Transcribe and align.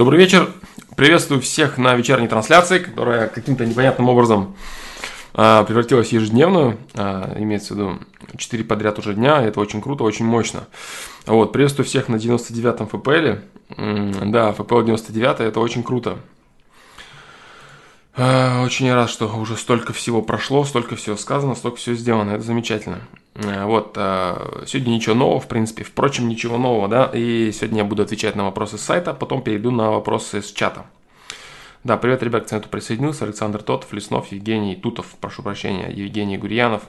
Добрый 0.00 0.18
вечер. 0.18 0.50
Приветствую 0.96 1.42
всех 1.42 1.76
на 1.76 1.94
вечерней 1.94 2.26
трансляции, 2.26 2.78
которая 2.78 3.28
каким-то 3.28 3.66
непонятным 3.66 4.08
образом 4.08 4.56
а, 5.34 5.62
превратилась 5.64 6.08
в 6.08 6.12
ежедневную. 6.12 6.78
А, 6.94 7.36
имеется 7.38 7.74
в 7.74 7.76
виду 7.76 7.98
4 8.34 8.64
подряд 8.64 8.98
уже 8.98 9.12
дня. 9.12 9.42
Это 9.42 9.60
очень 9.60 9.82
круто, 9.82 10.04
очень 10.04 10.24
мощно. 10.24 10.60
Вот, 11.26 11.52
приветствую 11.52 11.84
всех 11.84 12.08
на 12.08 12.16
99-м 12.16 12.86
ФПЛ. 12.86 14.30
Да, 14.30 14.52
ФПЛ 14.54 14.80
99 14.80 15.40
это 15.40 15.60
очень 15.60 15.82
круто. 15.82 16.16
А, 18.16 18.62
очень 18.64 18.92
рад, 18.92 19.08
что 19.08 19.28
уже 19.36 19.56
столько 19.56 19.92
всего 19.92 20.20
прошло, 20.20 20.64
столько 20.64 20.96
всего 20.96 21.16
сказано, 21.16 21.54
столько 21.54 21.78
всего 21.78 21.94
сделано. 21.94 22.30
Это 22.32 22.42
замечательно. 22.42 23.00
А, 23.36 23.66
вот, 23.66 23.94
а, 23.96 24.64
сегодня 24.66 24.92
ничего 24.92 25.14
нового, 25.14 25.40
в 25.40 25.48
принципе. 25.48 25.84
Впрочем, 25.84 26.28
ничего 26.28 26.58
нового, 26.58 26.88
да. 26.88 27.10
И 27.14 27.52
сегодня 27.52 27.78
я 27.78 27.84
буду 27.84 28.02
отвечать 28.02 28.34
на 28.36 28.44
вопросы 28.44 28.78
с 28.78 28.82
сайта, 28.82 29.14
потом 29.14 29.42
перейду 29.42 29.70
на 29.70 29.90
вопросы 29.90 30.42
с 30.42 30.52
чата. 30.52 30.86
Да, 31.84 31.96
привет, 31.96 32.22
ребят, 32.22 32.44
к 32.44 32.48
центру 32.48 32.68
присоединился. 32.68 33.24
Александр 33.24 33.62
Тотов, 33.62 33.92
Леснов, 33.92 34.32
Евгений 34.32 34.76
Тутов, 34.76 35.06
прошу 35.20 35.42
прощения, 35.42 35.90
Евгений 35.90 36.36
Гурьянов. 36.36 36.82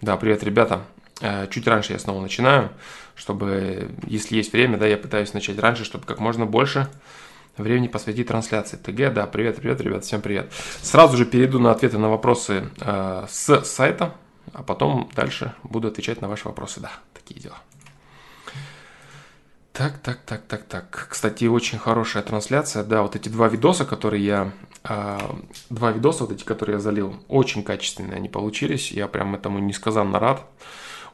Да, 0.00 0.16
привет, 0.16 0.42
ребята. 0.42 0.82
Чуть 1.50 1.66
раньше 1.66 1.92
я 1.92 1.98
снова 1.98 2.20
начинаю, 2.20 2.70
чтобы, 3.14 3.88
если 4.06 4.36
есть 4.36 4.52
время, 4.52 4.76
да, 4.76 4.86
я 4.86 4.98
пытаюсь 4.98 5.32
начать 5.32 5.58
раньше, 5.58 5.84
чтобы 5.84 6.04
как 6.04 6.18
можно 6.18 6.44
больше 6.44 6.88
времени 7.56 7.88
посвятить 7.88 8.28
трансляции. 8.28 8.76
ТГ, 8.76 9.12
да, 9.12 9.26
привет, 9.26 9.56
привет, 9.56 9.80
ребят, 9.80 10.04
всем 10.04 10.20
привет. 10.20 10.52
Сразу 10.82 11.16
же 11.16 11.24
перейду 11.24 11.58
на 11.58 11.70
ответы 11.70 11.98
на 11.98 12.08
вопросы 12.08 12.70
э, 12.80 13.26
с 13.28 13.64
сайта, 13.64 14.14
а 14.52 14.62
потом 14.62 15.10
дальше 15.14 15.54
буду 15.62 15.88
отвечать 15.88 16.20
на 16.20 16.28
ваши 16.28 16.46
вопросы. 16.48 16.80
Да, 16.80 16.92
такие 17.14 17.40
дела. 17.40 17.56
Так, 19.72 19.98
так, 19.98 20.20
так, 20.24 20.40
так, 20.48 20.62
так. 20.62 21.08
Кстати, 21.10 21.44
очень 21.44 21.78
хорошая 21.78 22.22
трансляция. 22.22 22.82
Да, 22.82 23.02
вот 23.02 23.14
эти 23.14 23.28
два 23.28 23.48
видоса, 23.48 23.84
которые 23.84 24.24
я... 24.24 24.52
Э, 24.84 25.18
два 25.68 25.92
видоса, 25.92 26.24
вот 26.24 26.32
эти, 26.32 26.44
которые 26.44 26.76
я 26.76 26.80
залил, 26.80 27.16
очень 27.28 27.62
качественные 27.62 28.16
они 28.16 28.30
получились. 28.30 28.90
Я 28.90 29.06
прям 29.06 29.34
этому 29.34 29.58
несказанно 29.58 30.18
рад. 30.18 30.44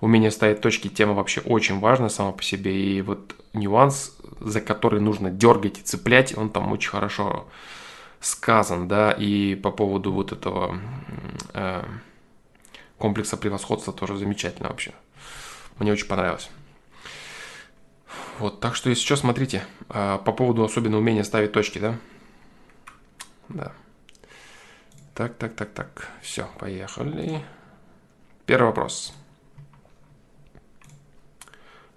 Умение 0.02 0.32
ставить 0.32 0.60
точки 0.60 0.88
тема 0.88 1.14
вообще 1.14 1.40
очень 1.42 1.78
важна 1.78 2.08
сама 2.08 2.32
по 2.32 2.42
себе. 2.42 2.74
И 2.74 3.00
вот 3.02 3.36
нюанс, 3.52 4.16
за 4.40 4.60
который 4.60 5.00
нужно 5.00 5.30
дергать 5.30 5.78
и 5.78 5.82
цеплять, 5.82 6.36
он 6.36 6.50
там 6.50 6.72
очень 6.72 6.90
хорошо 6.90 7.46
сказан, 8.18 8.88
да, 8.88 9.12
и 9.12 9.54
по 9.54 9.70
поводу 9.70 10.10
вот 10.12 10.32
этого 10.32 10.76
э, 11.54 11.84
комплекса 12.98 13.36
превосходства 13.36 13.92
тоже 13.92 14.16
замечательно 14.16 14.70
вообще. 14.70 14.92
Мне 15.78 15.92
очень 15.92 16.08
понравилось. 16.08 16.50
Вот, 18.40 18.58
так 18.58 18.74
что 18.74 18.90
если 18.90 19.04
что, 19.04 19.14
смотрите, 19.14 19.64
э, 19.88 20.18
по 20.24 20.32
поводу 20.32 20.64
особенно 20.64 20.98
умения 20.98 21.22
ставить 21.22 21.52
точки, 21.52 21.78
да? 21.78 21.94
Да. 23.48 23.70
Так, 25.14 25.36
так, 25.36 25.54
так, 25.54 25.72
так. 25.72 26.08
Все, 26.22 26.48
поехали. 26.58 27.44
Первый 28.46 28.66
вопрос. 28.66 29.14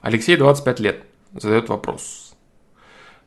Алексей, 0.05 0.37
25 0.37 0.79
лет, 0.81 1.03
задает 1.33 1.67
вопрос. 1.67 2.35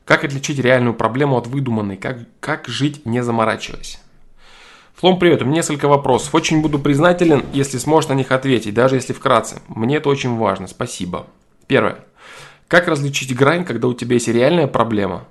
Как 0.05 0.23
отличить 0.23 0.59
реальную 0.59 0.93
проблему 0.93 1.35
от 1.35 1.45
выдуманной? 1.45 1.97
Как, 1.97 2.19
как 2.39 2.69
жить, 2.69 3.05
не 3.05 3.21
заморачиваясь? 3.21 3.99
Флом, 4.95 5.19
привет, 5.19 5.41
у 5.41 5.45
меня 5.45 5.57
несколько 5.57 5.89
вопросов. 5.89 6.33
Очень 6.33 6.61
буду 6.61 6.79
признателен, 6.79 7.43
если 7.51 7.79
сможешь 7.79 8.07
на 8.07 8.13
них 8.13 8.31
ответить, 8.31 8.73
даже 8.73 8.95
если 8.95 9.11
вкратце. 9.11 9.61
Мне 9.67 9.97
это 9.97 10.07
очень 10.07 10.37
важно, 10.37 10.67
спасибо. 10.67 11.27
Первое. 11.67 12.05
Как 12.69 12.87
различить 12.87 13.35
грань, 13.35 13.65
когда 13.65 13.89
у 13.89 13.93
тебя 13.93 14.13
есть 14.13 14.29
реальная 14.29 14.67
проблема? 14.67 15.27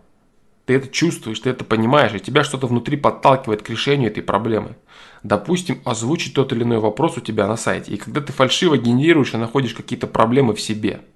Ты 0.66 0.74
это 0.74 0.88
чувствуешь, 0.88 1.40
ты 1.40 1.48
это 1.48 1.64
понимаешь, 1.64 2.12
и 2.12 2.20
тебя 2.20 2.44
что-то 2.44 2.66
внутри 2.66 2.98
подталкивает 2.98 3.62
к 3.62 3.70
решению 3.70 4.10
этой 4.10 4.22
проблемы. 4.22 4.76
Допустим, 5.22 5.80
озвучить 5.86 6.34
тот 6.34 6.52
или 6.52 6.62
иной 6.62 6.78
вопрос 6.78 7.16
у 7.16 7.22
тебя 7.22 7.46
на 7.46 7.56
сайте. 7.56 7.92
И 7.92 7.96
когда 7.96 8.20
ты 8.20 8.34
фальшиво 8.34 8.76
генерируешь 8.76 9.32
и 9.32 9.38
находишь 9.38 9.72
какие-то 9.72 10.06
проблемы 10.06 10.54
в 10.54 10.60
себе– 10.60 11.00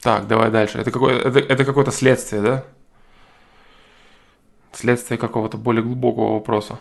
так, 0.00 0.26
давай 0.26 0.50
дальше. 0.50 0.78
Это, 0.78 0.90
какое, 0.90 1.18
это, 1.18 1.38
это 1.38 1.64
какое-то 1.64 1.92
следствие, 1.92 2.42
да? 2.42 2.64
Следствие 4.72 5.18
какого-то 5.18 5.58
более 5.58 5.82
глубокого 5.82 6.34
вопроса. 6.34 6.80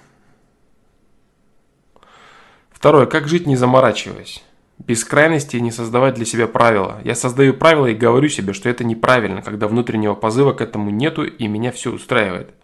Второе. 2.72 3.06
Как 3.06 3.28
жить 3.28 3.46
не 3.46 3.56
заморачиваясь? 3.56 4.44
Без 4.80 5.06
крайности 5.06 5.58
не 5.58 5.72
создавать 5.72 6.16
для 6.16 6.26
себя 6.26 6.48
правила. 6.48 7.00
Я 7.04 7.14
создаю 7.14 7.54
правила 7.54 7.86
и 7.86 7.94
говорю 7.94 8.28
себе, 8.28 8.54
что 8.54 8.70
это 8.70 8.84
неправильно, 8.84 9.44
когда 9.44 9.68
внутреннего 9.68 10.16
позыва 10.16 10.54
к 10.54 10.62
этому 10.62 10.90
нету 10.90 11.24
и 11.24 11.48
меня 11.48 11.72
все 11.72 11.92
устраивает. 11.92 12.56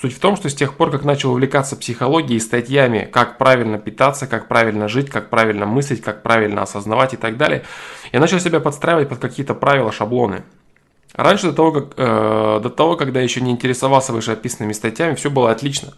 Суть 0.00 0.14
в 0.14 0.18
том, 0.18 0.34
что 0.34 0.48
с 0.48 0.54
тех 0.56 0.74
пор, 0.74 0.90
как 0.90 1.04
начал 1.04 1.30
увлекаться 1.30 1.76
психологией 1.76 2.38
и 2.38 2.40
статьями, 2.40 3.08
как 3.12 3.38
правильно 3.38 3.78
питаться, 3.78 4.26
как 4.26 4.48
правильно 4.48 4.88
жить, 4.88 5.08
как 5.08 5.30
правильно 5.30 5.64
мыслить, 5.64 6.02
как 6.02 6.22
правильно 6.22 6.62
осознавать 6.62 7.14
и 7.14 7.16
так 7.16 7.36
далее, 7.36 7.62
я 8.12 8.20
начал 8.20 8.38
себя 8.38 8.60
подстраивать 8.60 9.08
под 9.08 9.18
какие-то 9.18 9.54
правила, 9.54 9.90
шаблоны. 9.90 10.42
Раньше, 11.14 11.48
до 11.48 11.52
того, 11.52 11.72
как, 11.72 11.92
э, 11.96 12.60
до 12.62 12.70
того, 12.70 12.96
когда 12.96 13.20
я 13.20 13.24
еще 13.24 13.42
не 13.42 13.50
интересовался 13.50 14.12
вышеописанными 14.12 14.72
статьями, 14.72 15.14
все 15.14 15.30
было 15.30 15.50
отлично. 15.50 15.92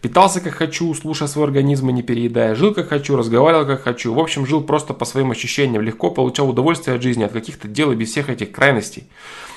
Питался 0.00 0.40
как 0.40 0.54
хочу, 0.54 0.92
слушая 0.94 1.28
свой 1.28 1.44
организм 1.44 1.88
и 1.90 1.92
не 1.92 2.02
переедая. 2.02 2.54
Жил 2.56 2.74
как 2.74 2.88
хочу, 2.88 3.16
разговаривал 3.16 3.64
как 3.64 3.82
хочу. 3.82 4.12
В 4.12 4.18
общем, 4.18 4.44
жил 4.44 4.62
просто 4.62 4.92
по 4.92 5.04
своим 5.04 5.30
ощущениям. 5.30 5.82
Легко 5.82 6.10
получал 6.10 6.48
удовольствие 6.48 6.96
от 6.96 7.02
жизни, 7.02 7.22
от 7.22 7.32
каких-то 7.32 7.68
дел 7.68 7.92
и 7.92 7.94
без 7.94 8.10
всех 8.10 8.28
этих 8.28 8.50
крайностей. 8.50 9.04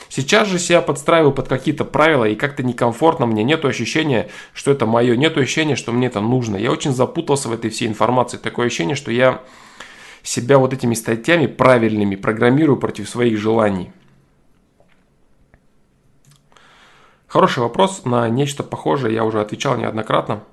Сейчас 0.09 0.47
же 0.47 0.57
себя 0.57 0.81
подстраиваю 0.81 1.31
под 1.31 1.47
какие-то 1.47 1.85
правила, 1.85 2.25
и 2.25 2.35
как-то 2.35 2.63
некомфортно 2.63 3.27
мне, 3.27 3.43
нету 3.43 3.67
ощущения, 3.67 4.29
что 4.53 4.71
это 4.71 4.87
мое, 4.87 5.15
нету 5.15 5.39
ощущения, 5.39 5.75
что 5.75 5.91
мне 5.91 6.07
это 6.07 6.19
нужно. 6.19 6.55
Я 6.57 6.71
очень 6.71 6.93
запутался 6.93 7.47
в 7.47 7.53
этой 7.53 7.69
всей 7.69 7.87
информации. 7.87 8.37
Такое 8.37 8.67
ощущение, 8.67 8.95
что 8.95 9.11
я 9.11 9.41
себя 10.29 10.59
вот 10.59 10.73
этими 10.73 10.93
статьями 10.93 11.47
правильными 11.47 12.15
программирую 12.15 12.77
против 12.77 13.09
своих 13.09 13.39
желаний. 13.39 13.91
Хороший 17.25 17.63
вопрос 17.63 18.05
на 18.05 18.29
нечто 18.29 18.63
похожее, 18.63 19.15
я 19.15 19.23
уже 19.23 19.41
отвечал 19.41 19.75
неоднократно. 19.77 20.43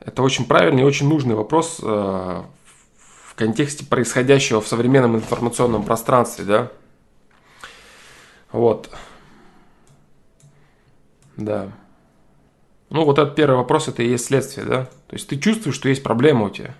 Это 0.00 0.22
очень 0.22 0.44
правильный 0.44 0.82
и 0.82 0.84
очень 0.84 1.08
нужный 1.08 1.34
вопрос 1.34 1.80
э, 1.82 1.86
в 1.86 3.34
контексте 3.34 3.86
происходящего 3.86 4.60
в 4.60 4.68
современном 4.68 5.16
информационном 5.16 5.82
пространстве, 5.82 6.44
да. 6.44 6.72
Вот. 8.52 8.90
Да. 11.38 11.72
Ну, 12.90 13.06
вот 13.06 13.18
этот 13.18 13.34
первый 13.36 13.56
вопрос, 13.56 13.88
это 13.88 14.02
и 14.02 14.08
есть 14.10 14.26
следствие, 14.26 14.66
да? 14.66 14.84
То 14.84 15.14
есть 15.14 15.28
ты 15.28 15.38
чувствуешь, 15.38 15.76
что 15.76 15.88
есть 15.88 16.02
проблема 16.02 16.44
у 16.44 16.50
тебя. 16.50 16.74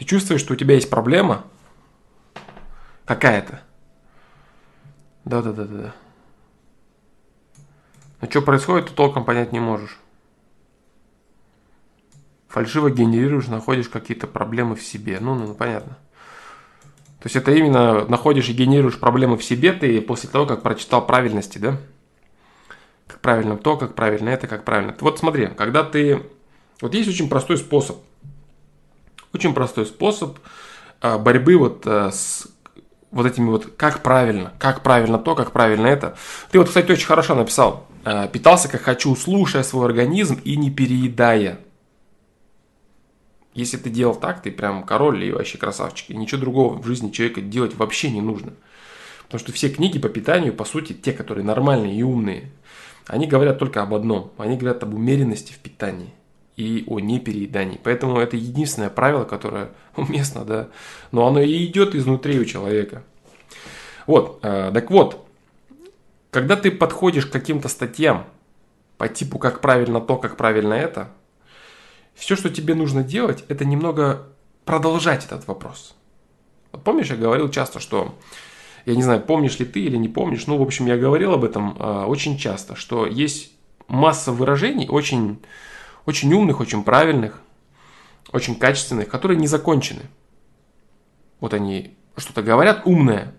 Ты 0.00 0.06
чувствуешь, 0.06 0.40
что 0.40 0.54
у 0.54 0.56
тебя 0.56 0.76
есть 0.76 0.88
проблема 0.88 1.44
какая-то. 3.04 3.60
Да-да-да-да. 5.26 5.94
Но 8.22 8.30
что 8.30 8.40
происходит, 8.40 8.88
ты 8.88 8.94
толком 8.94 9.26
понять 9.26 9.52
не 9.52 9.60
можешь. 9.60 9.98
Фальшиво 12.48 12.90
генерируешь, 12.90 13.48
находишь 13.48 13.90
какие-то 13.90 14.26
проблемы 14.26 14.74
в 14.74 14.82
себе. 14.82 15.18
Ну, 15.20 15.34
ну, 15.34 15.48
ну 15.48 15.54
понятно. 15.54 15.98
То 17.18 17.26
есть 17.26 17.36
это 17.36 17.52
именно 17.52 18.06
находишь 18.06 18.48
и 18.48 18.54
генерируешь 18.54 18.98
проблемы 18.98 19.36
в 19.36 19.44
себе 19.44 19.74
ты 19.74 20.00
после 20.00 20.30
того, 20.30 20.46
как 20.46 20.62
прочитал 20.62 21.06
правильности, 21.06 21.58
да? 21.58 21.76
Как 23.06 23.20
правильно 23.20 23.58
то, 23.58 23.76
как 23.76 23.94
правильно 23.94 24.30
это, 24.30 24.46
как 24.46 24.64
правильно. 24.64 24.96
Вот 25.00 25.18
смотри, 25.18 25.48
когда 25.48 25.84
ты... 25.84 26.22
Вот 26.80 26.94
есть 26.94 27.10
очень 27.10 27.28
простой 27.28 27.58
способ. 27.58 27.98
Очень 29.32 29.54
простой 29.54 29.86
способ 29.86 30.38
а, 31.00 31.18
борьбы 31.18 31.56
вот 31.56 31.86
а, 31.86 32.10
с 32.10 32.48
вот 33.10 33.26
этими 33.26 33.48
вот, 33.48 33.66
как 33.76 34.02
правильно, 34.02 34.52
как 34.58 34.82
правильно 34.82 35.18
то, 35.18 35.34
как 35.34 35.52
правильно 35.52 35.86
это. 35.86 36.16
Ты 36.50 36.58
вот, 36.58 36.68
кстати, 36.68 36.92
очень 36.92 37.06
хорошо 37.06 37.34
написал. 37.34 37.86
А, 38.04 38.28
питался 38.28 38.68
как 38.68 38.82
хочу, 38.82 39.14
слушая 39.16 39.62
свой 39.62 39.86
организм 39.86 40.40
и 40.44 40.56
не 40.56 40.70
переедая. 40.70 41.60
Если 43.54 43.76
ты 43.76 43.90
делал 43.90 44.14
так, 44.14 44.42
ты 44.42 44.52
прям 44.52 44.84
король 44.84 45.24
и 45.24 45.32
вообще 45.32 45.58
красавчик. 45.58 46.10
И 46.10 46.16
ничего 46.16 46.40
другого 46.40 46.80
в 46.80 46.86
жизни 46.86 47.10
человека 47.10 47.40
делать 47.40 47.74
вообще 47.74 48.10
не 48.10 48.20
нужно. 48.20 48.52
Потому 49.24 49.40
что 49.40 49.52
все 49.52 49.68
книги 49.70 49.98
по 49.98 50.08
питанию, 50.08 50.54
по 50.54 50.64
сути, 50.64 50.92
те, 50.92 51.12
которые 51.12 51.44
нормальные 51.44 51.96
и 51.96 52.02
умные, 52.02 52.50
они 53.06 53.26
говорят 53.26 53.58
только 53.58 53.82
об 53.82 53.94
одном. 53.94 54.32
Они 54.38 54.56
говорят 54.56 54.82
об 54.82 54.94
умеренности 54.94 55.52
в 55.52 55.58
питании 55.58 56.12
и 56.60 56.84
о 56.86 57.00
непереедании. 57.00 57.80
Поэтому 57.82 58.18
это 58.18 58.36
единственное 58.36 58.90
правило, 58.90 59.24
которое 59.24 59.70
уместно, 59.96 60.44
да. 60.44 60.68
Но 61.12 61.26
оно 61.26 61.40
и 61.40 61.64
идет 61.64 61.94
изнутри 61.94 62.38
у 62.38 62.44
человека. 62.44 63.02
Вот, 64.06 64.40
э, 64.42 64.70
так 64.72 64.90
вот, 64.90 65.26
когда 66.30 66.56
ты 66.56 66.70
подходишь 66.70 67.26
к 67.26 67.32
каким-то 67.32 67.68
статьям 67.68 68.26
по 68.98 69.08
типу 69.08 69.38
«как 69.38 69.60
правильно 69.60 70.00
то, 70.00 70.16
как 70.16 70.36
правильно 70.36 70.74
это», 70.74 71.08
все, 72.14 72.36
что 72.36 72.50
тебе 72.50 72.74
нужно 72.74 73.02
делать, 73.02 73.44
это 73.48 73.64
немного 73.64 74.26
продолжать 74.64 75.24
этот 75.24 75.46
вопрос. 75.46 75.94
Вот 76.72 76.84
помнишь, 76.84 77.08
я 77.08 77.16
говорил 77.16 77.48
часто, 77.48 77.80
что 77.80 78.14
Я 78.86 78.96
не 78.96 79.02
знаю, 79.02 79.20
помнишь 79.20 79.58
ли 79.58 79.66
ты 79.66 79.80
или 79.80 79.98
не 79.98 80.08
помнишь, 80.08 80.46
ну, 80.46 80.56
в 80.56 80.62
общем, 80.62 80.86
я 80.86 80.96
говорил 80.96 81.32
об 81.32 81.44
этом 81.44 81.76
э, 81.78 82.04
очень 82.06 82.38
часто, 82.38 82.76
что 82.76 83.06
есть 83.06 83.52
масса 83.88 84.32
выражений, 84.32 84.88
очень, 84.88 85.38
очень 86.10 86.32
умных, 86.32 86.60
очень 86.60 86.82
правильных, 86.82 87.40
очень 88.32 88.56
качественных, 88.56 89.08
которые 89.08 89.38
не 89.38 89.46
закончены. 89.46 90.02
Вот 91.40 91.54
они 91.54 91.96
что-то 92.16 92.42
говорят 92.42 92.82
умное, 92.84 93.34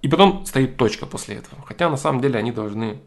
и 0.00 0.08
потом 0.08 0.46
стоит 0.46 0.76
точка 0.76 1.06
после 1.06 1.36
этого. 1.36 1.62
Хотя 1.66 1.90
на 1.90 1.96
самом 1.96 2.20
деле 2.20 2.38
они 2.38 2.52
должны 2.52 3.00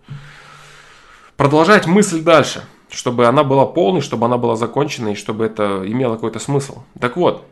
продолжать 1.37 1.87
мысль 1.87 2.21
дальше, 2.21 2.63
чтобы 2.89 3.27
она 3.27 3.43
была 3.43 3.65
полной, 3.65 4.01
чтобы 4.01 4.25
она 4.25 4.37
была 4.37 4.55
законченной, 4.55 5.15
чтобы 5.15 5.45
это 5.45 5.83
имело 5.85 6.15
какой-то 6.15 6.39
смысл. 6.39 6.83
Так 6.99 7.15
вот, 7.15 7.45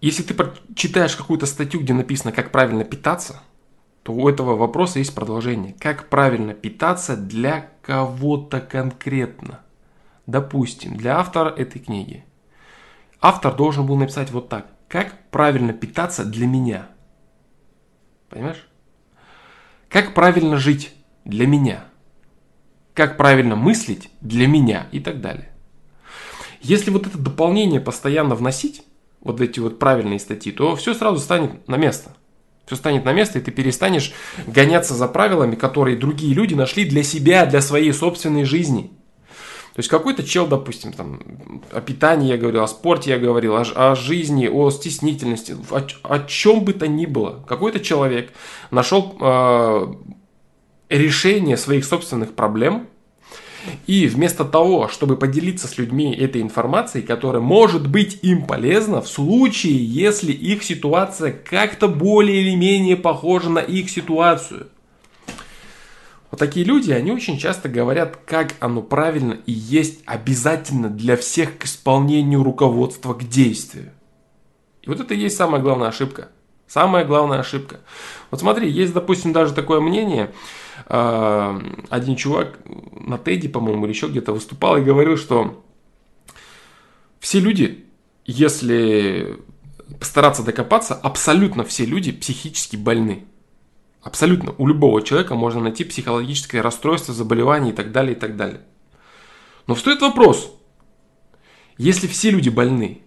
если 0.00 0.22
ты 0.22 0.34
читаешь 0.74 1.14
какую-то 1.14 1.46
статью, 1.46 1.80
где 1.80 1.92
написано, 1.92 2.32
как 2.32 2.50
правильно 2.52 2.84
питаться, 2.84 3.42
то 4.02 4.12
у 4.12 4.28
этого 4.28 4.56
вопроса 4.56 4.98
есть 4.98 5.14
продолжение. 5.14 5.74
Как 5.78 6.08
правильно 6.08 6.54
питаться 6.54 7.16
для 7.16 7.70
кого-то 7.90 8.60
конкретно? 8.60 9.62
Допустим, 10.28 10.96
для 10.96 11.18
автора 11.18 11.48
этой 11.48 11.80
книги. 11.80 12.24
Автор 13.20 13.52
должен 13.52 13.84
был 13.84 13.96
написать 13.96 14.30
вот 14.30 14.48
так. 14.48 14.68
Как 14.86 15.28
правильно 15.32 15.72
питаться 15.72 16.24
для 16.24 16.46
меня? 16.46 16.86
Понимаешь? 18.28 18.64
Как 19.88 20.14
правильно 20.14 20.56
жить 20.56 20.94
для 21.24 21.48
меня? 21.48 21.82
Как 22.94 23.16
правильно 23.16 23.56
мыслить 23.56 24.08
для 24.20 24.46
меня? 24.46 24.86
И 24.92 25.00
так 25.00 25.20
далее. 25.20 25.50
Если 26.60 26.92
вот 26.92 27.08
это 27.08 27.18
дополнение 27.18 27.80
постоянно 27.80 28.36
вносить, 28.36 28.84
вот 29.20 29.40
эти 29.40 29.58
вот 29.58 29.80
правильные 29.80 30.20
статьи, 30.20 30.52
то 30.52 30.76
все 30.76 30.94
сразу 30.94 31.18
станет 31.18 31.66
на 31.66 31.74
место. 31.74 32.12
Все 32.70 32.76
станет 32.76 33.04
на 33.04 33.12
место, 33.12 33.40
и 33.40 33.42
ты 33.42 33.50
перестанешь 33.50 34.12
гоняться 34.46 34.94
за 34.94 35.08
правилами, 35.08 35.56
которые 35.56 35.96
другие 35.96 36.32
люди 36.34 36.54
нашли 36.54 36.84
для 36.84 37.02
себя, 37.02 37.44
для 37.44 37.62
своей 37.62 37.92
собственной 37.92 38.44
жизни. 38.44 38.92
То 39.74 39.80
есть 39.80 39.88
какой-то 39.88 40.22
чел, 40.22 40.46
допустим, 40.46 40.92
там, 40.92 41.20
о 41.72 41.80
питании 41.80 42.28
я 42.28 42.36
говорил, 42.36 42.62
о 42.62 42.68
спорте 42.68 43.10
я 43.10 43.18
говорил, 43.18 43.56
о, 43.56 43.62
о 43.62 43.96
жизни, 43.96 44.46
о 44.46 44.70
стеснительности, 44.70 45.56
о, 45.72 45.84
о 46.04 46.18
чем 46.20 46.62
бы 46.62 46.72
то 46.72 46.86
ни 46.86 47.06
было. 47.06 47.44
Какой-то 47.48 47.80
человек 47.80 48.32
нашел 48.70 49.16
э, 49.20 49.86
решение 50.90 51.56
своих 51.56 51.84
собственных 51.84 52.36
проблем– 52.36 52.86
и 53.86 54.06
вместо 54.06 54.44
того, 54.44 54.88
чтобы 54.88 55.16
поделиться 55.16 55.68
с 55.68 55.78
людьми 55.78 56.14
этой 56.14 56.42
информацией, 56.42 57.04
которая 57.04 57.42
может 57.42 57.88
быть 57.88 58.18
им 58.22 58.46
полезна 58.46 59.00
в 59.00 59.08
случае, 59.08 59.84
если 59.84 60.32
их 60.32 60.62
ситуация 60.62 61.32
как-то 61.32 61.88
более 61.88 62.42
или 62.42 62.54
менее 62.54 62.96
похожа 62.96 63.50
на 63.50 63.60
их 63.60 63.90
ситуацию. 63.90 64.68
Вот 66.30 66.38
такие 66.38 66.64
люди, 66.64 66.92
они 66.92 67.10
очень 67.10 67.38
часто 67.38 67.68
говорят, 67.68 68.16
как 68.24 68.54
оно 68.60 68.82
правильно 68.82 69.38
и 69.46 69.52
есть 69.52 70.00
обязательно 70.06 70.88
для 70.88 71.16
всех 71.16 71.58
к 71.58 71.64
исполнению 71.64 72.44
руководства 72.44 73.14
к 73.14 73.28
действию. 73.28 73.90
И 74.82 74.88
вот 74.88 75.00
это 75.00 75.14
и 75.14 75.18
есть 75.18 75.36
самая 75.36 75.60
главная 75.60 75.88
ошибка. 75.88 76.28
Самая 76.68 77.04
главная 77.04 77.40
ошибка. 77.40 77.80
Вот 78.30 78.40
смотри, 78.40 78.70
есть, 78.70 78.92
допустим, 78.92 79.32
даже 79.32 79.52
такое 79.52 79.80
мнение, 79.80 80.30
один 80.86 82.16
чувак 82.16 82.58
на 82.64 83.18
Теди, 83.18 83.48
по-моему, 83.48 83.84
или 83.84 83.92
еще 83.92 84.08
где-то 84.08 84.32
выступал 84.32 84.76
и 84.76 84.82
говорил, 84.82 85.16
что 85.16 85.64
все 87.18 87.40
люди, 87.40 87.86
если 88.24 89.38
постараться 89.98 90.42
докопаться, 90.42 90.94
абсолютно 90.94 91.64
все 91.64 91.84
люди 91.84 92.12
психически 92.12 92.76
больны. 92.76 93.24
Абсолютно. 94.02 94.54
У 94.56 94.66
любого 94.66 95.02
человека 95.02 95.34
можно 95.34 95.60
найти 95.60 95.84
психологическое 95.84 96.62
расстройство, 96.62 97.12
заболевание 97.12 97.72
и 97.72 97.76
так 97.76 97.92
далее, 97.92 98.16
и 98.16 98.18
так 98.18 98.36
далее. 98.36 98.62
Но 99.66 99.74
встает 99.74 100.00
вопрос, 100.00 100.54
если 101.76 102.06
все 102.06 102.30
люди 102.30 102.48
больны, 102.48 103.02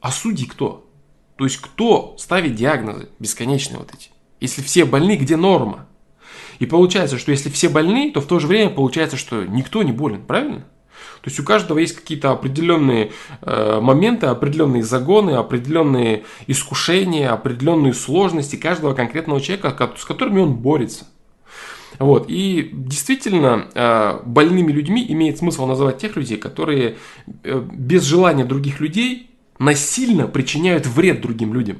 а 0.00 0.10
судьи 0.10 0.46
кто? 0.46 0.90
То 1.36 1.44
есть 1.44 1.58
кто 1.58 2.16
ставит 2.18 2.54
диагнозы 2.54 3.08
бесконечные 3.18 3.78
вот 3.78 3.92
эти? 3.92 4.10
Если 4.40 4.62
все 4.62 4.84
больны, 4.84 5.16
где 5.16 5.36
норма? 5.36 5.88
И 6.58 6.66
получается, 6.66 7.18
что 7.18 7.30
если 7.30 7.50
все 7.50 7.68
больны, 7.68 8.10
то 8.12 8.20
в 8.20 8.26
то 8.26 8.38
же 8.38 8.46
время 8.46 8.70
получается, 8.70 9.16
что 9.16 9.44
никто 9.44 9.82
не 9.82 9.92
болен, 9.92 10.22
правильно? 10.22 10.64
То 11.24 11.30
есть 11.30 11.40
у 11.40 11.44
каждого 11.44 11.78
есть 11.78 11.96
какие-то 11.96 12.32
определенные 12.32 13.12
э, 13.40 13.80
моменты, 13.80 14.26
определенные 14.26 14.82
загоны, 14.82 15.30
определенные 15.30 16.24
искушения, 16.46 17.32
определенные 17.32 17.94
сложности 17.94 18.56
каждого 18.56 18.92
конкретного 18.92 19.40
человека, 19.40 19.90
с 19.96 20.04
которыми 20.04 20.40
он 20.40 20.54
борется. 20.54 21.06
Вот. 21.98 22.26
И 22.28 22.70
действительно, 22.72 23.68
э, 23.74 24.20
больными 24.26 24.72
людьми 24.72 25.04
имеет 25.08 25.38
смысл 25.38 25.66
называть 25.66 25.98
тех 25.98 26.16
людей, 26.16 26.36
которые 26.36 26.96
э, 27.42 27.62
без 27.72 28.02
желания 28.02 28.44
других 28.44 28.80
людей 28.80 29.30
насильно 29.58 30.26
причиняют 30.26 30.86
вред 30.86 31.20
другим 31.20 31.54
людям. 31.54 31.78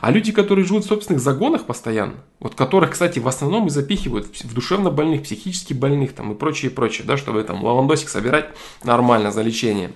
А 0.00 0.10
люди, 0.10 0.32
которые 0.32 0.64
живут 0.64 0.84
в 0.84 0.88
собственных 0.88 1.20
загонах 1.20 1.66
постоянно, 1.66 2.14
вот 2.38 2.54
которых, 2.54 2.90
кстати, 2.90 3.18
в 3.18 3.28
основном 3.28 3.66
и 3.66 3.70
запихивают 3.70 4.26
в 4.26 4.54
душевно 4.54 4.90
больных, 4.90 5.22
психически 5.22 5.72
больных 5.72 6.14
там 6.14 6.32
и 6.32 6.34
прочее, 6.34 6.70
прочее, 6.70 7.06
да, 7.06 7.16
чтобы 7.16 7.42
там 7.42 7.62
лавандосик 7.64 8.08
собирать 8.08 8.50
нормально 8.84 9.32
за 9.32 9.42
лечение. 9.42 9.88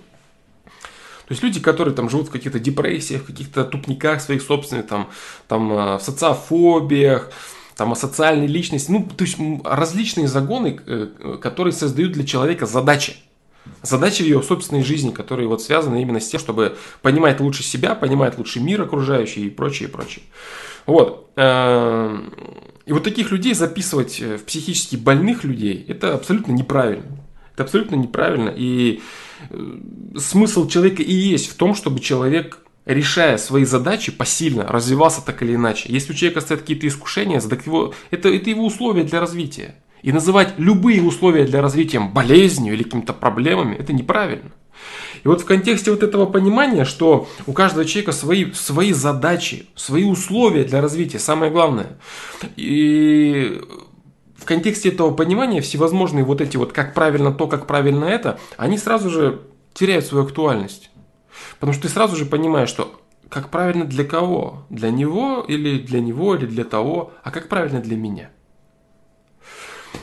То 1.27 1.33
есть 1.33 1.43
люди, 1.43 1.59
которые 1.59 1.95
там 1.95 2.11
живут 2.11 2.29
в 2.29 2.31
каких-то 2.31 2.59
депрессиях, 2.59 3.23
в 3.23 3.27
каких-то 3.27 3.65
тупниках 3.65 4.21
своих 4.21 4.43
собственных, 4.43 4.87
там, 4.87 5.09
там 5.49 5.73
э, 5.73 5.97
в 5.97 6.03
социофобиях, 6.03 7.31
там 7.77 7.93
о 7.93 7.97
социальной 7.97 8.47
личности, 8.47 8.91
ну, 8.91 9.09
то 9.17 9.25
есть 9.25 9.39
различные 9.65 10.29
загоны, 10.29 10.79
э, 10.87 11.39
которые 11.41 11.73
создают 11.73 12.13
для 12.13 12.27
человека 12.27 12.67
задачи 12.67 13.17
задачи 13.83 14.23
ее 14.23 14.43
собственной 14.43 14.83
жизни, 14.83 15.11
которые 15.11 15.49
вот 15.49 15.63
связаны 15.63 16.03
именно 16.03 16.21
с 16.21 16.29
тем, 16.29 16.41
чтобы 16.41 16.77
понимать 17.03 17.41
лучше 17.41 17.63
себя, 17.63 17.95
понимать 17.95 18.39
лучше 18.39 18.61
мир 18.61 18.83
окружающий 18.83 19.47
и 19.47 19.51
прочее, 19.51 19.89
прочее. 19.89 20.25
Вот. 20.87 21.31
Эм, 21.37 22.33
и 22.87 22.93
вот 22.93 23.05
таких 23.05 23.31
людей 23.31 23.55
записывать 23.55 24.21
в 24.21 24.45
психически 24.45 24.97
больных 24.97 25.45
людей, 25.45 25.85
это 25.89 26.15
абсолютно 26.15 26.53
неправильно. 26.53 27.25
Это 27.55 27.65
абсолютно 27.65 27.97
неправильно. 27.97 28.53
И 28.55 29.01
э, 29.51 29.79
смысл 30.19 30.69
человека 30.69 31.03
и 31.03 31.13
есть 31.13 31.51
в 31.51 31.55
том, 31.55 31.75
чтобы 31.75 32.01
человек 32.01 32.59
решая 32.85 33.39
свои 33.39 33.65
задачи 33.65 34.13
посильно, 34.13 34.67
развивался 34.67 35.25
так 35.25 35.43
или 35.43 35.55
иначе. 35.55 35.91
Если 35.91 36.13
у 36.13 36.17
человека 36.17 36.41
стоят 36.41 36.63
какие-то 36.63 36.87
искушения, 36.87 37.41
так 37.41 37.65
его, 37.67 37.95
это, 38.11 38.29
это 38.29 38.51
его 38.51 38.67
условия 38.67 39.05
для 39.05 39.21
развития. 39.21 39.77
И 40.05 40.13
называть 40.13 40.53
любые 40.59 41.03
условия 41.03 41.47
для 41.47 41.63
развития 41.63 41.99
болезнью 41.99 42.75
или 42.75 42.83
какими-то 42.83 43.15
проблемами, 43.15 43.75
это 43.75 43.95
неправильно. 43.95 44.51
И 45.25 45.29
вот 45.29 45.41
в 45.41 45.47
контексте 45.47 45.91
вот 45.91 46.03
этого 46.03 46.27
понимания, 46.27 46.85
что 46.85 47.27
у 47.47 47.55
каждого 47.55 47.87
человека 47.87 48.13
свои, 48.13 48.53
свои 48.53 48.93
задачи, 48.93 49.67
свои 49.75 50.05
условия 50.05 50.65
для 50.65 50.83
развития, 50.83 51.19
самое 51.19 51.51
главное. 51.51 51.97
И 52.55 53.63
в 54.37 54.45
контексте 54.45 54.91
этого 54.91 55.11
понимания 55.11 55.63
всевозможные 55.63 56.23
вот 56.23 56.43
эти 56.43 56.59
вот 56.59 56.75
как 56.75 56.93
правильно 56.93 57.33
то, 57.33 57.47
как 57.47 57.67
правильно 57.67 58.05
это, 58.05 58.39
они 58.59 58.77
сразу 58.77 59.09
же 59.09 59.41
теряют 59.73 60.05
свою 60.05 60.27
актуальность. 60.27 60.91
Потому 61.55 61.73
что 61.73 61.85
ты 61.85 61.89
сразу 61.89 62.15
же 62.15 62.27
понимаешь, 62.27 62.69
что 62.69 63.01
как 63.31 63.49
правильно 63.49 63.87
для 63.87 64.05
кого? 64.05 64.67
Для 64.69 64.91
него 64.91 65.43
или 65.49 65.79
для 65.79 66.01
него 66.01 66.35
или 66.35 66.45
для 66.45 66.65
того, 66.65 67.15
а 67.23 67.31
как 67.31 67.49
правильно 67.49 67.81
для 67.81 67.97
меня? 67.97 68.29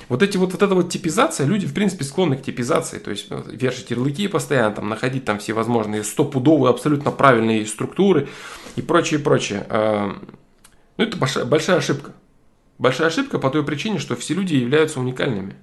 Вот 0.10 0.22
эти 0.24 0.38
вот, 0.38 0.52
вот 0.52 0.62
эта 0.62 0.76
вот 0.76 0.90
типизация, 0.90 1.46
люди, 1.48 1.66
в 1.66 1.74
принципе, 1.74 2.04
склонны 2.04 2.38
к 2.38 2.44
типизации, 2.44 3.00
то 3.00 3.12
есть 3.12 3.30
ну, 3.30 3.44
вешать 3.48 3.92
ярлыки 3.92 4.28
постоянно, 4.28 4.76
там, 4.76 4.90
находить 4.90 5.26
там 5.26 5.40
всевозможные 5.40 6.04
стопудовые, 6.04 6.70
абсолютно 6.70 7.12
правильные 7.12 7.66
структуры 7.66 8.28
и 8.76 8.82
прочее, 8.82 9.20
прочее. 9.20 9.66
А, 9.70 10.18
ну, 10.98 11.04
это 11.04 11.18
большая, 11.18 11.46
большая 11.46 11.78
ошибка. 11.78 12.12
Большая 12.78 13.08
ошибка 13.08 13.38
по 13.38 13.50
той 13.50 13.64
причине, 13.64 14.00
что 14.00 14.16
все 14.16 14.34
люди 14.34 14.56
являются 14.56 15.00
уникальными. 15.00 15.56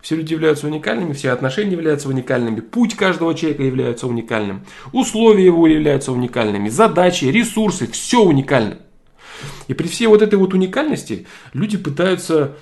Все 0.00 0.16
люди 0.16 0.32
являются 0.32 0.66
уникальными, 0.66 1.12
все 1.12 1.30
отношения 1.30 1.72
являются 1.72 2.08
уникальными, 2.08 2.60
путь 2.60 2.94
каждого 2.94 3.34
человека 3.34 3.62
является 3.62 4.06
уникальным, 4.06 4.64
условия 4.92 5.44
его 5.44 5.66
являются 5.66 6.12
уникальными, 6.12 6.68
задачи, 6.68 7.24
ресурсы, 7.24 7.90
все 7.90 8.22
уникально. 8.22 8.78
И 9.66 9.74
при 9.74 9.88
всей 9.88 10.06
вот 10.06 10.22
этой 10.22 10.36
вот 10.36 10.54
уникальности 10.54 11.26
люди 11.52 11.76
пытаются 11.78 12.36
Э, 12.46 12.54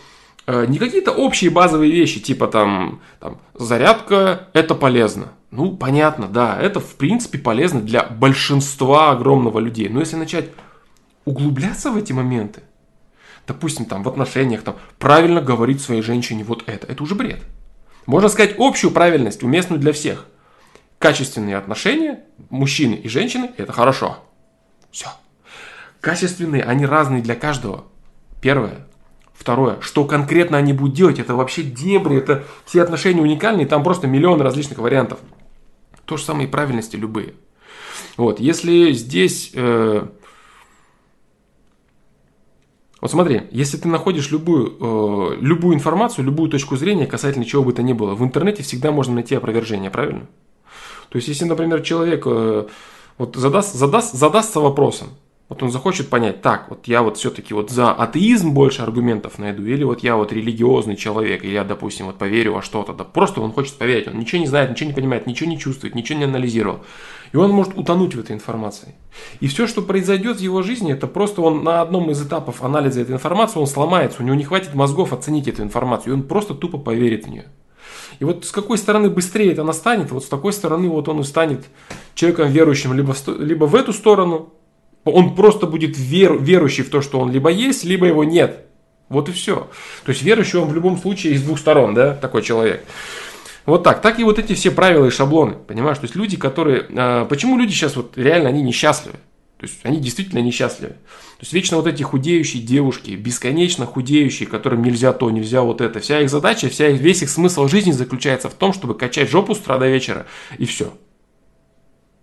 не 0.46 0.78
какие-то 0.78 1.12
общие 1.12 1.50
базовые 1.50 1.90
вещи, 1.90 2.20
типа 2.20 2.46
там, 2.46 3.00
там 3.20 3.38
зарядка 3.54 4.48
это 4.52 4.74
полезно. 4.74 5.32
Ну, 5.50 5.76
понятно, 5.76 6.28
да, 6.28 6.58
это 6.60 6.80
в 6.80 6.96
принципе 6.96 7.38
полезно 7.38 7.80
для 7.80 8.04
большинства 8.04 9.10
огромного 9.10 9.58
людей. 9.58 9.88
Но 9.88 10.00
если 10.00 10.16
начать 10.16 10.50
углубляться 11.24 11.90
в 11.90 11.96
эти 11.96 12.12
моменты, 12.12 12.62
допустим, 13.46 13.86
там 13.86 14.02
в 14.02 14.08
отношениях, 14.08 14.62
там, 14.62 14.76
правильно 14.98 15.40
говорить 15.40 15.80
своей 15.80 16.02
женщине 16.02 16.44
вот 16.44 16.64
это, 16.66 16.86
это 16.86 17.02
уже 17.02 17.14
бред. 17.14 17.42
Можно 18.06 18.28
сказать 18.28 18.54
общую 18.58 18.92
правильность, 18.92 19.42
уместную 19.42 19.80
для 19.80 19.92
всех. 19.92 20.26
Качественные 20.98 21.56
отношения 21.56 22.20
мужчины 22.50 22.94
и 22.94 23.08
женщины– 23.08 23.50
это 23.56 23.72
хорошо. 23.72 24.18
Все. 24.90 25.08
качественные, 26.00 26.62
они 26.62 26.86
разные 26.86 27.20
для 27.20 27.34
каждого. 27.34 27.84
Первое. 28.40 28.86
Второе, 29.38 29.78
что 29.80 30.04
конкретно 30.04 30.56
они 30.56 30.72
будут 30.72 30.94
делать, 30.94 31.18
это 31.18 31.34
вообще 31.34 31.62
дебри, 31.62 32.16
это 32.16 32.44
все 32.64 32.82
отношения 32.82 33.20
уникальные, 33.20 33.66
там 33.66 33.84
просто 33.84 34.06
миллион 34.06 34.40
различных 34.40 34.78
вариантов. 34.78 35.18
То 36.04 36.16
же 36.16 36.24
самое 36.24 36.48
и 36.48 36.50
правильности 36.50 36.96
любые. 36.96 37.34
Вот, 38.16 38.40
если 38.40 38.92
здесь... 38.92 39.50
Э, 39.54 40.06
вот 43.00 43.10
смотри, 43.10 43.42
если 43.50 43.76
ты 43.76 43.88
находишь 43.88 44.30
любую, 44.30 44.76
э, 44.80 45.36
любую 45.40 45.74
информацию, 45.74 46.24
любую 46.24 46.50
точку 46.50 46.76
зрения 46.76 47.06
касательно 47.06 47.44
чего 47.44 47.62
бы 47.62 47.72
то 47.72 47.82
ни 47.82 47.92
было, 47.92 48.14
в 48.14 48.24
интернете 48.24 48.62
всегда 48.62 48.90
можно 48.90 49.14
найти 49.14 49.34
опровержение, 49.34 49.90
правильно? 49.90 50.26
То 51.10 51.16
есть, 51.16 51.28
если, 51.28 51.44
например, 51.44 51.82
человек 51.82 52.24
э, 52.26 52.66
вот 53.18 53.36
задаст, 53.36 53.74
задаст, 53.74 54.14
задастся 54.14 54.60
вопросом, 54.60 55.08
вот 55.48 55.62
он 55.62 55.70
захочет 55.70 56.08
понять, 56.08 56.42
так, 56.42 56.68
вот 56.68 56.88
я 56.88 57.02
вот 57.02 57.18
все-таки 57.18 57.54
вот 57.54 57.70
за 57.70 57.92
атеизм 57.92 58.52
больше 58.52 58.82
аргументов 58.82 59.38
найду, 59.38 59.64
или 59.64 59.84
вот 59.84 60.02
я 60.02 60.16
вот 60.16 60.32
религиозный 60.32 60.96
человек, 60.96 61.44
и 61.44 61.52
я, 61.52 61.62
допустим, 61.62 62.06
вот 62.06 62.18
поверю 62.18 62.54
во 62.54 62.62
что-то, 62.62 62.92
да 62.92 63.04
просто 63.04 63.40
он 63.40 63.52
хочет 63.52 63.74
поверить, 63.74 64.08
он 64.08 64.18
ничего 64.18 64.40
не 64.40 64.48
знает, 64.48 64.70
ничего 64.70 64.88
не 64.88 64.94
понимает, 64.94 65.28
ничего 65.28 65.48
не 65.48 65.58
чувствует, 65.58 65.94
ничего 65.94 66.18
не 66.18 66.24
анализировал. 66.24 66.80
И 67.32 67.36
он 67.36 67.52
может 67.52 67.78
утонуть 67.78 68.16
в 68.16 68.20
этой 68.20 68.34
информации. 68.34 68.96
И 69.38 69.46
все, 69.46 69.68
что 69.68 69.82
произойдет 69.82 70.38
в 70.38 70.40
его 70.40 70.62
жизни, 70.62 70.92
это 70.92 71.06
просто 71.06 71.42
он 71.42 71.62
на 71.62 71.80
одном 71.80 72.10
из 72.10 72.20
этапов 72.20 72.64
анализа 72.64 73.00
этой 73.02 73.12
информации, 73.14 73.60
он 73.60 73.68
сломается, 73.68 74.22
у 74.22 74.24
него 74.24 74.34
не 74.34 74.44
хватит 74.44 74.74
мозгов 74.74 75.12
оценить 75.12 75.46
эту 75.46 75.62
информацию, 75.62 76.12
и 76.12 76.16
он 76.16 76.24
просто 76.24 76.54
тупо 76.54 76.78
поверит 76.78 77.26
в 77.26 77.30
нее. 77.30 77.46
И 78.18 78.24
вот 78.24 78.44
с 78.44 78.50
какой 78.50 78.78
стороны 78.78 79.10
быстрее 79.10 79.52
это 79.52 79.62
настанет, 79.62 80.10
вот 80.10 80.24
с 80.24 80.28
такой 80.28 80.52
стороны 80.52 80.88
вот 80.88 81.08
он 81.08 81.20
и 81.20 81.24
станет 81.24 81.66
человеком 82.14 82.50
верующим 82.50 82.94
либо, 82.94 83.14
либо 83.38 83.66
в 83.66 83.74
эту 83.74 83.92
сторону, 83.92 84.52
он 85.12 85.34
просто 85.34 85.66
будет 85.66 85.96
вер, 85.96 86.38
верующий 86.38 86.84
в 86.84 86.90
то, 86.90 87.00
что 87.00 87.20
он 87.20 87.30
либо 87.30 87.50
есть, 87.50 87.84
либо 87.84 88.06
его 88.06 88.24
нет. 88.24 88.66
Вот 89.08 89.28
и 89.28 89.32
все. 89.32 89.70
То 90.04 90.10
есть 90.10 90.22
верующий 90.22 90.58
он 90.58 90.68
в 90.68 90.74
любом 90.74 90.98
случае 90.98 91.34
из 91.34 91.42
двух 91.42 91.58
сторон, 91.58 91.94
да, 91.94 92.14
такой 92.14 92.42
человек. 92.42 92.84
Вот 93.64 93.82
так. 93.82 94.00
Так 94.00 94.18
и 94.18 94.24
вот 94.24 94.38
эти 94.38 94.54
все 94.54 94.70
правила 94.70 95.06
и 95.06 95.10
шаблоны. 95.10 95.54
Понимаешь? 95.54 95.98
То 95.98 96.04
есть 96.04 96.14
люди, 96.14 96.36
которые... 96.36 96.86
Э, 96.88 97.26
почему 97.28 97.58
люди 97.58 97.72
сейчас 97.72 97.96
вот 97.96 98.16
реально 98.16 98.48
они 98.48 98.62
несчастливы? 98.62 99.16
То 99.58 99.66
есть 99.66 99.80
они 99.84 99.98
действительно 99.98 100.40
несчастливы. 100.40 100.92
То 100.92 101.42
есть 101.42 101.52
вечно 101.52 101.76
вот 101.76 101.86
эти 101.86 102.02
худеющие 102.02 102.62
девушки, 102.62 103.12
бесконечно 103.12 103.86
худеющие, 103.86 104.46
которым 104.46 104.82
нельзя 104.82 105.12
то, 105.12 105.30
нельзя 105.30 105.62
вот 105.62 105.80
это. 105.80 105.98
Вся 106.00 106.20
их 106.20 106.30
задача, 106.30 106.68
вся, 106.68 106.88
весь 106.88 107.22
их 107.22 107.30
смысл 107.30 107.66
жизни 107.66 107.92
заключается 107.92 108.48
в 108.48 108.54
том, 108.54 108.72
чтобы 108.72 108.94
качать 108.94 109.30
жопу 109.30 109.54
с 109.54 109.58
утра 109.58 109.78
до 109.78 109.88
вечера. 109.88 110.26
И 110.58 110.66
все. 110.66 110.92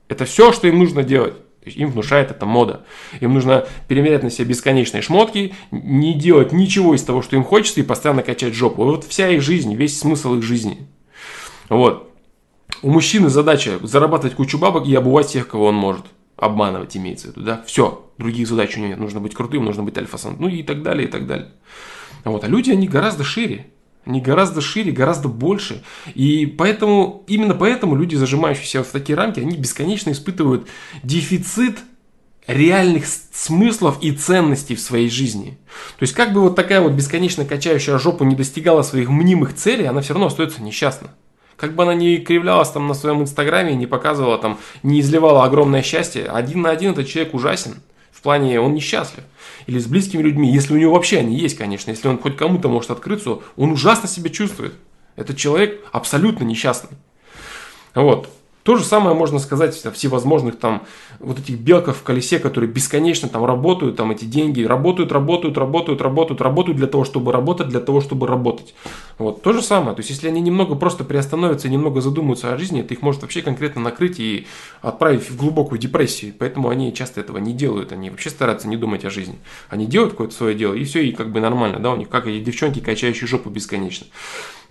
Это 0.08 0.26
все, 0.26 0.52
что 0.54 0.68
им 0.68 0.80
нужно 0.80 1.04
делать. 1.04 1.34
Им 1.66 1.92
внушает 1.92 2.32
эта 2.32 2.46
мода. 2.46 2.86
Им 3.20 3.34
нужно 3.34 3.66
перемерять 3.88 4.24
на 4.24 4.30
себе 4.30 4.50
бесконечные 4.50 5.02
шмотки, 5.02 5.54
не 5.72 6.14
делать 6.14 6.52
ничего 6.52 6.96
из 6.96 7.04
того, 7.04 7.22
что 7.22 7.36
им 7.36 7.44
хочется, 7.44 7.80
и 7.80 7.84
постоянно 7.84 8.24
качать 8.24 8.54
жопу. 8.54 8.84
Вот 8.84 9.06
вся 9.06 9.30
их 9.30 9.42
жизнь, 9.42 9.74
весь 9.76 10.00
смысл 10.00 10.36
их 10.36 10.44
жизни. 10.44 10.88
Вот. 11.70 12.12
У 12.82 12.90
мужчины 12.90 13.30
задача 13.30 13.80
зарабатывать 13.82 14.36
кучу 14.36 14.58
бабок 14.58 14.88
и 14.88 14.96
обувать 14.96 15.28
тех, 15.28 15.48
кого 15.48 15.68
он 15.68 15.76
может. 15.76 16.06
Обманывать 16.36 16.98
имеется 16.98 17.28
в 17.28 17.32
виду, 17.32 17.46
да? 17.46 17.64
Все. 17.66 18.10
Других 18.18 18.48
задач 18.48 18.76
у 18.76 18.80
него 18.80 18.90
нет. 18.90 19.00
Нужно 19.00 19.20
быть 19.20 19.34
крутым, 19.34 19.66
нужно 19.66 19.84
быть 19.84 19.98
альфа 19.98 20.18
Ну 20.38 20.48
и 20.48 20.64
так 20.64 20.84
далее, 20.84 21.08
и 21.08 21.12
так 21.12 21.28
далее. 21.28 21.52
Вот. 22.26 22.44
А 22.44 22.48
люди, 22.48 22.72
они 22.72 22.88
гораздо 22.88 23.24
шире. 23.24 23.68
Они 24.06 24.20
гораздо 24.20 24.60
шире, 24.60 24.92
гораздо 24.92 25.30
больше. 25.30 25.84
И 26.14 26.46
поэтому, 26.46 27.24
именно 27.28 27.56
поэтому 27.56 27.96
люди, 27.96 28.16
зажимающиеся 28.16 28.84
в 28.84 28.88
такие 28.88 29.16
рамки, 29.16 29.40
они 29.40 29.56
бесконечно 29.58 30.12
испытывают 30.12 30.68
дефицит 31.04 31.80
реальных 32.48 33.06
смыслов 33.08 34.00
и 34.02 34.12
ценностей 34.12 34.76
в 34.76 34.82
своей 34.82 35.10
жизни. 35.10 35.58
То 35.98 36.04
есть, 36.04 36.14
как 36.14 36.34
бы 36.34 36.42
вот 36.42 36.56
такая 36.56 36.82
вот 36.82 36.92
бесконечно 36.92 37.46
качающая 37.46 37.98
жопу 37.98 38.26
не 38.26 38.36
достигала 38.36 38.82
своих 38.82 39.10
мнимых 39.10 39.56
целей, 39.56 39.86
она 39.86 40.02
все 40.02 40.14
равно 40.14 40.28
остается 40.28 40.62
несчастна. 40.62 41.12
Как 41.56 41.76
бы 41.76 41.84
она 41.84 41.94
ни 41.94 42.18
кривлялась 42.18 42.72
там 42.72 42.88
на 42.88 42.94
своем 42.94 43.22
инстаграме, 43.22 43.76
не 43.76 43.86
показывала 43.86 44.38
там, 44.38 44.60
не 44.82 45.00
изливала 45.00 45.46
огромное 45.46 45.82
счастье, 45.82 46.26
один 46.26 46.62
на 46.62 46.72
один 46.72 46.92
этот 46.92 47.08
человек 47.08 47.34
ужасен. 47.34 47.76
Плане, 48.24 48.60
он 48.60 48.74
несчастлив 48.74 49.24
или 49.68 49.80
с 49.80 49.86
близкими 49.86 50.22
людьми, 50.22 50.52
если 50.52 50.74
у 50.74 50.78
него 50.78 50.94
вообще 50.94 51.20
они 51.20 51.38
есть, 51.38 51.58
конечно, 51.58 51.92
если 51.92 52.08
он 52.08 52.18
хоть 52.18 52.38
кому-то 52.38 52.68
может 52.68 52.92
открыться, 52.92 53.40
он 53.56 53.72
ужасно 53.72 54.08
себя 54.08 54.30
чувствует. 54.30 54.74
Этот 55.16 55.38
человек 55.38 55.86
абсолютно 55.92 56.44
несчастный. 56.44 56.98
Вот. 57.94 58.30
То 58.64 58.78
же 58.78 58.86
самое 58.86 59.14
можно 59.14 59.40
сказать 59.40 59.86
о 59.86 59.92
всевозможных 59.92 60.58
там 60.58 60.84
вот 61.20 61.38
этих 61.38 61.60
белках 61.60 61.98
в 61.98 62.04
колесе, 62.04 62.40
которые 62.40 62.72
бесконечно 62.72 63.28
там 63.28 63.44
работают, 63.44 63.98
там 63.98 64.12
эти 64.12 64.24
деньги 64.24 64.64
работают, 64.64 65.12
работают, 65.12 65.58
работают, 65.58 66.02
работают, 66.02 66.42
работают 66.42 66.78
для 66.78 66.88
того, 66.88 67.04
чтобы 67.04 67.34
работать, 67.34 67.68
для 67.68 67.82
того, 67.82 68.00
чтобы 68.00 68.26
работать. 68.26 68.74
Вот. 69.18 69.42
То 69.42 69.52
же 69.52 69.62
самое. 69.62 69.96
То 69.96 70.00
есть, 70.00 70.10
если 70.10 70.30
они 70.30 70.40
немного 70.40 70.76
просто 70.76 71.04
приостановятся 71.04 71.68
и 71.68 71.72
немного 71.72 72.00
задумаются 72.00 72.54
о 72.54 72.58
жизни, 72.58 72.80
это 72.80 72.94
их 72.94 73.02
может 73.02 73.22
вообще 73.22 73.42
конкретно 73.42 73.82
накрыть 73.82 74.20
и 74.20 74.48
отправить 74.82 75.30
в 75.30 75.36
глубокую 75.36 75.78
депрессию. 75.78 76.34
Поэтому 76.40 76.70
они 76.70 76.94
часто 76.94 77.20
этого 77.20 77.40
не 77.40 77.54
делают. 77.54 77.92
Они 77.92 78.10
вообще 78.10 78.30
стараются 78.30 78.70
не 78.70 78.78
думать 78.78 79.04
о 79.04 79.10
жизни. 79.10 79.36
Они 79.70 79.86
делают 79.86 80.14
какое-то 80.14 80.34
свое 80.34 80.56
дело, 80.56 80.74
и 80.74 80.86
все, 80.86 81.04
и 81.04 81.12
как 81.12 81.32
бы 81.32 81.42
нормально, 81.42 81.80
да, 81.80 81.92
у 81.92 81.98
них 81.98 82.08
как 82.08 82.28
и 82.28 82.40
девчонки, 82.40 82.80
качающие 82.80 83.28
жопу 83.28 83.50
бесконечно. 83.50 84.08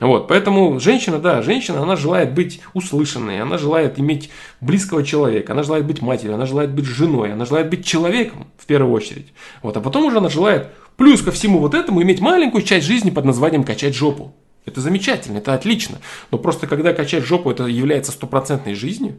Вот, 0.02 0.26
поэтому 0.26 0.80
женщина, 0.80 1.20
да, 1.20 1.42
женщина, 1.42 1.80
она 1.80 1.94
желает 1.94 2.34
быть 2.34 2.60
услышанной, 2.74 3.40
она 3.40 3.56
желает 3.56 4.00
иметь 4.00 4.30
близкого 4.60 5.04
человека, 5.04 5.52
она 5.52 5.62
желает 5.62 5.86
быть 5.86 6.02
матерью, 6.02 6.34
она 6.34 6.44
желает 6.44 6.74
быть 6.74 6.86
женой, 6.86 7.32
она 7.32 7.44
желает 7.44 7.70
быть 7.70 7.86
человеком 7.86 8.48
в 8.58 8.66
первую 8.66 8.92
очередь. 8.92 9.32
Вот, 9.62 9.76
а 9.76 9.80
потом 9.80 10.04
уже 10.04 10.18
она 10.18 10.28
желает 10.28 10.70
плюс 10.96 11.22
ко 11.22 11.30
всему 11.30 11.60
вот 11.60 11.74
этому 11.74 12.02
иметь 12.02 12.20
маленькую 12.20 12.64
часть 12.64 12.84
жизни 12.84 13.10
под 13.10 13.24
названием 13.26 13.62
качать 13.62 13.94
жопу. 13.94 14.34
Это 14.66 14.80
замечательно, 14.80 15.38
это 15.38 15.54
отлично. 15.54 15.98
Но 16.32 16.38
просто 16.38 16.66
когда 16.66 16.92
качать 16.92 17.24
жопу 17.24 17.52
это 17.52 17.66
является 17.66 18.10
стопроцентной 18.10 18.74
жизнью, 18.74 19.18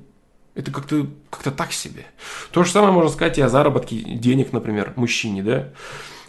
это 0.54 0.70
как-то 0.70 1.08
как 1.30 1.44
так 1.56 1.72
себе. 1.72 2.08
То 2.52 2.66
же 2.66 2.72
самое 2.72 2.92
можно 2.92 3.10
сказать 3.10 3.38
и 3.38 3.42
о 3.42 3.48
заработке 3.48 3.96
денег, 3.96 4.52
например, 4.52 4.92
мужчине, 4.98 5.44
да. 5.44 5.70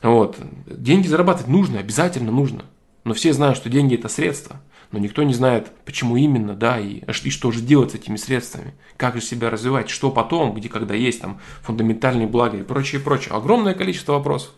Вот. 0.01 0.37
Деньги 0.67 1.09
зарабатывать 1.09 1.49
нужно, 1.49 1.81
обязательно 1.81 2.31
нужно. 2.31 2.67
Но 3.05 3.15
все 3.15 3.33
знают, 3.33 3.57
что 3.57 3.69
деньги 3.69 3.95
это 3.95 4.09
средства 4.09 4.61
но 4.95 5.01
никто 5.01 5.25
не 5.25 5.35
знает, 5.35 5.73
почему 5.85 6.17
именно, 6.17 6.55
да, 6.55 6.79
и, 6.79 7.01
и 7.25 7.31
что 7.31 7.51
же 7.51 7.61
делать 7.61 7.91
с 7.91 7.95
этими 7.97 8.17
средствами, 8.17 8.75
как 8.97 9.17
же 9.17 9.23
себя 9.23 9.51
развивать, 9.51 9.91
что 9.91 10.09
потом, 10.09 10.55
где, 10.55 10.69
когда 10.69 10.95
есть 10.95 11.21
там 11.21 11.41
фундаментальные 11.63 12.29
блага 12.29 12.59
и 12.59 12.63
прочее, 12.63 13.01
прочее. 13.01 13.35
Огромное 13.35 13.75
количество 13.75 14.13
вопросов. 14.13 14.53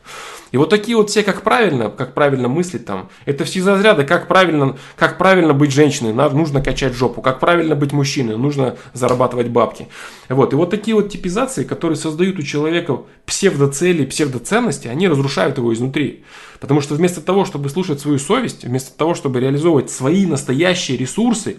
И 0.52 0.58
вот 0.58 0.68
такие 0.68 0.94
вот 0.94 1.08
все, 1.08 1.22
как 1.22 1.40
правильно, 1.40 1.88
как 1.88 2.12
правильно 2.12 2.48
мыслить 2.48 2.84
там, 2.84 3.08
это 3.24 3.44
все 3.44 3.60
из 3.60 3.66
разряда, 3.66 4.04
как 4.04 4.28
правильно, 4.28 4.76
как 4.96 5.16
правильно 5.16 5.54
быть 5.54 5.72
женщиной, 5.72 6.12
нужно 6.12 6.62
качать 6.62 6.92
жопу, 6.92 7.22
как 7.22 7.40
правильно 7.40 7.74
быть 7.74 7.92
мужчиной, 7.92 8.36
нужно 8.36 8.76
зарабатывать 8.92 9.48
бабки. 9.48 9.88
Вот, 10.28 10.52
и 10.52 10.56
вот 10.56 10.68
такие 10.68 10.94
вот 10.94 11.08
типизации, 11.08 11.64
которые 11.64 11.96
создают 11.96 12.38
у 12.38 12.42
человека 12.42 13.00
псевдоцели, 13.24 14.04
псевдоценности, 14.04 14.88
они 14.88 15.08
разрушают 15.08 15.56
его 15.56 15.72
изнутри. 15.72 16.24
Потому 16.60 16.80
что 16.80 16.94
вместо 16.94 17.20
того, 17.20 17.44
чтобы 17.44 17.68
слушать 17.68 18.00
свою 18.00 18.18
совесть, 18.18 18.64
вместо 18.64 18.96
того, 18.96 19.14
чтобы 19.14 19.40
реализовывать 19.40 19.90
свои 19.90 20.26
настоящие 20.26 20.96
ресурсы, 20.96 21.58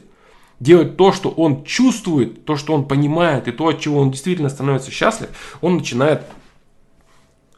делать 0.60 0.98
то, 0.98 1.12
что 1.12 1.30
он 1.30 1.63
чувствует, 1.63 2.46
то, 2.46 2.56
что 2.56 2.74
он 2.74 2.88
понимает, 2.88 3.48
и 3.48 3.51
то, 3.51 3.68
от 3.68 3.80
чего 3.80 4.00
он 4.00 4.12
действительно 4.12 4.50
становится 4.50 4.92
счастлив, 4.92 5.30
он 5.62 5.77
начинает 5.77 6.24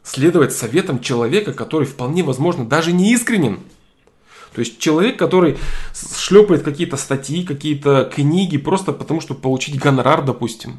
следовать 0.02 0.52
советам 0.52 1.00
человека, 1.00 1.52
который 1.52 1.86
вполне 1.86 2.22
возможно 2.22 2.64
даже 2.64 2.92
не 2.92 3.12
искренен. 3.12 3.60
То 4.54 4.60
есть 4.60 4.78
человек, 4.78 5.16
который 5.16 5.58
шлепает 5.94 6.62
какие-то 6.62 6.96
статьи, 6.96 7.44
какие-то 7.44 8.10
книги 8.12 8.58
просто 8.58 8.92
потому, 8.92 9.20
чтобы 9.20 9.40
получить 9.40 9.78
гонорар, 9.78 10.24
допустим. 10.24 10.78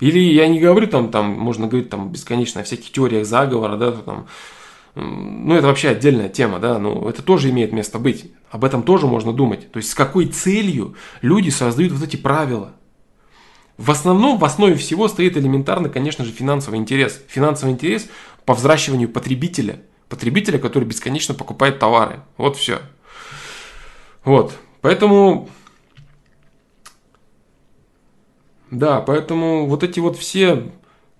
Или 0.00 0.20
я 0.20 0.46
не 0.46 0.60
говорю 0.60 0.86
там, 0.86 1.10
там 1.10 1.30
можно 1.30 1.66
говорить 1.66 1.90
там 1.90 2.10
бесконечно 2.10 2.60
о 2.60 2.64
всяких 2.64 2.92
теориях 2.92 3.26
заговора, 3.26 3.76
да, 3.76 3.92
там, 3.92 4.26
ну, 4.98 5.54
это 5.54 5.68
вообще 5.68 5.90
отдельная 5.90 6.28
тема, 6.28 6.58
да, 6.58 6.78
но 6.78 7.08
это 7.08 7.22
тоже 7.22 7.50
имеет 7.50 7.72
место 7.72 7.98
быть. 7.98 8.32
Об 8.50 8.64
этом 8.64 8.82
тоже 8.82 9.06
можно 9.06 9.32
думать. 9.32 9.70
То 9.70 9.78
есть, 9.78 9.90
с 9.90 9.94
какой 9.94 10.26
целью 10.26 10.96
люди 11.22 11.50
создают 11.50 11.92
вот 11.92 12.02
эти 12.02 12.16
правила. 12.16 12.72
В 13.76 13.92
основном, 13.92 14.38
в 14.38 14.44
основе 14.44 14.74
всего 14.74 15.06
стоит 15.06 15.36
элементарно, 15.36 15.88
конечно 15.88 16.24
же, 16.24 16.32
финансовый 16.32 16.76
интерес. 16.76 17.22
Финансовый 17.28 17.70
интерес 17.70 18.08
по 18.44 18.54
взращиванию 18.54 19.08
потребителя. 19.08 19.82
Потребителя, 20.08 20.58
который 20.58 20.84
бесконечно 20.84 21.34
покупает 21.34 21.78
товары. 21.78 22.20
Вот 22.36 22.56
все. 22.56 22.80
Вот. 24.24 24.58
Поэтому... 24.80 25.48
Да, 28.70 29.00
поэтому 29.00 29.66
вот 29.66 29.84
эти 29.84 30.00
вот 30.00 30.18
все 30.18 30.72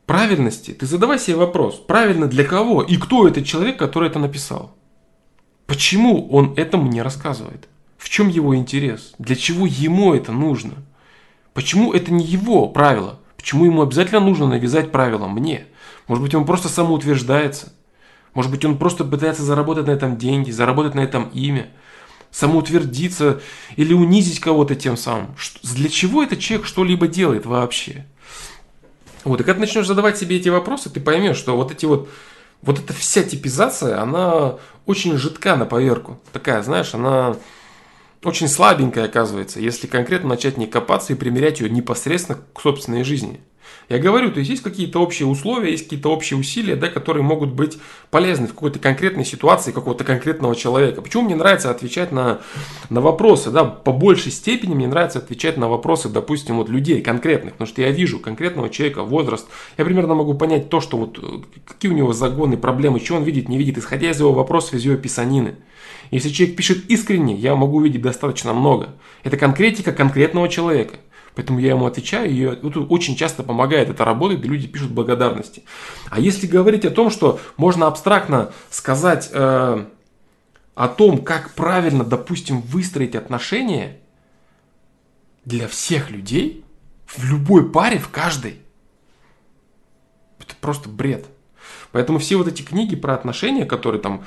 правильности, 0.08 0.72
ты 0.72 0.86
задавай 0.86 1.18
себе 1.20 1.36
вопрос, 1.36 1.76
правильно 1.76 2.26
для 2.26 2.42
кого 2.42 2.82
и 2.82 2.96
кто 2.96 3.28
этот 3.28 3.44
человек, 3.44 3.78
который 3.78 4.08
это 4.08 4.18
написал? 4.18 4.74
Почему 5.66 6.28
он 6.30 6.54
это 6.56 6.78
мне 6.78 7.02
рассказывает? 7.02 7.68
В 7.98 8.08
чем 8.08 8.28
его 8.28 8.56
интерес? 8.56 9.12
Для 9.18 9.36
чего 9.36 9.66
ему 9.66 10.14
это 10.14 10.32
нужно? 10.32 10.72
Почему 11.52 11.92
это 11.92 12.10
не 12.10 12.24
его 12.24 12.68
правило? 12.68 13.20
Почему 13.36 13.66
ему 13.66 13.82
обязательно 13.82 14.20
нужно 14.20 14.46
навязать 14.46 14.90
правила 14.90 15.28
мне? 15.28 15.66
Может 16.06 16.24
быть, 16.24 16.34
он 16.34 16.46
просто 16.46 16.68
самоутверждается. 16.68 17.74
Может 18.32 18.50
быть, 18.50 18.64
он 18.64 18.78
просто 18.78 19.04
пытается 19.04 19.42
заработать 19.42 19.88
на 19.88 19.90
этом 19.90 20.16
деньги, 20.16 20.50
заработать 20.50 20.94
на 20.94 21.00
этом 21.00 21.28
имя, 21.34 21.68
самоутвердиться 22.30 23.42
или 23.76 23.92
унизить 23.92 24.40
кого-то 24.40 24.74
тем 24.74 24.96
самым. 24.96 25.34
Для 25.62 25.90
чего 25.90 26.22
этот 26.22 26.38
человек 26.38 26.66
что-либо 26.66 27.08
делает 27.08 27.44
вообще? 27.44 28.06
Вот, 29.28 29.40
и 29.40 29.44
когда 29.44 29.54
ты 29.54 29.60
начнешь 29.60 29.86
задавать 29.86 30.18
себе 30.18 30.36
эти 30.36 30.48
вопросы, 30.48 30.90
ты 30.90 31.00
поймешь, 31.00 31.36
что 31.36 31.56
вот 31.56 31.70
эти 31.70 31.84
вот, 31.84 32.08
вот 32.62 32.78
эта 32.78 32.92
вся 32.92 33.22
типизация, 33.22 34.00
она 34.00 34.56
очень 34.86 35.16
жидка 35.18 35.54
на 35.56 35.66
поверку. 35.66 36.18
Такая, 36.32 36.62
знаешь, 36.62 36.94
она 36.94 37.36
очень 38.24 38.48
слабенькая 38.48 39.04
оказывается, 39.04 39.60
если 39.60 39.86
конкретно 39.86 40.30
начать 40.30 40.56
не 40.56 40.66
копаться 40.66 41.12
и 41.12 41.16
примерять 41.16 41.60
ее 41.60 41.68
непосредственно 41.68 42.38
к 42.54 42.60
собственной 42.60 43.04
жизни. 43.04 43.40
Я 43.88 43.98
говорю, 43.98 44.30
то 44.30 44.38
есть 44.38 44.50
есть 44.50 44.62
какие-то 44.62 45.00
общие 45.00 45.26
условия, 45.26 45.70
есть 45.70 45.84
какие-то 45.84 46.10
общие 46.10 46.38
усилия, 46.38 46.76
да, 46.76 46.88
которые 46.88 47.22
могут 47.22 47.52
быть 47.52 47.78
полезны 48.10 48.46
в 48.46 48.50
какой-то 48.50 48.78
конкретной 48.78 49.24
ситуации 49.24 49.72
какого-то 49.72 50.04
конкретного 50.04 50.54
человека. 50.54 51.00
Почему 51.00 51.22
мне 51.22 51.34
нравится 51.34 51.70
отвечать 51.70 52.12
на, 52.12 52.40
на 52.90 53.00
вопросы, 53.00 53.50
да, 53.50 53.64
по 53.64 53.92
большей 53.92 54.30
степени 54.30 54.74
мне 54.74 54.86
нравится 54.86 55.20
отвечать 55.20 55.56
на 55.56 55.68
вопросы, 55.68 56.10
допустим, 56.10 56.56
вот 56.58 56.68
людей 56.68 57.00
конкретных, 57.00 57.54
потому 57.54 57.66
что 57.66 57.80
я 57.80 57.90
вижу 57.90 58.18
конкретного 58.18 58.68
человека, 58.68 59.04
возраст, 59.04 59.48
я 59.78 59.86
примерно 59.86 60.14
могу 60.14 60.34
понять 60.34 60.68
то, 60.68 60.82
что 60.82 60.98
вот 60.98 61.18
какие 61.64 61.90
у 61.90 61.94
него 61.94 62.12
загоны, 62.12 62.58
проблемы, 62.58 63.00
что 63.00 63.14
он 63.14 63.22
видит, 63.22 63.48
не 63.48 63.56
видит, 63.56 63.78
исходя 63.78 64.10
из 64.10 64.20
его 64.20 64.32
вопросов, 64.32 64.74
из 64.74 64.84
его 64.84 64.96
писанины. 64.96 65.56
Если 66.10 66.30
человек 66.30 66.56
пишет 66.56 66.84
искренне, 66.88 67.34
я 67.34 67.54
могу 67.54 67.78
увидеть 67.78 68.02
достаточно 68.02 68.52
много. 68.52 68.90
Это 69.24 69.36
конкретика 69.36 69.92
конкретного 69.92 70.48
человека. 70.48 70.96
Поэтому 71.38 71.60
я 71.60 71.68
ему 71.68 71.86
отвечаю, 71.86 72.28
и 72.28 72.40
это 72.40 72.80
очень 72.80 73.14
часто 73.14 73.44
помогает, 73.44 73.88
это 73.88 74.04
работает, 74.04 74.44
и 74.44 74.48
люди 74.48 74.66
пишут 74.66 74.90
благодарности. 74.90 75.62
А 76.10 76.18
если 76.18 76.48
говорить 76.48 76.84
о 76.84 76.90
том, 76.90 77.10
что 77.10 77.38
можно 77.56 77.86
абстрактно 77.86 78.50
сказать 78.70 79.30
э, 79.32 79.84
о 80.74 80.88
том, 80.88 81.18
как 81.18 81.54
правильно, 81.54 82.02
допустим, 82.02 82.60
выстроить 82.60 83.14
отношения 83.14 83.98
для 85.44 85.68
всех 85.68 86.10
людей, 86.10 86.64
в 87.06 87.22
любой 87.22 87.70
паре, 87.70 88.00
в 88.00 88.08
каждой, 88.08 88.56
это 90.40 90.56
просто 90.60 90.88
бред. 90.88 91.26
Поэтому 91.92 92.18
все 92.18 92.34
вот 92.34 92.48
эти 92.48 92.62
книги 92.62 92.96
про 92.96 93.14
отношения, 93.14 93.64
которые 93.64 94.02
там 94.02 94.24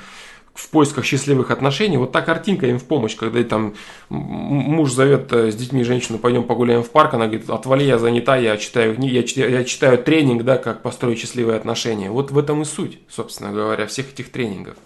в 0.54 0.68
поисках 0.68 1.04
счастливых 1.04 1.50
отношений, 1.50 1.96
вот 1.96 2.12
та 2.12 2.20
картинка 2.20 2.66
им 2.66 2.78
в 2.78 2.84
помощь, 2.84 3.16
когда 3.16 3.42
там 3.42 3.74
муж 4.10 4.92
зовет 4.92 5.32
э, 5.32 5.50
с 5.50 5.54
детьми 5.54 5.82
женщину, 5.82 6.18
пойдем 6.18 6.44
погуляем 6.44 6.82
в 6.82 6.90
парк, 6.90 7.14
она 7.14 7.26
говорит, 7.26 7.48
отвали, 7.48 7.84
я 7.84 7.98
занята, 7.98 8.36
я 8.36 8.58
читаю 8.58 8.96
я 9.00 9.22
читаю, 9.22 9.50
я 9.50 9.64
читаю 9.64 9.98
тренинг, 9.98 10.42
да, 10.42 10.58
как 10.58 10.82
построить 10.82 11.18
счастливые 11.18 11.56
отношения. 11.56 12.10
Вот 12.10 12.30
в 12.30 12.38
этом 12.38 12.62
и 12.62 12.64
суть, 12.66 12.98
собственно 13.08 13.50
говоря, 13.50 13.86
всех 13.86 14.12
этих 14.12 14.30
тренингов. 14.30 14.76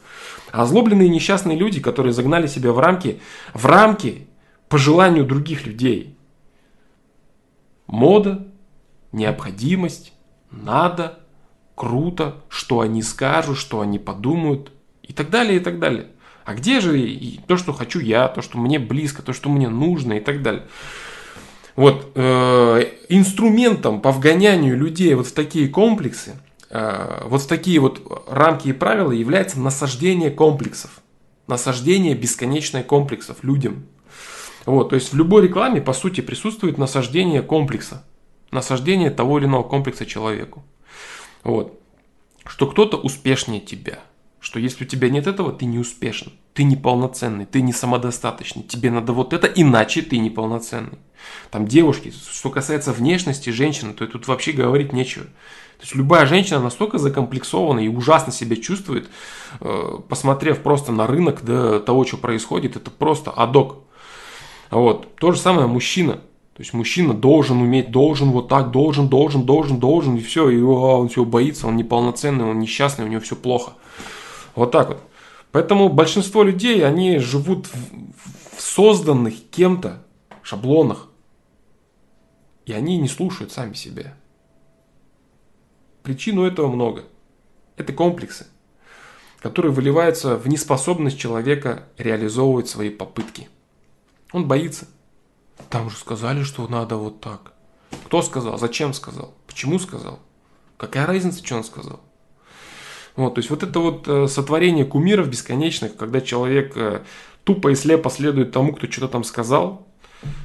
Озлобленные 0.52 1.08
несчастные 1.08 1.58
люди, 1.58 1.80
которые 1.80 2.12
загнали 2.12 2.46
себя 2.46 2.70
в 2.72 2.78
рамки, 2.78 3.20
в 3.52 3.66
рамки 3.66 4.28
по 4.68 4.78
желанию 4.78 5.24
других 5.24 5.66
людей. 5.66 6.16
Мода, 7.88 8.46
необходимость, 9.10 10.12
надо, 10.52 11.18
круто, 11.74 12.36
что 12.48 12.80
они 12.80 13.02
скажут, 13.02 13.58
что 13.58 13.80
они 13.80 13.98
подумают– 13.98 14.70
и 15.08 15.12
так 15.12 15.30
далее, 15.30 15.56
и 15.56 15.60
так 15.60 15.78
далее. 15.78 16.08
А 16.44 16.54
где 16.54 16.80
же 16.80 16.96
то, 17.48 17.56
что 17.56 17.72
хочу 17.72 17.98
я, 17.98 18.28
то, 18.28 18.40
что 18.40 18.56
мне 18.58 18.78
близко, 18.78 19.22
то, 19.22 19.32
что 19.32 19.48
мне 19.48 19.68
нужно 19.68 20.14
и 20.14 20.20
так 20.20 20.42
далее. 20.42 20.66
Вот 21.74 22.12
э, 22.14 22.84
инструментом 23.08 24.00
по 24.00 24.12
вгонянию 24.12 24.78
людей 24.78 25.12
вот 25.14 25.26
в 25.26 25.32
такие 25.32 25.68
комплексы, 25.68 26.36
э, 26.70 27.24
вот 27.26 27.42
в 27.42 27.46
такие 27.48 27.80
вот 27.80 28.24
рамки 28.28 28.68
и 28.68 28.72
правила 28.72 29.10
является 29.10 29.60
насаждение 29.60 30.30
комплексов, 30.30 31.02
насаждение 31.48 32.14
бесконечной 32.14 32.82
комплексов 32.82 33.42
людям. 33.42 33.84
Вот, 34.66 34.90
то 34.90 34.94
есть 34.94 35.12
в 35.12 35.16
любой 35.16 35.42
рекламе 35.42 35.80
по 35.80 35.92
сути 35.92 36.20
присутствует 36.20 36.78
насаждение 36.78 37.42
комплекса, 37.42 38.04
насаждение 38.50 39.10
того 39.10 39.38
или 39.38 39.46
иного 39.46 39.64
комплекса 39.64 40.06
человеку. 40.06 40.64
Вот, 41.44 41.78
что 42.46 42.66
кто-то 42.66 42.96
успешнее 42.96 43.60
тебя, 43.60 44.00
что 44.46 44.60
если 44.60 44.84
у 44.84 44.86
тебя 44.86 45.10
нет 45.10 45.26
этого, 45.26 45.50
ты 45.50 45.64
не 45.64 45.76
успешен, 45.76 46.30
ты 46.54 46.62
неполноценный, 46.62 47.46
ты 47.46 47.62
не 47.62 47.72
самодостаточный, 47.72 48.62
тебе 48.62 48.92
надо 48.92 49.12
вот 49.12 49.32
это, 49.32 49.48
иначе 49.48 50.02
ты 50.02 50.18
неполноценный. 50.18 50.98
Там 51.50 51.66
девушки, 51.66 52.12
что 52.30 52.50
касается 52.50 52.92
внешности 52.92 53.50
женщины, 53.50 53.92
то 53.92 54.06
тут 54.06 54.28
вообще 54.28 54.52
говорить 54.52 54.92
нечего. 54.92 55.24
То 55.24 55.82
есть 55.82 55.96
любая 55.96 56.26
женщина 56.26 56.60
настолько 56.60 56.98
закомплексована 56.98 57.80
и 57.80 57.88
ужасно 57.88 58.32
себя 58.32 58.54
чувствует, 58.54 59.08
э, 59.60 59.98
посмотрев 60.08 60.62
просто 60.62 60.92
на 60.92 61.08
рынок 61.08 61.40
да, 61.42 61.80
того, 61.80 62.04
что 62.04 62.16
происходит, 62.16 62.76
это 62.76 62.92
просто 62.92 63.32
адок. 63.32 63.78
Вот. 64.70 65.16
То 65.16 65.32
же 65.32 65.40
самое 65.40 65.66
мужчина. 65.66 66.20
То 66.54 66.62
есть 66.62 66.72
мужчина 66.72 67.14
должен 67.14 67.60
уметь, 67.60 67.90
должен 67.90 68.30
вот 68.30 68.46
так, 68.46 68.70
должен, 68.70 69.08
должен, 69.08 69.42
должен, 69.42 69.80
должен, 69.80 70.16
и 70.16 70.20
все, 70.20 70.48
и 70.50 70.62
он 70.62 71.08
все 71.08 71.24
боится, 71.24 71.66
он 71.66 71.76
неполноценный, 71.76 72.44
он 72.44 72.60
несчастный, 72.60 73.04
у 73.04 73.08
него 73.08 73.20
все 73.20 73.34
плохо. 73.34 73.72
Вот 74.56 74.72
так 74.72 74.88
вот. 74.88 75.02
Поэтому 75.52 75.88
большинство 75.88 76.42
людей, 76.42 76.84
они 76.84 77.18
живут 77.18 77.66
в, 77.66 78.56
в 78.56 78.60
созданных 78.60 79.34
кем-то 79.50 80.02
шаблонах. 80.42 81.08
И 82.64 82.72
они 82.72 82.98
не 82.98 83.08
слушают 83.08 83.52
сами 83.52 83.74
себя. 83.74 84.16
Причин 86.02 86.38
у 86.38 86.44
этого 86.44 86.68
много. 86.68 87.04
Это 87.76 87.92
комплексы, 87.92 88.46
которые 89.40 89.72
выливаются 89.72 90.36
в 90.36 90.48
неспособность 90.48 91.18
человека 91.18 91.84
реализовывать 91.98 92.68
свои 92.68 92.90
попытки. 92.90 93.48
Он 94.32 94.48
боится. 94.48 94.88
Там 95.70 95.90
же 95.90 95.96
сказали, 95.96 96.42
что 96.42 96.66
надо 96.66 96.96
вот 96.96 97.20
так. 97.20 97.52
Кто 98.06 98.22
сказал? 98.22 98.58
Зачем 98.58 98.92
сказал? 98.94 99.34
Почему 99.46 99.78
сказал? 99.78 100.18
Какая 100.76 101.06
разница, 101.06 101.44
что 101.44 101.56
он 101.56 101.64
сказал? 101.64 102.00
Вот, 103.16 103.34
то 103.34 103.38
есть 103.38 103.50
вот 103.50 103.62
это 103.62 103.80
вот 103.80 104.06
э, 104.06 104.28
сотворение 104.28 104.84
кумиров 104.84 105.28
бесконечных, 105.28 105.96
когда 105.96 106.20
человек 106.20 106.76
э, 106.76 107.00
тупо 107.44 107.68
и 107.68 107.74
слепо 107.74 108.10
следует 108.10 108.52
тому, 108.52 108.74
кто 108.74 108.86
что-то 108.90 109.08
там 109.08 109.24
сказал, 109.24 109.86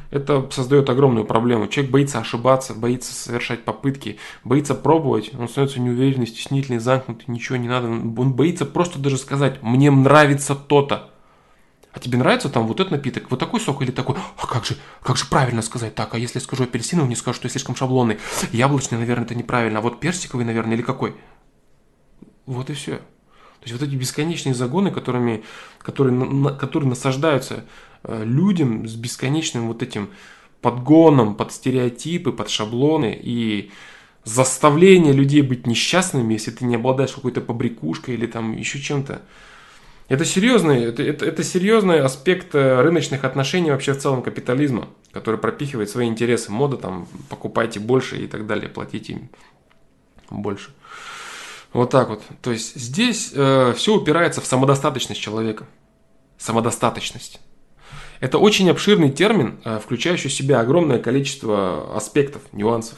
это 0.10 0.49
создает 0.51 0.89
огромную 0.89 1.25
проблему. 1.25 1.67
Человек 1.67 1.91
боится 1.91 2.19
ошибаться, 2.19 2.73
боится 2.73 3.13
совершать 3.13 3.63
попытки, 3.63 4.17
боится 4.43 4.75
пробовать, 4.75 5.31
он 5.38 5.47
становится 5.47 5.79
неуверенный, 5.79 6.27
стеснительный, 6.27 6.79
замкнутый, 6.79 7.25
ничего 7.27 7.57
не 7.57 7.67
надо. 7.67 7.88
Он 7.88 8.34
боится 8.34 8.65
просто 8.65 8.99
даже 8.99 9.17
сказать, 9.17 9.62
мне 9.62 9.89
нравится 9.89 10.55
то-то. 10.55 11.10
А 11.93 11.99
тебе 11.99 12.17
нравится 12.17 12.47
там 12.47 12.67
вот 12.67 12.79
этот 12.79 12.91
напиток, 12.91 13.29
вот 13.29 13.39
такой 13.39 13.60
сок 13.60 13.81
или 13.81 13.91
такой? 13.91 14.15
А 14.38 14.47
как 14.47 14.65
же, 14.65 14.77
как 15.03 15.17
же 15.17 15.25
правильно 15.25 15.62
сказать 15.62 15.93
так? 15.93 16.13
А 16.13 16.17
если 16.17 16.39
скажу 16.39 16.63
апельсиновый, 16.63 17.07
мне 17.07 17.17
скажут, 17.17 17.39
что 17.39 17.47
я 17.47 17.51
слишком 17.51 17.75
шаблонный. 17.75 18.17
Яблочный, 18.53 18.97
наверное, 18.97 19.25
это 19.25 19.36
неправильно. 19.36 19.79
А 19.79 19.81
вот 19.81 19.99
персиковый, 19.99 20.45
наверное, 20.45 20.75
или 20.75 20.84
какой? 20.84 21.15
Вот 22.52 22.70
и 22.70 22.74
все. 22.74 22.98
То 22.98 23.68
есть 23.68 23.80
вот 23.80 23.88
эти 23.88 23.96
бесконечные 23.96 24.54
загоны, 24.54 24.92
которыми, 24.92 25.44
которые, 25.80 26.14
на, 26.14 26.52
которые 26.52 26.90
насаждаются 26.90 27.64
э, 28.04 28.24
людям 28.26 28.86
с 28.90 28.96
бесконечным 28.96 29.68
вот 29.68 29.82
этим 29.82 30.10
подгоном 30.62 31.36
под 31.36 31.54
стереотипы, 31.54 32.34
под 32.34 32.50
шаблоны 32.50 33.18
и 33.24 33.72
заставление 34.26 35.14
людей 35.14 35.44
быть 35.44 35.66
несчастными, 35.66 36.34
если 36.34 36.52
ты 36.52 36.66
не 36.66 36.76
обладаешь 36.76 37.14
какой-то 37.14 37.40
побрякушкой 37.40 38.16
или 38.16 38.26
там 38.26 38.58
еще 38.58 38.82
чем-то. 38.82 39.22
Это 40.10 40.26
серьезный, 40.26 40.84
это, 40.84 41.04
это, 41.04 41.26
это 41.26 41.42
серьезный 41.42 42.02
аспект 42.02 42.54
э, 42.54 42.82
рыночных 42.82 43.24
отношений 43.24 43.72
вообще 43.72 43.94
в 43.94 44.00
целом 44.00 44.24
капитализма, 44.24 44.90
который 45.14 45.40
пропихивает 45.40 45.90
свои 45.90 46.10
интересы. 46.10 46.52
Мода 46.52 46.76
там, 46.76 47.08
покупайте 47.30 47.80
больше 47.80 48.18
и 48.18 48.28
так 48.28 48.46
далее, 48.46 48.68
платите 48.68 49.14
им 49.14 49.30
больше. 50.30 50.72
Вот 51.73 51.89
так 51.89 52.10
вот. 52.10 52.21
То 52.41 52.51
есть 52.51 52.75
здесь 52.75 53.31
э, 53.34 53.73
все 53.75 53.95
упирается 53.95 54.41
в 54.41 54.45
самодостаточность 54.45 55.21
человека. 55.21 55.65
Самодостаточность. 56.38 57.39
Это 58.19 58.38
очень 58.38 58.69
обширный 58.69 59.10
термин, 59.10 59.60
э, 59.63 59.79
включающий 59.79 60.29
в 60.29 60.34
себя 60.34 60.60
огромное 60.60 60.99
количество 60.99 61.95
аспектов, 61.95 62.41
нюансов. 62.51 62.97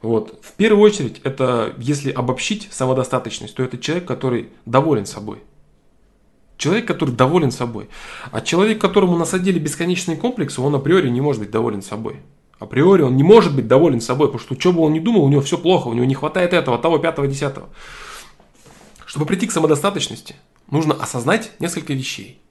Вот. 0.00 0.38
В 0.42 0.52
первую 0.52 0.82
очередь, 0.82 1.20
это, 1.24 1.74
если 1.78 2.10
обобщить 2.10 2.68
самодостаточность, 2.70 3.54
то 3.54 3.62
это 3.62 3.78
человек, 3.78 4.06
который 4.06 4.48
доволен 4.64 5.06
собой. 5.06 5.42
Человек, 6.56 6.86
который 6.86 7.14
доволен 7.14 7.50
собой. 7.50 7.88
А 8.32 8.40
человек, 8.40 8.80
которому 8.80 9.16
насадили 9.16 9.58
бесконечные 9.58 10.16
комплексы, 10.16 10.60
он 10.60 10.74
априори 10.74 11.08
не 11.08 11.20
может 11.20 11.42
быть 11.42 11.50
доволен 11.50 11.82
собой. 11.82 12.16
Априори 12.58 13.02
он 13.02 13.16
не 13.16 13.22
может 13.22 13.54
быть 13.54 13.68
доволен 13.68 14.00
собой, 14.00 14.28
потому 14.28 14.40
что 14.40 14.60
что 14.60 14.72
бы 14.72 14.80
он 14.80 14.92
ни 14.92 14.98
думал, 14.98 15.24
у 15.24 15.28
него 15.28 15.40
все 15.42 15.58
плохо, 15.58 15.88
у 15.88 15.92
него 15.92 16.04
не 16.04 16.14
хватает 16.14 16.52
этого, 16.52 16.78
того, 16.78 16.98
пятого, 16.98 17.28
десятого. 17.28 17.68
Чтобы 19.06 19.26
прийти 19.26 19.46
к 19.46 19.52
самодостаточности, 19.52 20.36
нужно 20.70 20.94
осознать 20.94 21.52
несколько 21.60 21.92
вещей. 21.92 22.42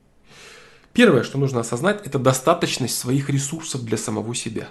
Первое, 0.93 1.23
что 1.23 1.37
нужно 1.37 1.59
осознать, 1.59 2.05
это 2.05 2.19
достаточность 2.19 2.97
своих 2.97 3.29
ресурсов 3.29 3.83
для 3.83 3.97
самого 3.97 4.33
себя. 4.33 4.69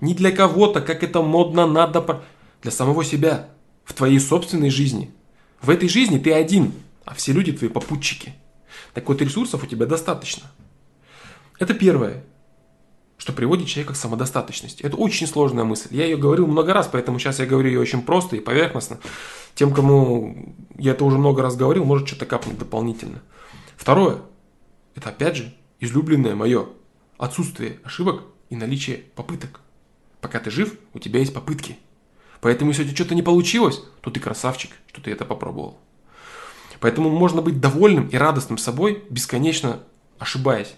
Не 0.00 0.14
для 0.14 0.32
кого-то, 0.32 0.80
как 0.80 1.02
это 1.04 1.22
модно, 1.22 1.66
надо, 1.66 2.22
для 2.62 2.72
самого 2.72 3.04
себя. 3.04 3.50
в 3.84 3.92
твоей 3.92 4.18
собственной 4.18 4.70
жизни. 4.70 5.12
В 5.60 5.68
этой 5.68 5.90
жизни 5.90 6.18
ты 6.18 6.32
один, 6.32 6.72
а 7.04 7.14
все 7.14 7.32
люди 7.32 7.52
твои 7.52 7.68
попутчики. 7.68 8.32
Так 8.94 9.06
вот, 9.08 9.20
ресурсов 9.20 9.62
у 9.62 9.66
тебя 9.66 9.84
достаточно. 9.86 10.50
Это 11.58 11.74
первое, 11.74 12.24
что 13.16 13.32
приводит 13.32 13.68
человека 13.68 13.94
к 13.94 13.96
самодостаточности. 13.96 14.82
Это 14.82 14.96
очень 14.96 15.26
сложная 15.26 15.64
мысль. 15.64 15.88
Я 15.90 16.04
ее 16.04 16.16
говорил 16.16 16.46
много 16.46 16.72
раз, 16.72 16.88
поэтому 16.90 17.18
сейчас 17.18 17.38
я 17.38 17.46
говорю 17.46 17.68
ее 17.68 17.80
очень 17.80 18.02
просто 18.02 18.36
и 18.36 18.40
поверхностно. 18.40 18.98
Тем, 19.54 19.72
кому 19.72 20.54
я 20.76 20.92
это 20.92 21.04
уже 21.04 21.18
много 21.18 21.42
раз 21.42 21.56
говорил, 21.56 21.84
может 21.84 22.08
что-то 22.08 22.26
капнуть 22.26 22.58
дополнительно. 22.58 23.22
Второе, 23.76 24.18
это 24.94 25.10
опять 25.10 25.36
же 25.36 25.54
излюбленное 25.80 26.34
мое 26.34 26.66
отсутствие 27.18 27.78
ошибок 27.84 28.22
и 28.50 28.56
наличие 28.56 28.98
попыток. 29.14 29.60
Пока 30.20 30.40
ты 30.40 30.50
жив, 30.50 30.76
у 30.92 30.98
тебя 30.98 31.20
есть 31.20 31.34
попытки. 31.34 31.78
Поэтому, 32.40 32.70
если 32.70 32.82
у 32.82 32.86
тебя 32.86 32.96
что-то 32.96 33.14
не 33.14 33.22
получилось, 33.22 33.82
то 34.00 34.10
ты 34.10 34.20
красавчик, 34.20 34.70
что 34.88 35.00
ты 35.00 35.10
это 35.10 35.24
попробовал. 35.24 35.78
Поэтому 36.80 37.08
можно 37.08 37.40
быть 37.40 37.60
довольным 37.60 38.08
и 38.08 38.16
радостным 38.16 38.58
собой, 38.58 39.04
бесконечно 39.08 39.80
ошибаясь. 40.18 40.74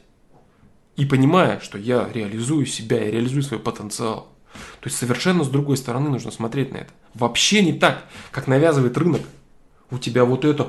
И 0.97 1.05
понимая, 1.05 1.61
что 1.61 1.79
я 1.79 2.09
реализую 2.13 2.67
себя, 2.67 3.03
я 3.03 3.11
реализую 3.11 3.43
свой 3.43 3.61
потенциал. 3.61 4.33
То 4.81 4.87
есть 4.87 4.97
совершенно 4.97 5.45
с 5.45 5.49
другой 5.49 5.77
стороны 5.77 6.09
нужно 6.09 6.31
смотреть 6.31 6.73
на 6.73 6.79
это. 6.79 6.93
Вообще 7.15 7.63
не 7.63 7.75
так, 7.75 8.05
как 8.31 8.47
навязывает 8.47 8.97
рынок. 8.97 9.21
У 9.91 9.99
тебя 9.99 10.25
вот 10.25 10.45
это, 10.45 10.67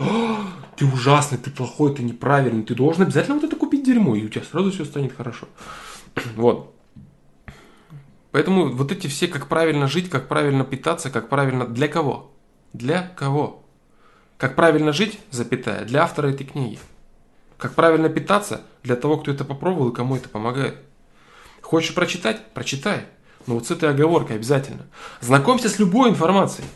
ты 0.75 0.85
ужасный, 0.85 1.37
ты 1.37 1.49
плохой, 1.49 1.95
ты 1.95 2.03
неправильный, 2.03 2.63
ты 2.63 2.75
должен 2.75 3.03
обязательно 3.03 3.35
вот 3.35 3.45
это 3.45 3.55
купить 3.55 3.85
дерьмо, 3.85 4.15
и 4.15 4.25
у 4.25 4.29
тебя 4.29 4.43
сразу 4.43 4.71
все 4.71 4.85
станет 4.85 5.15
хорошо. 5.15 5.47
Вот. 6.35 6.73
Поэтому 8.31 8.71
вот 8.71 8.91
эти 8.91 9.07
все, 9.07 9.27
как 9.27 9.47
правильно 9.47 9.87
жить, 9.87 10.09
как 10.09 10.27
правильно 10.27 10.63
питаться, 10.63 11.09
как 11.09 11.29
правильно... 11.29 11.65
Для 11.65 11.87
кого? 11.87 12.31
Для 12.73 13.01
кого? 13.15 13.63
Как 14.37 14.55
правильно 14.55 14.93
жить, 14.93 15.17
запятая, 15.31 15.85
для 15.85 16.03
автора 16.03 16.27
этой 16.27 16.45
книги. 16.45 16.77
Как 17.57 17.73
правильно 17.73 18.09
питаться, 18.09 18.61
для 18.83 18.95
того, 18.95 19.17
кто 19.17 19.31
это 19.31 19.43
попробовал 19.43 19.89
и 19.89 19.95
кому 19.95 20.15
это 20.15 20.29
помогает. 20.29 20.77
Хочешь 21.61 21.95
прочитать? 21.95 22.53
Прочитай. 22.53 23.05
Но 23.45 23.55
вот 23.55 23.67
с 23.67 23.71
этой 23.71 23.89
оговоркой 23.89 24.35
обязательно. 24.35 24.85
Знакомься 25.21 25.69
с 25.69 25.79
любой 25.79 26.09
информацией. 26.09 26.67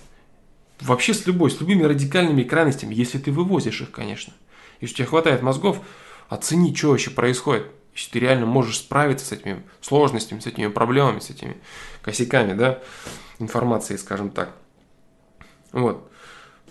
Вообще 0.80 1.14
с 1.14 1.28
любой, 1.28 1.52
с 1.52 1.60
любыми 1.60 1.84
радикальными 1.84 2.44
крайностями, 2.44 2.96
если 2.96 3.20
ты 3.20 3.32
вывозишь 3.32 3.82
их, 3.82 3.92
конечно. 3.92 4.34
Если 4.80 4.96
у 4.96 4.98
тебя 4.98 5.08
хватает 5.08 5.44
мозгов, 5.44 5.80
оцени, 6.30 6.74
что 6.74 6.90
вообще 6.90 7.12
происходит 7.12 7.68
если 7.94 8.12
ты 8.12 8.20
реально 8.20 8.46
можешь 8.46 8.78
справиться 8.78 9.26
с 9.26 9.32
этими 9.32 9.64
сложностями, 9.82 10.40
с 10.40 10.48
этими 10.48 10.68
проблемами, 10.68 11.20
с 11.20 11.30
этими 11.30 11.58
косяками, 12.02 12.54
да, 12.54 12.80
информации, 13.40 13.98
скажем 13.98 14.32
так. 14.32 14.56
Вот. 15.72 16.11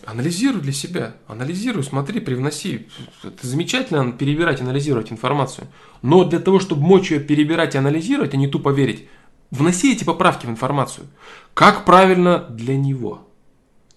Анализируй 0.07 0.61
для 0.61 0.73
себя, 0.73 1.15
анализируй, 1.27 1.85
смотри, 1.85 2.21
привноси. 2.21 2.89
Это 3.23 3.47
замечательно 3.47 4.13
перебирать, 4.13 4.61
анализировать 4.61 5.13
информацию. 5.13 5.69
Но 6.03 6.25
для 6.25 6.39
того, 6.39 6.59
чтобы 6.59 6.83
мочь 6.83 7.11
ее 7.11 7.21
перебирать 7.21 7.75
и 7.75 7.79
анализировать, 7.79 8.35
а 8.35 8.37
не 8.37 8.49
тупо 8.49 8.71
верить, 8.71 9.09
вноси 9.51 9.93
эти 9.93 10.05
поправки 10.05 10.47
в 10.47 10.51
информацию. 10.51 11.07
Как 11.55 11.85
правильно 11.85 12.39
для 12.39 12.77
него? 12.77 13.29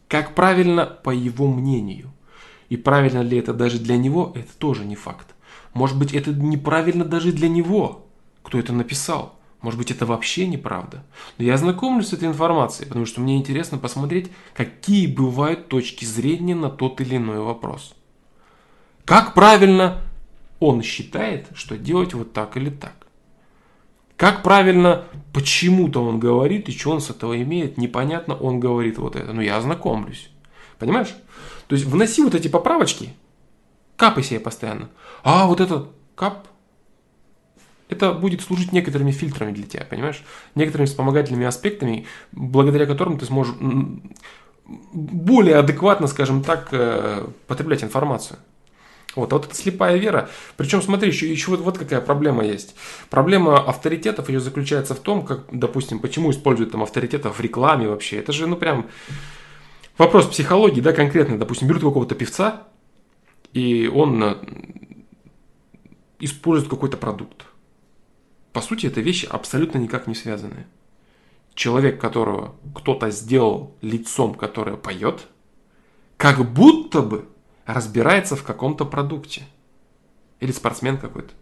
Как 0.08 0.36
правильно 0.36 0.86
по 0.86 1.12
его 1.12 1.48
мнению? 1.48 2.12
И 2.70 2.78
правильно 2.78 3.22
ли 3.22 3.38
это 3.38 3.54
даже 3.54 3.80
для 3.80 3.98
него, 3.98 4.32
это 4.36 4.52
тоже 4.58 4.86
не 4.86 4.96
факт. 4.96 5.28
Может 5.74 5.98
быть, 5.98 6.14
это 6.14 6.32
неправильно 6.32 7.06
даже 7.06 7.32
для 7.32 7.50
него, 7.50 8.08
кто 8.42 8.60
это 8.60 8.74
написал. 8.74 9.40
Может 9.64 9.78
быть, 9.80 9.92
это 9.92 10.06
вообще 10.06 10.46
неправда. 10.46 11.06
Но 11.38 11.46
я 11.46 11.58
знакомлюсь 11.58 12.10
с 12.10 12.14
этой 12.14 12.28
информацией, 12.28 12.88
потому 12.88 13.06
что 13.06 13.22
мне 13.22 13.38
интересно 13.38 13.78
посмотреть, 13.78 14.30
какие 14.54 15.08
бывают 15.08 15.70
точки 15.70 16.04
зрения 16.04 16.54
на 16.54 16.70
тот 16.70 17.00
или 17.00 17.16
иной 17.16 17.40
вопрос. 17.40 17.96
Как 19.06 19.34
правильно 19.34 20.02
он 20.60 20.84
считает, 20.84 21.48
что 21.56 21.78
делать 21.78 22.14
вот 22.14 22.34
так 22.34 22.58
или 22.58 22.70
так. 22.70 22.94
Как 24.18 24.44
правильно 24.44 25.06
почему-то 25.32 26.04
он 26.04 26.20
говорит, 26.20 26.68
и 26.68 26.78
что 26.78 26.92
он 26.92 27.00
с 27.00 27.10
этого 27.10 27.42
имеет, 27.42 27.78
непонятно, 27.78 28.36
он 28.36 28.60
говорит 28.60 28.98
вот 28.98 29.16
это. 29.16 29.32
Но 29.32 29.42
я 29.42 29.56
ознакомлюсь. 29.56 30.30
Понимаешь? 30.78 31.16
То 31.68 31.76
есть 31.76 31.88
вноси 31.88 32.22
вот 32.22 32.36
эти 32.36 32.50
поправочки, 32.50 33.14
капай 33.96 34.24
себе 34.24 34.42
постоянно. 34.42 34.90
А 35.24 35.48
вот 35.48 35.62
этот 35.62 35.88
кап, 36.16 36.50
это 37.94 38.14
будет 38.14 38.42
служить 38.42 38.74
некоторыми 38.74 39.12
фильтрами 39.12 39.52
для 39.52 39.64
тебя, 39.64 39.86
понимаешь? 39.90 40.24
Некоторыми 40.56 40.88
вспомогательными 40.88 41.46
аспектами, 41.46 42.06
благодаря 42.32 42.86
которым 42.86 43.18
ты 43.18 43.26
сможешь 43.26 43.56
более 44.66 45.58
адекватно, 45.58 46.08
скажем 46.08 46.44
так, 46.44 46.70
э, 46.72 47.26
потреблять 47.48 47.84
информацию. 47.84 48.40
Вот, 49.16 49.32
а 49.32 49.38
вот 49.38 49.46
эта 49.46 49.56
слепая 49.56 49.98
вера. 49.98 50.30
Причем, 50.58 50.82
смотри, 50.82 51.10
еще, 51.10 51.30
еще 51.30 51.52
вот, 51.52 51.60
вот 51.60 51.78
какая 51.78 52.02
проблема 52.02 52.44
есть. 52.44 52.76
Проблема 53.10 53.60
авторитетов 53.60 54.30
ее 54.30 54.40
заключается 54.40 54.96
в 54.96 55.00
том, 55.00 55.24
как, 55.24 55.46
допустим, 55.52 56.00
почему 56.00 56.32
используют 56.32 56.72
там 56.72 56.82
авторитетов 56.82 57.38
в 57.38 57.42
рекламе 57.42 57.88
вообще. 57.88 58.18
Это 58.18 58.32
же, 58.32 58.48
ну, 58.48 58.56
прям 58.56 58.88
вопрос 59.98 60.26
психологии, 60.28 60.82
да, 60.82 60.94
конкретно. 60.94 61.38
Допустим, 61.38 61.68
берут 61.68 61.84
какого-то 61.84 62.16
певца, 62.16 62.64
и 63.54 63.88
он 63.94 64.24
э, 64.24 64.36
использует 66.20 66.72
какой-то 66.72 66.98
продукт. 66.98 67.46
По 68.54 68.62
сути, 68.62 68.86
это 68.86 69.02
вещи 69.02 69.26
абсолютно 69.26 69.80
никак 69.80 70.08
не 70.08 70.14
связанные. 70.14 70.68
Человек, 71.56 72.00
которого 72.00 72.56
кто-то 72.76 73.10
сделал 73.10 73.76
лицом, 73.82 74.36
которое 74.36 74.78
поет, 74.78 75.28
как 76.18 76.52
будто 76.52 77.02
бы 77.02 77.28
разбирается 77.66 78.36
в 78.36 78.44
каком-то 78.44 78.86
продукте. 78.86 79.44
Или 80.40 80.52
спортсмен 80.52 80.98
какой-то, 80.98 81.34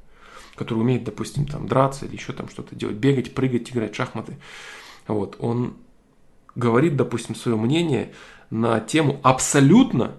который 0.56 0.80
умеет, 0.80 1.04
допустим, 1.04 1.45
там 1.45 1.67
драться 1.67 2.06
или 2.06 2.15
еще 2.15 2.34
там 2.34 2.50
что-то 2.50 2.76
делать, 2.76 2.95
бегать, 2.95 3.34
прыгать, 3.34 3.69
играть 3.71 3.93
в 3.93 3.95
шахматы. 3.95 4.38
Вот, 5.08 5.36
он 5.39 5.78
говорит, 6.56 6.95
допустим, 6.95 7.36
свое 7.36 7.58
мнение 7.58 8.13
на 8.50 8.80
тему 8.80 9.19
абсолютно 9.24 10.15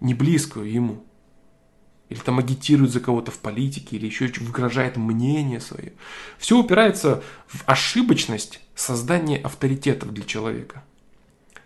не 0.00 0.14
близкую 0.14 0.70
ему. 0.70 1.04
Или 2.12 2.18
там 2.18 2.38
агитирует 2.38 2.92
за 2.92 3.00
кого-то 3.00 3.30
в 3.30 3.38
политике, 3.38 3.96
или 3.96 4.04
еще 4.04 4.30
выгрожает 4.40 4.98
мнение 4.98 5.60
свое. 5.60 5.94
Все 6.36 6.58
упирается 6.58 7.22
в 7.48 7.62
ошибочность 7.64 8.60
создания 8.74 9.38
авторитетов 9.38 10.12
для 10.12 10.22
человека. 10.22 10.84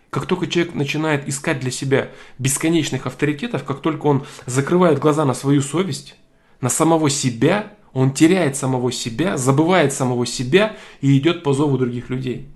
Как 0.08 0.26
только 0.26 0.46
человек 0.46 0.74
начинает 0.74 1.28
искать 1.28 1.58
для 1.58 1.72
себя 1.72 2.12
бесконечных 2.38 3.08
авторитетов, 3.08 3.64
как 3.64 3.80
только 3.80 4.06
он 4.06 4.24
закрывает 4.46 5.00
глаза 5.00 5.24
на 5.24 5.34
свою 5.34 5.62
совесть, 5.62 6.14
на 6.60 6.68
самого 6.68 7.10
себя, 7.10 7.72
он 7.92 8.12
теряет 8.12 8.56
самого 8.56 8.92
себя, 8.92 9.36
забывает 9.36 9.92
самого 9.92 10.26
себя 10.26 10.76
и 11.00 11.18
идет 11.18 11.42
по 11.42 11.54
зову 11.54 11.76
других 11.76 12.08
людей. 12.08 12.48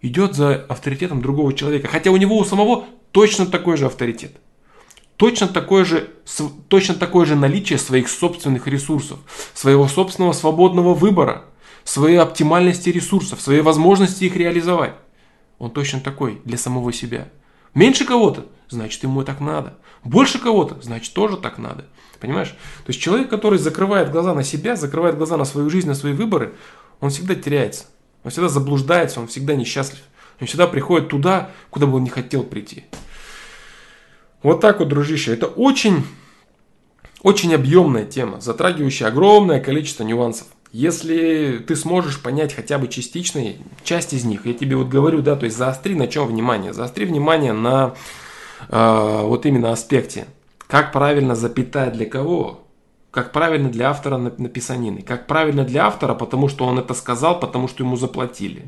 Идет 0.00 0.34
за 0.34 0.56
авторитетом 0.56 1.22
другого 1.22 1.52
человека, 1.52 1.86
хотя 1.86 2.10
у 2.10 2.16
него 2.16 2.36
у 2.36 2.44
самого 2.44 2.84
точно 3.12 3.46
такой 3.46 3.76
же 3.76 3.86
авторитет 3.86 4.32
точно 5.16 5.48
такое 5.48 5.84
же, 5.84 6.10
точно 6.68 6.94
такое 6.94 7.26
же 7.26 7.36
наличие 7.36 7.78
своих 7.78 8.08
собственных 8.08 8.66
ресурсов, 8.66 9.18
своего 9.54 9.88
собственного 9.88 10.32
свободного 10.32 10.94
выбора, 10.94 11.44
своей 11.84 12.16
оптимальности 12.16 12.90
ресурсов, 12.90 13.40
своей 13.40 13.60
возможности 13.60 14.24
их 14.24 14.36
реализовать. 14.36 14.94
Он 15.58 15.70
точно 15.70 16.00
такой 16.00 16.40
для 16.44 16.58
самого 16.58 16.92
себя. 16.92 17.28
Меньше 17.74 18.04
кого-то, 18.04 18.46
значит 18.68 19.02
ему 19.02 19.22
так 19.22 19.40
надо. 19.40 19.78
Больше 20.04 20.38
кого-то, 20.38 20.78
значит 20.82 21.14
тоже 21.14 21.36
так 21.36 21.58
надо. 21.58 21.86
Понимаешь? 22.20 22.50
То 22.50 22.88
есть 22.88 23.00
человек, 23.00 23.28
который 23.28 23.58
закрывает 23.58 24.10
глаза 24.10 24.34
на 24.34 24.44
себя, 24.44 24.76
закрывает 24.76 25.16
глаза 25.16 25.36
на 25.36 25.44
свою 25.44 25.70
жизнь, 25.70 25.88
на 25.88 25.94
свои 25.94 26.12
выборы, 26.12 26.54
он 27.00 27.10
всегда 27.10 27.34
теряется. 27.34 27.86
Он 28.24 28.30
всегда 28.30 28.48
заблуждается, 28.48 29.20
он 29.20 29.26
всегда 29.26 29.54
несчастлив. 29.54 30.02
Он 30.40 30.46
всегда 30.46 30.66
приходит 30.66 31.08
туда, 31.08 31.50
куда 31.70 31.86
бы 31.86 31.96
он 31.96 32.04
не 32.04 32.10
хотел 32.10 32.44
прийти. 32.44 32.84
Вот 34.42 34.60
так 34.60 34.80
вот, 34.80 34.88
дружище. 34.88 35.32
Это 35.32 35.46
очень, 35.46 36.04
очень 37.22 37.54
объемная 37.54 38.04
тема, 38.04 38.40
затрагивающая 38.40 39.08
огромное 39.08 39.60
количество 39.60 40.02
нюансов. 40.04 40.48
Если 40.72 41.62
ты 41.66 41.76
сможешь 41.76 42.20
понять 42.22 42.54
хотя 42.54 42.78
бы 42.78 42.88
частичные, 42.88 43.56
часть 43.84 44.14
из 44.14 44.24
них, 44.24 44.46
я 44.46 44.54
тебе 44.54 44.76
вот 44.76 44.88
говорю, 44.88 45.20
да, 45.20 45.36
то 45.36 45.44
есть 45.44 45.56
заостри 45.56 45.94
на 45.94 46.08
чем 46.08 46.26
внимание? 46.26 46.72
Заостри 46.72 47.04
внимание 47.04 47.52
на 47.52 47.94
э, 48.68 49.20
вот 49.22 49.44
именно 49.44 49.70
аспекте. 49.70 50.26
Как 50.66 50.90
правильно 50.90 51.34
запятая 51.36 51.90
для 51.90 52.06
кого? 52.06 52.66
Как 53.10 53.30
правильно 53.32 53.68
для 53.68 53.90
автора 53.90 54.16
написанины? 54.16 55.02
Как 55.02 55.26
правильно 55.26 55.64
для 55.64 55.86
автора, 55.86 56.14
потому 56.14 56.48
что 56.48 56.64
он 56.64 56.78
это 56.78 56.94
сказал, 56.94 57.38
потому 57.38 57.68
что 57.68 57.84
ему 57.84 57.96
заплатили? 57.96 58.64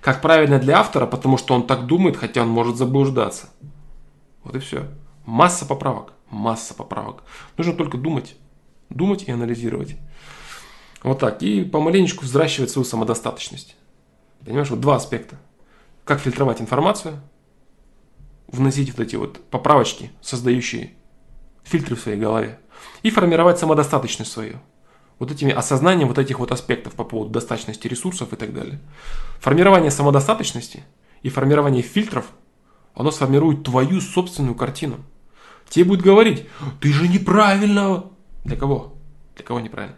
Как 0.00 0.22
правильно 0.22 0.60
для 0.60 0.78
автора, 0.78 1.06
потому 1.06 1.36
что 1.36 1.54
он 1.54 1.66
так 1.66 1.86
думает, 1.86 2.16
хотя 2.16 2.42
он 2.42 2.48
может 2.48 2.76
заблуждаться? 2.76 3.48
Вот 4.44 4.54
и 4.54 4.58
все. 4.58 4.86
Масса 5.24 5.66
поправок. 5.66 6.12
Масса 6.30 6.74
поправок. 6.74 7.24
Нужно 7.56 7.74
только 7.74 7.98
думать. 7.98 8.36
Думать 8.90 9.24
и 9.24 9.32
анализировать. 9.32 9.96
Вот 11.02 11.18
так. 11.18 11.42
И 11.42 11.64
помаленечку 11.64 12.24
взращивать 12.24 12.70
свою 12.70 12.84
самодостаточность. 12.84 13.76
Понимаешь, 14.44 14.70
вот 14.70 14.80
два 14.80 14.96
аспекта. 14.96 15.36
Как 16.04 16.20
фильтровать 16.20 16.60
информацию 16.60 17.20
вносить 18.46 18.90
вот 18.90 19.00
эти 19.00 19.16
вот 19.16 19.42
поправочки, 19.50 20.10
создающие 20.20 20.92
фильтры 21.64 21.96
в 21.96 22.00
своей 22.00 22.18
голове. 22.18 22.58
И 23.02 23.10
формировать 23.10 23.58
самодостаточность 23.58 24.30
свою. 24.30 24.60
Вот 25.18 25.30
этими 25.30 25.52
осознанием 25.52 26.08
вот 26.08 26.18
этих 26.18 26.38
вот 26.38 26.52
аспектов 26.52 26.94
по 26.94 27.04
поводу 27.04 27.30
достаточности 27.30 27.86
ресурсов 27.86 28.32
и 28.32 28.36
так 28.36 28.52
далее. 28.52 28.80
Формирование 29.40 29.90
самодостаточности 29.90 30.84
и 31.22 31.30
формирование 31.30 31.82
фильтров, 31.82 32.26
оно 32.94 33.10
сформирует 33.10 33.64
твою 33.64 34.00
собственную 34.00 34.54
картину. 34.54 34.96
Тебе 35.68 35.84
будет 35.84 36.02
говорить, 36.02 36.46
ты 36.80 36.92
же 36.92 37.08
неправильно. 37.08 38.04
Для 38.44 38.56
кого? 38.56 38.94
Для 39.34 39.44
кого 39.44 39.60
неправильно? 39.60 39.96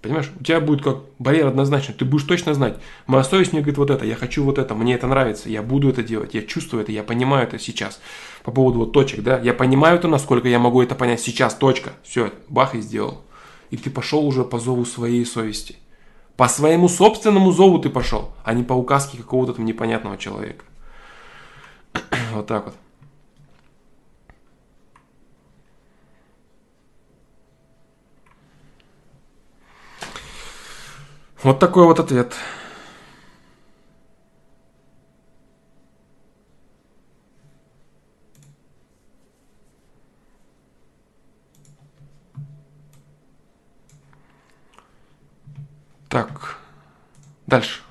Понимаешь, 0.00 0.30
у 0.38 0.44
тебя 0.44 0.60
будет 0.60 0.84
как 0.84 0.98
барьер 1.18 1.48
однозначно, 1.48 1.92
ты 1.92 2.04
будешь 2.04 2.24
точно 2.24 2.54
знать, 2.54 2.76
моя 3.08 3.24
совесть 3.24 3.52
мне 3.52 3.60
говорит 3.60 3.78
вот 3.78 3.90
это, 3.90 4.04
я 4.04 4.14
хочу 4.14 4.44
вот 4.44 4.56
это, 4.56 4.72
мне 4.74 4.94
это 4.94 5.08
нравится, 5.08 5.48
я 5.48 5.62
буду 5.62 5.88
это 5.88 6.04
делать, 6.04 6.32
я 6.32 6.42
чувствую 6.42 6.82
это, 6.82 6.92
я 6.92 7.02
понимаю 7.02 7.48
это 7.48 7.58
сейчас. 7.58 8.00
По 8.44 8.52
поводу 8.52 8.78
вот 8.78 8.92
точек, 8.92 9.24
да, 9.24 9.40
я 9.40 9.52
понимаю 9.52 9.98
это, 9.98 10.06
насколько 10.06 10.46
я 10.48 10.60
могу 10.60 10.80
это 10.80 10.94
понять 10.94 11.20
сейчас, 11.20 11.54
точка, 11.54 11.90
все, 12.04 12.30
бах 12.48 12.76
и 12.76 12.82
сделал. 12.82 13.22
И 13.70 13.76
ты 13.76 13.90
пошел 13.90 14.24
уже 14.24 14.44
по 14.44 14.60
зову 14.60 14.84
своей 14.84 15.26
совести. 15.26 15.76
По 16.36 16.46
своему 16.46 16.88
собственному 16.88 17.50
зову 17.50 17.78
ты 17.78 17.90
пошел, 17.90 18.32
а 18.44 18.52
не 18.52 18.62
по 18.62 18.74
указке 18.74 19.18
какого-то 19.18 19.54
там 19.54 19.64
непонятного 19.64 20.18
человека. 20.18 20.64
Вот 22.36 22.46
так 22.46 22.66
вот. 22.66 22.74
Вот 31.42 31.58
такой 31.58 31.84
вот 31.84 32.00
ответ. 32.00 32.34
Так, 46.08 46.58
дальше. 47.46 47.82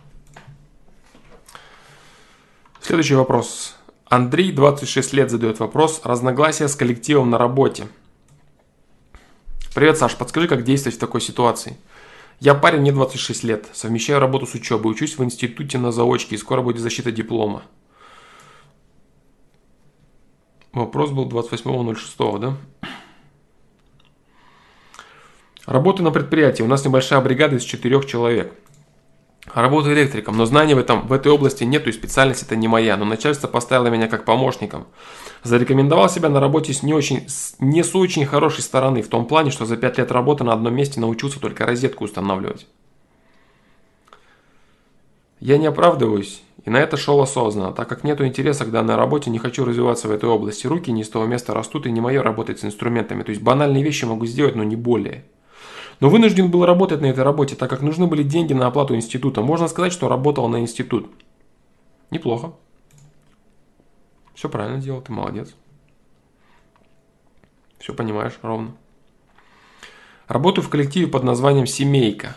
Следующий 2.82 3.16
вопрос. 3.16 3.75
Андрей, 4.08 4.52
26 4.52 5.14
лет, 5.14 5.32
задает 5.32 5.60
вопрос. 5.60 6.02
Разногласия 6.04 6.68
с 6.68 6.76
коллективом 6.76 7.32
на 7.32 7.38
работе. 7.38 7.88
Привет, 9.74 9.98
Саш, 9.98 10.16
подскажи, 10.16 10.48
как 10.48 10.64
действовать 10.64 10.98
в 10.98 11.00
такой 11.00 11.22
ситуации? 11.22 11.78
Я 12.40 12.54
парень, 12.54 12.82
мне 12.82 12.92
26 12.92 13.44
лет, 13.44 13.68
совмещаю 13.74 14.20
работу 14.20 14.46
с 14.46 14.54
учебой, 14.54 14.92
учусь 14.92 15.18
в 15.18 15.24
институте 15.24 15.78
на 15.78 15.92
заочке 15.92 16.36
и 16.36 16.38
скоро 16.38 16.62
будет 16.62 16.80
защита 16.80 17.12
диплома. 17.12 17.64
Вопрос 20.72 21.12
был 21.12 21.28
28.06, 21.28 22.40
да? 22.40 22.58
Работаю 25.66 26.06
на 26.06 26.12
предприятии, 26.12 26.62
у 26.62 26.68
нас 26.68 26.86
небольшая 26.86 27.22
бригада 27.22 27.56
из 27.56 27.64
четырех 27.64 28.06
человек– 28.06 28.54
Работаю 29.56 29.96
электриком, 29.96 30.36
но 30.36 30.46
знаний 30.46 30.74
в, 30.74 30.80
этом, 30.80 31.08
в 31.08 31.14
этой 31.14 31.32
области 31.32 31.64
нету 31.64 31.90
и 31.90 31.94
специальность 31.94 32.44
это 32.44 32.58
не 32.58 32.68
моя, 32.68 32.98
но 32.98 33.06
начальство 33.06 33.48
поставило 33.48 33.88
меня 33.88 34.10
как 34.10 34.26
помощником. 34.26 34.86
Зарекомендовал 35.44 36.10
себя 36.10 36.28
на 36.28 36.42
работе 36.42 36.74
с 36.74 36.84
не, 36.84 36.94
очень, 36.94 37.30
с 37.30 37.56
не 37.60 37.82
с 37.82 37.96
очень 37.96 38.26
хорошей 38.26 38.64
стороны, 38.64 39.02
в 39.02 39.08
том 39.08 39.26
плане, 39.26 39.52
что 39.52 39.66
за 39.66 39.78
5 39.78 39.98
лет 39.98 40.12
работы 40.12 40.44
на 40.44 40.52
одном 40.52 40.76
месте 40.76 41.00
научился 41.00 41.40
только 41.40 41.66
розетку 41.66 42.04
устанавливать. 42.04 42.68
Я 45.40 45.58
не 45.58 45.68
оправдываюсь, 45.68 46.44
и 46.66 46.70
на 46.70 46.82
это 46.82 46.98
шел 46.98 47.22
осознанно, 47.22 47.72
так 47.72 47.88
как 47.88 48.04
нету 48.04 48.26
интереса 48.26 48.66
к 48.66 48.72
данной 48.72 48.98
работе, 48.98 49.30
не 49.30 49.40
хочу 49.40 49.64
развиваться 49.64 50.10
в 50.10 50.12
этой 50.12 50.28
области. 50.28 50.68
Руки 50.68 50.92
не 50.92 51.06
с 51.06 51.10
того 51.10 51.28
места 51.28 51.54
растут, 51.54 51.86
и 51.86 51.92
не 51.92 52.02
мое 52.02 52.22
работать 52.22 52.60
с 52.60 52.66
инструментами. 52.66 53.24
То 53.24 53.30
есть 53.30 53.42
банальные 53.42 53.84
вещи 53.84 54.04
могу 54.04 54.26
сделать, 54.26 54.58
но 54.58 54.66
не 54.66 54.76
более 54.76 55.24
но 56.00 56.10
вынужден 56.10 56.52
был 56.52 56.66
работать 56.66 57.02
на 57.02 57.08
этой 57.08 57.24
работе, 57.24 57.56
так 57.56 57.70
как 57.70 57.82
нужны 57.82 58.08
были 58.08 58.24
деньги 58.24 58.54
на 58.54 58.68
оплату 58.68 58.96
института. 58.96 59.42
Можно 59.42 59.68
сказать, 59.68 59.94
что 59.94 60.10
работал 60.10 60.48
на 60.48 60.60
институт. 60.60 61.10
Неплохо. 62.12 62.54
Все 64.34 64.50
правильно 64.50 64.82
делал, 64.82 65.02
ты 65.02 65.12
молодец. 65.12 65.56
Все 67.80 67.94
понимаешь 67.94 68.38
ровно. 68.42 68.76
Работаю 70.28 70.66
в 70.66 70.70
коллективе 70.70 71.08
под 71.08 71.24
названием 71.24 71.68
«Семейка». 71.68 72.36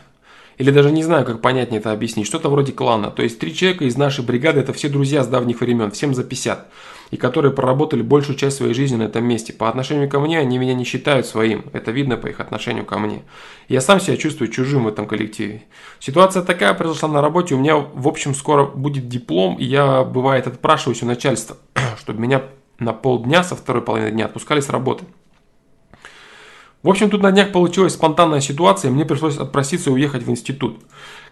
Или 0.59 0.71
даже 0.71 0.91
не 0.91 1.03
знаю, 1.03 1.25
как 1.25 1.41
понятнее 1.41 1.81
это 1.81 1.93
объяснить. 1.93 2.27
Что-то 2.27 2.51
вроде 2.51 2.73
клана. 2.73 3.11
То 3.11 3.23
есть 3.23 3.39
три 3.39 3.55
человека 3.55 3.85
из 3.85 3.97
нашей 3.97 4.25
бригады– 4.25 4.61
это 4.61 4.73
все 4.73 4.89
друзья 4.89 5.23
с 5.23 5.29
давних 5.29 5.61
времен, 5.61 5.91
всем 5.91 6.15
за 6.15 6.25
50 6.25 6.69
и 7.11 7.17
которые 7.17 7.53
проработали 7.53 8.03
большую 8.03 8.37
часть 8.37 8.59
своей 8.59 8.75
жизни 8.75 8.97
на 8.97 9.05
этом 9.05 9.25
месте. 9.25 9.53
По 9.53 9.69
отношению 9.69 10.09
ко 10.09 10.21
мне 10.21 10.39
они 10.39 10.59
меня 10.59 10.75
не 10.75 10.85
считают 10.85 11.27
своим, 11.27 11.65
это 11.73 11.91
видно 11.91 12.17
по 12.17 12.27
их 12.27 12.41
отношению 12.41 12.85
ко 12.85 12.99
мне. 12.99 13.23
Я 13.69 13.81
сам 13.81 14.01
себя 14.01 14.17
чувствую 14.17 14.51
чужим 14.51 14.85
в 14.85 14.89
этом 14.89 15.07
коллективе. 15.07 15.63
Ситуация 16.01 16.43
такая 16.43 16.75
произошла 16.75 17.09
на 17.09 17.23
работе, 17.23 17.55
у 17.55 17.59
меня 17.59 17.77
в 17.77 18.07
общем 18.07 18.35
скоро 18.35 18.65
будет 18.65 19.09
диплом, 19.09 19.57
и 19.57 19.65
я 19.65 20.05
бывает 20.05 20.47
отпрашиваюсь 20.47 21.03
у 21.03 21.07
начальства, 21.07 21.57
чтобы 21.99 22.21
меня 22.21 22.43
на 22.79 22.93
полдня 22.93 23.43
со 23.43 23.57
второй 23.57 23.83
половины 23.83 24.11
дня 24.11 24.27
отпускали 24.27 24.61
с 24.61 24.69
работы. 24.69 25.05
В 26.85 26.89
общем, 26.89 27.11
тут 27.11 27.23
на 27.23 27.33
днях 27.33 27.51
получилась 27.51 27.95
спонтанная 27.95 28.41
ситуация, 28.41 28.91
и 28.91 28.95
мне 28.95 29.05
пришлось 29.05 29.37
отпроситься 29.37 29.91
и 29.91 29.93
уехать 29.93 30.23
в 30.23 30.31
институт. 30.31 30.79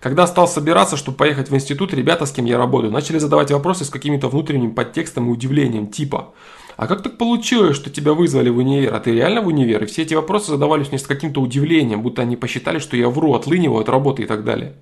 Когда 0.01 0.27
стал 0.27 0.49
собираться, 0.49 0.97
чтобы 0.97 1.17
поехать 1.17 1.51
в 1.51 1.55
институт, 1.55 1.95
ребята, 1.95 2.27
с 2.27 2.33
кем 2.33 2.47
я 2.47 2.59
работаю, 2.59 2.93
начали 2.93 3.19
задавать 3.19 3.53
вопросы 3.53 3.85
с 3.85 3.89
каким-то 3.89 4.29
внутренним 4.29 4.75
подтекстом 4.75 5.29
и 5.29 5.33
удивлением, 5.33 5.87
типа 5.87 6.35
«А 6.77 6.89
как 6.89 7.03
так 7.05 7.17
получилось, 7.17 7.77
что 7.77 7.91
тебя 7.91 8.13
вызвали 8.13 8.51
в 8.51 8.59
универ? 8.59 8.93
А 8.93 8.99
ты 8.99 9.13
реально 9.13 9.41
в 9.41 9.47
универ?» 9.47 9.85
И 9.85 9.87
все 9.87 10.03
эти 10.03 10.15
вопросы 10.15 10.51
задавались 10.51 10.89
мне 10.89 10.99
с 10.99 11.07
каким-то 11.07 11.41
удивлением, 11.41 12.03
будто 12.03 12.23
они 12.23 12.37
посчитали, 12.37 12.81
что 12.81 12.97
я 12.97 13.09
вру, 13.09 13.33
отлыниваю 13.35 13.81
от 13.81 13.89
работы 13.89 14.25
и 14.25 14.27
так 14.27 14.43
далее. 14.43 14.75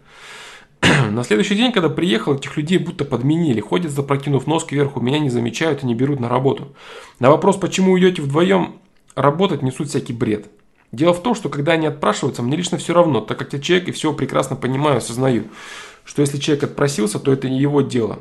На 1.11 1.24
следующий 1.24 1.57
день, 1.57 1.72
когда 1.72 1.90
приехал, 1.90 2.37
этих 2.37 2.57
людей 2.57 2.79
будто 2.79 3.05
подменили. 3.05 3.61
Ходят, 3.61 3.92
запрокинув 3.92 4.46
нос 4.46 4.64
кверху, 4.64 5.00
меня 5.00 5.18
не 5.18 5.29
замечают 5.29 5.83
и 5.83 5.87
не 5.87 5.94
берут 5.94 6.20
на 6.20 6.31
работу. 6.31 6.74
На 7.20 7.31
вопрос, 7.31 7.59
почему 7.59 7.98
идете 7.98 8.22
вдвоем 8.22 8.77
работать, 9.14 9.62
несут 9.62 9.88
всякий 9.88 10.12
бред. 10.12 10.46
Дело 10.92 11.12
в 11.12 11.22
том, 11.22 11.35
что 11.35 11.48
когда 11.48 11.72
они 11.72 11.87
отпрашиваются, 11.87 12.42
мне 12.42 12.57
лично 12.57 12.79
все 12.79 12.94
равно, 12.94 13.20
так 13.20 13.38
как 13.38 13.53
я 13.53 13.61
человек 13.61 13.88
и 13.88 13.92
все 13.92 14.12
прекрасно 14.12 14.55
понимаю, 14.55 14.98
осознаю, 14.98 15.44
что 16.05 16.22
если 16.22 16.38
человек 16.38 16.64
отпросился, 16.64 17.18
то 17.18 17.33
это 17.33 17.48
не 17.48 17.59
его 17.59 17.81
дело. 17.81 18.20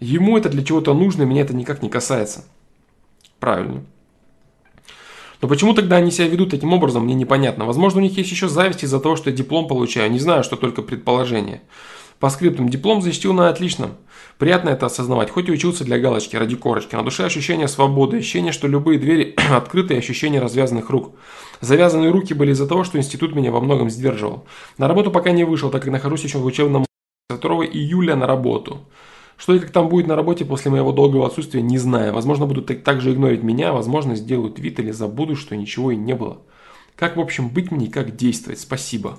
Ему 0.00 0.36
это 0.36 0.48
для 0.48 0.64
чего-то 0.64 0.94
нужно, 0.94 1.22
и 1.22 1.26
меня 1.26 1.42
это 1.42 1.54
никак 1.54 1.80
не 1.80 1.88
касается. 1.88 2.44
Правильно. 3.38 3.84
Но 5.40 5.48
почему 5.48 5.74
тогда 5.74 5.96
они 5.96 6.10
себя 6.10 6.28
ведут 6.28 6.50
таким 6.50 6.72
образом, 6.72 7.04
мне 7.04 7.14
непонятно. 7.14 7.66
Возможно, 7.66 8.00
у 8.00 8.02
них 8.02 8.16
есть 8.16 8.30
еще 8.30 8.48
зависть 8.48 8.84
из-за 8.84 9.00
того, 9.00 9.16
что 9.16 9.30
я 9.30 9.36
диплом 9.36 9.68
получаю. 9.68 10.10
Не 10.10 10.20
знаю, 10.20 10.44
что 10.44 10.56
только 10.56 10.82
предположение. 10.82 11.62
По 12.22 12.30
скриптам 12.30 12.68
диплом 12.68 13.02
защитил 13.02 13.32
на 13.32 13.48
отличном. 13.48 13.96
Приятно 14.38 14.68
это 14.68 14.86
осознавать, 14.86 15.28
хоть 15.28 15.48
и 15.48 15.50
учился 15.50 15.82
для 15.82 15.98
галочки, 15.98 16.36
ради 16.36 16.54
корочки. 16.54 16.94
На 16.94 17.02
душе 17.02 17.24
ощущение 17.24 17.66
свободы, 17.66 18.18
ощущение, 18.18 18.52
что 18.52 18.68
любые 18.68 19.00
двери 19.00 19.34
открыты 19.50 19.96
ощущение 19.96 20.40
развязанных 20.40 20.88
рук. 20.88 21.16
Завязанные 21.60 22.12
руки 22.12 22.32
были 22.32 22.52
из-за 22.52 22.68
того, 22.68 22.84
что 22.84 22.96
институт 22.96 23.34
меня 23.34 23.50
во 23.50 23.60
многом 23.60 23.90
сдерживал. 23.90 24.46
На 24.78 24.86
работу 24.86 25.10
пока 25.10 25.32
не 25.32 25.42
вышел, 25.42 25.68
так 25.68 25.82
как 25.82 25.90
нахожусь 25.90 26.22
еще 26.22 26.38
в 26.38 26.44
учебном 26.44 26.86
2 27.28 27.40
июля 27.66 28.14
на 28.14 28.28
работу. 28.28 28.82
Что 29.36 29.56
и 29.56 29.58
как 29.58 29.72
там 29.72 29.88
будет 29.88 30.06
на 30.06 30.14
работе 30.14 30.44
после 30.44 30.70
моего 30.70 30.92
долгого 30.92 31.26
отсутствия, 31.26 31.60
не 31.60 31.78
знаю. 31.78 32.14
Возможно, 32.14 32.46
будут 32.46 32.84
также 32.84 33.14
игнорить 33.14 33.42
меня, 33.42 33.72
возможно, 33.72 34.14
сделают 34.14 34.60
вид 34.60 34.78
или 34.78 34.92
забудут, 34.92 35.38
что 35.38 35.56
ничего 35.56 35.90
и 35.90 35.96
не 35.96 36.14
было. 36.14 36.42
Как, 36.94 37.16
в 37.16 37.20
общем, 37.20 37.48
быть 37.48 37.72
мне 37.72 37.86
и 37.86 37.90
как 37.90 38.14
действовать? 38.14 38.60
Спасибо. 38.60 39.18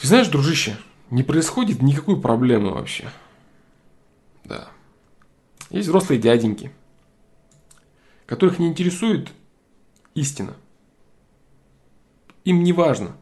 Ты 0.00 0.06
знаешь, 0.06 0.28
дружище, 0.28 0.76
не 1.10 1.24
происходит 1.24 1.82
никакой 1.82 2.20
проблемы 2.20 2.70
вообще. 2.70 3.10
Да. 4.44 4.68
Есть 5.70 5.88
взрослые 5.88 6.20
дяденьки, 6.20 6.70
которых 8.26 8.60
не 8.60 8.68
интересует 8.68 9.28
истина. 10.14 10.54
Им 12.44 12.62
не 12.62 12.72
важно, 12.72 13.16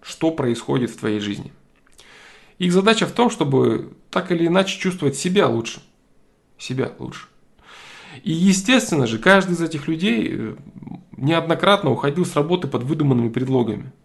что 0.00 0.30
происходит 0.30 0.90
в 0.90 0.96
твоей 0.96 1.20
жизни. 1.20 1.52
Их 2.58 2.72
задача 2.72 3.06
в 3.06 3.12
том, 3.12 3.28
чтобы 3.28 3.94
так 4.10 4.32
или 4.32 4.46
иначе 4.46 4.78
чувствовать 4.78 5.16
себя 5.16 5.46
лучше. 5.46 5.82
Себя 6.56 6.92
лучше. 6.98 7.26
И 8.22 8.32
естественно 8.32 9.06
же, 9.06 9.18
каждый 9.18 9.52
из 9.52 9.60
этих 9.60 9.88
людей 9.88 10.28
э, 10.30 10.56
неоднократно 11.16 11.90
уходил 11.90 12.24
с 12.24 12.34
работы 12.34 12.66
под 12.66 12.84
выдуманными 12.84 13.28
предлогами– 13.28 13.92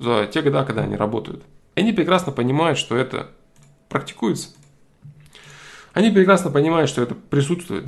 за 0.00 0.26
те 0.26 0.42
годы, 0.42 0.64
когда 0.66 0.82
они 0.82 0.96
работают. 0.96 1.44
Они 1.76 1.92
прекрасно 1.92 2.32
понимают, 2.32 2.78
что 2.78 2.96
это 2.96 3.30
практикуется. 3.88 4.48
Они 5.92 6.10
прекрасно 6.10 6.50
понимают, 6.50 6.90
что 6.90 7.02
это 7.02 7.14
присутствует. 7.14 7.86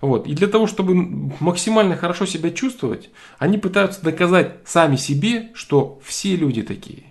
Вот. 0.00 0.26
И 0.26 0.34
для 0.34 0.46
того, 0.46 0.66
чтобы 0.66 0.94
максимально 1.40 1.96
хорошо 1.96 2.24
себя 2.24 2.50
чувствовать, 2.50 3.10
они 3.38 3.58
пытаются 3.58 4.02
доказать 4.02 4.56
сами 4.64 4.96
себе, 4.96 5.50
что 5.54 6.00
все 6.04 6.36
люди 6.36 6.62
такие. 6.62 7.04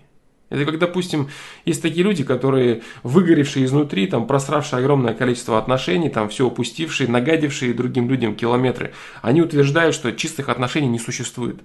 Это 0.49 0.65
как, 0.65 0.80
допустим, 0.80 1.30
есть 1.65 1.82
такие 1.82 2.04
люди, 2.04 2.23
которые 2.23 2.82
выгоревшие 3.04 3.65
изнутри, 3.65 4.08
там, 4.08 4.25
просравшие 4.25 4.80
огромное 4.80 5.13
количество 5.13 5.60
отношений, 5.60 6.10
там, 6.10 6.30
все 6.30 6.47
упустившие, 6.47 7.08
нагадившие 7.08 7.73
другим 7.73 8.10
людям 8.10 8.36
километры. 8.36 8.93
Они 9.21 9.41
утверждают, 9.41 9.93
что 9.93 10.12
чистых 10.12 10.49
отношений 10.49 10.88
не 10.88 10.97
существует. 10.97 11.62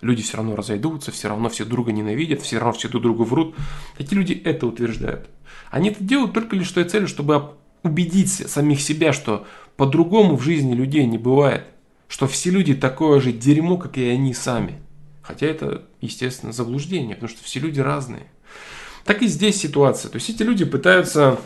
Люди 0.00 0.22
все 0.22 0.38
равно 0.38 0.56
разойдутся, 0.56 1.12
все 1.12 1.28
равно 1.28 1.48
все 1.48 1.64
друга 1.64 1.92
ненавидят, 1.92 2.40
все 2.40 2.58
равно 2.58 2.72
все 2.72 2.88
друг 2.88 3.02
другу 3.02 3.24
врут. 3.24 3.54
Эти 3.98 4.14
люди 4.14 4.32
это 4.32 4.66
утверждают. 4.66 5.28
Они 5.70 5.90
это 5.90 6.02
делают 6.02 6.32
только 6.32 6.56
лишь 6.56 6.70
той 6.70 6.84
целью, 6.84 7.06
чтобы 7.06 7.50
убедить 7.82 8.30
самих 8.30 8.80
себя, 8.80 9.12
что 9.12 9.46
по-другому 9.76 10.36
в 10.36 10.42
жизни 10.42 10.74
людей 10.74 11.04
не 11.06 11.18
бывает. 11.18 11.64
Что 12.08 12.26
все 12.26 12.50
люди 12.50 12.74
такое 12.74 13.20
же 13.20 13.32
дерьмо, 13.32 13.76
как 13.76 13.98
и 13.98 14.04
они 14.08 14.34
сами. 14.34 14.80
Хотя 15.22 15.46
это, 15.46 15.84
естественно, 16.00 16.52
заблуждение, 16.52 17.14
потому 17.14 17.30
что 17.30 17.44
все 17.44 17.60
люди 17.60 17.78
разные. 17.80 18.26
Так 19.04 19.22
и 19.22 19.26
здесь 19.26 19.56
ситуация. 19.56 20.10
То 20.10 20.16
есть 20.16 20.28
эти 20.28 20.42
люди 20.42 20.64
пытаются 20.64 21.38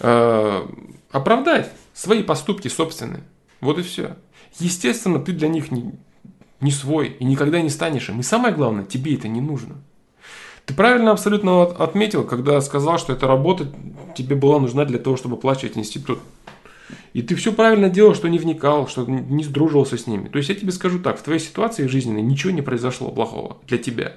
э, 0.00 0.66
оправдать 1.10 1.70
свои 1.94 2.22
поступки 2.22 2.68
собственные. 2.68 3.22
Вот 3.60 3.78
и 3.78 3.82
все. 3.82 4.16
Естественно, 4.58 5.18
ты 5.18 5.32
для 5.32 5.48
них 5.48 5.70
не, 5.70 5.94
не 6.62 6.70
свой 6.70 7.16
и 7.18 7.24
никогда 7.24 7.60
не 7.60 7.70
станешь 7.70 8.08
им. 8.08 8.20
И 8.20 8.22
самое 8.22 8.54
главное, 8.54 8.84
тебе 8.84 9.14
это 9.14 9.28
не 9.28 9.40
нужно. 9.40 9.76
Ты 10.64 10.74
правильно 10.74 11.10
абсолютно 11.10 11.62
отметил, 11.64 12.24
когда 12.24 12.60
сказал, 12.60 12.98
что 12.98 13.12
эта 13.12 13.26
работа 13.26 13.66
тебе 14.16 14.36
была 14.36 14.60
нужна 14.60 14.84
для 14.84 14.98
того, 14.98 15.16
чтобы 15.16 15.36
оплачивать 15.36 15.76
институт. 15.76 16.20
И 17.12 17.22
ты 17.22 17.34
все 17.34 17.52
правильно 17.52 17.90
делал, 17.90 18.14
что 18.14 18.28
не 18.28 18.38
вникал, 18.38 18.86
что 18.86 19.04
не 19.04 19.44
сдруживался 19.44 19.98
с 19.98 20.06
ними. 20.06 20.28
То 20.28 20.38
есть 20.38 20.48
я 20.48 20.54
тебе 20.54 20.72
скажу 20.72 20.98
так, 20.98 21.18
в 21.18 21.22
твоей 21.22 21.40
ситуации 21.40 21.86
жизненной 21.86 22.22
ничего 22.22 22.52
не 22.52 22.62
произошло 22.62 23.10
плохого 23.10 23.58
для 23.66 23.78
тебя. 23.78 24.14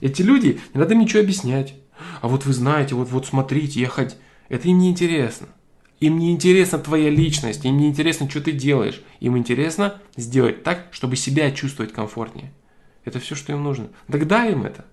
Эти 0.00 0.22
люди, 0.22 0.60
не 0.74 0.80
надо 0.80 0.94
им 0.94 1.00
ничего 1.00 1.22
объяснять. 1.22 1.74
А 2.20 2.28
вот 2.28 2.44
вы 2.44 2.52
знаете, 2.52 2.94
вот, 2.94 3.08
вот 3.10 3.26
смотрите, 3.26 3.80
я 3.80 3.88
хоть... 3.88 4.16
Это 4.48 4.68
им 4.68 4.78
не 4.78 4.90
интересно. 4.90 5.48
Им 6.00 6.18
не 6.18 6.30
интересна 6.32 6.78
твоя 6.78 7.10
личность, 7.10 7.64
им 7.64 7.76
не 7.76 7.88
интересно, 7.88 8.30
что 8.30 8.40
ты 8.40 8.52
делаешь. 8.52 9.00
Им 9.20 9.36
интересно 9.36 10.00
сделать 10.16 10.62
так, 10.62 10.88
чтобы 10.92 11.16
себя 11.16 11.50
чувствовать 11.50 11.92
комфортнее. 11.92 12.52
Это 13.04 13.18
все, 13.18 13.34
что 13.34 13.52
им 13.52 13.64
нужно. 13.64 13.88
Тогда 14.06 14.46
им 14.46 14.64
это. 14.64 14.84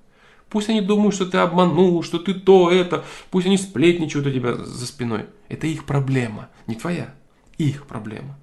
Пусть 0.50 0.70
они 0.70 0.82
думают, 0.82 1.16
что 1.16 1.26
ты 1.26 1.38
обманул, 1.38 2.02
что 2.02 2.18
ты 2.18 2.34
то, 2.34 2.72
это. 2.72 3.04
Пусть 3.30 3.46
они 3.46 3.58
сплетничают 3.58 4.26
у 4.26 4.32
тебя 4.32 4.56
за 4.56 4.88
спиной. 4.88 5.26
Это 5.50 5.68
их 5.68 5.86
проблема, 5.86 6.50
не 6.66 6.76
твоя. 6.76 7.14
Их 7.58 7.86
проблема. 7.86 8.38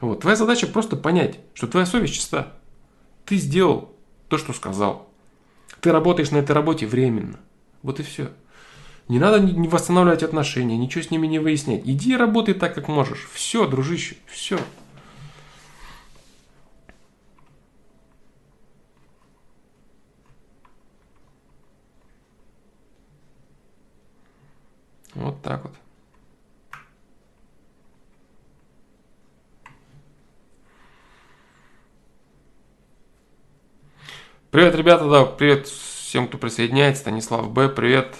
Вот. 0.00 0.20
Твоя 0.20 0.36
задача 0.36 0.66
просто 0.66 0.96
понять, 0.96 1.40
что 1.54 1.66
твоя 1.66 1.86
совесть 1.86 2.14
чиста. 2.14 2.54
Ты 3.24 3.36
сделал 3.36 3.94
то, 4.28 4.38
что 4.38 4.52
сказал. 4.52 5.08
Ты 5.80 5.92
работаешь 5.92 6.30
на 6.30 6.38
этой 6.38 6.52
работе 6.52 6.86
временно. 6.86 7.38
Вот 7.82 8.00
и 8.00 8.02
все. 8.02 8.30
Не 9.08 9.20
надо 9.20 9.38
не 9.38 9.68
восстанавливать 9.68 10.24
отношения, 10.24 10.76
ничего 10.76 11.02
с 11.04 11.10
ними 11.10 11.28
не 11.28 11.38
выяснять. 11.38 11.82
Иди 11.84 12.14
и 12.14 12.16
работай 12.16 12.54
так, 12.54 12.74
как 12.74 12.88
можешь. 12.88 13.28
Все, 13.32 13.68
дружище, 13.68 14.16
все. 14.26 14.58
Вот 25.14 25.40
так 25.40 25.62
вот. 25.62 25.72
Привет, 34.50 34.74
ребята, 34.74 35.08
да, 35.08 35.24
привет 35.24 35.68
всем, 35.68 36.26
кто 36.26 36.38
присоединяется. 36.38 37.02
Станислав 37.02 37.52
Б, 37.52 37.68
привет. 37.68 38.16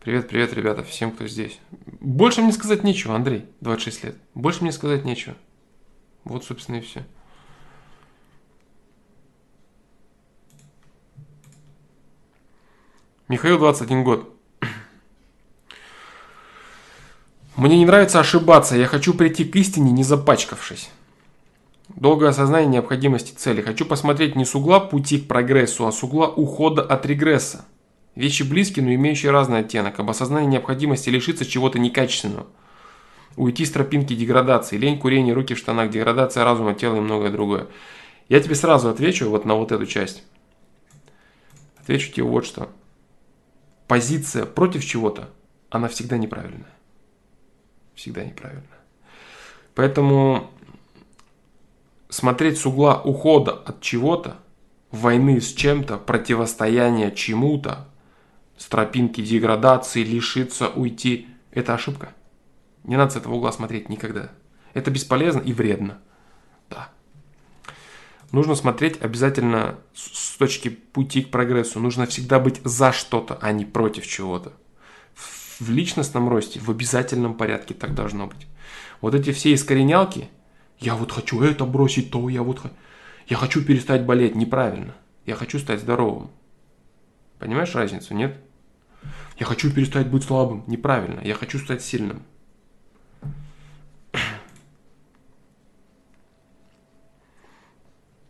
Привет, 0.00 0.28
привет, 0.28 0.54
ребята, 0.54 0.82
всем, 0.82 1.12
кто 1.12 1.26
здесь. 1.26 1.60
Больше 2.00 2.40
мне 2.40 2.52
сказать 2.52 2.84
нечего, 2.84 3.14
Андрей, 3.14 3.44
26 3.60 4.04
лет. 4.04 4.16
Больше 4.34 4.62
мне 4.62 4.72
сказать 4.72 5.04
нечего. 5.04 5.34
Вот, 6.24 6.42
собственно, 6.42 6.76
и 6.76 6.80
все. 6.80 7.04
Михаил, 13.28 13.58
21 13.58 14.02
год. 14.02 14.34
Мне 17.56 17.76
не 17.76 17.84
нравится 17.84 18.20
ошибаться, 18.20 18.76
я 18.76 18.86
хочу 18.86 19.12
прийти 19.12 19.44
к 19.44 19.54
истине, 19.56 19.92
не 19.92 20.02
запачкавшись. 20.02 20.88
Долгое 21.88 22.30
осознание 22.30 22.70
необходимости 22.70 23.34
цели. 23.34 23.60
Хочу 23.60 23.84
посмотреть 23.84 24.34
не 24.34 24.46
с 24.46 24.54
угла 24.54 24.80
пути 24.80 25.18
к 25.18 25.28
прогрессу, 25.28 25.86
а 25.86 25.92
с 25.92 26.02
угла 26.02 26.26
ухода 26.28 26.80
от 26.82 27.04
регресса. 27.04 27.66
Вещи 28.14 28.42
близкие, 28.42 28.84
но 28.84 28.94
имеющие 28.94 29.30
разный 29.30 29.60
оттенок. 29.60 29.98
Об 30.00 30.10
осознании 30.10 30.48
необходимости 30.48 31.10
лишиться 31.10 31.44
чего-то 31.44 31.78
некачественного. 31.78 32.46
Уйти 33.36 33.64
с 33.64 33.70
тропинки 33.70 34.14
деградации. 34.14 34.76
Лень, 34.76 34.98
курение, 34.98 35.32
руки 35.32 35.54
в 35.54 35.58
штанах, 35.58 35.90
деградация 35.90 36.44
разума, 36.44 36.74
тела 36.74 36.96
и 36.96 37.00
многое 37.00 37.30
другое. 37.30 37.68
Я 38.28 38.40
тебе 38.40 38.54
сразу 38.54 38.88
отвечу 38.88 39.30
вот 39.30 39.44
на 39.44 39.54
вот 39.54 39.72
эту 39.72 39.86
часть. 39.86 40.24
Отвечу 41.80 42.12
тебе 42.12 42.24
вот 42.24 42.44
что. 42.44 42.70
Позиция 43.86 44.44
против 44.44 44.84
чего-то, 44.84 45.30
она 45.70 45.88
всегда 45.88 46.16
неправильная 46.18 46.70
всегда 48.00 48.24
неправильно. 48.24 48.62
Поэтому 49.74 50.50
смотреть 52.08 52.58
с 52.58 52.66
угла 52.66 53.00
ухода 53.02 53.52
от 53.52 53.82
чего-то, 53.82 54.38
войны 54.90 55.40
с 55.40 55.52
чем-то, 55.52 55.98
противостояния 55.98 57.10
чему-то, 57.10 57.88
с 58.60 58.66
тропинки 58.66 59.20
деградации, 59.20 60.04
лишиться, 60.04 60.68
уйти– 60.68 61.28
это 61.50 61.74
ошибка. 61.74 62.12
Не 62.84 62.96
надо 62.96 63.12
с 63.12 63.16
этого 63.16 63.34
угла 63.34 63.52
смотреть 63.52 63.88
никогда. 63.88 64.30
Это 64.74 64.90
бесполезно 64.90 65.40
и 65.40 65.52
вредно. 65.52 65.98
Да. 66.68 66.90
Нужно 68.32 68.54
смотреть 68.54 69.00
обязательно 69.02 69.80
с 69.94 70.36
точки 70.36 70.68
пути 70.68 71.22
к 71.22 71.30
прогрессу. 71.30 71.80
Нужно 71.80 72.06
всегда 72.06 72.38
быть 72.38 72.60
за 72.62 72.92
что-то, 72.92 73.38
а 73.40 73.50
не 73.52 73.64
против 73.64 74.06
чего-то 74.06 74.52
в 75.60 75.70
личностном 75.70 76.28
росте 76.28 76.58
в 76.58 76.70
обязательном 76.70 77.34
порядке 77.34 77.74
так 77.74 77.94
должно 77.94 78.26
быть. 78.26 78.46
Вот 79.00 79.14
эти 79.14 79.32
все 79.32 79.54
искоренялки, 79.54 80.28
я 80.78 80.94
вот 80.94 81.12
хочу 81.12 81.42
это 81.42 81.64
бросить, 81.66 82.10
то 82.10 82.28
я 82.28 82.42
вот 82.42 82.60
я 83.26 83.36
хочу 83.36 83.62
перестать 83.62 84.04
болеть, 84.04 84.34
неправильно. 84.34 84.96
Я 85.26 85.36
хочу 85.36 85.58
стать 85.58 85.80
здоровым. 85.80 86.30
Понимаешь 87.38 87.74
разницу, 87.74 88.14
нет? 88.14 88.38
Я 89.40 89.46
хочу 89.46 89.72
перестать 89.72 90.08
быть 90.08 90.22
слабым, 90.22 90.64
неправильно. 90.66 91.20
Я 91.24 91.34
хочу 91.34 91.58
стать 91.58 91.82
сильным. 91.82 92.22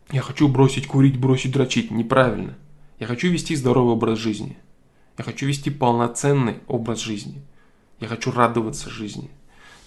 Я 0.09 0.21
хочу 0.21 0.47
бросить 0.47 0.87
курить, 0.87 1.19
бросить 1.19 1.51
дрочить, 1.51 1.91
неправильно. 1.91 2.57
Я 2.97 3.07
хочу 3.07 3.27
вести 3.27 3.57
здоровый 3.57 3.93
образ 3.93 4.19
жизни. 4.19 4.57
Я 5.17 5.25
хочу 5.25 5.45
вести 5.45 5.69
полноценный 5.69 6.59
образ 6.67 6.99
жизни. 6.99 7.41
Я 7.99 8.07
хочу 8.07 8.31
радоваться 8.31 8.89
жизни. 8.89 9.29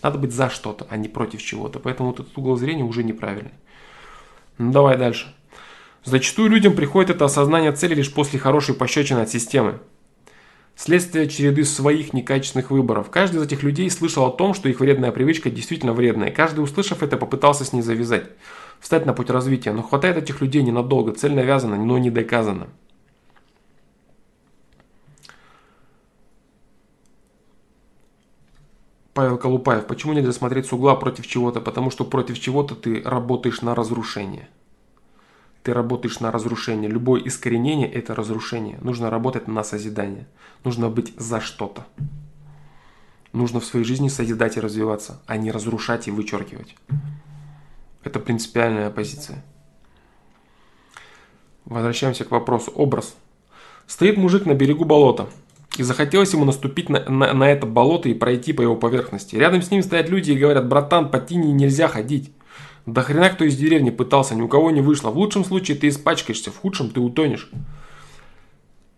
Надо 0.02 0.18
быть 0.18 0.32
за 0.32 0.50
что-то, 0.50 0.86
а 0.90 0.98
не 0.98 1.08
против 1.08 1.42
чего-то. 1.42 1.80
Поэтому 1.80 2.10
вот 2.10 2.20
этот 2.20 2.36
угол 2.36 2.56
зрения 2.56 2.84
уже 2.84 3.02
неправильный. 3.02 3.54
Ну 4.58 4.72
давай 4.72 4.98
дальше. 4.98 5.34
Зачастую 6.04 6.50
людям 6.50 6.76
приходит 6.76 7.16
это 7.16 7.24
осознание 7.24 7.72
цели 7.72 7.94
лишь 7.94 8.12
после 8.12 8.38
хорошей 8.38 8.74
пощечины 8.74 9.20
от 9.20 9.30
системы. 9.30 9.80
Следствие 10.76 11.28
череды 11.28 11.64
своих 11.64 12.12
некачественных 12.12 12.70
выборов. 12.70 13.08
Каждый 13.08 13.36
из 13.36 13.42
этих 13.44 13.62
людей 13.62 13.88
слышал 13.90 14.26
о 14.26 14.30
том, 14.30 14.54
что 14.54 14.68
их 14.68 14.80
вредная 14.80 15.12
привычка 15.12 15.48
действительно 15.48 15.92
вредная. 15.92 16.32
Каждый, 16.32 16.60
услышав 16.60 17.02
это, 17.02 17.16
попытался 17.16 17.64
с 17.64 17.72
ней 17.72 17.82
завязать. 17.82 18.26
Встать 18.80 19.06
на 19.06 19.14
путь 19.14 19.30
развития. 19.30 19.72
Но 19.72 19.82
хватает 19.82 20.16
этих 20.16 20.40
людей 20.40 20.62
ненадолго. 20.62 21.12
Цель 21.12 21.34
навязана, 21.34 21.76
но 21.76 21.96
не 21.98 22.10
доказана. 22.10 22.66
Павел 29.14 29.38
Колупаев, 29.38 29.86
почему 29.86 30.12
нельзя 30.12 30.32
смотреть 30.32 30.66
с 30.66 30.72
угла 30.72 30.96
против 30.96 31.28
чего-то? 31.28 31.60
Потому 31.60 31.92
что 31.92 32.04
против 32.04 32.40
чего-то 32.40 32.74
ты 32.74 33.00
работаешь 33.04 33.62
на 33.62 33.76
разрушение. 33.76 34.48
Ты 35.64 35.74
работаешь 35.74 36.20
на 36.20 36.30
разрушение. 36.30 36.88
Любое 36.88 37.20
искоренение– 37.22 37.90
это 37.92 38.14
разрушение. 38.14 38.78
Нужно 38.82 39.10
работать 39.10 39.48
на 39.48 39.64
созидание. 39.64 40.28
Нужно 40.62 40.88
быть 40.88 41.12
за 41.18 41.40
что-то. 41.40 41.86
Нужно 43.32 43.58
в 43.58 43.64
своей 43.64 43.84
жизни 43.84 44.08
созидать 44.08 44.56
и 44.56 44.60
развиваться, 44.60 45.20
а 45.26 45.36
не 45.36 45.50
разрушать 45.50 46.06
и 46.06 46.12
вычеркивать. 46.12 46.76
Это 48.04 48.20
принципиальная 48.20 48.90
позиция. 48.90 49.42
Возвращаемся 51.64 52.24
к 52.24 52.30
вопросу. 52.30 52.70
Образ. 52.70 53.16
Стоит 53.88 54.16
мужик 54.16 54.46
на 54.46 54.54
берегу 54.54 54.84
болота– 54.84 55.28
и 55.76 55.82
захотелось 55.82 56.32
ему 56.32 56.44
наступить 56.44 56.88
на, 56.88 57.00
на, 57.08 57.32
на 57.32 57.50
это 57.50 57.66
болото 57.66 58.08
и 58.08 58.14
пройти 58.14 58.52
по 58.52 58.62
его 58.62 58.76
поверхности. 58.76 59.36
Рядом 59.36 59.62
с 59.62 59.70
ним 59.70 59.82
стоят 59.82 60.08
люди 60.08 60.32
и 60.32 60.38
говорят, 60.38 60.68
братан, 60.68 61.10
по 61.10 61.18
тени 61.18 61.52
нельзя 61.52 61.88
ходить. 61.88 62.32
Да 62.86 63.02
хрена 63.02 63.30
кто 63.30 63.44
из 63.44 63.56
деревни 63.56 63.90
пытался, 63.90 64.34
ни 64.34 64.42
у 64.42 64.48
кого 64.48 64.70
не 64.70 64.80
вышло. 64.80 65.10
В 65.10 65.16
лучшем 65.16 65.44
случае 65.44 65.76
ты 65.76 65.88
испачкаешься, 65.88 66.50
в 66.50 66.58
худшем 66.58 66.90
ты 66.90 67.00
утонешь. 67.00 67.50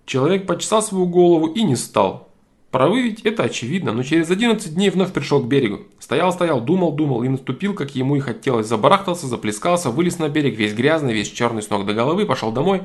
Человек 0.04 0.46
почесал 0.46 0.82
свою 0.82 1.06
голову 1.06 1.46
и 1.46 1.62
не 1.62 1.76
стал. 1.76 2.26
Провывить 2.70 3.22
это 3.22 3.44
очевидно, 3.44 3.92
но 3.92 4.02
через 4.02 4.28
11 4.28 4.74
дней 4.74 4.90
вновь 4.90 5.12
пришел 5.12 5.40
к 5.40 5.46
берегу. 5.46 5.84
Стоял-стоял, 5.98 6.60
думал-думал 6.60 7.22
и 7.22 7.28
наступил, 7.28 7.74
как 7.74 7.94
ему 7.94 8.16
и 8.16 8.20
хотелось. 8.20 8.66
Забарахтался, 8.66 9.28
заплескался, 9.28 9.90
вылез 9.90 10.18
на 10.18 10.28
берег, 10.28 10.58
весь 10.58 10.74
грязный, 10.74 11.14
весь 11.14 11.30
черный 11.30 11.62
с 11.62 11.70
ног 11.70 11.86
до 11.86 11.94
головы, 11.94 12.26
пошел 12.26 12.52
домой. 12.52 12.82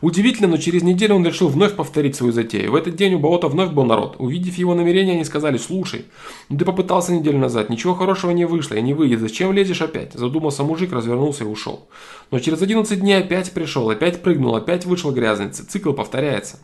Удивительно, 0.00 0.48
но 0.48 0.56
через 0.56 0.82
неделю 0.82 1.16
он 1.16 1.26
решил 1.26 1.48
вновь 1.48 1.74
повторить 1.74 2.16
свою 2.16 2.32
затею. 2.32 2.72
В 2.72 2.76
этот 2.76 2.94
день 2.96 3.14
у 3.14 3.18
болота 3.18 3.48
вновь 3.48 3.70
был 3.70 3.84
народ. 3.84 4.16
Увидев 4.18 4.56
его 4.56 4.74
намерение, 4.74 5.14
они 5.14 5.24
сказали, 5.24 5.58
слушай, 5.58 6.04
ну 6.48 6.58
ты 6.58 6.64
попытался 6.64 7.12
неделю 7.12 7.38
назад, 7.38 7.70
ничего 7.70 7.94
хорошего 7.94 8.30
не 8.30 8.44
вышло 8.44 8.74
и 8.74 8.82
не 8.82 8.94
выйдет, 8.94 9.20
зачем 9.20 9.52
лезешь 9.52 9.82
опять? 9.82 10.12
Задумался 10.14 10.62
мужик, 10.62 10.92
развернулся 10.92 11.44
и 11.44 11.46
ушел. 11.46 11.88
Но 12.30 12.38
через 12.38 12.62
11 12.62 13.00
дней 13.00 13.18
опять 13.18 13.52
пришел, 13.52 13.90
опять 13.90 14.22
прыгнул, 14.22 14.54
опять 14.54 14.86
вышел 14.86 15.12
грязный. 15.12 15.50
Цикл 15.50 15.92
повторяется. 15.92 16.58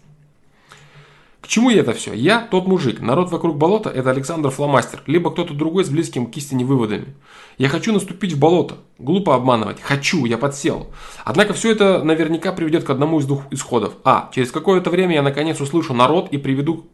К 1.44 1.46
чему 1.46 1.68
я 1.68 1.80
это 1.80 1.92
все? 1.92 2.14
Я 2.14 2.40
тот 2.40 2.66
мужик. 2.66 3.02
Народ 3.02 3.30
вокруг 3.30 3.58
болота– 3.58 3.90
это 3.94 4.10
Александр 4.10 4.48
Фломастер, 4.48 5.02
либо 5.06 5.30
кто-то 5.30 5.52
другой 5.52 5.84
с 5.84 5.90
близким 5.90 6.24
к 6.24 6.34
истине 6.38 6.64
выводами. 6.64 7.16
Я 7.58 7.68
хочу 7.68 7.92
наступить 7.92 8.32
в 8.32 8.38
болото. 8.38 8.76
Глупо 8.98 9.34
обманывать. 9.34 9.78
Хочу, 9.82 10.24
я 10.24 10.38
подсел. 10.38 10.86
Однако 11.22 11.52
все 11.52 11.72
это 11.72 12.02
наверняка 12.02 12.52
приведет 12.52 12.84
к 12.84 12.88
одному 12.88 13.20
из 13.20 13.26
двух 13.26 13.42
исходов. 13.50 13.92
А. 14.04 14.30
Через 14.34 14.52
какое-то 14.52 14.88
время 14.88 15.16
я 15.16 15.22
наконец 15.22 15.60
услышу 15.60 15.92
народ 15.92 16.30
и 16.30 16.38
приведу, 16.38 16.86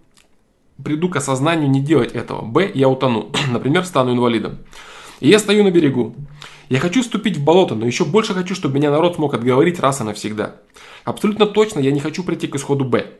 приду 0.82 1.08
к 1.08 1.14
осознанию 1.14 1.70
не 1.70 1.80
делать 1.80 2.10
этого. 2.10 2.44
Б. 2.44 2.72
Я 2.74 2.88
утону. 2.88 3.30
Например, 3.52 3.84
стану 3.84 4.14
инвалидом. 4.14 4.58
И 5.20 5.28
я 5.28 5.38
стою 5.38 5.62
на 5.62 5.70
берегу. 5.70 6.16
Я 6.68 6.80
хочу 6.80 7.02
вступить 7.02 7.36
в 7.36 7.44
болото, 7.44 7.76
но 7.76 7.86
еще 7.86 8.04
больше 8.04 8.34
хочу, 8.34 8.56
чтобы 8.56 8.74
меня 8.74 8.90
народ 8.90 9.14
смог 9.14 9.32
отговорить 9.32 9.78
раз 9.78 10.00
и 10.00 10.04
навсегда. 10.04 10.56
Абсолютно 11.04 11.46
точно 11.46 11.78
я 11.78 11.92
не 11.92 12.00
хочу 12.00 12.24
прийти 12.24 12.48
к 12.48 12.56
исходу 12.56 12.84
Б 12.84 13.19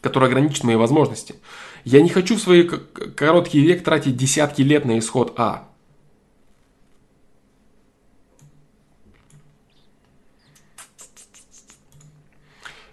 который 0.00 0.28
ограничит 0.28 0.64
мои 0.64 0.76
возможности. 0.76 1.34
Я 1.84 2.00
не 2.02 2.08
хочу 2.08 2.36
в 2.36 2.40
свой 2.40 2.64
короткий 2.64 3.60
век 3.60 3.82
тратить 3.82 4.16
десятки 4.16 4.62
лет 4.62 4.84
на 4.84 4.98
исход 4.98 5.34
А. 5.36 5.68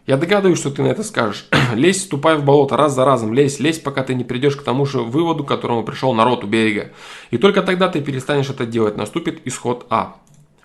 Я 0.06 0.18
догадываюсь, 0.18 0.60
что 0.60 0.70
ты 0.70 0.84
на 0.84 0.88
это 0.88 1.04
скажешь. 1.04 1.48
лезь, 1.74 2.04
ступай 2.04 2.38
в 2.38 2.46
болото 2.46 2.78
раз 2.78 2.94
за 2.94 3.06
разом, 3.06 3.34
лезь, 3.34 3.60
лезь, 3.60 3.80
пока 3.80 4.04
ты 4.04 4.14
не 4.14 4.24
придешь 4.24 4.56
к 4.56 4.64
тому 4.64 4.86
же 4.86 5.00
выводу, 5.00 5.44
к 5.44 5.48
которому 5.48 5.84
пришел 5.84 6.14
народ 6.14 6.44
у 6.44 6.48
берега. 6.48 6.92
И 7.32 7.40
только 7.40 7.64
тогда 7.64 7.90
ты 7.90 8.02
перестанешь 8.02 8.50
это 8.50 8.68
делать, 8.68 8.98
наступит 8.98 9.42
исход 9.48 9.88
А. 9.90 10.18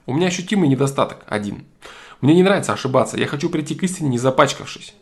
У 0.04 0.12
меня 0.12 0.26
ощутимый 0.26 0.68
недостаток, 0.68 1.24
один. 1.26 1.64
Мне 2.20 2.34
не 2.34 2.42
нравится 2.42 2.74
ошибаться, 2.74 3.16
я 3.16 3.26
хочу 3.26 3.48
прийти 3.48 3.74
к 3.74 3.82
истине, 3.82 4.10
не 4.10 4.18
запачкавшись. 4.18 4.94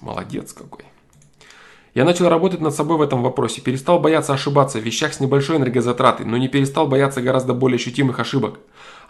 Молодец 0.00 0.52
какой. 0.52 0.84
Я 1.94 2.04
начал 2.04 2.28
работать 2.28 2.60
над 2.60 2.74
собой 2.74 2.98
в 2.98 3.02
этом 3.02 3.22
вопросе, 3.22 3.60
перестал 3.60 3.98
бояться 3.98 4.32
ошибаться 4.32 4.78
в 4.78 4.82
вещах 4.82 5.12
с 5.12 5.20
небольшой 5.20 5.56
энергозатратой, 5.56 6.24
но 6.24 6.36
не 6.36 6.48
перестал 6.48 6.86
бояться 6.86 7.20
гораздо 7.20 7.52
более 7.52 7.76
ощутимых 7.76 8.20
ошибок. 8.20 8.60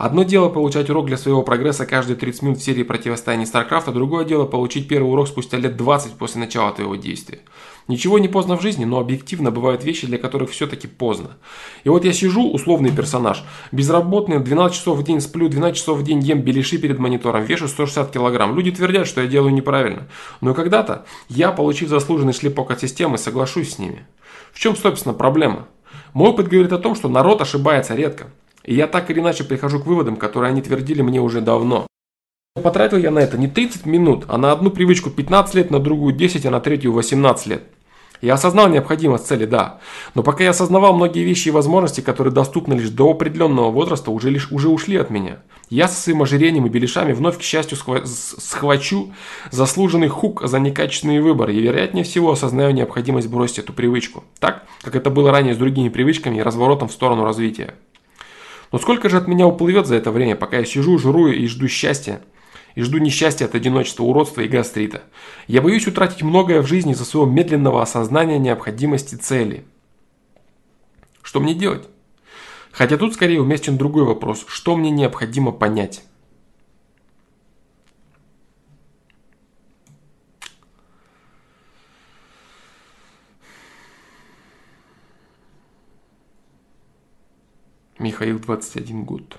Одно 0.01 0.23
дело 0.23 0.49
получать 0.49 0.89
урок 0.89 1.05
для 1.09 1.19
своего 1.19 1.43
прогресса 1.43 1.85
каждые 1.85 2.17
30 2.17 2.43
минут 2.43 2.59
в 2.59 2.65
серии 2.65 2.85
противостояний 2.85 3.45
StarCraft, 3.45 3.83
а 3.89 3.93
другое 3.93 4.25
дело 4.25 4.47
получить 4.47 4.89
первый 4.89 5.13
урок 5.13 5.29
спустя 5.29 5.59
лет 5.59 5.77
20 5.77 6.13
после 6.13 6.41
начала 6.41 6.73
твоего 6.73 6.97
действия. 6.97 7.41
Ничего 7.87 8.19
не 8.19 8.27
поздно 8.27 8.57
в 8.57 8.63
жизни, 8.63 8.87
но 8.87 8.99
объективно 8.99 9.51
бывают 9.51 9.85
вещи, 9.85 10.07
для 10.07 10.17
которых 10.17 10.53
все-таки 10.53 10.89
поздно. 10.89 11.37
И 11.85 11.91
вот 11.91 12.07
я 12.07 12.15
сижу, 12.15 12.51
условный 12.51 12.91
персонаж, 12.91 13.45
безработный, 13.73 14.39
12 14.39 14.75
часов 14.75 14.97
в 14.97 15.03
день 15.03 15.21
сплю, 15.21 15.51
12 15.51 15.77
часов 15.77 15.99
в 15.99 16.03
день 16.03 16.21
ем 16.21 16.41
беляши 16.41 16.79
перед 16.79 16.99
монитором, 16.99 17.45
вешу 17.45 17.69
160 17.69 18.11
килограмм. 18.11 18.57
Люди 18.57 18.73
твердят, 18.73 19.07
что 19.07 19.21
я 19.21 19.27
делаю 19.27 19.53
неправильно. 19.53 20.09
Но 20.41 20.55
когда-то 20.55 21.05
я, 21.29 21.53
получив 21.53 21.91
заслуженный 21.91 22.33
шлепок 22.33 22.71
от 22.71 22.81
системы, 22.81 23.19
соглашусь 23.19 23.75
с 23.75 23.79
ними. 23.79 24.07
В 24.55 24.61
чем, 24.61 24.77
собственно, 24.77 25.13
проблема? 25.13 25.69
Мой 26.15 26.31
опыт 26.31 26.49
говорит 26.49 26.73
о 26.73 26.79
том, 26.79 26.95
что 26.95 27.11
народ 27.11 27.43
ошибается 27.43 27.95
редко. 27.95 28.29
И 28.65 28.75
я 28.75 28.87
так 28.87 29.11
или 29.11 29.21
иначе 29.21 29.45
прихожу 29.45 29.81
к 29.81 29.87
выводам, 29.87 30.17
которые 30.17 30.51
они 30.51 30.63
твердили 30.63 31.03
мне 31.03 31.21
уже 31.21 31.41
давно. 31.41 31.87
Потратил 32.63 32.99
я 32.99 33.11
на 33.11 33.21
это 33.21 33.39
не 33.39 33.49
30 33.49 33.87
минут, 33.87 34.25
а 34.29 34.37
на 34.37 34.53
одну 34.53 34.71
привычку 34.71 35.11
15 35.11 35.55
лет, 35.55 35.71
на 35.71 35.79
другую 35.79 36.15
10, 36.15 36.47
а 36.47 36.51
на 36.51 36.61
третью 36.61 36.93
18 36.93 37.47
лет. 37.47 37.63
Я 38.21 38.35
осознал 38.35 38.69
необходимость 38.69 39.27
цели, 39.27 39.47
да. 39.47 39.79
Но 40.15 40.23
пока 40.23 40.45
я 40.45 40.51
осознавал 40.51 40.95
многие 40.95 41.25
вещи 41.25 41.49
и 41.49 41.53
возможности, 41.53 42.03
которые 42.03 42.35
доступны 42.35 42.75
лишь 42.75 42.91
до 42.91 43.11
определенного 43.11 43.71
возраста, 43.71 44.11
уже, 44.11 44.29
лишь, 44.29 44.53
уже 44.53 44.69
ушли 44.69 44.97
от 44.97 45.09
меня. 45.09 45.39
Я 45.71 45.89
со 45.89 45.99
своим 45.99 46.23
ожирением 46.23 46.67
и 46.67 46.69
беляшами 46.69 47.13
вновь, 47.13 47.39
к 47.39 47.43
счастью, 47.43 47.79
схвачу 47.79 49.13
заслуженный 49.51 50.09
хук 50.09 50.43
за 50.45 50.59
некачественные 50.59 51.23
выборы 51.23 51.55
и, 51.55 51.61
вероятнее 51.61 52.05
всего, 52.05 52.33
осознаю 52.33 52.73
необходимость 52.73 53.29
бросить 53.29 53.61
эту 53.61 53.73
привычку. 53.73 54.25
Так, 54.39 54.65
как 54.83 54.97
это 54.97 55.09
было 55.09 55.31
ранее 55.31 55.55
с 55.55 55.59
другими 55.59 55.89
привычками 55.89 56.39
и 56.39 56.43
разворотом 56.43 56.89
в 56.89 56.93
сторону 56.93 57.25
развития. 57.25 57.75
Но 58.73 58.79
сколько 58.79 59.09
же 59.09 59.17
от 59.17 59.27
меня 59.29 59.47
уплывет 59.47 59.87
за 59.87 59.97
это 59.97 60.11
время, 60.11 60.37
пока 60.37 60.59
я 60.59 60.65
сижу, 60.65 60.99
жру 60.99 61.29
и 61.29 61.47
жду 61.47 61.69
счастья? 61.69 62.21
и 62.75 62.83
жду 62.83 62.99
несчастья 62.99 63.47
от 63.47 63.55
одиночества, 63.55 64.05
уродства 64.05 64.43
и 64.43 64.49
гастрита. 64.49 65.03
Я 65.47 65.63
боюсь 65.63 65.87
утратить 65.87 66.23
многое 66.23 66.63
в 66.63 66.67
жизни 66.67 66.93
из-за 66.93 67.05
своего 67.05 67.29
медленного 67.29 67.83
осознания 67.83 68.39
необходимости 68.39 69.17
цели. 69.17 69.65
Что 71.23 71.41
мне 71.41 71.55
делать? 71.55 71.89
Хотя 72.71 72.97
тут 72.97 73.15
скорее 73.15 73.41
уместен 73.41 73.77
другой 73.77 74.05
вопрос. 74.05 74.45
Что 74.47 74.77
мне 74.77 74.91
необходимо 74.91 75.53
понять? 75.53 76.05
Михаил, 88.01 88.39
21 88.39 89.05
год. 89.05 89.39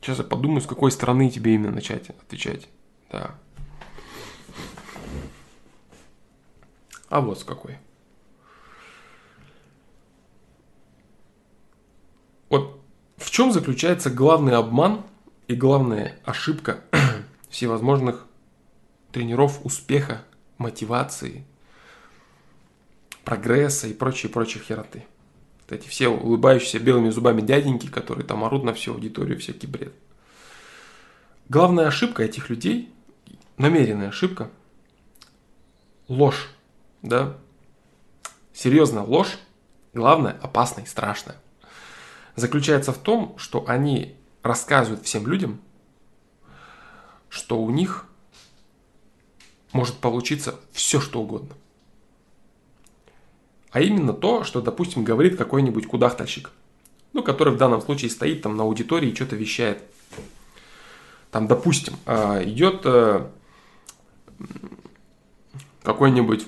Сейчас 0.00 0.18
я 0.18 0.24
подумаю, 0.24 0.60
с 0.60 0.66
какой 0.66 0.92
стороны 0.92 1.28
тебе 1.30 1.56
именно 1.56 1.72
начать 1.72 2.10
отвечать. 2.10 2.68
Да. 3.10 3.34
А 7.08 7.20
вот 7.20 7.40
с 7.40 7.44
какой. 7.44 7.78
Вот 12.50 12.80
в 13.16 13.32
чем 13.32 13.50
заключается 13.50 14.10
главный 14.10 14.54
обман 14.54 15.02
и 15.48 15.56
главная 15.56 16.20
ошибка 16.24 16.84
всевозможных 17.50 18.28
тренеров 19.10 19.60
успеха, 19.66 20.22
мотивации, 20.56 21.44
прогресса 23.24 23.88
и 23.88 23.94
прочие-прочие 23.94 24.62
хероты 24.62 25.04
эти 25.72 25.88
все 25.88 26.08
улыбающиеся 26.08 26.78
белыми 26.78 27.10
зубами 27.10 27.40
дяденьки, 27.40 27.86
которые 27.86 28.26
там 28.26 28.44
орут 28.44 28.64
на 28.64 28.74
всю 28.74 28.94
аудиторию, 28.94 29.38
всякий 29.38 29.66
бред. 29.66 29.94
Главная 31.48 31.86
ошибка 31.86 32.22
этих 32.22 32.48
людей, 32.50 32.92
намеренная 33.56 34.08
ошибка, 34.08 34.50
ложь, 36.08 36.48
да, 37.02 37.36
серьезная 38.52 39.02
ложь, 39.02 39.38
главное, 39.94 40.38
опасная 40.42 40.84
и 40.84 40.88
страшная, 40.88 41.36
заключается 42.36 42.92
в 42.92 42.98
том, 42.98 43.36
что 43.38 43.64
они 43.66 44.16
рассказывают 44.42 45.04
всем 45.04 45.26
людям, 45.26 45.60
что 47.28 47.60
у 47.60 47.70
них 47.70 48.06
может 49.72 49.96
получиться 49.96 50.58
все, 50.72 51.00
что 51.00 51.20
угодно. 51.20 51.54
А 53.70 53.80
именно 53.80 54.12
то, 54.12 54.44
что, 54.44 54.60
допустим, 54.60 55.04
говорит 55.04 55.36
какой-нибудь 55.36 55.86
кудахтальщик. 55.86 56.50
Ну, 57.12 57.22
который 57.22 57.52
в 57.52 57.56
данном 57.56 57.80
случае 57.80 58.10
стоит 58.10 58.42
там 58.42 58.56
на 58.56 58.64
аудитории 58.64 59.10
и 59.10 59.14
что-то 59.14 59.36
вещает. 59.36 59.82
Там, 61.30 61.46
допустим, 61.46 61.94
а, 62.06 62.42
идет 62.42 62.82
э, 62.84 63.26
какой-нибудь 65.82 66.46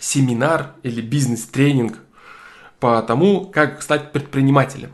семинар 0.00 0.74
или 0.82 1.00
бизнес-тренинг 1.00 1.98
по 2.80 3.00
тому, 3.02 3.46
как 3.46 3.82
стать 3.82 4.12
предпринимателем. 4.12 4.92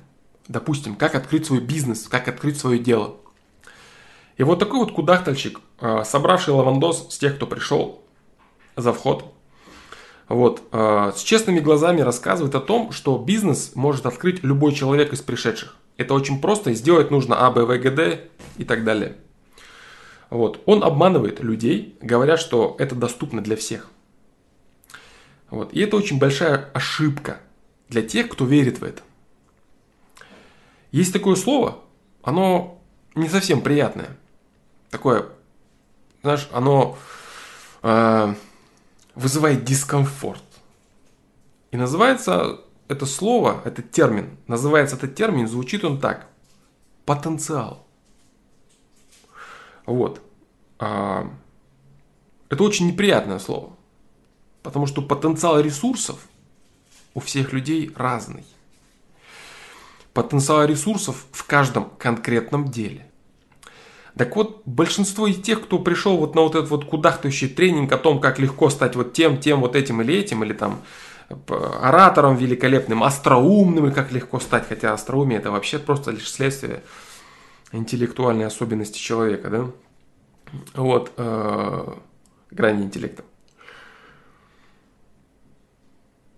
Допустим, 0.48 0.96
как 0.96 1.14
открыть 1.14 1.46
свой 1.46 1.60
бизнес, 1.60 2.08
как 2.08 2.28
открыть 2.28 2.58
свое 2.58 2.78
дело. 2.78 3.16
И 4.36 4.42
вот 4.42 4.58
такой 4.58 4.80
вот 4.80 4.92
кудахтальщик, 4.92 5.60
э, 5.80 6.02
собравший 6.04 6.52
лавандос 6.52 7.06
с 7.10 7.18
тех, 7.18 7.36
кто 7.36 7.46
пришел 7.46 8.02
за 8.76 8.92
вход, 8.92 9.34
вот, 10.30 10.62
э, 10.70 11.12
с 11.16 11.22
честными 11.22 11.58
глазами 11.58 12.02
рассказывает 12.02 12.54
о 12.54 12.60
том, 12.60 12.92
что 12.92 13.18
бизнес 13.18 13.72
может 13.74 14.06
открыть 14.06 14.44
любой 14.44 14.72
человек 14.72 15.12
из 15.12 15.20
пришедших. 15.22 15.76
Это 15.96 16.14
очень 16.14 16.40
просто, 16.40 16.70
и 16.70 16.74
сделать 16.74 17.10
нужно 17.10 17.44
А, 17.44 17.50
Б, 17.50 17.64
В, 17.64 17.76
Г, 17.76 17.90
Д 17.90 18.28
и 18.56 18.64
так 18.64 18.84
далее. 18.84 19.16
Вот. 20.30 20.62
Он 20.66 20.84
обманывает 20.84 21.40
людей, 21.40 21.98
говоря, 22.00 22.36
что 22.36 22.76
это 22.78 22.94
доступно 22.94 23.42
для 23.42 23.56
всех. 23.56 23.88
Вот. 25.50 25.72
И 25.72 25.80
это 25.80 25.96
очень 25.96 26.20
большая 26.20 26.70
ошибка 26.74 27.40
для 27.88 28.02
тех, 28.02 28.28
кто 28.28 28.44
верит 28.44 28.78
в 28.78 28.84
это. 28.84 29.02
Есть 30.92 31.12
такое 31.12 31.34
слово, 31.34 31.78
оно 32.22 32.80
не 33.16 33.28
совсем 33.28 33.62
приятное. 33.62 34.16
Такое, 34.90 35.26
знаешь, 36.22 36.48
оно 36.52 36.96
э, 37.82 38.34
вызывает 39.20 39.64
дискомфорт. 39.64 40.42
И 41.70 41.76
называется 41.76 42.60
это 42.88 43.06
слово, 43.06 43.60
этот 43.64 43.90
термин, 43.90 44.36
называется 44.46 44.96
этот 44.96 45.14
термин, 45.14 45.46
звучит 45.46 45.84
он 45.84 46.00
так. 46.00 46.26
Потенциал. 47.04 47.86
Вот. 49.86 50.22
А, 50.78 51.30
это 52.48 52.64
очень 52.64 52.88
неприятное 52.88 53.38
слово. 53.38 53.76
Потому 54.62 54.86
что 54.86 55.02
потенциал 55.02 55.60
ресурсов 55.60 56.18
у 57.14 57.20
всех 57.20 57.52
людей 57.52 57.92
разный. 57.94 58.44
Потенциал 60.14 60.64
ресурсов 60.64 61.26
в 61.30 61.44
каждом 61.44 61.90
конкретном 61.98 62.70
деле. 62.70 63.09
Так 64.16 64.36
вот, 64.36 64.62
большинство 64.66 65.26
из 65.26 65.40
тех, 65.40 65.62
кто 65.62 65.78
пришел 65.78 66.16
вот 66.16 66.34
на 66.34 66.42
вот 66.42 66.54
этот 66.54 66.70
вот 66.70 66.84
кудахтающий 66.84 67.48
тренинг 67.48 67.92
о 67.92 67.98
том, 67.98 68.20
как 68.20 68.38
легко 68.38 68.70
стать 68.70 68.96
вот 68.96 69.12
тем, 69.12 69.38
тем, 69.38 69.60
вот 69.60 69.76
этим 69.76 70.02
или 70.02 70.14
этим, 70.14 70.44
или 70.44 70.52
там 70.52 70.82
оратором 71.48 72.36
великолепным, 72.36 73.04
остроумным, 73.04 73.88
и 73.88 73.92
как 73.92 74.10
легко 74.10 74.40
стать, 74.40 74.66
хотя 74.68 74.92
остроумие 74.92 75.38
это 75.38 75.50
вообще 75.50 75.78
просто 75.78 76.10
лишь 76.10 76.28
следствие 76.28 76.82
интеллектуальной 77.72 78.46
особенности 78.46 78.98
человека, 78.98 79.48
да? 79.48 79.70
Вот, 80.74 81.12
э, 81.16 81.94
грани 82.50 82.82
интеллекта. 82.82 83.22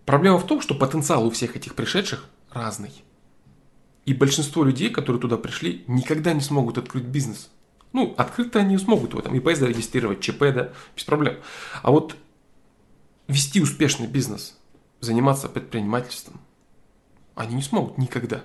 Проблема 0.04 0.38
в 0.38 0.46
том, 0.46 0.60
что 0.60 0.74
потенциал 0.74 1.26
у 1.26 1.30
всех 1.30 1.56
этих 1.56 1.74
пришедших 1.74 2.26
разный. 2.50 3.02
И 4.04 4.12
большинство 4.12 4.64
людей, 4.64 4.90
которые 4.90 5.22
туда 5.22 5.38
пришли, 5.38 5.84
никогда 5.86 6.34
не 6.34 6.40
смогут 6.40 6.76
открыть 6.76 7.04
бизнес. 7.04 7.50
Ну, 7.92 8.14
открыто 8.16 8.60
они 8.60 8.78
смогут 8.78 9.10
его 9.10 9.22
там 9.22 9.34
ИП 9.34 9.54
зарегистрировать, 9.54 10.20
ЧП, 10.20 10.40
да, 10.54 10.72
без 10.96 11.04
проблем. 11.04 11.36
А 11.82 11.90
вот 11.90 12.16
вести 13.28 13.60
успешный 13.60 14.06
бизнес, 14.06 14.58
заниматься 15.00 15.48
предпринимательством, 15.48 16.40
они 17.34 17.56
не 17.56 17.62
смогут 17.62 17.98
никогда. 17.98 18.44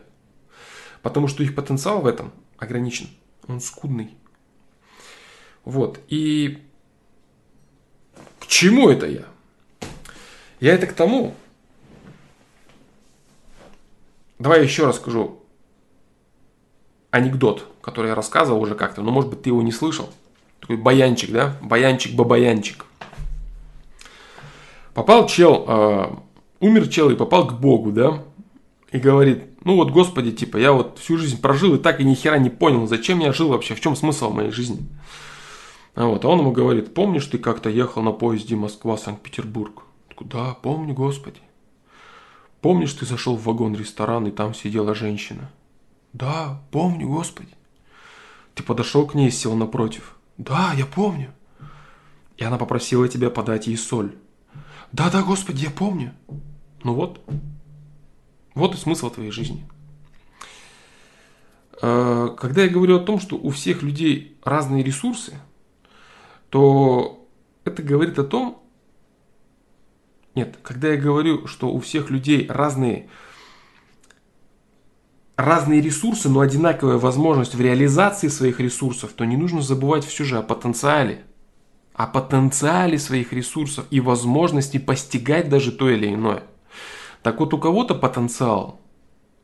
Потому 1.02 1.28
что 1.28 1.43
их 1.43 1.56
потенциал 1.56 2.02
в 2.02 2.08
этом 2.08 2.34
ограничен. 2.58 3.10
Он 3.48 3.62
скудный. 3.62 4.18
Вот. 5.64 6.00
И 6.10 6.64
к 8.39 8.48
чему 8.48 8.89
это 8.89 9.06
я? 9.06 9.26
Я 10.60 10.74
это 10.74 10.88
к 10.88 10.93
тому. 10.93 11.36
Давай 14.39 14.64
еще 14.64 14.88
расскажу 14.88 15.47
анекдот, 17.12 17.68
который 17.82 18.10
я 18.10 18.16
рассказывал 18.16 18.62
уже 18.62 18.76
как-то, 18.76 19.01
но 19.01 19.12
может 19.12 19.30
быть 19.30 19.41
ты 19.43 19.49
его 19.49 19.62
не 19.62 19.72
слышал. 19.72 20.10
Такой 20.60 20.78
баянчик, 20.78 21.32
да? 21.32 21.58
Баянчик-бабаянчик. 21.62 22.86
Попал 24.93 25.28
чел, 25.28 25.66
э, 25.68 26.05
умер 26.60 26.88
чел 26.88 27.10
и 27.10 27.16
попал 27.16 27.47
к 27.47 27.60
Богу, 27.60 27.91
да? 27.91 28.24
И 28.91 28.97
говорит, 28.97 29.43
ну 29.64 29.76
вот, 29.76 29.91
Господи, 29.91 30.32
типа, 30.32 30.58
я 30.58 30.72
вот 30.72 30.97
всю 30.97 31.18
жизнь 31.18 31.39
прожил 31.41 31.76
и 31.76 31.78
так 31.78 31.99
и 31.99 32.03
ни 32.03 32.16
хера 32.16 32.38
не 32.38 32.49
понял, 32.49 32.88
зачем 32.88 33.20
я 33.20 33.34
жил 33.34 33.49
вообще, 33.49 33.76
в 33.76 33.82
чем 33.82 33.95
смысл 33.95 34.32
моей 34.32 34.51
жизни. 34.51 34.80
А 35.93 36.05
вот, 36.05 36.26
а 36.26 36.30
он 36.30 36.39
ему 36.39 36.51
говорит, 36.51 36.93
помнишь, 36.93 37.26
ты 37.26 37.38
как-то 37.38 37.70
ехал 37.70 38.01
на 38.01 38.12
поезде 38.12 38.55
Москва-Санкт-Петербург? 38.55 39.84
Да, 40.22 40.55
помню, 40.62 40.93
Господи. 40.93 41.41
Помнишь, 42.62 42.93
ты 42.93 43.05
зашел 43.05 43.36
в 43.36 43.43
вагон-ресторан, 43.43 44.28
и 44.28 44.32
там 44.32 44.53
сидела 44.53 44.95
женщина? 44.95 45.51
Да, 46.18 46.63
помню, 46.72 47.07
Господи. 47.07 47.53
Ты 48.55 48.63
подошел 48.63 49.05
к 49.05 49.13
ней 49.13 49.28
и 49.28 49.32
сел 49.32 49.55
напротив. 49.55 50.18
Да, 50.39 50.74
я 50.74 50.88
помню. 50.88 51.32
И 52.38 52.43
она 52.43 52.57
попросила 52.57 53.07
тебя 53.07 53.30
подать 53.30 53.68
ей 53.68 53.78
соль. 53.78 54.15
Да, 54.91 55.11
да, 55.11 55.22
Господи, 55.22 55.65
я 55.65 55.70
помню. 55.70 56.15
Ну 56.84 56.95
вот. 56.95 57.22
Вот 58.55 58.74
и 58.74 58.78
смысл 58.78 59.11
твоей 59.11 59.30
жизни. 59.30 59.63
А, 61.84 62.30
когда 62.30 62.63
я 62.63 62.70
говорю 62.70 62.97
о 62.97 63.05
том, 63.05 63.20
что 63.20 63.38
у 63.38 63.51
всех 63.51 63.84
людей 63.84 64.39
разные 64.43 64.84
ресурсы, 64.84 65.39
то 66.49 67.28
это 67.63 67.84
говорит 67.84 68.18
о 68.18 68.24
том, 68.24 68.63
нет, 70.34 70.57
когда 70.63 70.88
я 70.88 70.97
говорю, 70.97 71.45
что 71.45 71.70
у 71.70 71.80
всех 71.80 72.09
людей 72.09 72.47
разные 72.49 73.07
разные 75.38 75.82
ресурсы, 75.82 76.28
но 76.28 76.42
одинаковая 76.42 76.98
возможность 76.98 77.56
в 77.56 77.62
реализации 77.62 78.28
своих 78.28 78.60
ресурсов, 78.60 79.14
то 79.14 79.24
не 79.24 79.38
нужно 79.38 79.62
забывать 79.62 80.04
все 80.04 80.26
же 80.26 80.38
о 80.38 80.42
потенциале. 80.42 81.24
О 81.94 82.08
потенциале 82.08 83.00
своих 83.00 83.32
ресурсов 83.32 83.86
и 83.90 84.02
возможности 84.02 84.78
постигать 84.78 85.50
даже 85.50 85.72
то 85.72 85.90
или 85.90 86.14
иное. 86.14 86.44
Так 87.24 87.40
вот, 87.40 87.54
у 87.54 87.58
кого-то 87.58 87.96
потенциал 87.96 88.82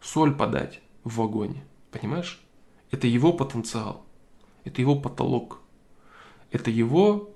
соль 0.01 0.33
подать 0.33 0.81
в 1.03 1.17
вагоне. 1.17 1.63
Понимаешь? 1.91 2.41
Это 2.91 3.07
его 3.07 3.31
потенциал. 3.31 4.05
Это 4.65 4.81
его 4.81 4.95
потолок. 4.95 5.61
Это 6.51 6.69
его 6.69 7.31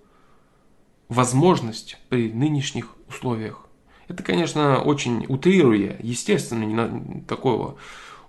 возможность 1.10 1.98
при 2.10 2.32
нынешних 2.32 2.96
условиях. 3.08 3.66
Это, 4.08 4.24
конечно, 4.24 4.82
очень 4.82 5.26
утрируя, 5.28 5.98
естественно, 6.02 6.64
не 6.64 7.22
такого 7.22 7.78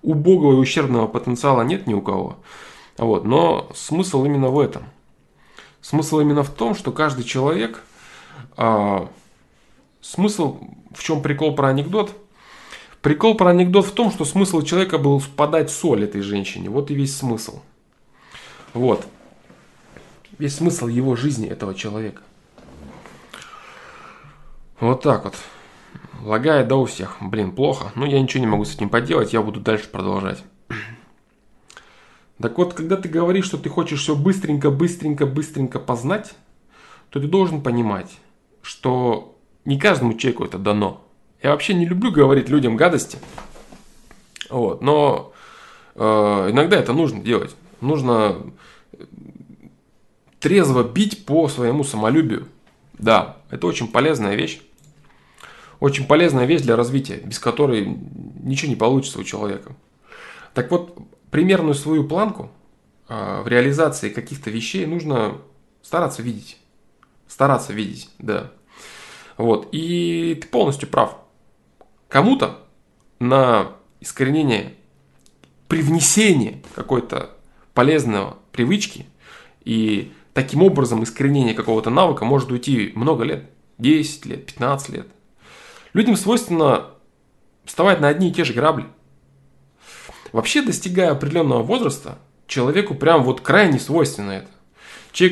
убогого 0.03 0.53
и 0.53 0.57
ущербного 0.57 1.07
потенциала 1.07 1.63
нет 1.63 1.87
ни 1.87 1.95
у 1.95 2.01
кого. 2.01 2.37
Вот. 2.97 3.25
Но 3.25 3.69
смысл 3.75 4.25
именно 4.25 4.49
в 4.49 4.59
этом. 4.59 4.85
Смысл 5.81 6.21
именно 6.21 6.43
в 6.43 6.51
том, 6.51 6.75
что 6.75 6.93
каждый 6.93 7.25
человек... 7.25 7.83
А, 8.57 9.09
смысл, 10.01 10.59
в 10.95 11.03
чем 11.03 11.23
прикол 11.23 11.55
про 11.55 11.69
анекдот? 11.69 12.13
Прикол 13.03 13.37
про 13.37 13.51
анекдот 13.51 13.87
в 13.87 13.93
том, 13.93 14.11
что 14.11 14.25
смысл 14.25 14.63
человека 14.63 14.99
был 14.99 15.23
подать 15.37 15.71
соль 15.71 16.05
этой 16.05 16.21
женщине. 16.21 16.69
Вот 16.69 16.91
и 16.91 16.95
весь 16.95 17.17
смысл. 17.17 17.61
Вот. 18.75 19.07
Весь 20.39 20.57
смысл 20.57 20.89
его 20.89 21.17
жизни 21.17 21.49
этого 21.49 21.75
человека. 21.75 22.23
Вот 24.81 25.03
так 25.03 25.25
вот. 25.25 25.35
Лагает, 26.23 26.69
да, 26.69 26.77
у 26.77 26.85
всех. 26.85 27.17
Блин, 27.21 27.53
плохо. 27.53 27.93
Но 27.95 28.07
я 28.07 28.21
ничего 28.21 28.41
не 28.41 28.47
могу 28.47 28.65
с 28.65 28.75
этим 28.75 28.89
поделать, 28.89 29.33
я 29.33 29.43
буду 29.43 29.61
дальше 29.61 29.89
продолжать. 29.89 30.43
Так 32.41 32.57
вот, 32.57 32.75
когда 32.75 32.97
ты 32.97 33.09
говоришь, 33.09 33.47
что 33.47 33.59
ты 33.59 33.69
хочешь 33.69 34.01
все 34.01 34.15
быстренько, 34.15 34.71
быстренько, 34.71 35.27
быстренько 35.27 35.81
познать, 35.81 36.35
то 37.11 37.21
ты 37.21 37.27
должен 37.27 37.63
понимать, 37.63 38.19
что 38.63 39.37
не 39.65 39.79
каждому 39.79 40.15
человеку 40.15 40.45
это 40.45 40.59
дано. 40.59 41.03
Я 41.43 41.51
вообще 41.51 41.75
не 41.75 41.87
люблю 41.87 42.13
говорить 42.13 42.49
людям 42.49 42.77
гадости. 42.77 43.19
Вот, 44.51 44.83
но 44.83 45.33
э, 45.95 46.49
иногда 46.51 46.77
это 46.77 46.93
нужно 46.93 47.21
делать. 47.21 47.57
Нужно 47.81 48.37
трезво 50.41 50.83
бить 50.83 51.27
по 51.27 51.49
своему 51.49 51.85
самолюбию. 51.85 52.47
Да, 52.95 53.37
это 53.51 53.67
очень 53.67 53.89
полезная 53.89 54.35
вещь. 54.35 54.61
Очень 55.81 56.07
полезная 56.07 56.45
вещь 56.45 56.63
для 56.63 56.77
развития, 56.77 57.17
без 57.25 57.39
которой 57.39 57.99
ничего 58.43 58.71
не 58.71 58.77
получится 58.77 59.19
у 59.19 59.25
человека. 59.25 59.77
Так 60.55 60.71
вот, 60.71 60.99
примерную 61.31 61.75
свою 61.75 62.05
планку 62.05 62.51
э, 63.09 63.43
в 63.43 63.49
реализации 63.49 64.09
каких-то 64.09 64.51
вещей 64.51 64.87
нужно 64.87 65.39
стараться 65.83 66.23
видеть. 66.23 66.59
Стараться 67.29 67.73
видеть, 67.73 68.11
да. 68.19 68.51
Вот. 69.37 69.69
И 69.71 70.39
ты 70.41 70.49
полностью 70.49 70.89
прав. 70.89 71.17
Кому-то 72.09 72.59
на 73.21 73.73
искоренение, 74.01 74.75
привнесение 75.69 76.63
какой-то 76.75 77.31
полезного 77.75 78.39
привычки 78.51 79.07
и 79.65 80.13
таким 80.35 80.63
образом 80.63 81.05
искоренение 81.05 81.55
какого-то 81.55 81.91
навыка 81.91 82.25
может 82.25 82.51
уйти 82.51 82.93
много 82.95 83.25
лет. 83.25 83.45
10 83.79 84.27
лет, 84.27 84.47
15 84.47 84.89
лет. 84.89 85.09
Людям 85.99 86.15
свойственно 86.15 86.91
вставать 87.65 87.99
на 88.01 88.07
одни 88.07 88.29
и 88.29 88.33
те 88.33 88.45
же 88.45 88.53
грабли. 88.53 88.85
Вообще, 90.31 90.63
достигая 90.63 91.11
определенного 91.11 91.65
возраста, 91.65 92.19
человеку 92.47 92.95
прям 92.95 93.25
вот 93.25 93.41
крайне 93.41 93.81
свойственно 93.81 94.31
это. 94.31 94.49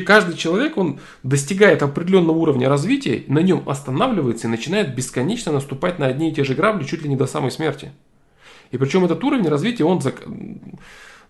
Каждый 0.05 0.35
человек, 0.35 0.75
он 0.75 0.99
достигает 1.23 1.83
определенного 1.83 2.35
уровня 2.35 2.67
развития, 2.67 3.23
на 3.27 3.39
нем 3.39 3.63
останавливается 3.69 4.47
и 4.47 4.49
начинает 4.49 4.93
бесконечно 4.93 5.53
наступать 5.53 5.99
на 5.99 6.07
одни 6.07 6.31
и 6.31 6.35
те 6.35 6.43
же 6.43 6.53
грабли 6.53 6.83
чуть 6.83 7.01
ли 7.01 7.07
не 7.07 7.15
до 7.15 7.27
самой 7.27 7.51
смерти. 7.51 7.93
И 8.71 8.77
причем 8.77 9.05
этот 9.05 9.23
уровень 9.23 9.47
развития, 9.47 9.85
он 9.85 10.01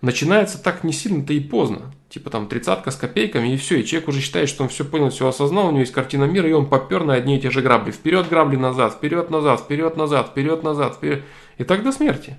начинается 0.00 0.62
так 0.62 0.84
не 0.84 0.92
сильно-то 0.92 1.32
и 1.32 1.40
поздно. 1.40 1.92
Типа 2.08 2.30
там 2.30 2.48
тридцатка 2.48 2.90
с 2.90 2.96
копейками 2.96 3.52
и 3.52 3.56
все. 3.56 3.80
И 3.80 3.84
человек 3.84 4.08
уже 4.08 4.20
считает, 4.20 4.48
что 4.48 4.62
он 4.62 4.68
все 4.68 4.84
понял, 4.84 5.10
все 5.10 5.28
осознал, 5.28 5.66
у 5.66 5.70
него 5.70 5.80
есть 5.80 5.92
картина 5.92 6.24
мира, 6.24 6.48
и 6.48 6.52
он 6.52 6.66
попер 6.66 7.04
на 7.04 7.14
одни 7.14 7.36
и 7.36 7.40
те 7.40 7.50
же 7.50 7.60
грабли. 7.60 7.90
Вперед 7.90 8.28
грабли 8.28 8.56
назад, 8.56 8.94
вперед 8.94 9.30
назад, 9.30 9.60
вперед 9.60 9.96
назад, 9.96 10.28
вперед 10.28 10.62
назад, 10.62 10.94
вперед. 10.94 11.24
И 11.58 11.64
так 11.64 11.82
до 11.82 11.92
смерти. 11.92 12.36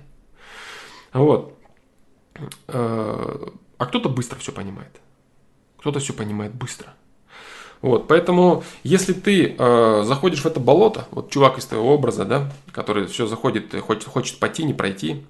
Вот. 1.12 1.56
Э, 2.68 3.46
а 3.78 3.86
кто-то 3.86 4.08
быстро 4.08 4.38
все 4.38 4.52
понимает. 4.52 5.00
Кто-то 5.78 6.00
все 6.00 6.12
понимает 6.12 6.54
быстро. 6.54 6.94
Вот, 7.82 8.08
поэтому, 8.08 8.62
если 8.82 9.14
ты 9.14 9.56
э, 9.58 10.02
заходишь 10.04 10.42
в 10.42 10.46
это 10.46 10.60
болото, 10.60 11.06
вот 11.12 11.30
чувак 11.30 11.56
из 11.56 11.64
твоего 11.64 11.94
образа, 11.94 12.26
да, 12.26 12.52
который 12.72 13.06
все 13.06 13.26
заходит, 13.26 13.74
хочет, 13.80 14.04
хочет 14.04 14.38
пойти, 14.38 14.64
не 14.64 14.74
пройти, 14.74 15.24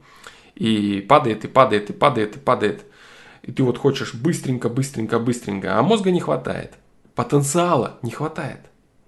и 0.61 1.01
падает, 1.01 1.47
и 1.47 1.49
падает, 1.49 1.89
и 1.89 1.95
падает, 1.95 2.37
и 2.37 2.39
падает, 2.39 2.85
и 3.41 3.51
ты 3.51 3.63
вот 3.63 3.79
хочешь 3.79 4.13
быстренько, 4.13 4.69
быстренько, 4.69 5.19
быстренько, 5.19 5.79
а 5.79 5.83
мозга 5.83 6.11
не 6.11 6.21
хватает, 6.21 6.75
потенциала 7.15 7.99
не 8.03 8.11
хватает, 8.11 8.61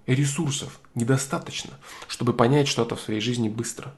ресурсов 0.07 0.79
недостаточно, 0.95 1.75
чтобы 2.07 2.33
понять 2.33 2.67
что-то 2.67 2.95
в 2.95 3.01
своей 3.01 3.21
жизни 3.21 3.49
быстро. 3.49 3.93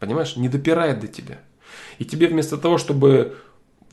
Понимаешь, 0.00 0.34
не 0.34 0.48
допирает 0.48 0.98
до 0.98 1.06
тебя. 1.06 1.38
И 1.98 2.04
тебе 2.04 2.26
вместо 2.26 2.58
того, 2.58 2.78
чтобы 2.78 3.38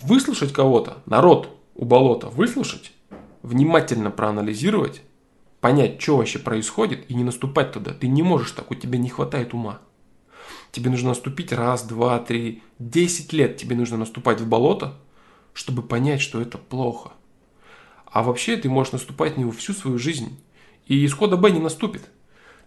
выслушать 0.02 0.52
кого-то, 0.52 0.98
народ 1.06 1.56
у 1.76 1.86
болота 1.86 2.30
выслушать, 2.30 2.92
внимательно 3.44 4.10
проанализировать, 4.10 5.04
понять, 5.62 6.02
что 6.02 6.18
вообще 6.18 6.40
происходит 6.40 7.06
и 7.08 7.14
не 7.14 7.24
наступать 7.24 7.72
туда. 7.72 7.94
Ты 7.94 8.08
не 8.08 8.24
можешь 8.24 8.52
так, 8.52 8.72
у 8.72 8.76
тебя 8.76 8.98
не 8.98 9.10
хватает 9.10 9.54
ума. 9.54 9.80
Тебе 10.74 10.90
нужно 10.90 11.10
наступить 11.10 11.54
раз, 11.54 11.84
два, 11.84 12.18
три, 12.18 12.64
десять 12.80 13.32
лет 13.32 13.58
тебе 13.58 13.76
нужно 13.76 13.96
наступать 13.96 14.42
в 14.42 14.48
болото, 14.48 14.96
чтобы 15.54 15.84
понять, 15.84 16.20
что 16.20 16.42
это 16.42 16.58
плохо. 16.58 17.12
А 18.08 18.24
вообще 18.24 18.58
ты 18.58 18.70
можешь 18.70 18.92
наступать 18.92 19.38
него 19.38 19.52
всю 19.52 19.74
свою 19.74 20.00
жизнь. 20.00 20.40
И 20.88 21.06
исхода 21.06 21.38
Б 21.38 21.52
не 21.52 21.60
наступит. 21.60 22.10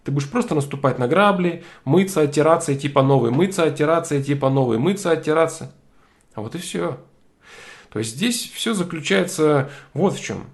Ты 0.05 0.13
будешь 0.13 0.29
просто 0.29 0.55
наступать 0.55 0.99
на 0.99 1.09
грабли, 1.09 1.65
мыться, 1.83 2.21
оттираться, 2.21 2.73
идти 2.73 2.87
по 2.87 3.03
новой, 3.03 3.31
мыться, 3.31 3.63
оттираться, 3.63 4.21
идти 4.21 4.35
по 4.35 4.49
новой, 4.49 4.77
мыться, 4.77 5.11
оттираться. 5.11 5.75
А 6.33 6.39
вот 6.39 6.55
и 6.55 6.59
все. 6.59 7.01
То 7.89 7.99
есть 7.99 8.15
здесь 8.15 8.49
все 8.53 8.73
заключается 8.73 9.69
вот 9.93 10.13
в 10.13 10.23
чем. 10.23 10.45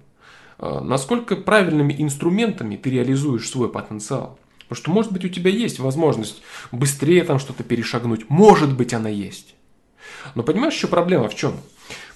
А, 0.58 0.80
насколько 0.80 1.36
правильными 1.36 1.94
инструментами 1.96 2.74
ты 2.74 2.90
реализуешь 2.90 3.48
свой 3.48 3.70
потенциал. 3.70 4.40
Потому 4.74 4.82
что, 4.82 4.90
может 4.90 5.12
быть, 5.12 5.24
у 5.24 5.28
тебя 5.28 5.50
есть 5.50 5.78
возможность 5.78 6.42
быстрее 6.72 7.22
там 7.24 7.38
что-то 7.38 7.62
перешагнуть. 7.62 8.28
Может 8.28 8.74
быть, 8.76 8.92
она 8.92 9.08
есть. 9.08 9.54
Но 10.34 10.42
понимаешь, 10.42 10.74
еще 10.74 10.88
проблема 10.88 11.28
в 11.28 11.34
чем? 11.34 11.56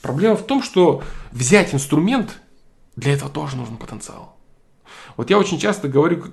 Проблема 0.02 0.36
в 0.36 0.44
том, 0.44 0.62
что 0.62 1.02
взять 1.30 1.72
инструмент, 1.72 2.40
для 2.96 3.12
этого 3.14 3.30
тоже 3.30 3.56
нужен 3.56 3.76
потенциал. 3.76 4.36
Вот 5.16 5.30
я 5.30 5.38
очень 5.38 5.58
часто 5.58 5.88
говорю 5.88 6.24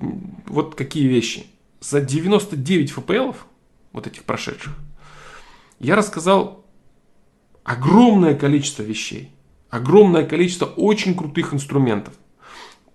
вот 0.47 0.75
какие 0.75 1.07
вещи. 1.07 1.45
За 1.79 2.01
99 2.01 2.91
ФПЛов, 2.91 3.45
вот 3.91 4.07
этих 4.07 4.23
прошедших, 4.23 4.73
я 5.79 5.95
рассказал 5.95 6.65
огромное 7.63 8.33
количество 8.33 8.81
вещей 8.81 9.35
огромное 9.75 10.25
количество 10.25 10.65
очень 10.65 11.15
крутых 11.15 11.53
инструментов, 11.53 12.13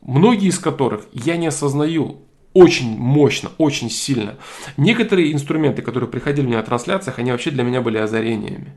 многие 0.01 0.49
из 0.49 0.59
которых 0.59 1.07
я 1.13 1.37
не 1.37 1.47
осознаю 1.47 2.23
очень 2.53 2.97
мощно, 2.99 3.51
очень 3.59 3.91
сильно. 3.91 4.37
Некоторые 4.77 5.33
инструменты, 5.33 5.83
которые 5.83 6.11
приходили 6.11 6.47
мне 6.47 6.57
на 6.57 6.63
трансляциях, 6.63 7.19
они 7.19 7.31
вообще 7.31 7.51
для 7.51 7.63
меня 7.63 7.81
были 7.81 7.99
озарениями. 7.99 8.77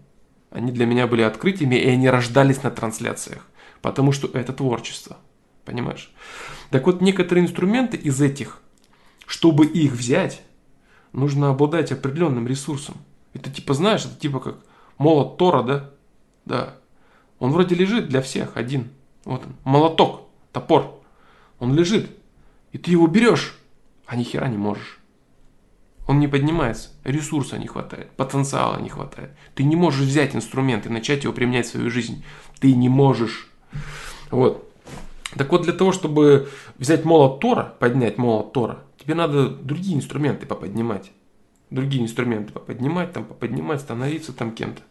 Они 0.51 0.71
для 0.71 0.85
меня 0.85 1.07
были 1.07 1.23
открытиями, 1.23 1.75
и 1.75 1.89
они 1.89 2.09
рождались 2.09 2.61
на 2.61 2.69
трансляциях. 2.69 3.47
Потому 3.81 4.11
что 4.11 4.27
это 4.37 4.53
творчество. 4.53 5.17
Понимаешь? 5.65 6.13
Так 6.69 6.85
вот, 6.85 7.01
некоторые 7.01 7.45
инструменты 7.45 7.97
из 7.97 8.21
этих, 8.21 8.61
чтобы 9.25 9.65
их 9.65 9.93
взять, 9.93 10.43
нужно 11.11 11.49
обладать 11.49 11.91
определенным 11.91 12.47
ресурсом. 12.47 12.95
Это 13.33 13.49
типа, 13.49 13.73
знаешь, 13.73 14.05
это 14.05 14.15
типа 14.15 14.39
как 14.39 14.57
молот 14.97 15.37
Тора, 15.37 15.63
да? 15.63 15.89
Да. 16.45 16.75
Он 17.39 17.51
вроде 17.51 17.73
лежит 17.75 18.07
для 18.09 18.21
всех 18.21 18.55
один. 18.55 18.89
Вот 19.25 19.43
он, 19.43 19.55
молоток, 19.63 20.27
топор. 20.51 21.01
Он 21.59 21.73
лежит. 21.73 22.11
И 22.71 22.77
ты 22.77 22.91
его 22.91 23.07
берешь, 23.07 23.57
а 24.05 24.15
ни 24.15 24.23
хера 24.23 24.47
не 24.47 24.57
можешь. 24.57 24.99
Он 26.07 26.19
не 26.19 26.27
поднимается, 26.27 26.89
ресурса 27.05 27.57
не 27.57 27.67
хватает, 27.67 28.11
потенциала 28.11 28.79
не 28.79 28.89
хватает. 28.89 29.31
Ты 29.55 29.63
не 29.63 29.75
можешь 29.75 30.01
взять 30.01 30.35
инструмент 30.35 30.85
и 30.85 30.89
начать 30.89 31.23
его 31.23 31.33
применять 31.33 31.65
в 31.65 31.69
свою 31.69 31.89
жизнь. 31.89 32.23
Ты 32.59 32.75
не 32.75 32.89
можешь. 32.89 33.49
Вот. 34.29 34.69
Так 35.35 35.51
вот, 35.51 35.63
для 35.63 35.73
того, 35.73 35.91
чтобы 35.91 36.49
взять 36.77 37.05
молот 37.05 37.39
Тора, 37.39 37.73
поднять 37.79 38.17
молот 38.17 38.53
Тора, 38.53 38.79
тебе 38.99 39.15
надо 39.15 39.47
другие 39.47 39.95
инструменты 39.95 40.45
поподнимать. 40.45 41.11
Другие 41.69 42.03
инструменты 42.03 42.53
поподнимать, 42.53 43.13
там, 43.13 43.25
поподнимать, 43.25 43.81
становиться 43.81 44.33
там 44.33 44.51
кем-то. 44.51 44.81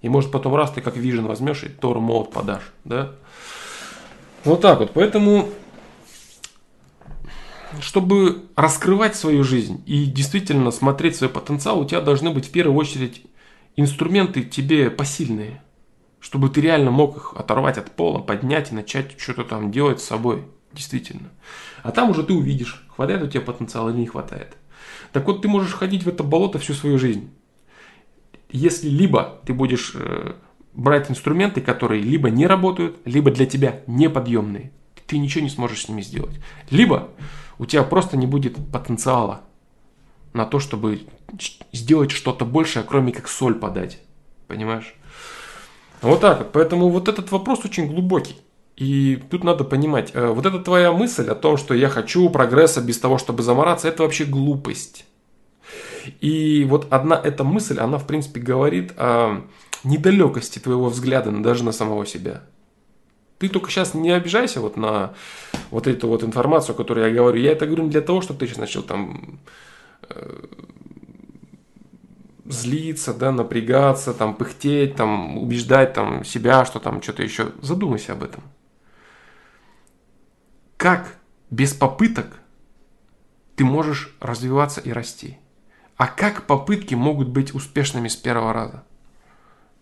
И 0.00 0.08
может 0.08 0.30
потом 0.30 0.54
раз 0.54 0.70
ты 0.70 0.80
как 0.80 0.96
вижен 0.96 1.26
возьмешь 1.26 1.64
и 1.64 1.68
Тор 1.68 1.98
молот 1.98 2.30
подашь. 2.30 2.72
Да? 2.84 3.12
Вот 4.44 4.60
так 4.60 4.78
вот. 4.78 4.92
Поэтому, 4.94 5.48
чтобы 7.80 8.46
раскрывать 8.56 9.16
свою 9.16 9.44
жизнь 9.44 9.82
и 9.86 10.06
действительно 10.06 10.70
смотреть 10.70 11.16
свой 11.16 11.30
потенциал, 11.30 11.80
у 11.80 11.84
тебя 11.84 12.00
должны 12.00 12.30
быть 12.30 12.46
в 12.46 12.50
первую 12.50 12.76
очередь 12.76 13.22
инструменты 13.76 14.42
тебе 14.42 14.90
посильные. 14.90 15.62
Чтобы 16.20 16.48
ты 16.48 16.60
реально 16.60 16.90
мог 16.90 17.16
их 17.16 17.32
оторвать 17.36 17.78
от 17.78 17.92
пола, 17.92 18.18
поднять 18.18 18.72
и 18.72 18.74
начать 18.74 19.20
что-то 19.20 19.44
там 19.44 19.70
делать 19.70 20.00
с 20.00 20.04
собой. 20.04 20.44
Действительно. 20.72 21.30
А 21.82 21.92
там 21.92 22.10
уже 22.10 22.24
ты 22.24 22.34
увидишь, 22.34 22.84
хватает 22.88 23.22
у 23.22 23.28
тебя 23.28 23.40
потенциала 23.40 23.90
или 23.90 23.98
не 23.98 24.06
хватает. 24.06 24.56
Так 25.12 25.26
вот, 25.26 25.42
ты 25.42 25.48
можешь 25.48 25.72
ходить 25.72 26.02
в 26.02 26.08
это 26.08 26.24
болото 26.24 26.58
всю 26.58 26.74
свою 26.74 26.98
жизнь 26.98 27.30
если 28.50 28.88
либо 28.88 29.40
ты 29.44 29.52
будешь 29.52 29.92
э, 29.94 30.34
брать 30.74 31.10
инструменты, 31.10 31.60
которые 31.60 32.02
либо 32.02 32.30
не 32.30 32.46
работают, 32.46 32.98
либо 33.04 33.30
для 33.30 33.46
тебя 33.46 33.80
неподъемные, 33.86 34.72
ты 35.06 35.18
ничего 35.18 35.44
не 35.44 35.50
сможешь 35.50 35.84
с 35.84 35.88
ними 35.88 36.02
сделать. 36.02 36.38
Либо 36.70 37.08
у 37.58 37.66
тебя 37.66 37.82
просто 37.82 38.16
не 38.16 38.26
будет 38.26 38.56
потенциала 38.70 39.42
на 40.32 40.44
то, 40.46 40.58
чтобы 40.60 41.02
сделать 41.72 42.10
что-то 42.10 42.44
большее, 42.44 42.84
кроме 42.84 43.12
как 43.12 43.28
соль 43.28 43.54
подать. 43.54 44.00
Понимаешь? 44.46 44.94
Вот 46.00 46.20
так 46.20 46.38
вот. 46.38 46.52
Поэтому 46.52 46.88
вот 46.88 47.08
этот 47.08 47.30
вопрос 47.32 47.64
очень 47.64 47.86
глубокий. 47.86 48.36
И 48.76 49.20
тут 49.30 49.42
надо 49.42 49.64
понимать, 49.64 50.12
э, 50.14 50.28
вот 50.28 50.46
эта 50.46 50.60
твоя 50.60 50.92
мысль 50.92 51.28
о 51.28 51.34
том, 51.34 51.56
что 51.56 51.74
я 51.74 51.88
хочу 51.88 52.30
прогресса 52.30 52.80
без 52.80 52.98
того, 52.98 53.18
чтобы 53.18 53.42
замораться, 53.42 53.88
это 53.88 54.04
вообще 54.04 54.24
глупость. 54.24 55.04
И 56.20 56.64
вот 56.68 56.86
одна 56.90 57.20
эта 57.22 57.42
мысль, 57.42 57.78
она 57.80 57.98
в 57.98 58.06
принципе 58.06 58.40
говорит 58.40 58.92
о 58.96 59.42
недалекости 59.82 60.60
твоего 60.60 60.88
взгляда 60.88 61.32
даже 61.32 61.64
на 61.64 61.72
самого 61.72 62.06
себя. 62.06 62.42
Ты 63.38 63.48
только 63.48 63.70
сейчас 63.70 63.94
не 63.94 64.10
обижайся 64.10 64.60
вот 64.60 64.76
на 64.76 65.14
вот 65.70 65.86
эту 65.86 66.08
вот 66.08 66.24
информацию, 66.24 66.74
которую 66.74 67.08
я 67.08 67.14
говорю. 67.14 67.40
Я 67.40 67.52
это 67.52 67.66
говорю 67.66 67.84
не 67.84 67.90
для 67.90 68.00
того, 68.00 68.20
чтобы 68.20 68.40
ты 68.40 68.46
сейчас 68.46 68.58
начал 68.58 68.82
там 68.82 69.38
э, 70.08 70.44
злиться, 72.44 73.14
да, 73.14 73.30
напрягаться, 73.30 74.12
там, 74.12 74.34
пыхтеть, 74.34 74.96
там, 74.96 75.38
убеждать 75.38 75.92
там, 75.92 76.24
себя, 76.24 76.64
что 76.64 76.80
там 76.80 77.00
что-то 77.00 77.22
еще. 77.22 77.52
Задумайся 77.62 78.14
об 78.14 78.24
этом. 78.24 78.42
Как 80.76 81.16
без 81.50 81.74
попыток 81.74 82.40
ты 83.56 83.64
можешь 83.64 84.16
развиваться 84.20 84.80
и 84.80 84.92
расти? 84.92 85.38
А 85.96 86.06
как 86.06 86.46
попытки 86.46 86.94
могут 86.94 87.28
быть 87.28 87.54
успешными 87.54 88.08
с 88.08 88.16
первого 88.16 88.52
раза? 88.52 88.84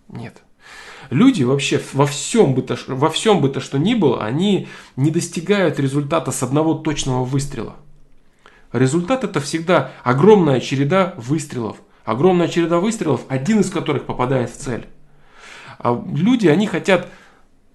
Нет. 0.08 0.42
Люди 1.10 1.42
вообще 1.42 1.80
во 1.92 2.06
всем 2.06 2.54
бы 2.54 2.62
то, 2.62 2.76
во 2.88 3.10
всем 3.10 3.40
бы 3.40 3.48
то 3.48 3.60
что 3.60 3.78
ни 3.78 3.94
было, 3.94 4.24
они 4.24 4.68
не 4.96 5.10
достигают 5.10 5.78
результата 5.78 6.30
с 6.32 6.42
одного 6.42 6.74
точного 6.74 7.24
выстрела. 7.24 7.76
Результат 8.72 9.24
это 9.24 9.40
всегда 9.40 9.92
огромная 10.02 10.60
череда 10.60 11.14
выстрелов. 11.16 11.78
Огромная 12.04 12.48
череда 12.48 12.78
выстрелов, 12.78 13.22
один 13.28 13.60
из 13.60 13.70
которых 13.70 14.04
попадает 14.04 14.50
в 14.50 14.56
цель. 14.56 14.86
А 15.78 16.00
люди, 16.14 16.46
они 16.46 16.66
хотят 16.66 17.08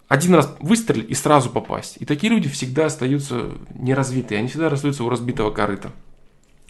один 0.07 0.36
раз 0.36 0.55
выстрелить 0.59 1.09
и 1.09 1.13
сразу 1.13 1.49
попасть. 1.49 1.97
И 1.99 2.05
такие 2.05 2.32
люди 2.32 2.49
всегда 2.49 2.88
остаются 2.88 3.51
неразвитые, 3.73 4.39
они 4.39 4.47
всегда 4.47 4.67
остаются 4.67 5.03
у 5.03 5.09
разбитого 5.09 5.51
корыта. 5.51 5.91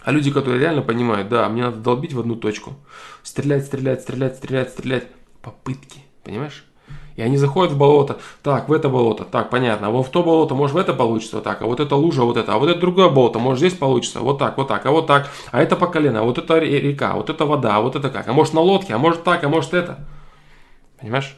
А 0.04 0.12
люди, 0.12 0.32
которые 0.32 0.60
реально 0.60 0.82
понимают, 0.82 1.30
да, 1.30 1.48
мне 1.50 1.64
надо 1.64 1.78
долбить 1.78 2.14
в 2.14 2.20
одну 2.20 2.36
точку. 2.36 2.76
Стрелять, 3.24 3.66
стрелять, 3.66 4.02
стрелять, 4.02 4.38
стрелять, 4.38 4.70
стрелять. 4.70 5.08
Попытки, 5.42 6.02
понимаешь? 6.24 6.66
И 7.16 7.22
они 7.22 7.38
заходят 7.38 7.74
в 7.74 7.78
болото, 7.78 8.20
так, 8.42 8.70
в 8.70 8.74
это 8.74 8.90
болото, 8.90 9.26
так, 9.26 9.50
понятно, 9.50 9.88
а 9.88 9.90
вот 9.90 10.08
в 10.08 10.10
то 10.10 10.24
болото, 10.24 10.56
может 10.56 10.76
в 10.76 10.78
это 10.78 10.94
получится, 10.94 11.42
так, 11.42 11.62
а 11.62 11.66
вот 11.66 11.80
это 11.80 11.96
лужа, 11.96 12.24
вот 12.24 12.38
это, 12.38 12.54
а 12.54 12.58
вот 12.58 12.70
это 12.70 12.80
другое 12.80 13.10
болото, 13.10 13.38
может 13.38 13.60
здесь 13.60 13.74
получится, 13.74 14.22
вот 14.22 14.40
так, 14.40 14.58
вот 14.58 14.68
так, 14.68 14.86
а 14.86 14.92
вот 14.92 15.08
так, 15.08 15.30
а 15.52 15.62
это 15.62 15.76
по 15.76 15.88
колено, 15.88 16.22
а 16.22 16.24
вот 16.24 16.38
это 16.38 16.58
река, 16.58 17.12
а 17.12 17.16
вот 17.16 17.30
это 17.30 17.46
вода, 17.46 17.76
а 17.76 17.82
вот 17.82 17.96
это 17.96 18.10
как, 18.10 18.28
а 18.28 18.34
может 18.34 18.54
на 18.54 18.62
лодке, 18.62 18.94
а 18.94 18.98
может 18.98 19.24
так, 19.24 19.44
а 19.44 19.50
может 19.50 19.74
это. 19.74 20.00
Понимаешь? 21.00 21.38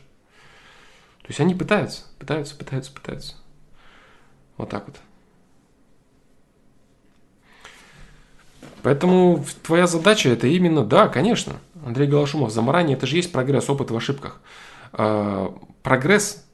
То 1.21 1.27
есть 1.29 1.39
они 1.39 1.55
пытаются, 1.55 2.03
пытаются, 2.19 2.55
пытаются, 2.55 2.91
пытаются. 2.91 3.35
Вот 4.57 4.69
так 4.69 4.85
вот. 4.87 4.97
Поэтому 8.83 9.43
твоя 9.63 9.87
задача 9.87 10.29
это 10.29 10.47
именно, 10.47 10.83
да, 10.83 11.07
конечно, 11.07 11.53
Андрей 11.85 12.07
Галашумов, 12.07 12.51
заморание 12.51 12.97
это 12.97 13.07
же 13.07 13.15
есть 13.15 13.31
прогресс, 13.31 13.69
опыт 13.69 13.89
в 13.89 13.95
ошибках. 13.95 14.41
Э, 14.93 15.49
прогресс 15.81 16.45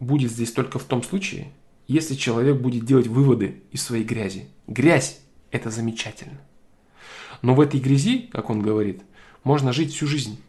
будет 0.00 0.30
здесь 0.30 0.52
только 0.52 0.78
в 0.78 0.84
том 0.84 1.02
случае, 1.02 1.52
если 1.86 2.14
человек 2.14 2.60
будет 2.60 2.84
делать 2.84 3.06
выводы 3.06 3.62
из 3.72 3.82
своей 3.82 4.04
грязи. 4.04 4.48
Грязь– 4.66 5.20
это 5.50 5.70
замечательно. 5.70 6.40
Но 7.42 7.54
в 7.54 7.60
этой 7.60 7.80
грязи, 7.80 8.28
как 8.32 8.50
он 8.50 8.62
говорит, 8.62 9.02
можно 9.44 9.72
жить 9.72 9.92
всю 9.92 10.06
жизнь. 10.06 10.40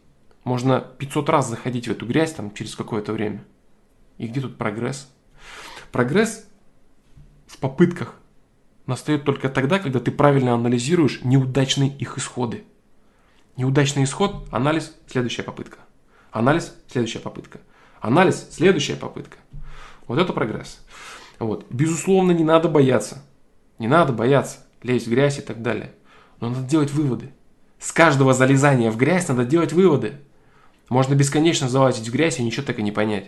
Можно 0.44 0.80
500 0.80 1.28
раз 1.28 1.48
заходить 1.48 1.88
в 1.88 1.90
эту 1.90 2.06
грязь 2.06 2.32
там, 2.32 2.52
через 2.54 2.74
какое-то 2.74 3.12
время. 3.12 3.44
И 4.18 4.26
где 4.26 4.40
тут 4.40 4.56
прогресс? 4.56 5.08
Прогресс 5.92 6.46
в 7.46 7.58
попытках 7.58 8.14
настает 8.86 9.24
только 9.24 9.48
тогда, 9.48 9.78
когда 9.78 10.00
ты 10.00 10.10
правильно 10.10 10.54
анализируешь 10.54 11.20
неудачные 11.22 11.90
их 11.96 12.18
исходы. 12.18 12.64
Неудачный 13.56 14.04
исход– 14.04 14.48
анализ, 14.50 14.96
следующая 15.06 15.42
попытка. 15.42 15.78
Анализ, 16.30 16.74
следующая 16.88 17.18
попытка. 17.18 17.60
Анализ, 18.00 18.48
следующая 18.50 18.96
попытка. 18.96 19.36
Вот 20.06 20.18
это 20.18 20.32
прогресс. 20.32 20.80
Вот. 21.38 21.66
Безусловно, 21.70 22.32
не 22.32 22.44
надо 22.44 22.68
бояться. 22.68 23.22
Не 23.78 23.88
надо 23.88 24.12
бояться 24.12 24.58
лезть 24.82 25.06
в 25.06 25.10
грязь 25.10 25.38
и 25.38 25.42
так 25.42 25.62
далее. 25.62 25.92
Но 26.40 26.50
надо 26.50 26.62
делать 26.62 26.92
выводы. 26.92 27.30
С 27.78 27.92
каждого 27.92 28.34
залезания 28.34 28.90
в 28.90 28.96
грязь 28.96 29.28
надо 29.28 29.44
делать 29.44 29.72
выводы. 29.72 30.14
Можно 30.88 31.14
бесконечно 31.14 31.68
залазить 31.68 32.08
в 32.08 32.12
грязь 32.12 32.38
и 32.38 32.42
ничего 32.42 32.66
так 32.66 32.78
и 32.78 32.82
не 32.82 32.92
понять. 32.92 33.26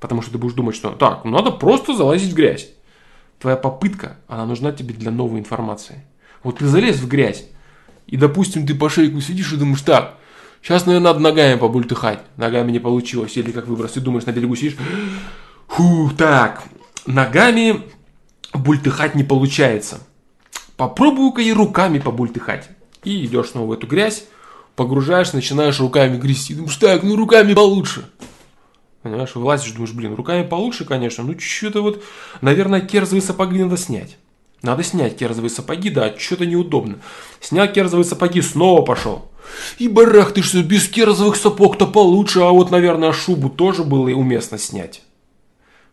Потому 0.00 0.22
что 0.22 0.32
ты 0.32 0.38
будешь 0.38 0.54
думать, 0.54 0.76
что 0.76 0.90
так, 0.92 1.24
надо 1.24 1.50
просто 1.50 1.96
залазить 1.96 2.32
в 2.32 2.36
грязь. 2.36 2.70
Твоя 3.38 3.56
попытка, 3.56 4.18
она 4.28 4.46
нужна 4.46 4.72
тебе 4.72 4.94
для 4.94 5.10
новой 5.10 5.40
информации. 5.40 6.04
Вот 6.42 6.58
ты 6.58 6.66
залез 6.66 6.96
в 6.96 7.08
грязь, 7.08 7.46
и, 8.06 8.16
допустим, 8.16 8.66
ты 8.66 8.74
по 8.74 8.88
шейку 8.88 9.20
сидишь 9.20 9.52
и 9.52 9.56
думаешь, 9.56 9.80
так, 9.80 10.18
сейчас, 10.64 10.86
наверное, 10.86 11.12
надо 11.12 11.20
ногами 11.20 11.58
побультыхать. 11.58 12.20
Ногами 12.36 12.72
не 12.72 12.78
получилось. 12.78 13.36
Или 13.36 13.52
как 13.52 13.68
выброс, 13.68 13.92
ты 13.92 14.00
думаешь, 14.00 14.24
на 14.24 14.32
берегу 14.32 14.56
сидишь, 14.56 14.76
фу, 15.68 16.10
так, 16.16 16.64
ногами 17.06 17.82
бультыхать 18.54 19.14
не 19.14 19.22
получается. 19.22 20.00
Попробую-ка 20.76 21.42
и 21.42 21.52
руками 21.52 21.98
побультыхать. 21.98 22.68
И 23.04 23.24
идешь 23.26 23.50
снова 23.50 23.66
в 23.66 23.72
эту 23.72 23.86
грязь, 23.86 24.24
погружаешь, 24.74 25.32
начинаешь 25.32 25.78
руками 25.78 26.16
грести. 26.16 26.54
Думаешь, 26.54 26.76
так, 26.76 27.02
ну 27.02 27.14
руками 27.16 27.54
получше. 27.54 28.10
Понимаешь, 29.02 29.34
вылазишь, 29.34 29.72
думаешь, 29.72 29.92
блин, 29.92 30.14
руками 30.14 30.46
получше, 30.46 30.86
конечно, 30.86 31.22
ну 31.24 31.38
что-то 31.38 31.82
вот, 31.82 32.02
наверное, 32.40 32.80
керзовые 32.80 33.20
сапоги 33.20 33.62
надо 33.62 33.76
снять. 33.76 34.16
Надо 34.62 34.82
снять 34.82 35.18
керзовые 35.18 35.50
сапоги, 35.50 35.90
да, 35.90 36.18
что-то 36.18 36.46
неудобно. 36.46 36.98
Снял 37.38 37.68
керзовые 37.70 38.06
сапоги, 38.06 38.40
снова 38.40 38.80
пошел. 38.80 39.30
И 39.78 39.88
барах 39.88 40.32
ты 40.32 40.42
что, 40.42 40.62
без 40.62 40.88
керзовых 40.88 41.36
сапог-то 41.36 41.86
получше, 41.86 42.40
а 42.40 42.50
вот, 42.50 42.70
наверное, 42.70 43.12
шубу 43.12 43.48
тоже 43.50 43.84
было 43.84 44.08
уместно 44.10 44.58
снять. 44.58 45.02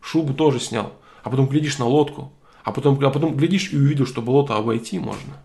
Шубу 0.00 0.34
тоже 0.34 0.60
снял. 0.60 0.92
А 1.22 1.30
потом 1.30 1.46
глядишь 1.46 1.78
на 1.78 1.86
лодку, 1.86 2.32
а 2.64 2.72
потом, 2.72 2.98
а 3.04 3.10
потом 3.10 3.36
глядишь 3.36 3.72
и 3.72 3.76
увидел, 3.76 4.06
что 4.06 4.22
болото 4.22 4.56
обойти 4.56 4.98
можно. 4.98 5.42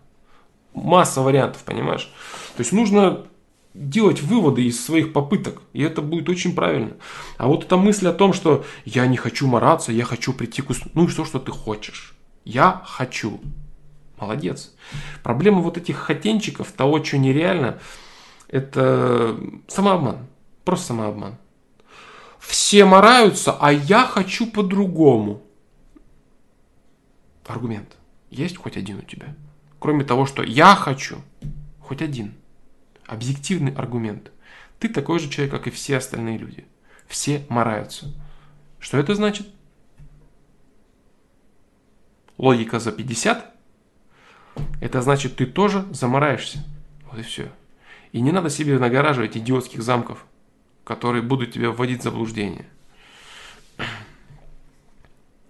Масса 0.74 1.22
вариантов, 1.22 1.62
понимаешь? 1.64 2.10
То 2.56 2.60
есть 2.60 2.72
нужно 2.72 3.26
делать 3.74 4.22
выводы 4.22 4.64
из 4.64 4.84
своих 4.84 5.12
попыток, 5.12 5.62
и 5.72 5.82
это 5.82 6.02
будет 6.02 6.28
очень 6.28 6.54
правильно. 6.54 6.92
А 7.36 7.46
вот 7.46 7.64
эта 7.64 7.76
мысль 7.76 8.08
о 8.08 8.12
том, 8.12 8.32
что 8.32 8.64
я 8.84 9.06
не 9.06 9.16
хочу 9.16 9.46
мараться, 9.46 9.92
я 9.92 10.04
хочу 10.04 10.32
прийти 10.32 10.62
к... 10.62 10.70
Ну 10.94 11.04
и 11.04 11.08
что, 11.08 11.24
что 11.24 11.38
ты 11.38 11.52
хочешь? 11.52 12.14
Я 12.44 12.82
хочу. 12.84 13.40
Молодец. 14.20 14.74
Проблема 15.22 15.60
вот 15.60 15.76
этих 15.76 15.96
хотенчиков, 15.96 16.72
того, 16.72 17.02
что 17.04 17.18
нереально, 17.18 17.78
это 18.48 19.38
самообман. 19.68 20.26
Просто 20.64 20.86
самообман. 20.88 21.36
Все 22.38 22.84
мораются, 22.84 23.56
а 23.58 23.72
я 23.72 24.04
хочу 24.04 24.50
по-другому. 24.50 25.42
Аргумент. 27.46 27.96
Есть 28.30 28.58
хоть 28.58 28.76
один 28.76 28.98
у 28.98 29.02
тебя? 29.02 29.34
Кроме 29.78 30.04
того, 30.04 30.26
что 30.26 30.42
я 30.42 30.74
хочу. 30.74 31.18
Хоть 31.80 32.02
один 32.02 32.34
объективный 33.08 33.72
аргумент. 33.72 34.30
Ты 34.78 34.88
такой 34.88 35.18
же 35.18 35.28
человек, 35.28 35.52
как 35.52 35.66
и 35.66 35.70
все 35.70 35.96
остальные 35.96 36.38
люди. 36.38 36.66
Все 37.08 37.44
мораются. 37.48 38.14
Что 38.78 38.98
это 38.98 39.14
значит? 39.14 39.48
Логика 42.36 42.78
за 42.78 42.92
50? 42.92 43.57
Это 44.80 45.02
значит, 45.02 45.36
ты 45.36 45.46
тоже 45.46 45.86
замораешься. 45.90 46.64
Вот 47.10 47.18
и 47.18 47.22
все. 47.22 47.50
И 48.12 48.20
не 48.20 48.32
надо 48.32 48.50
себе 48.50 48.78
нагораживать 48.78 49.36
идиотских 49.36 49.82
замков, 49.82 50.24
которые 50.84 51.22
будут 51.22 51.52
тебя 51.52 51.70
вводить 51.70 52.00
в 52.00 52.04
заблуждение. 52.04 52.66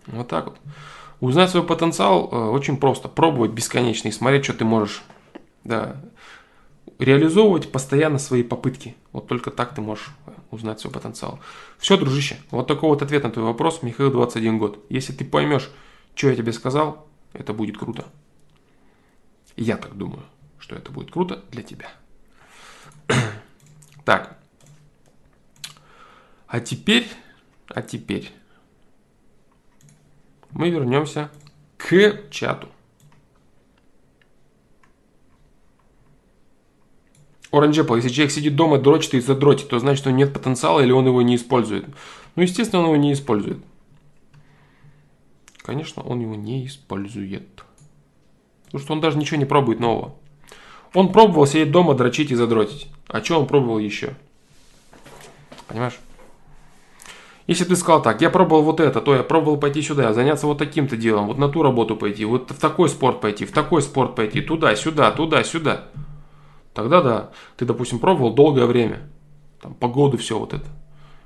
Вот 0.07 0.29
так 0.29 0.47
вот. 0.47 0.59
Узнать 1.21 1.51
свой 1.51 1.65
потенциал 1.65 2.29
э, 2.31 2.37
очень 2.37 2.77
просто. 2.77 3.09
Пробовать 3.09 3.51
бесконечно 3.51 4.09
и 4.09 4.13
смотреть, 4.13 4.45
что 4.45 4.55
ты 4.55 4.65
можешь. 4.65 5.03
Да 5.65 5.97
реализовывать 6.99 7.71
постоянно 7.71 8.19
свои 8.19 8.43
попытки. 8.43 8.97
Вот 9.13 9.29
только 9.29 9.51
так 9.51 9.75
ты 9.75 9.81
можешь 9.81 10.11
узнать 10.51 10.81
свой 10.81 10.93
потенциал. 10.93 11.41
Все, 11.79 11.97
дружище, 11.97 12.39
вот 12.51 12.67
такой 12.67 12.89
вот 12.89 13.03
ответ 13.03 13.23
на 13.23 13.31
твой 13.31 13.47
вопрос, 13.47 13.83
Михаил 13.83 14.11
21 14.11 14.59
год. 14.59 14.85
Если 14.89 15.13
ты 15.13 15.25
поймешь, 15.25 15.71
что 16.15 16.29
я 16.29 16.37
тебе 16.37 16.53
сказал, 16.53 17.07
это 17.33 17.53
будет 17.53 17.79
круто. 17.79 18.07
Я 19.59 19.77
так 19.77 19.97
думаю, 19.97 20.23
что 20.61 20.77
это 20.77 20.93
будет 20.93 21.11
круто 21.11 21.43
для 21.51 21.65
тебя. 21.65 21.91
так. 24.05 24.39
А 26.47 26.61
теперь, 26.61 27.09
а 27.67 27.83
теперь 27.83 28.33
мы 30.53 30.71
вернемся 30.71 31.29
к 31.77 32.31
чату. 32.31 32.69
Orange 37.51 37.85
Apple, 37.85 37.97
если 37.97 38.11
человек 38.11 38.31
сидит 38.31 38.55
дома, 38.55 38.79
дрочит 38.79 39.15
и 39.15 39.21
задротит, 39.21 39.69
то 39.71 39.81
значит, 39.81 39.99
что 39.99 40.13
нет 40.13 40.33
потенциала 40.33 40.81
или 40.81 40.93
он 40.93 41.07
его 41.07 41.21
не 41.23 41.35
использует. 41.35 41.85
Ну, 42.37 42.43
естественно, 42.43 42.83
он 42.83 42.89
его 42.91 42.97
не 42.97 43.13
использует. 43.13 43.59
Конечно, 45.63 46.05
он 46.05 46.21
его 46.21 46.37
не 46.37 46.65
использует. 46.65 47.65
Потому 48.69 48.85
что 48.85 48.93
он 48.93 49.01
даже 49.01 49.19
ничего 49.19 49.39
не 49.39 49.45
пробует 49.45 49.81
нового. 49.81 50.15
Он 50.95 51.13
пробовал 51.13 51.47
сидеть 51.47 51.71
дома, 51.71 51.95
дрочить 51.95 52.31
и 52.31 52.35
задротить. 52.35 52.89
А 53.09 53.23
что 53.23 53.41
он 53.41 53.47
пробовал 53.47 53.79
еще? 53.79 54.15
Понимаешь? 55.67 55.99
Если 57.47 57.65
ты 57.65 57.77
сказал 57.77 58.03
так, 58.03 58.21
я 58.21 58.29
пробовал 58.29 58.63
вот 58.63 58.79
это, 58.79 59.01
то 59.01 59.15
я 59.15 59.23
пробовал 59.23 59.57
пойти 59.57 59.81
сюда, 59.81 60.13
заняться 60.13 60.47
вот 60.47 60.59
таким-то 60.59 60.99
делом, 60.99 61.29
вот 61.29 61.39
на 61.39 61.49
ту 61.49 61.63
работу 61.63 61.97
пойти, 61.97 62.27
вот 62.27 62.51
в 62.51 62.59
такой 62.59 62.91
спорт 62.91 63.23
пойти, 63.23 63.47
в 63.47 63.53
такой 63.53 63.81
спорт 63.81 64.15
пойти, 64.15 64.43
туда, 64.43 64.77
сюда, 64.77 65.11
туда, 65.13 65.43
сюда. 65.45 65.89
Тогда 66.75 67.01
да, 67.01 67.31
ты, 67.57 67.65
допустим, 67.65 68.01
пробовал 68.01 68.35
долгое 68.35 68.67
время, 68.67 69.09
там, 69.63 69.75
погоду, 69.75 70.19
все 70.19 70.39
вот 70.39 70.53
это. 70.53 70.67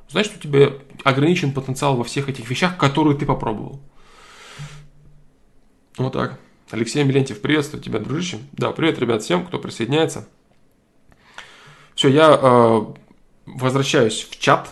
Значит, 0.09 0.37
у 0.37 0.39
тебя 0.39 0.75
ограничен 1.03 1.53
потенциал 1.53 1.97
во 1.97 2.05
всех 2.05 2.29
этих 2.29 2.49
вещах, 2.49 2.77
которые 2.77 3.19
ты 3.19 3.27
попробовал. 3.27 3.81
Вот 5.99 6.13
так. 6.13 6.39
Алексей 6.71 7.05
Милентьев, 7.05 7.41
приветствую 7.41 7.83
тебя, 7.83 7.99
дружище. 7.99 8.39
Да, 8.53 8.71
привет, 8.73 8.99
ребят, 8.99 9.23
всем, 9.23 9.45
кто 9.47 9.59
присоединяется. 9.59 10.27
Все, 11.95 12.09
я 12.09 12.39
э, 12.41 12.81
возвращаюсь 13.47 14.27
в 14.31 14.39
чат 14.39 14.71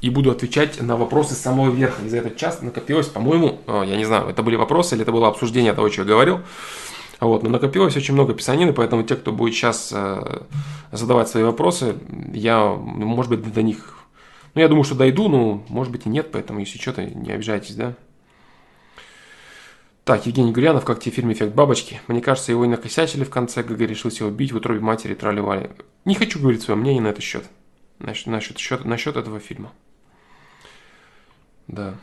и 0.00 0.10
буду 0.10 0.30
отвечать 0.30 0.80
на 0.80 0.96
вопросы 0.96 1.34
с 1.34 1.38
самого 1.38 1.70
верха. 1.70 2.04
И 2.04 2.08
за 2.08 2.18
этот 2.18 2.36
час 2.36 2.62
накопилось, 2.62 3.08
по-моему, 3.08 3.60
э, 3.66 3.84
я 3.86 3.96
не 3.96 4.04
знаю, 4.04 4.28
это 4.28 4.42
были 4.42 4.56
вопросы 4.56 4.94
или 4.94 5.02
это 5.02 5.12
было 5.12 5.28
обсуждение 5.28 5.72
того, 5.72 5.90
что 5.90 6.02
я 6.02 6.08
говорил. 6.08 6.40
Вот, 7.20 7.42
но 7.42 7.50
накопилось 7.50 7.96
очень 7.96 8.14
много 8.14 8.32
писанины, 8.32 8.72
поэтому 8.72 9.02
те, 9.02 9.14
кто 9.14 9.30
будет 9.30 9.54
сейчас 9.54 9.90
э, 9.92 10.42
задавать 10.90 11.28
свои 11.28 11.42
вопросы, 11.42 11.96
я, 12.32 12.64
может 12.64 13.30
быть, 13.30 13.52
до 13.52 13.62
них, 13.62 13.98
ну, 14.54 14.62
я 14.62 14.68
думаю, 14.68 14.84
что 14.84 14.94
дойду, 14.94 15.28
но, 15.28 15.62
может 15.68 15.92
быть, 15.92 16.06
и 16.06 16.08
нет, 16.08 16.30
поэтому, 16.32 16.60
если 16.60 16.78
что-то, 16.78 17.04
не 17.04 17.30
обижайтесь, 17.30 17.74
да. 17.74 17.94
Так, 20.10 20.26
Евгений 20.26 20.50
Гурьянов, 20.50 20.84
как 20.84 20.98
тебе 20.98 21.14
фильм 21.14 21.32
«Эффект 21.32 21.54
бабочки»? 21.54 22.00
Мне 22.08 22.20
кажется, 22.20 22.50
его 22.50 22.64
и 22.64 22.68
накосячили 22.68 23.22
в 23.22 23.30
конце, 23.30 23.62
ГГ 23.62 23.78
решил 23.82 24.10
себя 24.10 24.26
убить 24.26 24.50
в 24.50 24.56
утробе 24.56 24.80
матери 24.80 25.14
тролливали. 25.14 25.70
Не 26.04 26.16
хочу 26.16 26.40
говорить 26.40 26.62
свое 26.62 26.80
мнение 26.80 27.00
на 27.00 27.06
этот 27.06 27.22
счет. 27.22 27.44
Насчет, 28.00 28.26
насчет, 28.26 28.58
счет, 28.58 28.84
насчет 28.84 29.14
этого 29.14 29.38
фильма. 29.38 29.72
Да. 31.68 31.94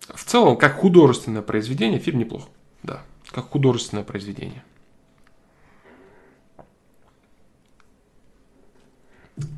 В 0.00 0.22
целом, 0.22 0.58
как 0.58 0.76
художественное 0.76 1.40
произведение, 1.40 1.98
фильм 1.98 2.18
неплох. 2.18 2.50
Да 2.82 3.02
как 3.30 3.46
художественное 3.46 4.04
произведение. 4.04 4.62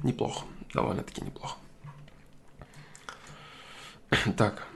Неплохо, 0.04 0.44
довольно-таки 0.72 1.22
неплохо. 1.22 1.56
Так. 4.36 4.69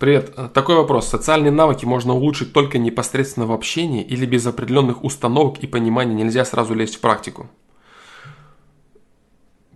Привет. 0.00 0.34
Такой 0.54 0.76
вопрос. 0.76 1.08
Социальные 1.08 1.52
навыки 1.52 1.84
можно 1.84 2.14
улучшить 2.14 2.54
только 2.54 2.78
непосредственно 2.78 3.44
в 3.44 3.52
общении 3.52 4.02
или 4.02 4.24
без 4.24 4.46
определенных 4.46 5.04
установок 5.04 5.58
и 5.58 5.66
понимания 5.66 6.14
нельзя 6.14 6.44
сразу 6.46 6.74
лезть 6.74 6.96
в 6.96 7.00
практику? 7.00 7.50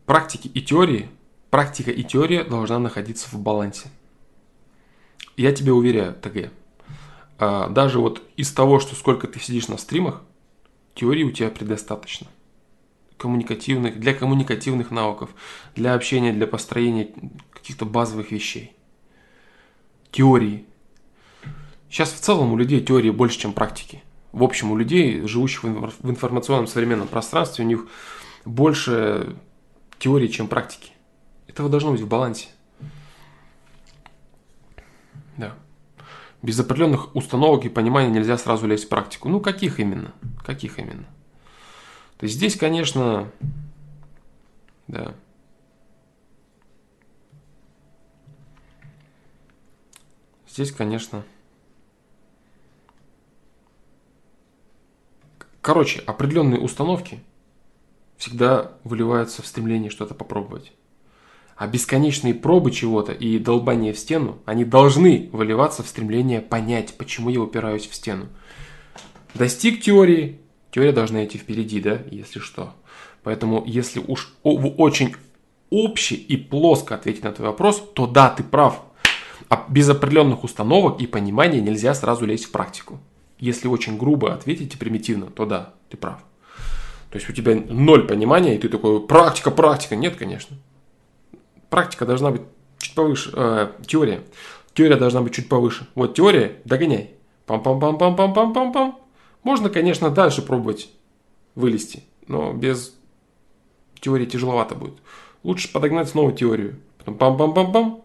практики 0.06 0.48
и 0.48 0.62
теории, 0.62 1.08
практика 1.50 1.90
и 1.90 2.02
теория 2.02 2.42
должна 2.42 2.78
находиться 2.78 3.28
в 3.28 3.38
балансе. 3.38 3.90
Я 5.36 5.52
тебе 5.52 5.72
уверяю, 5.72 6.14
ТГ, 6.14 6.50
а, 7.38 7.68
даже 7.68 7.98
вот 7.98 8.22
из 8.38 8.50
того, 8.50 8.80
что 8.80 8.94
сколько 8.94 9.26
ты 9.26 9.38
сидишь 9.40 9.68
на 9.68 9.76
стримах, 9.76 10.22
теории 10.94 11.24
у 11.24 11.32
тебя 11.32 11.50
предостаточно. 11.50 12.28
Коммуникативных, 13.18 14.00
для 14.00 14.14
коммуникативных 14.14 14.90
навыков, 14.90 15.34
для 15.74 15.92
общения, 15.92 16.32
для 16.32 16.46
построения 16.46 17.10
каких-то 17.52 17.84
базовых 17.84 18.30
вещей. 18.32 18.74
Теории. 20.14 20.64
Сейчас 21.90 22.12
в 22.12 22.20
целом 22.20 22.52
у 22.52 22.56
людей 22.56 22.80
теории 22.80 23.10
больше, 23.10 23.36
чем 23.36 23.52
практики. 23.52 24.04
В 24.30 24.44
общем, 24.44 24.70
у 24.70 24.76
людей, 24.76 25.26
живущих 25.26 25.64
в 25.64 26.08
информационном 26.08 26.68
современном 26.68 27.08
пространстве, 27.08 27.64
у 27.64 27.66
них 27.68 27.88
больше 28.44 29.34
теории, 29.98 30.28
чем 30.28 30.46
практики. 30.46 30.92
Этого 31.48 31.68
должно 31.68 31.90
быть 31.90 32.00
в 32.00 32.06
балансе. 32.06 32.46
Да. 35.36 35.56
Без 36.42 36.60
определенных 36.60 37.16
установок 37.16 37.64
и 37.64 37.68
понимания 37.68 38.10
нельзя 38.10 38.38
сразу 38.38 38.68
лезть 38.68 38.84
в 38.84 38.90
практику. 38.90 39.28
Ну, 39.28 39.40
каких 39.40 39.80
именно? 39.80 40.12
Каких 40.46 40.78
именно? 40.78 41.06
То 42.18 42.26
есть 42.26 42.36
здесь, 42.36 42.54
конечно, 42.54 43.32
да. 44.86 45.16
Здесь, 50.54 50.70
конечно, 50.70 51.24
короче, 55.60 55.98
определенные 56.06 56.60
установки 56.60 57.18
всегда 58.18 58.70
выливаются 58.84 59.42
в 59.42 59.48
стремление 59.48 59.90
что-то 59.90 60.14
попробовать. 60.14 60.70
А 61.56 61.66
бесконечные 61.66 62.34
пробы 62.34 62.70
чего-то 62.70 63.10
и 63.10 63.40
долбание 63.40 63.92
в 63.92 63.98
стену, 63.98 64.38
они 64.44 64.64
должны 64.64 65.28
выливаться 65.32 65.82
в 65.82 65.88
стремление 65.88 66.40
понять, 66.40 66.94
почему 66.96 67.30
я 67.30 67.40
упираюсь 67.40 67.88
в 67.88 67.94
стену. 67.96 68.28
Достиг 69.34 69.82
теории, 69.82 70.38
теория 70.70 70.92
должна 70.92 71.24
идти 71.24 71.36
впереди, 71.36 71.80
да, 71.80 71.98
если 72.12 72.38
что. 72.38 72.76
Поэтому, 73.24 73.64
если 73.66 73.98
уж 73.98 74.32
очень 74.44 75.16
общий 75.70 76.14
и 76.14 76.36
плоско 76.36 76.94
ответить 76.94 77.24
на 77.24 77.32
твой 77.32 77.48
вопрос, 77.48 77.82
то 77.94 78.06
да, 78.06 78.30
ты 78.30 78.44
прав. 78.44 78.83
А 79.54 79.66
без 79.68 79.88
определенных 79.88 80.44
установок 80.44 81.00
и 81.00 81.06
понимания 81.06 81.60
нельзя 81.60 81.94
сразу 81.94 82.26
лезть 82.26 82.46
в 82.46 82.50
практику. 82.50 82.98
Если 83.38 83.68
очень 83.68 83.96
грубо 83.96 84.32
ответить 84.34 84.74
и 84.74 84.78
примитивно, 84.78 85.26
то 85.26 85.46
да, 85.46 85.74
ты 85.90 85.96
прав. 85.96 86.18
То 87.10 87.18
есть 87.18 87.28
у 87.28 87.32
тебя 87.32 87.54
ноль 87.54 88.06
понимания, 88.06 88.56
и 88.56 88.58
ты 88.58 88.68
такой, 88.68 89.00
практика, 89.06 89.50
практика. 89.50 89.96
Нет, 89.96 90.16
конечно 90.16 90.56
практика 91.74 92.06
должна 92.06 92.30
быть 92.30 92.42
чуть 92.78 92.94
повыше, 92.94 93.32
э, 93.34 93.72
теория. 93.84 94.22
Теория 94.74 94.94
должна 94.94 95.22
быть 95.22 95.34
чуть 95.34 95.48
повыше. 95.48 95.88
Вот 95.96 96.14
теория, 96.14 96.60
догоняй. 96.64 97.14
Пам-пам-пам-пам-пам-пам-пам. 97.48 98.94
Можно, 99.42 99.70
конечно, 99.70 100.10
дальше 100.10 100.40
пробовать 100.40 100.88
вылезти, 101.56 102.04
но 102.28 102.52
без 102.52 102.94
теории 104.00 104.24
тяжеловато 104.24 104.76
будет. 104.76 104.94
Лучше 105.42 105.72
подогнать 105.72 106.08
снова 106.08 106.30
теорию. 106.30 106.78
Потом 106.98 107.16
пам-пам-пам-пам. 107.16 108.03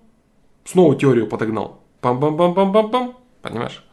Снова 0.66 0.95
теорию 0.95 1.28
подогнал. 1.28 1.84
Пам-пам-пам-пам-пам-пам. 2.01 3.16
Понимаешь? 3.41 3.84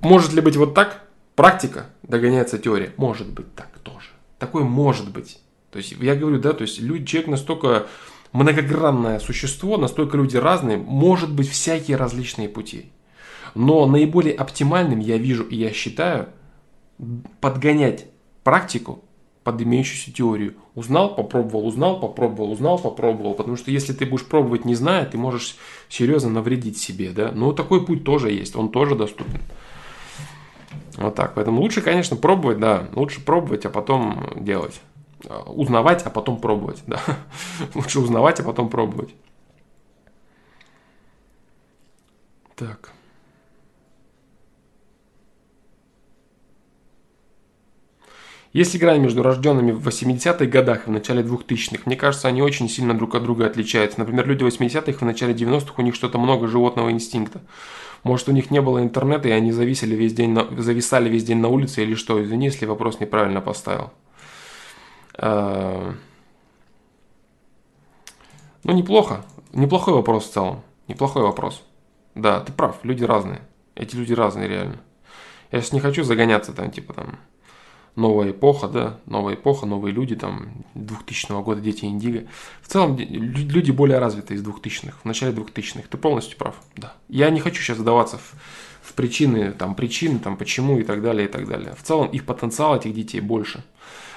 Может 0.00 0.32
ли 0.32 0.40
быть 0.40 0.56
вот 0.56 0.74
так? 0.74 1.04
Практика 1.34 1.86
догоняется 2.02 2.58
теория. 2.58 2.92
Может 2.96 3.32
быть 3.32 3.54
так 3.54 3.78
тоже. 3.82 4.08
Такое 4.38 4.64
может 4.64 5.10
быть. 5.10 5.40
То 5.70 5.78
есть 5.78 5.92
я 5.92 6.14
говорю, 6.14 6.40
да, 6.40 6.52
то 6.52 6.62
есть 6.62 6.80
люди, 6.80 7.04
человек 7.04 7.30
настолько 7.30 7.86
многогранное 8.32 9.18
существо, 9.20 9.76
настолько 9.76 10.16
люди 10.16 10.36
разные, 10.36 10.76
может 10.76 11.32
быть 11.32 11.48
всякие 11.48 11.96
различные 11.96 12.48
пути. 12.48 12.90
Но 13.54 13.86
наиболее 13.86 14.34
оптимальным 14.34 14.98
я 14.98 15.18
вижу 15.18 15.44
и 15.44 15.56
я 15.56 15.72
считаю 15.72 16.28
подгонять 17.40 18.06
практику 18.44 19.04
под 19.48 19.62
имеющуюся 19.62 20.12
теорию. 20.12 20.56
Узнал, 20.74 21.14
попробовал, 21.14 21.66
узнал, 21.66 21.98
попробовал, 22.00 22.52
узнал, 22.52 22.78
попробовал. 22.78 23.32
Потому 23.32 23.56
что 23.56 23.70
если 23.70 23.94
ты 23.94 24.04
будешь 24.04 24.26
пробовать 24.26 24.66
не 24.66 24.74
зная, 24.74 25.06
ты 25.06 25.16
можешь 25.16 25.56
серьезно 25.88 26.28
навредить 26.28 26.76
себе. 26.76 27.12
Да? 27.12 27.32
Но 27.32 27.52
такой 27.52 27.86
путь 27.86 28.04
тоже 28.04 28.30
есть, 28.30 28.56
он 28.56 28.68
тоже 28.68 28.94
доступен. 28.94 29.40
Вот 30.98 31.14
так. 31.14 31.32
Поэтому 31.34 31.62
лучше, 31.62 31.80
конечно, 31.80 32.14
пробовать, 32.14 32.58
да. 32.58 32.88
Лучше 32.92 33.24
пробовать, 33.24 33.64
а 33.64 33.70
потом 33.70 34.34
делать. 34.36 34.82
Э, 35.24 35.44
узнавать, 35.46 36.02
а 36.02 36.10
потом 36.10 36.38
пробовать. 36.42 36.82
Да. 36.86 37.00
Лучше 37.74 38.00
узнавать, 38.00 38.40
а 38.40 38.42
потом 38.42 38.68
пробовать. 38.68 39.14
Так. 42.54 42.92
Есть 48.52 48.78
грань 48.78 49.00
между 49.00 49.22
рожденными 49.22 49.72
в 49.72 49.86
80-х 49.86 50.46
годах 50.46 50.86
и 50.86 50.90
в 50.90 50.92
начале 50.92 51.22
2000-х. 51.22 51.82
Мне 51.84 51.96
кажется, 51.96 52.28
они 52.28 52.40
очень 52.42 52.68
сильно 52.68 52.96
друг 52.96 53.14
от 53.14 53.22
друга 53.22 53.46
отличаются. 53.46 53.98
Например, 53.98 54.26
люди 54.26 54.42
80-х 54.42 54.90
и 54.90 54.94
в 54.94 55.02
начале 55.02 55.34
90-х 55.34 55.74
у 55.76 55.82
них 55.82 55.94
что-то 55.94 56.18
много 56.18 56.48
животного 56.48 56.90
инстинкта. 56.90 57.42
Может, 58.04 58.28
у 58.28 58.32
них 58.32 58.50
не 58.50 58.60
было 58.60 58.82
интернета, 58.82 59.28
и 59.28 59.32
они 59.32 59.52
зависели 59.52 59.94
весь 59.94 60.14
день 60.14 60.30
на... 60.30 60.46
зависали 60.62 61.08
весь 61.08 61.24
день 61.24 61.38
на 61.38 61.48
улице 61.48 61.82
или 61.82 61.94
что? 61.94 62.22
Извини, 62.22 62.46
если 62.46 62.64
вопрос 62.64 63.00
неправильно 63.00 63.40
поставил. 63.40 63.90
Э, 65.18 65.92
ну, 68.64 68.72
неплохо. 68.72 69.24
Неплохой 69.52 69.94
вопрос 69.94 70.28
в 70.28 70.32
целом. 70.32 70.62
Неплохой 70.86 71.22
вопрос. 71.22 71.62
Да, 72.14 72.40
ты 72.40 72.52
прав, 72.52 72.78
люди 72.82 73.04
разные. 73.04 73.42
Эти 73.74 73.94
люди 73.96 74.12
разные 74.12 74.48
реально. 74.48 74.80
Я 75.50 75.60
сейчас 75.60 75.72
не 75.72 75.80
хочу 75.80 76.02
загоняться 76.02 76.52
там, 76.52 76.70
типа 76.70 76.94
там, 76.94 77.18
новая 77.96 78.30
эпоха, 78.30 78.68
да, 78.68 78.98
новая 79.06 79.34
эпоха, 79.34 79.66
новые 79.66 79.92
люди, 79.92 80.16
там, 80.16 80.64
2000 80.74 81.42
года, 81.42 81.60
дети 81.60 81.84
Индиго. 81.84 82.26
В 82.62 82.68
целом, 82.68 82.96
люди 82.98 83.70
более 83.70 83.98
развитые 83.98 84.38
из 84.38 84.44
2000-х, 84.44 84.98
в 85.02 85.04
начале 85.04 85.32
2000-х. 85.32 85.88
Ты 85.88 85.96
полностью 85.96 86.38
прав, 86.38 86.56
да. 86.76 86.94
Я 87.08 87.30
не 87.30 87.40
хочу 87.40 87.62
сейчас 87.62 87.78
задаваться 87.78 88.18
в, 88.18 88.34
в 88.82 88.92
причины, 88.94 89.52
там, 89.52 89.74
причины, 89.74 90.18
там, 90.18 90.36
почему 90.36 90.78
и 90.78 90.82
так 90.82 91.02
далее, 91.02 91.28
и 91.28 91.30
так 91.30 91.46
далее. 91.48 91.74
В 91.76 91.82
целом, 91.82 92.08
их 92.08 92.24
потенциал 92.24 92.76
этих 92.76 92.94
детей 92.94 93.20
больше. 93.20 93.64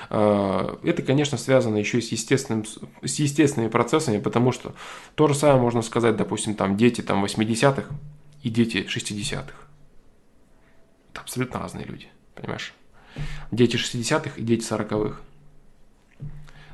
Э, 0.10 0.76
это, 0.84 1.02
конечно, 1.02 1.38
связано 1.38 1.78
еще 1.78 2.00
и 2.00 2.02
с, 2.02 2.12
естественным, 2.12 2.66
с 2.66 3.20
естественными 3.20 3.70
процессами, 3.70 4.20
потому 4.20 4.52
что 4.52 4.76
то 5.16 5.28
же 5.28 5.34
самое 5.34 5.62
можно 5.62 5.82
сказать, 5.82 6.18
допустим, 6.18 6.56
там 6.56 6.76
дети 6.76 7.02
там, 7.02 7.24
80-х 7.24 7.86
и 8.44 8.50
дети 8.50 8.86
60-х. 8.88 9.54
Это 11.12 11.22
абсолютно 11.22 11.60
разные 11.60 11.86
люди, 11.86 12.08
понимаешь? 12.36 12.74
Дети 13.52 13.76
60-х 13.76 14.32
и 14.38 14.42
дети 14.44 14.64
40-х. 14.64 15.18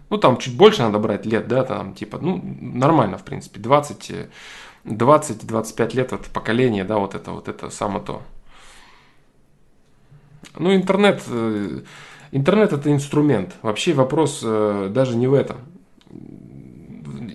Ну, 0.09 0.17
там 0.17 0.37
чуть 0.37 0.55
больше 0.55 0.83
надо 0.83 0.99
брать 0.99 1.25
лет, 1.25 1.47
да, 1.47 1.63
там, 1.63 1.93
типа, 1.93 2.17
ну, 2.21 2.41
нормально, 2.43 3.17
в 3.17 3.23
принципе, 3.23 3.59
20, 3.59 4.11
20-25 4.85 5.95
лет 5.95 6.13
от 6.13 6.27
поколения, 6.27 6.85
да, 6.85 6.97
вот 6.97 7.13
это, 7.13 7.31
вот 7.31 7.49
это 7.49 7.69
самое 7.69 8.03
то. 8.03 8.21
Ну, 10.57 10.73
интернет, 10.73 11.21
э, 11.27 11.81
Интернет 12.31 12.73
это 12.73 12.91
инструмент. 12.91 13.55
Вообще 13.61 13.93
вопрос 13.93 14.41
э, 14.43 14.89
даже 14.91 15.15
не 15.15 15.27
в 15.27 15.33
этом. 15.33 15.57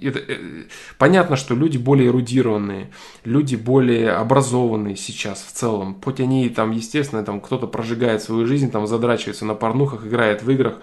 Это, 0.01 0.19
э, 0.19 0.65
понятно, 0.99 1.37
что 1.37 1.55
люди 1.55 1.79
более 1.79 2.09
эрудированные, 2.09 2.91
люди 3.25 3.57
более 3.57 4.13
образованные 4.13 4.97
сейчас 4.97 5.43
в 5.43 5.53
целом. 5.53 6.01
Хоть 6.03 6.21
они 6.21 6.49
там, 6.49 6.71
естественно, 6.71 7.25
там 7.25 7.41
кто-то 7.41 7.67
прожигает 7.67 8.23
свою 8.23 8.47
жизнь, 8.47 8.71
там 8.71 8.87
задрачивается 8.87 9.45
на 9.45 9.55
порнухах, 9.55 10.07
играет 10.07 10.43
в 10.43 10.51
играх, 10.51 10.79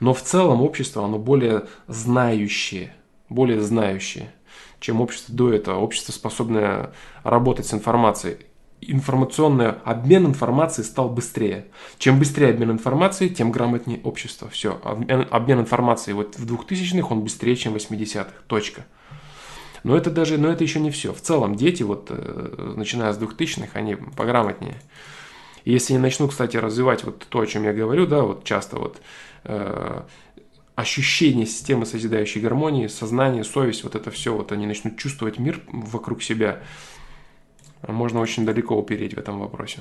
но 0.00 0.14
в 0.14 0.22
целом 0.22 0.62
общество, 0.62 1.04
оно 1.04 1.18
более 1.18 1.64
знающее, 1.88 2.94
более 3.28 3.60
знающее, 3.60 4.32
чем 4.80 5.00
общество 5.00 5.34
до 5.34 5.52
этого. 5.52 5.78
Общество 5.78 6.12
способное 6.12 6.92
работать 7.22 7.66
с 7.66 7.74
информацией 7.74 8.38
информационный 8.80 9.70
обмен 9.84 10.26
информацией 10.26 10.86
стал 10.86 11.08
быстрее. 11.08 11.66
Чем 11.98 12.18
быстрее 12.18 12.50
обмен 12.50 12.70
информацией, 12.70 13.30
тем 13.30 13.50
грамотнее 13.50 14.00
общество. 14.02 14.48
Все. 14.48 14.80
Обмен, 14.82 15.60
информацией 15.60 16.14
вот 16.14 16.36
в 16.36 16.46
2000-х 16.46 17.08
он 17.10 17.22
быстрее, 17.22 17.56
чем 17.56 17.72
в 17.72 17.76
80-х. 17.76 18.30
Точка. 18.46 18.84
Но 19.82 19.96
это 19.96 20.10
даже, 20.10 20.38
но 20.38 20.48
это 20.48 20.64
еще 20.64 20.80
не 20.80 20.90
все. 20.90 21.12
В 21.12 21.20
целом 21.20 21.56
дети, 21.56 21.82
вот, 21.82 22.06
э, 22.10 22.74
начиная 22.76 23.12
с 23.12 23.18
2000-х, 23.18 23.70
они 23.74 23.96
пограмотнее. 23.96 24.76
И 25.64 25.72
если 25.72 25.94
они 25.94 26.02
начнут, 26.02 26.30
кстати, 26.30 26.56
развивать 26.56 27.04
вот 27.04 27.26
то, 27.28 27.40
о 27.40 27.46
чем 27.46 27.64
я 27.64 27.72
говорю, 27.72 28.06
да, 28.06 28.22
вот 28.22 28.44
часто 28.44 28.78
вот 28.78 29.00
э, 29.44 30.02
ощущение 30.74 31.46
системы 31.46 31.86
созидающей 31.86 32.40
гармонии, 32.40 32.86
сознание, 32.86 33.44
совесть, 33.44 33.84
вот 33.84 33.94
это 33.94 34.10
все, 34.10 34.34
вот 34.34 34.52
они 34.52 34.66
начнут 34.66 34.98
чувствовать 34.98 35.38
мир 35.38 35.60
вокруг 35.68 36.22
себя, 36.22 36.60
можно 37.92 38.20
очень 38.20 38.46
далеко 38.46 38.76
упереть 38.76 39.14
в 39.14 39.18
этом 39.18 39.40
вопросе. 39.40 39.80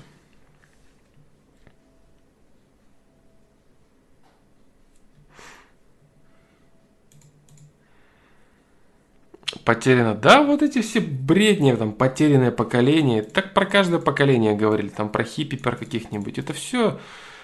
потеряно. 9.63 10.15
Да, 10.15 10.43
вот 10.43 10.61
эти 10.61 10.81
все 10.81 10.99
бредни, 10.99 11.73
там, 11.73 11.93
потерянное 11.93 12.51
поколение. 12.51 13.23
Так 13.23 13.53
про 13.53 13.65
каждое 13.65 13.99
поколение 13.99 14.55
говорили, 14.55 14.89
там, 14.89 15.09
про 15.09 15.23
хиппи, 15.23 15.57
про 15.57 15.75
каких-нибудь. 15.75 16.37
Это 16.37 16.53
все, 16.53 16.99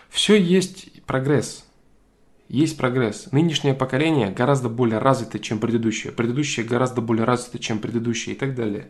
все 0.10 0.36
есть 0.36 1.03
прогресс. 1.03 1.66
Есть 2.47 2.78
прогресс. 2.78 3.32
Нынешнее 3.32 3.74
поколение 3.74 4.32
гораздо 4.32 4.70
более 4.70 4.99
развито, 4.99 5.39
чем 5.39 5.60
предыдущее. 5.60 6.12
Предыдущее 6.12 6.66
гораздо 6.66 7.01
более 7.01 7.26
развито, 7.26 7.60
чем 7.60 7.80
предыдущее 7.80 8.36
и 8.36 8.38
так 8.38 8.55
далее. 8.55 8.89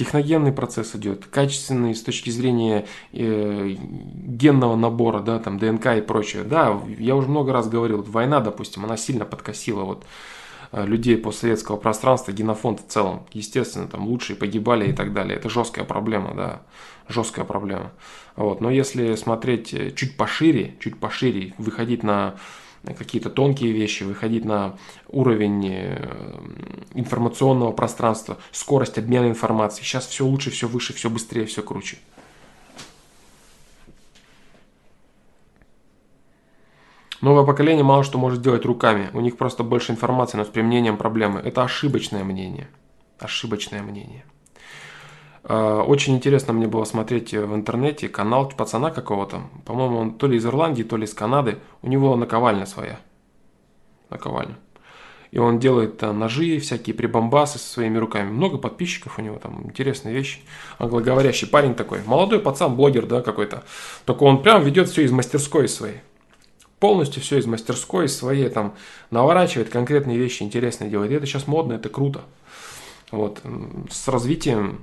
Техногенный 0.00 0.50
процесс 0.50 0.96
идет, 0.96 1.26
качественный 1.26 1.94
с 1.94 2.02
точки 2.02 2.30
зрения 2.30 2.86
э, 3.12 3.74
генного 3.76 4.74
набора, 4.74 5.20
да, 5.20 5.38
там 5.38 5.58
ДНК 5.58 5.98
и 5.98 6.00
прочее. 6.00 6.42
Да, 6.42 6.80
я 6.98 7.14
уже 7.14 7.28
много 7.28 7.52
раз 7.52 7.68
говорил, 7.68 8.00
война, 8.00 8.40
допустим, 8.40 8.82
она 8.86 8.96
сильно 8.96 9.26
подкосила 9.26 9.82
вот 9.82 10.06
э, 10.72 10.86
людей 10.86 11.18
постсоветского 11.18 11.76
пространства, 11.76 12.32
генофонд 12.32 12.80
в 12.80 12.86
целом. 12.86 13.26
Естественно, 13.32 13.88
там 13.88 14.08
лучшие 14.08 14.36
погибали 14.36 14.88
и 14.88 14.94
так 14.94 15.12
далее. 15.12 15.36
Это 15.36 15.50
жесткая 15.50 15.84
проблема, 15.84 16.32
да, 16.34 16.62
жесткая 17.06 17.44
проблема. 17.44 17.92
Вот. 18.36 18.62
Но 18.62 18.70
если 18.70 19.16
смотреть 19.16 19.74
э, 19.74 19.90
чуть 19.90 20.16
пошире, 20.16 20.76
чуть 20.80 20.98
пошире, 20.98 21.52
выходить 21.58 22.02
на 22.02 22.36
какие-то 22.84 23.30
тонкие 23.30 23.72
вещи, 23.72 24.02
выходить 24.04 24.44
на 24.44 24.76
уровень 25.08 25.68
э, 25.68 26.40
информационного 26.94 27.72
пространства, 27.72 28.38
скорость 28.52 28.98
обмена 28.98 29.28
информацией. 29.28 29.84
Сейчас 29.84 30.06
все 30.06 30.24
лучше, 30.24 30.50
все 30.50 30.66
выше, 30.66 30.92
все 30.92 31.10
быстрее, 31.10 31.46
все 31.46 31.62
круче. 31.62 31.98
Новое 37.20 37.44
поколение 37.44 37.84
мало 37.84 38.02
что 38.02 38.18
может 38.18 38.40
делать 38.40 38.64
руками. 38.64 39.10
У 39.12 39.20
них 39.20 39.36
просто 39.36 39.62
больше 39.62 39.92
информации, 39.92 40.38
но 40.38 40.44
с 40.44 40.48
применением 40.48 40.96
проблемы. 40.96 41.40
Это 41.40 41.62
ошибочное 41.62 42.24
мнение. 42.24 42.68
Ошибочное 43.18 43.82
мнение. 43.82 44.24
А, 45.44 45.82
очень 45.82 46.16
интересно 46.16 46.52
мне 46.52 46.66
было 46.66 46.84
смотреть 46.84 47.32
в 47.32 47.54
интернете 47.54 48.08
канал 48.08 48.48
пацана 48.48 48.90
какого-то. 48.90 49.42
По-моему, 49.64 49.98
он 49.98 50.14
то 50.14 50.26
ли 50.26 50.36
из 50.36 50.46
Ирландии, 50.46 50.82
то 50.82 50.96
ли 50.96 51.04
из 51.04 51.14
Канады. 51.14 51.58
У 51.82 51.88
него 51.88 52.16
наковальня 52.16 52.66
своя. 52.66 53.00
Наковальня. 54.10 54.56
И 55.30 55.38
он 55.38 55.60
делает 55.60 56.02
ножи, 56.02 56.58
всякие 56.58 56.94
прибамбасы 56.94 57.58
со 57.58 57.68
своими 57.68 57.98
руками. 57.98 58.30
Много 58.30 58.58
подписчиков 58.58 59.18
у 59.18 59.22
него 59.22 59.38
там, 59.38 59.62
интересные 59.64 60.12
вещи. 60.12 60.40
Англоговорящий 60.78 61.46
парень 61.46 61.74
такой. 61.74 62.02
Молодой 62.04 62.40
пацан, 62.40 62.74
блогер, 62.74 63.06
да, 63.06 63.22
какой-то. 63.22 63.62
Только 64.04 64.24
он 64.24 64.42
прям 64.42 64.64
ведет 64.64 64.88
все 64.88 65.02
из 65.02 65.12
мастерской 65.12 65.68
своей. 65.68 65.98
Полностью 66.80 67.22
все 67.22 67.38
из 67.38 67.46
мастерской 67.46 68.08
своей, 68.08 68.48
там, 68.48 68.74
наворачивает 69.10 69.68
конкретные 69.68 70.18
вещи, 70.18 70.42
интересные 70.42 70.90
делает. 70.90 71.12
И 71.12 71.14
это 71.14 71.26
сейчас 71.26 71.46
модно, 71.46 71.74
это 71.74 71.88
круто. 71.88 72.22
Вот. 73.12 73.40
С 73.88 74.08
развитием 74.08 74.80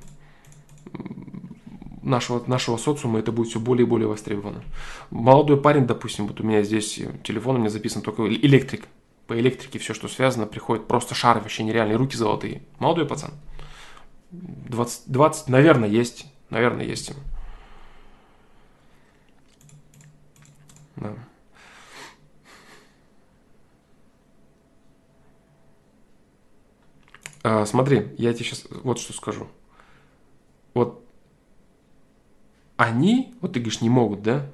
нашего, 2.08 2.44
нашего 2.48 2.78
социума 2.78 3.20
это 3.20 3.32
будет 3.32 3.50
все 3.50 3.60
более 3.60 3.86
и 3.86 3.90
более 3.90 4.08
востребовано. 4.08 4.64
Молодой 5.12 5.62
парень, 5.62 5.86
допустим, 5.86 6.28
вот 6.28 6.40
у 6.40 6.44
меня 6.44 6.64
здесь 6.64 7.00
телефон, 7.24 7.58
у 7.58 7.60
меня 7.60 7.70
записан 7.70 8.02
только 8.02 8.28
электрик. 8.28 8.88
По 9.28 9.38
электрике 9.38 9.78
все, 9.78 9.94
что 9.94 10.08
связано, 10.08 10.48
приходит 10.48 10.88
просто 10.88 11.14
шары 11.14 11.42
вообще 11.42 11.64
нереальные, 11.64 11.98
руки 11.98 12.16
золотые. 12.16 12.64
Молодой 12.80 13.06
пацан. 13.06 13.32
20, 14.32 15.04
20 15.08 15.50
наверное, 15.50 15.90
есть. 15.90 16.26
Наверное, 16.50 16.86
есть. 16.86 17.12
Да. 20.96 21.14
А, 27.44 27.66
смотри, 27.66 28.14
я 28.18 28.34
тебе 28.34 28.46
сейчас 28.46 28.66
вот 28.84 28.98
что 29.00 29.12
скажу 29.12 29.48
вот 30.78 31.04
они, 32.78 33.34
вот 33.42 33.54
ты 33.54 33.60
говоришь, 33.60 33.82
не 33.82 33.90
могут, 33.90 34.22
да? 34.22 34.50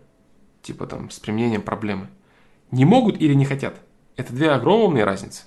Типа 0.62 0.88
там 0.88 1.10
с 1.10 1.20
применением 1.20 1.62
проблемы. 1.62 2.08
Не 2.72 2.86
могут 2.86 3.22
или 3.22 3.34
не 3.34 3.46
хотят. 3.46 3.80
Это 4.16 4.34
две 4.34 4.52
огромные 4.52 5.04
разницы. 5.04 5.44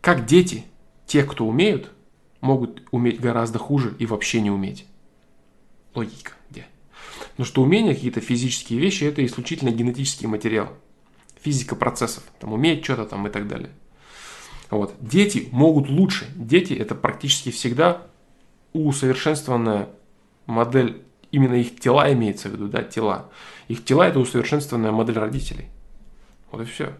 Как 0.00 0.26
дети, 0.26 0.64
те, 1.06 1.22
кто 1.22 1.46
умеют, 1.46 1.92
могут 2.40 2.82
уметь 2.90 3.20
гораздо 3.20 3.58
хуже 3.58 3.94
и 3.98 4.06
вообще 4.06 4.40
не 4.40 4.50
уметь. 4.50 4.86
Логика 5.94 6.32
где? 6.50 6.66
Но 7.38 7.44
что 7.44 7.62
умения, 7.62 7.94
какие-то 7.94 8.20
физические 8.20 8.80
вещи, 8.80 9.04
это 9.04 9.24
исключительно 9.24 9.70
генетический 9.70 10.26
материал. 10.26 10.72
Физика 11.40 11.76
процессов. 11.76 12.24
Там 12.40 12.52
уметь 12.52 12.84
что-то 12.84 13.06
там 13.06 13.26
и 13.26 13.30
так 13.30 13.46
далее. 13.46 13.70
Вот. 14.70 14.94
Дети 15.00 15.48
могут 15.52 15.88
лучше. 15.88 16.26
Дети 16.34 16.72
это 16.72 16.96
практически 16.96 17.52
всегда 17.52 18.08
усовершенствованная 18.84 19.88
модель, 20.46 21.02
именно 21.30 21.54
их 21.54 21.78
тела 21.80 22.12
имеется 22.12 22.48
в 22.48 22.52
виду, 22.52 22.68
да, 22.68 22.82
тела. 22.82 23.30
Их 23.68 23.84
тела 23.84 24.08
это 24.08 24.20
усовершенствованная 24.20 24.92
модель 24.92 25.18
родителей. 25.18 25.66
Вот 26.50 26.62
и 26.62 26.64
все. 26.64 26.92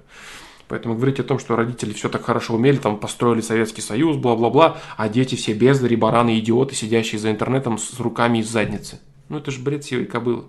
Поэтому 0.68 0.96
говорить 0.96 1.20
о 1.20 1.24
том, 1.24 1.38
что 1.38 1.54
родители 1.54 1.92
все 1.92 2.08
так 2.08 2.24
хорошо 2.24 2.54
умели, 2.54 2.76
там 2.76 2.98
построили 2.98 3.40
Советский 3.40 3.82
Союз, 3.82 4.16
бла-бла-бла, 4.16 4.78
а 4.96 5.08
дети 5.08 5.36
все 5.36 5.52
бездари, 5.52 5.94
бараны, 5.94 6.38
идиоты, 6.38 6.74
сидящие 6.74 7.20
за 7.20 7.30
интернетом 7.30 7.78
с 7.78 8.00
руками 8.00 8.38
из 8.38 8.48
задницы. 8.48 8.98
Ну 9.28 9.38
это 9.38 9.50
же 9.50 9.60
бред 9.60 9.84
сивой 9.84 10.06
кобылы. 10.06 10.44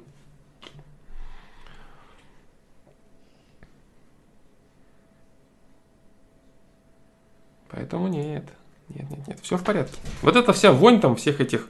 Поэтому 7.69 8.07
нет. 8.07 8.56
Нет, 8.89 9.09
нет, 9.09 9.27
нет, 9.27 9.39
все 9.41 9.57
в 9.57 9.63
порядке. 9.63 9.97
Вот 10.21 10.35
эта 10.35 10.53
вся 10.53 10.71
вонь 10.71 11.01
там 11.01 11.15
всех 11.15 11.41
этих 11.41 11.67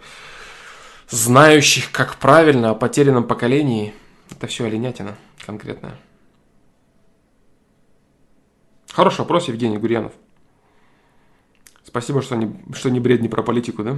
знающих, 1.10 1.92
как 1.92 2.18
правильно, 2.18 2.72
о 2.72 2.76
потерянном 2.76 3.26
поколении, 3.26 3.94
это 4.30 4.48
все 4.48 4.66
оленятина 4.66 5.16
конкретная. 5.46 5.98
Хороший 8.92 9.20
вопрос, 9.20 9.48
Евгений 9.48 9.78
Гурьянов. 9.78 10.14
Спасибо, 11.84 12.22
что 12.22 12.36
не, 12.36 12.56
что 12.74 12.90
не 12.90 13.00
бред 13.00 13.22
не 13.22 13.30
про 13.30 13.44
политику, 13.44 13.84
да? 13.84 13.98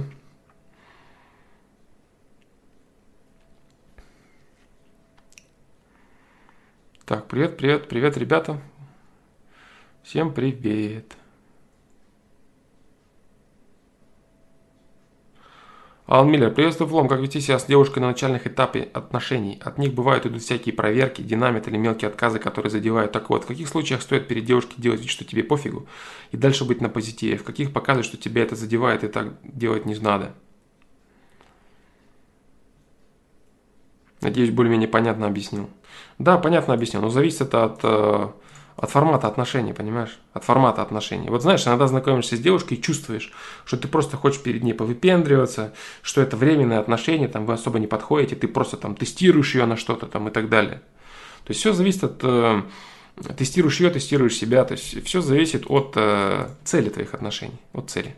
Так, 7.04 7.26
привет, 7.26 7.56
привет, 7.56 7.88
привет, 7.88 8.16
ребята. 8.16 8.60
Всем 10.04 10.32
привет. 10.32 11.19
Алан 16.10 16.28
Миллер, 16.28 16.50
приветствую, 16.50 16.88
Флом. 16.88 17.06
Как 17.06 17.20
вести 17.20 17.40
себя 17.40 17.60
с 17.60 17.66
девушкой 17.66 18.00
на 18.00 18.08
начальных 18.08 18.44
этапе 18.44 18.88
отношений? 18.94 19.60
От 19.64 19.78
них 19.78 19.94
бывают 19.94 20.26
идут 20.26 20.42
всякие 20.42 20.74
проверки, 20.74 21.22
динамит 21.22 21.68
или 21.68 21.76
мелкие 21.76 22.08
отказы, 22.08 22.40
которые 22.40 22.68
задевают. 22.68 23.12
Так 23.12 23.30
вот, 23.30 23.44
в 23.44 23.46
каких 23.46 23.68
случаях 23.68 24.02
стоит 24.02 24.26
перед 24.26 24.44
девушкой 24.44 24.74
делать 24.78 24.98
вид, 25.02 25.08
что 25.08 25.24
тебе 25.24 25.44
пофигу, 25.44 25.86
и 26.32 26.36
дальше 26.36 26.64
быть 26.64 26.80
на 26.80 26.88
позитиве? 26.88 27.36
В 27.36 27.44
каких 27.44 27.72
показывать, 27.72 28.06
что 28.06 28.16
тебя 28.16 28.42
это 28.42 28.56
задевает 28.56 29.04
и 29.04 29.06
так 29.06 29.34
делать 29.44 29.86
не 29.86 29.94
надо? 29.94 30.34
Надеюсь, 34.20 34.50
более-менее 34.50 34.88
понятно 34.88 35.28
объяснил. 35.28 35.70
Да, 36.18 36.38
понятно 36.38 36.74
объяснил, 36.74 37.02
но 37.02 37.10
зависит 37.10 37.42
это 37.42 37.66
от 37.66 37.80
э, 37.84 38.28
от 38.76 38.90
формата 38.90 39.28
отношений, 39.28 39.72
понимаешь? 39.72 40.18
От 40.32 40.44
формата 40.44 40.82
отношений. 40.82 41.28
Вот 41.28 41.42
знаешь, 41.42 41.66
иногда 41.66 41.86
знакомишься 41.86 42.36
с 42.36 42.40
девушкой 42.40 42.74
и 42.74 42.82
чувствуешь, 42.82 43.32
что 43.64 43.76
ты 43.76 43.88
просто 43.88 44.16
хочешь 44.16 44.42
перед 44.42 44.62
ней 44.62 44.72
повыпендриваться, 44.74 45.72
что 46.02 46.20
это 46.20 46.36
временные 46.36 46.78
отношения, 46.78 47.28
там 47.28 47.46
вы 47.46 47.54
особо 47.54 47.78
не 47.78 47.86
подходите, 47.86 48.36
ты 48.36 48.48
просто 48.48 48.76
там 48.76 48.94
тестируешь 48.94 49.54
ее 49.54 49.66
на 49.66 49.76
что-то 49.76 50.06
там 50.06 50.28
и 50.28 50.30
так 50.30 50.48
далее. 50.48 50.82
То 51.44 51.50
есть 51.50 51.60
все 51.60 51.72
зависит 51.72 52.04
от 52.04 52.20
э, 52.22 52.62
тестируешь 53.36 53.80
ее, 53.80 53.90
тестируешь 53.90 54.36
себя, 54.36 54.64
то 54.64 54.72
есть 54.72 55.04
все 55.04 55.20
зависит 55.20 55.64
от 55.68 55.92
э, 55.96 56.48
цели 56.64 56.88
твоих 56.88 57.14
отношений, 57.14 57.58
от 57.72 57.90
цели. 57.90 58.14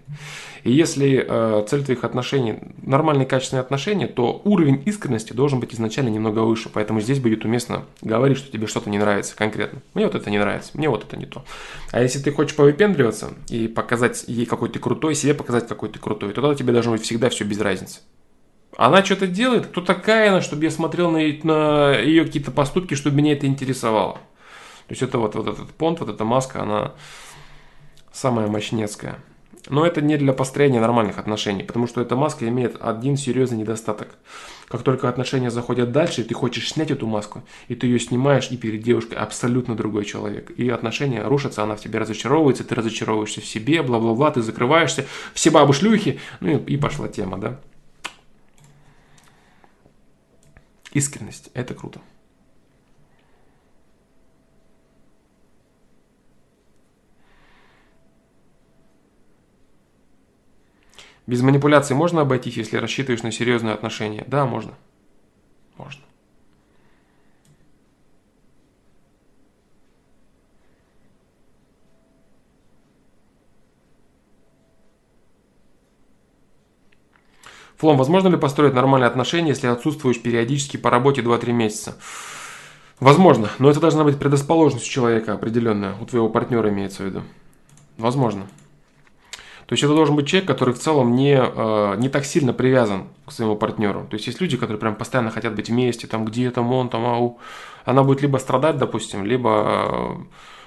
И 0.64 0.70
если 0.70 1.26
э, 1.26 1.64
цель 1.68 1.84
твоих 1.84 2.04
отношений 2.04 2.58
нормальные 2.82 3.26
качественные 3.26 3.62
отношения, 3.62 4.06
то 4.06 4.40
уровень 4.44 4.82
искренности 4.86 5.32
должен 5.32 5.58
быть 5.58 5.74
изначально 5.74 6.10
немного 6.10 6.40
выше, 6.40 6.68
поэтому 6.72 7.00
здесь 7.00 7.18
будет 7.18 7.44
уместно 7.44 7.84
говорить, 8.00 8.38
что 8.38 8.52
тебе 8.52 8.66
что-то 8.66 8.88
не 8.88 8.98
нравится 8.98 9.34
конкретно. 9.36 9.80
Мне 9.94 10.06
вот 10.06 10.14
это 10.14 10.30
не 10.30 10.38
нравится, 10.38 10.70
мне 10.74 10.88
вот 10.88 11.04
это 11.04 11.16
не 11.16 11.26
то. 11.26 11.44
А 11.90 12.00
если 12.00 12.20
ты 12.20 12.30
хочешь 12.30 12.54
повыпендриваться 12.54 13.32
и 13.48 13.66
показать 13.66 14.24
ей 14.28 14.46
какой 14.46 14.68
ты 14.68 14.78
крутой, 14.78 15.14
себе 15.14 15.34
показать 15.34 15.66
какой 15.66 15.88
ты 15.88 15.98
крутой, 15.98 16.30
то 16.30 16.40
тогда 16.40 16.54
тебе 16.54 16.72
должно 16.72 16.92
быть 16.92 17.02
всегда 17.02 17.28
все 17.28 17.44
без 17.44 17.60
разницы. 17.60 18.00
Она 18.76 19.04
что-то 19.04 19.26
делает, 19.26 19.66
кто 19.66 19.80
такая 19.82 20.30
она, 20.30 20.40
чтобы 20.40 20.64
я 20.64 20.70
смотрел 20.70 21.10
на, 21.10 21.18
на 21.42 21.98
ее 21.98 22.24
какие-то 22.24 22.50
поступки, 22.50 22.94
чтобы 22.94 23.16
меня 23.16 23.32
это 23.32 23.46
интересовало. 23.46 24.18
То 24.92 24.94
есть 24.94 25.02
это 25.04 25.18
вот, 25.18 25.34
вот 25.34 25.48
этот 25.48 25.70
понт, 25.70 26.00
вот 26.00 26.10
эта 26.10 26.22
маска, 26.22 26.60
она 26.60 26.92
самая 28.12 28.46
мощнецкая. 28.46 29.20
Но 29.70 29.86
это 29.86 30.02
не 30.02 30.18
для 30.18 30.34
построения 30.34 30.80
нормальных 30.80 31.16
отношений, 31.16 31.62
потому 31.62 31.86
что 31.86 32.02
эта 32.02 32.14
маска 32.14 32.46
имеет 32.46 32.76
один 32.78 33.16
серьезный 33.16 33.56
недостаток. 33.56 34.08
Как 34.68 34.82
только 34.82 35.08
отношения 35.08 35.50
заходят 35.50 35.92
дальше, 35.92 36.24
ты 36.24 36.34
хочешь 36.34 36.68
снять 36.68 36.90
эту 36.90 37.06
маску, 37.06 37.42
и 37.68 37.74
ты 37.74 37.86
ее 37.86 37.98
снимаешь, 37.98 38.50
и 38.50 38.58
перед 38.58 38.82
девушкой 38.82 39.14
абсолютно 39.14 39.76
другой 39.76 40.04
человек. 40.04 40.50
И 40.58 40.68
отношения 40.68 41.22
рушатся, 41.22 41.62
она 41.62 41.74
в 41.74 41.80
тебе 41.80 41.98
разочаровывается, 41.98 42.62
ты 42.62 42.74
разочаровываешься 42.74 43.40
в 43.40 43.46
себе, 43.46 43.82
бла-бла-бла, 43.82 44.30
ты 44.30 44.42
закрываешься, 44.42 45.06
все 45.32 45.50
бабы 45.50 45.72
шлюхи, 45.72 46.20
ну 46.40 46.50
и, 46.50 46.74
и 46.74 46.76
пошла 46.76 47.08
тема, 47.08 47.38
да. 47.38 47.58
Искренность– 50.92 51.48
это 51.54 51.72
круто. 51.72 52.02
Без 61.32 61.40
манипуляций 61.40 61.96
можно 61.96 62.20
обойтись, 62.20 62.58
если 62.58 62.76
рассчитываешь 62.76 63.22
на 63.22 63.32
серьезные 63.32 63.72
отношения? 63.72 64.22
Да, 64.26 64.44
можно. 64.44 64.74
Можно. 65.78 66.02
Флом, 77.78 77.96
возможно 77.96 78.28
ли 78.28 78.36
построить 78.36 78.74
нормальные 78.74 79.08
отношения, 79.08 79.48
если 79.48 79.68
отсутствуешь 79.68 80.20
периодически 80.20 80.76
по 80.76 80.90
работе 80.90 81.22
2-3 81.22 81.52
месяца? 81.52 81.96
Возможно, 83.00 83.48
но 83.58 83.70
это 83.70 83.80
должна 83.80 84.04
быть 84.04 84.18
предрасположенность 84.18 84.84
человека 84.84 85.32
определенная, 85.32 85.96
у 85.98 86.04
твоего 86.04 86.28
партнера 86.28 86.68
имеется 86.68 87.04
в 87.04 87.06
виду. 87.06 87.22
Возможно. 87.96 88.48
То 89.72 89.74
есть 89.74 89.84
это 89.84 89.94
должен 89.94 90.16
быть 90.16 90.26
человек, 90.26 90.46
который 90.46 90.74
в 90.74 90.78
целом 90.78 91.14
не, 91.16 91.34
э, 91.34 91.94
не 91.96 92.10
так 92.10 92.26
сильно 92.26 92.52
привязан 92.52 93.04
к 93.24 93.32
своему 93.32 93.56
партнеру. 93.56 94.06
То 94.10 94.16
есть 94.16 94.26
есть 94.26 94.38
люди, 94.38 94.58
которые 94.58 94.78
прям 94.78 94.94
постоянно 94.94 95.30
хотят 95.30 95.54
быть 95.54 95.70
вместе, 95.70 96.06
там 96.06 96.26
где 96.26 96.50
там 96.50 96.70
он, 96.74 96.90
там 96.90 97.06
ау. 97.06 97.38
Она 97.86 98.02
будет 98.02 98.20
либо 98.20 98.36
страдать, 98.36 98.76
допустим, 98.76 99.24
либо 99.24 100.20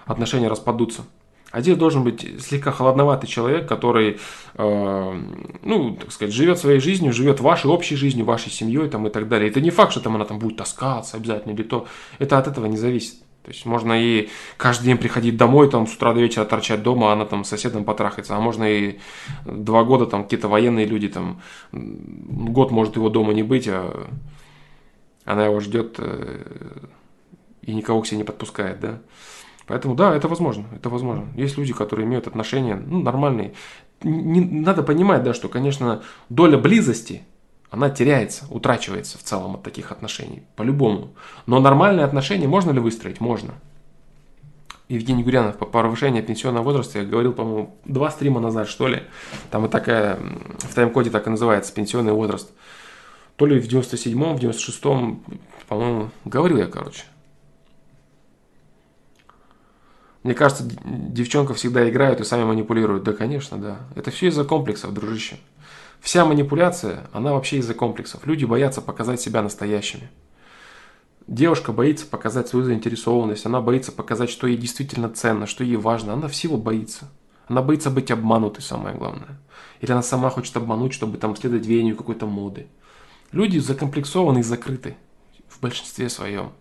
э, 0.07 0.11
отношения 0.11 0.47
распадутся. 0.47 1.03
А 1.51 1.61
здесь 1.61 1.77
должен 1.77 2.03
быть 2.03 2.41
слегка 2.41 2.71
холодноватый 2.71 3.29
человек, 3.29 3.67
который, 3.69 4.17
э, 4.55 5.21
ну, 5.61 5.95
так 5.97 6.11
сказать, 6.11 6.33
живет 6.33 6.57
своей 6.57 6.79
жизнью, 6.79 7.13
живет 7.13 7.39
вашей 7.41 7.67
общей 7.67 7.95
жизнью, 7.95 8.25
вашей 8.25 8.51
семьей 8.51 8.89
там, 8.89 9.05
и 9.05 9.11
так 9.11 9.27
далее. 9.27 9.51
Это 9.51 9.61
не 9.61 9.69
факт, 9.69 9.91
что 9.91 10.01
там 10.01 10.15
она 10.15 10.25
там 10.25 10.39
будет 10.39 10.57
таскаться 10.57 11.17
обязательно 11.17 11.53
или 11.53 11.61
то. 11.61 11.85
Это 12.17 12.39
от 12.39 12.47
этого 12.47 12.65
не 12.65 12.77
зависит. 12.77 13.17
То 13.45 13.51
есть 13.51 13.63
можно 13.67 13.93
и 13.93 14.29
каждый 14.57 14.85
день 14.85 14.97
приходить 14.97 15.37
домой, 15.37 15.69
там 15.69 15.85
с 15.85 15.93
утра 15.93 16.13
до 16.13 16.19
вечера 16.19 16.45
торчать 16.45 16.81
дома, 16.81 17.11
а 17.11 17.13
она 17.13 17.25
там 17.25 17.43
с 17.43 17.49
соседом 17.49 17.83
потрахается. 17.85 18.35
А 18.35 18.39
можно 18.39 18.63
и 18.63 18.97
два 19.45 19.83
года 19.83 20.07
там 20.07 20.23
какие-то 20.23 20.47
военные 20.47 20.87
люди, 20.87 21.09
там 21.09 21.41
год 21.71 22.71
может 22.71 22.95
его 22.95 23.09
дома 23.09 23.33
не 23.33 23.43
быть, 23.43 23.67
а 23.67 24.07
она 25.25 25.45
его 25.45 25.59
ждет 25.59 25.97
э, 25.99 26.87
и 27.61 27.75
никого 27.75 28.01
к 28.01 28.07
себе 28.07 28.17
не 28.17 28.23
подпускает, 28.23 28.79
да. 28.79 28.99
Поэтому 29.67 29.93
да, 29.93 30.15
это 30.15 30.27
возможно, 30.27 30.65
это 30.75 30.89
возможно. 30.89 31.27
Есть 31.35 31.55
люди, 31.59 31.71
которые 31.71 32.07
имеют 32.07 32.25
отношения, 32.25 32.75
ну, 32.75 33.03
нормальные. 33.03 33.53
Не, 34.01 34.41
надо 34.41 34.81
понимать, 34.81 35.21
да, 35.21 35.35
что, 35.35 35.49
конечно, 35.49 36.01
доля 36.29 36.57
близости– 36.57 37.21
она 37.69 37.89
теряется, 37.89 38.45
утрачивается 38.49 39.17
в 39.17 39.23
целом 39.23 39.55
от 39.55 39.63
таких 39.63 39.91
отношений, 39.91 40.43
по-любому. 40.55 41.13
Но 41.45 41.59
нормальные 41.59 42.05
отношения 42.05 42.47
можно 42.47 42.71
ли 42.71 42.79
выстроить? 42.79 43.19
Можно. 43.19 43.53
Евгений 44.87 45.23
Гурянов 45.23 45.57
по 45.57 45.65
повышению 45.65 46.23
пенсионного 46.23 46.63
возраста, 46.63 46.99
я 46.99 47.05
говорил, 47.05 47.33
по-моему, 47.33 47.75
два 47.85 48.11
стрима 48.11 48.39
назад, 48.39 48.67
что 48.67 48.87
ли. 48.87 49.03
Там 49.49 49.65
и 49.65 49.69
такая, 49.69 50.19
в 50.59 50.75
тайм-коде 50.75 51.09
так 51.09 51.25
и 51.25 51.29
называется, 51.31 51.73
пенсионный 51.73 52.13
возраст. 52.13 52.51
То 53.35 53.47
ли 53.47 53.59
в 53.59 53.67
97-м, 53.67 54.37
в 54.37 54.39
96-м, 54.39 55.23
по-моему, 55.67 56.11
говорил 56.23 56.57
я, 56.57 56.67
короче. 56.67 57.03
Мне 60.21 60.33
кажется, 60.33 60.63
девчонка 60.83 61.53
всегда 61.53 61.87
играют 61.89 62.19
и 62.19 62.23
сами 62.23 62.43
манипулируют. 62.43 63.03
Да, 63.03 63.13
конечно, 63.13 63.57
да. 63.57 63.79
Это 63.95 64.11
все 64.11 64.27
из-за 64.27 64.43
комплексов, 64.43 64.93
дружище. 64.93 65.37
Вся 66.05 66.23
манипуляция, 66.23 67.07
она 67.13 67.33
вообще 67.33 67.57
из-за 67.57 67.73
комплексов. 67.73 68.27
Люди 68.27 68.45
боятся 68.45 68.79
показать 68.79 69.19
себя 69.19 69.41
настоящими. 69.41 70.11
Девушка 71.25 71.71
боится 71.71 72.05
показать 72.05 72.47
свою 72.47 72.63
заинтересованность, 72.63 73.47
она 73.47 73.59
боится 73.59 73.91
показать, 73.91 74.29
что 74.29 74.45
ей 74.45 74.55
действительно 74.55 75.09
ценно, 75.09 75.47
что 75.47 75.63
ей 75.63 75.77
важно. 75.77 76.13
Она 76.13 76.27
всего 76.27 76.57
боится. 76.57 77.09
Она 77.47 77.63
боится 77.63 77.89
быть 77.89 78.11
обманутой, 78.11 78.61
самое 78.61 78.95
главное. 78.95 79.39
Или 79.81 79.93
она 79.93 80.03
сама 80.03 80.29
хочет 80.29 80.55
обмануть, 80.55 80.93
чтобы 80.93 81.17
там 81.17 81.35
следовать 81.35 81.65
веянию 81.65 81.95
какой-то 81.95 82.27
моды. 82.27 82.67
Люди 83.31 83.57
закомплексованы 83.57 84.39
и 84.39 84.43
закрыты 84.43 84.97
в 85.47 85.59
большинстве 85.59 86.09
своем. 86.09 86.51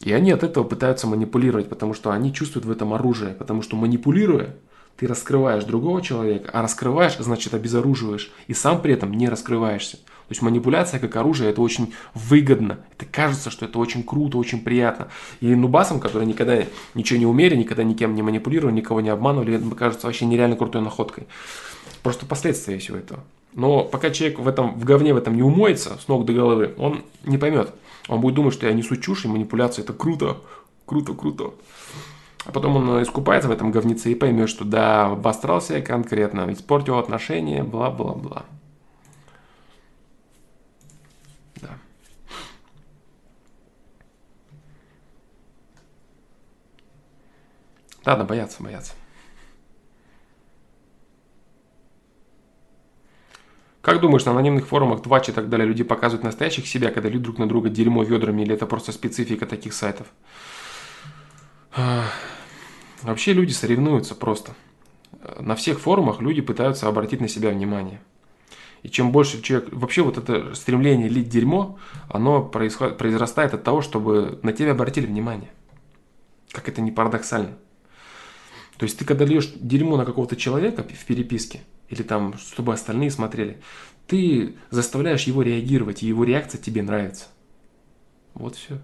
И 0.00 0.10
они 0.10 0.30
от 0.30 0.42
этого 0.42 0.64
пытаются 0.64 1.06
манипулировать, 1.06 1.68
потому 1.68 1.92
что 1.92 2.12
они 2.12 2.32
чувствуют 2.32 2.64
в 2.64 2.70
этом 2.70 2.94
оружие. 2.94 3.34
Потому 3.34 3.60
что 3.60 3.76
манипулируя, 3.76 4.56
ты 4.96 5.06
раскрываешь 5.06 5.64
другого 5.64 6.00
человека, 6.02 6.50
а 6.52 6.62
раскрываешь, 6.62 7.16
значит 7.18 7.54
обезоруживаешь, 7.54 8.30
и 8.46 8.54
сам 8.54 8.80
при 8.80 8.94
этом 8.94 9.12
не 9.12 9.28
раскрываешься. 9.28 9.96
То 9.96 10.32
есть 10.32 10.42
манипуляция 10.42 10.98
как 10.98 11.14
оружие, 11.14 11.50
это 11.50 11.60
очень 11.60 11.94
выгодно. 12.14 12.80
Это 12.98 13.06
кажется, 13.08 13.48
что 13.48 13.64
это 13.64 13.78
очень 13.78 14.02
круто, 14.02 14.38
очень 14.38 14.60
приятно. 14.60 15.08
И 15.40 15.54
нубасам, 15.54 16.00
которые 16.00 16.26
никогда 16.26 16.64
ничего 16.94 17.18
не 17.20 17.26
умели, 17.26 17.54
никогда 17.54 17.84
никем 17.84 18.14
не 18.16 18.22
манипулировали, 18.22 18.74
никого 18.74 19.00
не 19.00 19.10
обманывали, 19.10 19.54
это 19.54 19.74
кажется 19.76 20.06
вообще 20.08 20.26
нереально 20.26 20.56
крутой 20.56 20.82
находкой. 20.82 21.28
Просто 22.02 22.26
последствия 22.26 22.78
всего 22.78 22.96
этого. 22.96 23.22
Но 23.54 23.84
пока 23.84 24.10
человек 24.10 24.40
в 24.40 24.48
этом, 24.48 24.74
в 24.78 24.84
говне 24.84 25.14
в 25.14 25.16
этом 25.16 25.36
не 25.36 25.42
умоется 25.42 25.96
с 26.02 26.08
ног 26.08 26.24
до 26.24 26.32
головы, 26.32 26.74
он 26.76 27.04
не 27.24 27.38
поймет. 27.38 27.70
Он 28.08 28.20
будет 28.20 28.34
думать, 28.34 28.52
что 28.52 28.66
я 28.66 28.72
несу 28.72 28.96
чушь, 28.96 29.24
и 29.24 29.28
манипуляция 29.28 29.84
это 29.84 29.92
круто, 29.92 30.38
круто, 30.86 31.14
круто. 31.14 31.52
А 32.46 32.52
потом 32.52 32.76
он 32.76 33.02
искупается 33.02 33.48
в 33.48 33.52
этом 33.52 33.72
говнице 33.72 34.12
и 34.12 34.14
поймет, 34.14 34.48
что 34.48 34.64
да, 34.64 35.06
обосрался 35.06 35.74
я 35.74 35.82
конкретно, 35.82 36.52
испортил 36.52 36.98
отношения, 36.98 37.64
бла-бла-бла. 37.64 38.46
Да. 41.56 41.70
Ладно, 48.04 48.24
бояться, 48.24 48.62
бояться. 48.62 48.92
Как 53.82 54.00
думаешь, 54.00 54.24
на 54.24 54.32
анонимных 54.32 54.66
форумах, 54.66 55.02
твач 55.02 55.28
и 55.28 55.32
так 55.32 55.48
далее 55.48 55.66
люди 55.66 55.82
показывают 55.84 56.24
настоящих 56.24 56.66
себя, 56.68 56.90
когда 56.90 57.08
люди 57.08 57.24
друг 57.24 57.38
на 57.38 57.48
друга 57.48 57.70
дерьмо 57.70 58.04
ведрами, 58.04 58.42
или 58.42 58.54
это 58.54 58.66
просто 58.66 58.92
специфика 58.92 59.46
таких 59.46 59.74
сайтов? 59.74 60.06
Вообще 63.10 63.32
люди 63.32 63.52
соревнуются 63.52 64.14
просто. 64.14 64.54
На 65.38 65.54
всех 65.54 65.78
форумах 65.80 66.20
люди 66.20 66.40
пытаются 66.40 66.88
обратить 66.88 67.20
на 67.20 67.28
себя 67.28 67.50
внимание. 67.50 68.00
И 68.82 68.88
чем 68.88 69.12
больше 69.12 69.42
человек... 69.42 69.72
Вообще 69.72 70.02
вот 70.02 70.18
это 70.18 70.54
стремление 70.54 71.08
лить 71.08 71.28
дерьмо, 71.28 71.78
оно 72.08 72.42
происход, 72.42 72.98
произрастает 72.98 73.54
от 73.54 73.62
того, 73.62 73.80
чтобы 73.80 74.40
на 74.42 74.52
тебя 74.52 74.72
обратили 74.72 75.06
внимание. 75.06 75.50
Как 76.50 76.68
это 76.68 76.80
не 76.80 76.90
парадоксально. 76.90 77.56
То 78.76 78.84
есть 78.84 78.98
ты 78.98 79.04
когда 79.04 79.24
льешь 79.24 79.52
дерьмо 79.54 79.96
на 79.96 80.04
какого-то 80.04 80.36
человека 80.36 80.82
в 80.82 81.04
переписке, 81.04 81.60
или 81.88 82.02
там, 82.02 82.36
чтобы 82.36 82.72
остальные 82.72 83.10
смотрели, 83.10 83.60
ты 84.06 84.56
заставляешь 84.70 85.24
его 85.24 85.42
реагировать, 85.42 86.02
и 86.02 86.06
его 86.06 86.24
реакция 86.24 86.60
тебе 86.60 86.82
нравится. 86.82 87.26
Вот 88.34 88.56
все. 88.56 88.80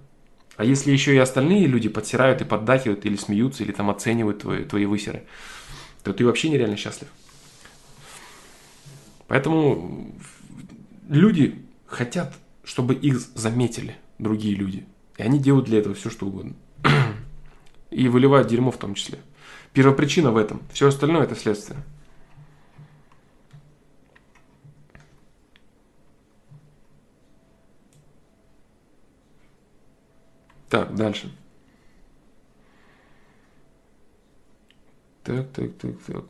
А 0.63 0.65
если 0.65 0.93
еще 0.93 1.13
и 1.13 1.19
остальные 1.19 1.67
люди 1.67 1.89
подсирают 1.89 2.41
и 2.41 2.45
поддакивают, 2.45 3.05
или 3.05 3.17
смеются, 3.17 3.65
или 3.65 3.73
там 3.73 3.91
оценивают 3.91 4.43
твои, 4.43 4.63
твои 4.63 4.87
высеры, 4.87 5.25
то 6.05 6.13
ты 6.13 6.25
вообще 6.25 6.51
нереально 6.51 6.77
счастлив. 6.77 7.09
Поэтому 9.27 10.15
люди 11.09 11.59
хотят, 11.85 12.33
чтобы 12.63 12.95
их 12.95 13.19
заметили 13.35 13.97
другие 14.21 14.55
люди. 14.55 14.87
И 15.17 15.25
они 15.25 15.41
делают 15.41 15.67
для 15.67 15.81
этого 15.81 15.97
все, 15.97 16.11
что 16.11 16.27
угодно. 16.27 16.55
И 17.91 18.07
выливают 18.07 18.47
дерьмо 18.47 18.71
в 18.71 18.79
том 18.79 18.95
числе. 18.95 19.19
Первопричина 19.73 20.31
в 20.31 20.37
этом. 20.37 20.63
Все 20.73 20.87
остальное 20.87 21.25
это 21.25 21.35
следствие. 21.35 21.81
Так, 30.73 30.95
дальше. 30.95 31.31
Так, 35.23 35.53
так, 35.53 35.77
так, 35.77 36.03
так. 36.07 36.25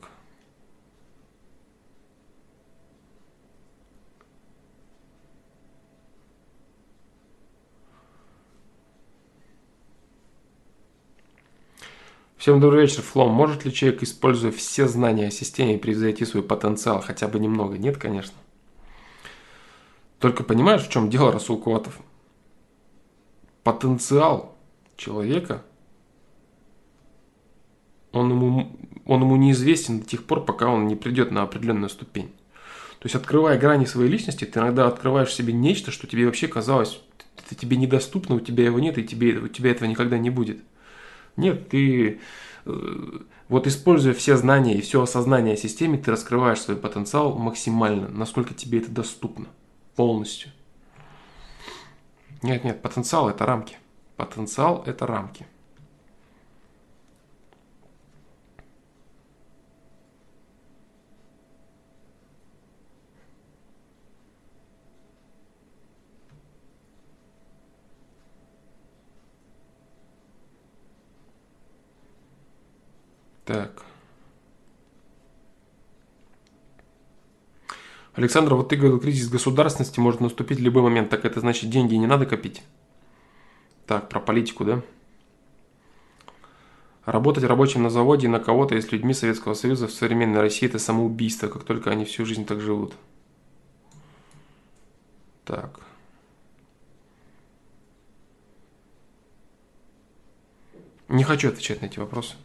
Всем 12.35 12.59
добрый 12.59 12.81
вечер, 12.81 13.01
Флом. 13.01 13.31
Может 13.31 13.63
ли 13.63 13.71
человек, 13.71 14.03
используя 14.03 14.51
все 14.51 14.89
знания 14.89 15.27
о 15.27 15.31
системе, 15.31 15.77
превзойти 15.77 16.25
свой 16.25 16.43
потенциал 16.43 16.99
хотя 16.99 17.29
бы 17.29 17.39
немного? 17.39 17.77
Нет, 17.77 17.95
конечно. 17.95 18.35
Только 20.19 20.43
понимаешь, 20.43 20.85
в 20.85 20.91
чем 20.91 21.09
дело, 21.09 21.31
Расул 21.31 21.57
Куатов? 21.57 21.97
Потенциал 23.63 24.57
человека, 24.97 25.63
он 28.11 28.29
ему, 28.29 28.77
он 29.05 29.21
ему 29.21 29.35
неизвестен 29.35 29.99
до 30.01 30.05
тех 30.05 30.23
пор, 30.25 30.45
пока 30.45 30.67
он 30.67 30.87
не 30.87 30.95
придет 30.95 31.31
на 31.31 31.43
определенную 31.43 31.89
ступень. 31.89 32.31
То 32.99 33.07
есть, 33.07 33.15
открывая 33.15 33.59
грани 33.59 33.85
своей 33.85 34.09
личности, 34.09 34.45
ты 34.45 34.59
иногда 34.59 34.87
открываешь 34.87 35.33
себе 35.33 35.51
нечто, 35.51 35.91
что 35.91 36.07
тебе 36.07 36.25
вообще 36.25 36.47
казалось, 36.47 37.01
это 37.37 37.55
тебе 37.55 37.75
недоступно, 37.75 38.35
у 38.35 38.39
тебя 38.39 38.63
его 38.63 38.79
нет, 38.79 38.97
и 38.97 39.03
тебе, 39.03 39.37
у 39.39 39.47
тебя 39.47 39.71
этого 39.71 39.89
никогда 39.89 40.17
не 40.17 40.29
будет. 40.29 40.59
Нет, 41.35 41.69
ты 41.69 42.21
э, 42.65 43.19
вот 43.49 43.67
используя 43.67 44.13
все 44.13 44.37
знания 44.37 44.77
и 44.77 44.81
все 44.81 45.01
осознание 45.01 45.55
о 45.55 45.57
системе, 45.57 45.97
ты 45.97 46.11
раскрываешь 46.11 46.61
свой 46.61 46.77
потенциал 46.77 47.37
максимально, 47.37 48.07
насколько 48.07 48.53
тебе 48.53 48.79
это 48.79 48.91
доступно, 48.91 49.47
полностью. 49.95 50.51
Нет, 52.43 52.65
нет, 52.65 52.81
потенциал 52.81 53.29
это 53.29 53.45
рамки. 53.45 53.77
Потенциал 54.17 54.83
это 54.85 55.07
рамки. 55.07 55.47
Так. 73.45 73.92
Александр, 78.13 78.53
вот 78.53 78.69
ты 78.69 78.75
говорил, 78.75 78.99
кризис 78.99 79.27
государственности 79.27 79.99
может 79.99 80.21
наступить 80.21 80.59
в 80.59 80.61
любой 80.61 80.83
момент. 80.83 81.09
Так 81.09 81.25
это 81.25 81.39
значит, 81.39 81.69
деньги 81.69 81.95
не 81.95 82.05
надо 82.05 82.25
копить? 82.25 82.61
Так, 83.87 84.07
про 84.07 84.19
политику, 84.19 84.65
да? 84.65 84.81
Работать 87.05 87.43
рабочим 87.43 87.83
на 87.83 87.89
заводе 87.89 88.27
и 88.27 88.29
на 88.29 88.39
кого-то 88.39 88.75
и 88.75 88.81
с 88.81 88.91
людьми 88.91 89.13
Советского 89.13 89.55
Союза 89.55 89.87
в 89.87 89.91
современной 89.91 90.39
России– 90.39 90.65
это 90.69 90.79
самоубийство, 90.79 91.47
как 91.47 91.63
только 91.63 91.89
они 91.89 92.05
всю 92.05 92.25
жизнь 92.25 92.45
так 92.45 92.61
живут. 92.61 92.93
Так. 95.43 95.81
Не 101.09 101.23
хочу 101.23 101.49
отвечать 101.49 101.81
на 101.81 101.87
эти 101.87 101.99
вопросы. 101.99 102.35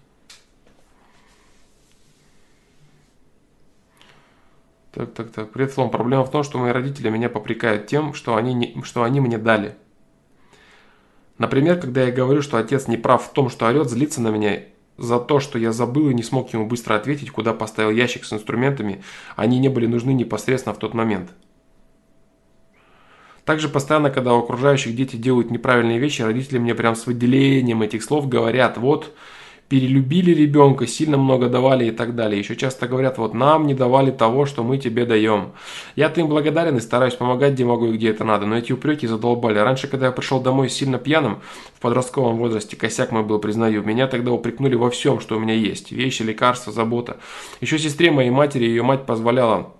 Так, 4.98 5.14
так, 5.14 5.30
так. 5.30 5.52
Привет, 5.52 5.70
Флом. 5.70 5.90
Проблема 5.90 6.24
в 6.24 6.30
том, 6.32 6.42
что 6.42 6.58
мои 6.58 6.72
родители 6.72 7.08
меня 7.08 7.28
попрекают 7.28 7.86
тем, 7.86 8.14
что 8.14 8.34
они, 8.34 8.52
не, 8.52 8.82
что 8.82 9.04
они 9.04 9.20
мне 9.20 9.38
дали. 9.38 9.76
Например, 11.38 11.78
когда 11.78 12.02
я 12.02 12.10
говорю, 12.10 12.42
что 12.42 12.56
отец 12.58 12.88
не 12.88 12.96
прав 12.96 13.24
в 13.24 13.32
том, 13.32 13.48
что 13.48 13.68
орет, 13.68 13.88
злится 13.88 14.20
на 14.20 14.30
меня 14.30 14.64
за 14.96 15.20
то, 15.20 15.38
что 15.38 15.56
я 15.56 15.70
забыл 15.70 16.10
и 16.10 16.14
не 16.14 16.24
смог 16.24 16.52
ему 16.52 16.66
быстро 16.66 16.96
ответить, 16.96 17.30
куда 17.30 17.52
поставил 17.52 17.92
ящик 17.92 18.24
с 18.24 18.32
инструментами, 18.32 19.04
они 19.36 19.60
не 19.60 19.68
были 19.68 19.86
нужны 19.86 20.10
непосредственно 20.10 20.74
в 20.74 20.80
тот 20.80 20.94
момент. 20.94 21.30
Также 23.44 23.68
постоянно, 23.68 24.10
когда 24.10 24.34
у 24.34 24.40
окружающих 24.40 24.96
дети 24.96 25.14
делают 25.14 25.52
неправильные 25.52 26.00
вещи, 26.00 26.22
родители 26.22 26.58
мне 26.58 26.74
прям 26.74 26.96
с 26.96 27.06
выделением 27.06 27.82
этих 27.82 28.02
слов 28.02 28.28
говорят, 28.28 28.78
вот, 28.78 29.14
перелюбили 29.68 30.32
ребенка, 30.32 30.86
сильно 30.86 31.18
много 31.18 31.48
давали 31.48 31.86
и 31.86 31.90
так 31.90 32.14
далее. 32.14 32.38
Еще 32.38 32.56
часто 32.56 32.88
говорят, 32.88 33.18
вот 33.18 33.34
нам 33.34 33.66
не 33.66 33.74
давали 33.74 34.10
того, 34.10 34.46
что 34.46 34.62
мы 34.62 34.78
тебе 34.78 35.04
даем. 35.04 35.52
Я-то 35.94 36.20
им 36.20 36.28
благодарен 36.28 36.76
и 36.76 36.80
стараюсь 36.80 37.14
помогать, 37.14 37.52
где 37.52 37.64
могу 37.64 37.86
и 37.86 37.96
где 37.96 38.10
это 38.10 38.24
надо, 38.24 38.46
но 38.46 38.56
эти 38.56 38.72
упреки 38.72 39.06
задолбали. 39.06 39.58
Раньше, 39.58 39.86
когда 39.88 40.06
я 40.06 40.12
пришел 40.12 40.40
домой 40.40 40.70
сильно 40.70 40.98
пьяным, 40.98 41.40
в 41.74 41.80
подростковом 41.80 42.38
возрасте, 42.38 42.76
косяк 42.76 43.12
мой 43.12 43.22
был, 43.22 43.38
признаю, 43.38 43.82
меня 43.82 44.06
тогда 44.06 44.32
упрекнули 44.32 44.74
во 44.74 44.90
всем, 44.90 45.20
что 45.20 45.36
у 45.36 45.40
меня 45.40 45.54
есть. 45.54 45.92
Вещи, 45.92 46.22
лекарства, 46.22 46.72
забота. 46.72 47.18
Еще 47.60 47.78
сестре 47.78 48.10
моей 48.10 48.30
матери 48.30 48.64
ее 48.64 48.82
мать 48.82 49.04
позволяла 49.04 49.74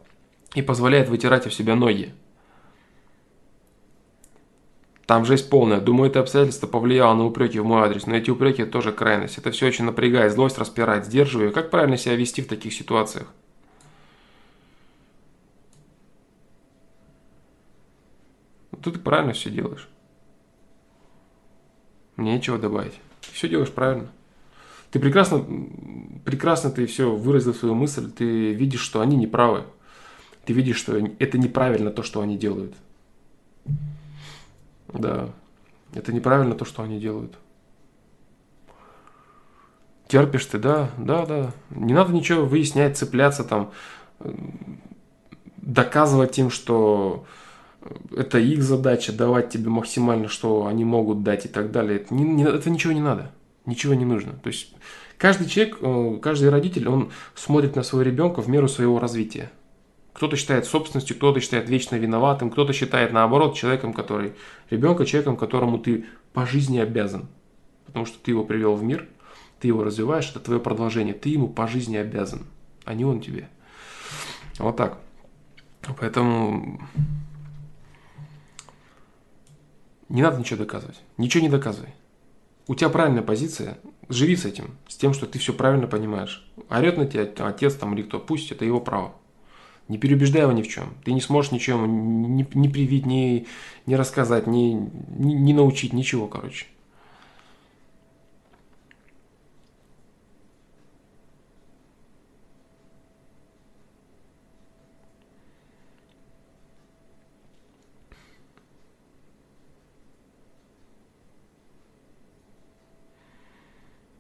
и 0.55 0.63
позволяет 0.63 1.09
вытирать 1.09 1.47
у 1.47 1.51
себя 1.51 1.75
ноги. 1.75 2.13
Там 5.09 5.25
жесть 5.25 5.49
полная. 5.49 5.81
Думаю, 5.81 6.11
это 6.11 6.21
обстоятельство 6.21 6.67
повлияло 6.67 7.15
на 7.15 7.25
упреки 7.25 7.59
в 7.59 7.65
мой 7.65 7.81
адрес, 7.81 8.05
но 8.05 8.15
эти 8.15 8.29
упреки 8.29 8.67
тоже 8.67 8.93
крайность. 8.93 9.39
Это 9.39 9.51
все 9.51 9.69
очень 9.69 9.87
напрягает, 9.87 10.35
злость 10.35 10.59
распирает, 10.59 11.07
сдерживаю. 11.07 11.51
Как 11.51 11.71
правильно 11.71 11.97
себя 11.97 12.15
вести 12.15 12.43
в 12.43 12.47
таких 12.47 12.75
ситуациях? 12.75 13.27
Ну, 18.71 18.79
ты 18.83 18.99
правильно 18.99 19.33
все 19.33 19.49
делаешь. 19.49 19.89
Мне 22.17 22.35
нечего 22.35 22.59
добавить. 22.59 23.01
Все 23.33 23.49
делаешь 23.49 23.71
правильно. 23.71 24.09
Ты 24.91 24.99
прекрасно, 24.99 25.43
прекрасно 26.27 26.71
ты 26.71 26.85
все 26.85 27.11
выразил 27.11 27.55
свою 27.55 27.75
мысль, 27.75 28.11
ты 28.11 28.53
видишь, 28.53 28.83
что 28.83 29.01
они 29.01 29.17
неправы. 29.17 29.65
Ты 30.45 30.53
видишь, 30.53 30.77
что 30.77 30.99
это 30.99 31.39
неправильно 31.39 31.91
то, 31.91 32.03
что 32.03 32.21
они 32.21 32.37
делают. 32.37 32.75
Да. 34.93 35.31
Это 35.95 36.13
неправильно 36.13 36.55
то, 36.55 36.65
что 36.65 36.83
они 36.83 36.99
делают. 36.99 37.39
Терпишь 40.07 40.47
ты, 40.47 40.59
да, 40.59 40.91
да, 40.97 41.27
да. 41.27 41.53
Не 41.71 41.93
надо 41.93 42.13
ничего 42.13 42.45
выяснять, 42.45 42.97
цепляться 42.97 43.45
там, 43.45 43.73
доказывать 45.57 46.39
им, 46.39 46.51
что 46.51 47.27
это 48.17 48.39
их 48.39 48.63
задача, 48.63 49.13
давать 49.13 49.51
тебе 49.51 49.69
максимально, 49.69 50.29
что 50.29 50.67
они 50.67 50.85
могут 50.85 51.23
дать 51.23 51.45
и 51.45 51.49
так 51.49 51.71
далее. 51.71 52.01
Это, 52.01 52.15
не, 52.15 52.25
не, 52.25 52.45
это 52.45 52.71
ничего 52.71 52.93
не 52.93 53.01
надо, 53.01 53.33
ничего 53.67 53.95
не 53.95 54.05
нужно. 54.05 54.33
То 54.33 54.49
есть 54.49 54.75
каждый 55.19 55.47
человек, 55.47 55.79
э, 55.81 56.19
каждый 56.23 56.49
родитель, 56.49 56.89
он 56.89 57.11
смотрит 57.35 57.77
на 57.77 57.83
своего 57.83 58.11
ребенка 58.11 58.41
в 58.41 58.49
меру 58.49 58.69
своего 58.69 58.99
развития. 58.99 59.51
Кто-то 60.19 60.35
считает 60.35 60.67
собственностью, 60.67 61.15
кто-то 61.15 61.39
считает 61.39 61.69
вечно 61.69 61.95
виноватым, 61.95 62.51
кто-то 62.51 62.73
считает 62.73 63.13
наоборот 63.13 63.55
человеком, 63.55 63.93
который, 63.93 64.33
ребенка 64.69 65.07
человеком, 65.07 65.37
которому 65.37 65.79
ты 65.79 66.07
по 66.33 66.45
жизни 66.45 66.81
обязан. 66.81 67.29
Потому 67.87 68.05
что 68.05 68.19
ты 68.19 68.33
его 68.33 68.43
привел 68.43 68.75
в 68.75 68.83
мир, 68.83 69.07
ты 69.61 69.69
его 69.69 69.85
развиваешь, 69.85 70.29
это 70.29 70.41
твое 70.41 70.59
продолжение, 70.59 71.15
ты 71.15 71.29
ему 71.29 71.47
по 71.47 71.69
жизни 71.69 71.97
обязан, 71.97 72.47
а 72.85 72.95
не 72.95 73.05
он 73.05 73.21
тебе. 73.21 73.49
Вот 74.59 74.77
так. 74.77 74.99
Поэтому 76.01 76.81
не 80.09 80.23
надо 80.23 80.41
ничего 80.41 80.59
доказывать. 80.59 81.01
Ничего 81.17 81.45
не 81.45 81.49
доказывай. 81.49 81.95
У 82.67 82.75
тебя 82.75 82.89
правильная 82.91 83.23
позиция, 83.23 83.79
живи 84.09 84.35
с 84.35 84.45
этим, 84.45 84.79
с 84.89 84.97
тем, 84.97 85.15
что 85.15 85.27
ты 85.27 85.39
все 85.39 85.53
правильно 85.53 85.87
понимаешь. 85.87 86.45
Орет 86.69 86.97
на 86.97 87.07
тебя 87.07 87.23
отец 87.47 87.77
там 87.77 87.95
или 87.95 88.03
кто, 88.03 88.19
пусть 88.19 88.51
это 88.51 88.65
его 88.65 88.81
право. 88.81 89.15
Не 89.89 89.97
переубеждай 89.97 90.43
его 90.43 90.53
ни 90.53 90.63
в 90.63 90.69
чем. 90.69 90.95
Ты 91.05 91.13
не 91.13 91.21
сможешь 91.21 91.51
ничего 91.51 91.87
ни, 91.87 92.47
ни 92.55 92.69
привить, 92.69 93.07
ни, 93.07 93.47
ни 93.87 93.95
рассказать, 93.95 94.47
ни, 94.47 94.75
ни, 95.17 95.33
ни 95.33 95.53
научить, 95.55 95.95
ничего, 95.95 96.29
короче. 96.29 96.67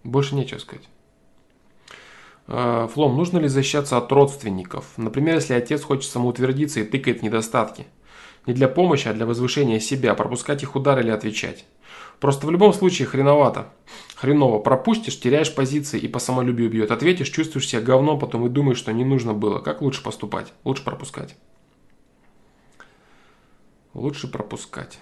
Больше 0.02 0.34
нечего 0.34 0.58
сказать. 0.58 0.88
Э, 2.48 2.88
Флом, 2.92 3.16
нужно 3.16 3.38
ли 3.38 3.48
защищаться 3.48 3.98
от 3.98 4.10
родственников? 4.10 4.86
Например, 4.96 5.36
если 5.36 5.52
отец 5.52 5.82
хочет 5.82 6.10
самоутвердиться 6.10 6.80
и 6.80 6.84
тыкает 6.84 7.22
недостатки. 7.22 7.86
Не 8.46 8.54
для 8.54 8.68
помощи, 8.68 9.06
а 9.06 9.12
для 9.12 9.26
возвышения 9.26 9.78
себя. 9.78 10.14
Пропускать 10.14 10.62
их 10.62 10.74
удар 10.74 10.98
или 10.98 11.10
отвечать. 11.10 11.66
Просто 12.18 12.46
в 12.46 12.50
любом 12.50 12.72
случае 12.72 13.06
хреновато. 13.06 13.72
Хреново. 14.16 14.58
Пропустишь, 14.58 15.20
теряешь 15.20 15.54
позиции 15.54 16.00
и 16.00 16.08
по 16.08 16.18
самолюбию 16.18 16.70
бьет. 16.70 16.90
Ответишь, 16.90 17.28
чувствуешь 17.28 17.68
себя 17.68 17.82
говном, 17.82 18.18
потом 18.18 18.46
и 18.46 18.48
думаешь, 18.48 18.78
что 18.78 18.92
не 18.92 19.04
нужно 19.04 19.34
было. 19.34 19.60
Как 19.60 19.82
лучше 19.82 20.02
поступать? 20.02 20.52
Лучше 20.64 20.82
пропускать. 20.82 21.36
Лучше 23.92 24.26
пропускать. 24.26 24.98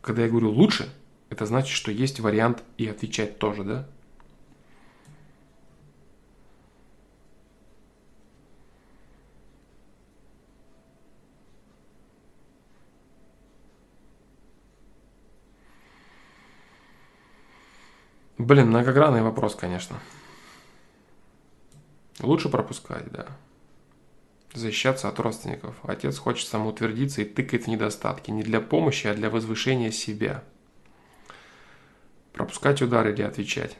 Когда 0.00 0.22
я 0.22 0.28
говорю 0.28 0.50
лучше, 0.50 0.88
это 1.30 1.46
значит, 1.46 1.70
что 1.70 1.90
есть 1.90 2.20
вариант 2.20 2.62
и 2.76 2.86
отвечать 2.88 3.38
тоже, 3.38 3.64
да? 3.64 3.86
Блин, 18.38 18.68
многогранный 18.68 19.20
вопрос, 19.20 19.54
конечно. 19.56 19.98
Лучше 22.20 22.48
пропускать, 22.48 23.10
да. 23.10 23.26
Защищаться 24.54 25.08
от 25.08 25.18
родственников. 25.20 25.74
Отец 25.82 26.16
хочет 26.18 26.48
самоутвердиться 26.48 27.20
и 27.20 27.24
тыкает 27.24 27.64
в 27.64 27.66
недостатки. 27.66 28.30
Не 28.30 28.42
для 28.42 28.60
помощи, 28.60 29.06
а 29.06 29.14
для 29.14 29.28
возвышения 29.28 29.90
себя. 29.90 30.44
Пропускать 32.32 32.82
удар 32.82 33.08
или 33.08 33.22
отвечать. 33.22 33.76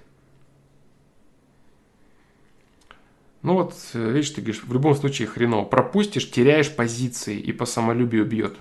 Ну 3.43 3.55
вот, 3.55 3.75
видишь, 3.95 4.31
ты 4.31 4.41
говоришь, 4.41 4.65
в 4.65 4.73
любом 4.73 4.95
случае 4.95 5.29
хреново. 5.29 5.65
Пропустишь, 5.65 6.31
теряешь 6.31 6.75
позиции 6.75 7.39
и 7.39 7.53
по 7.53 7.67
самолюбию 7.67 8.25
бьет. 8.25 8.57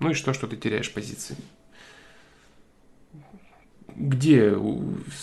Ну 0.00 0.10
и 0.10 0.14
что, 0.14 0.32
что 0.32 0.46
ты 0.46 0.56
теряешь 0.56 0.92
позиции? 0.92 1.36
Где, 3.94 4.56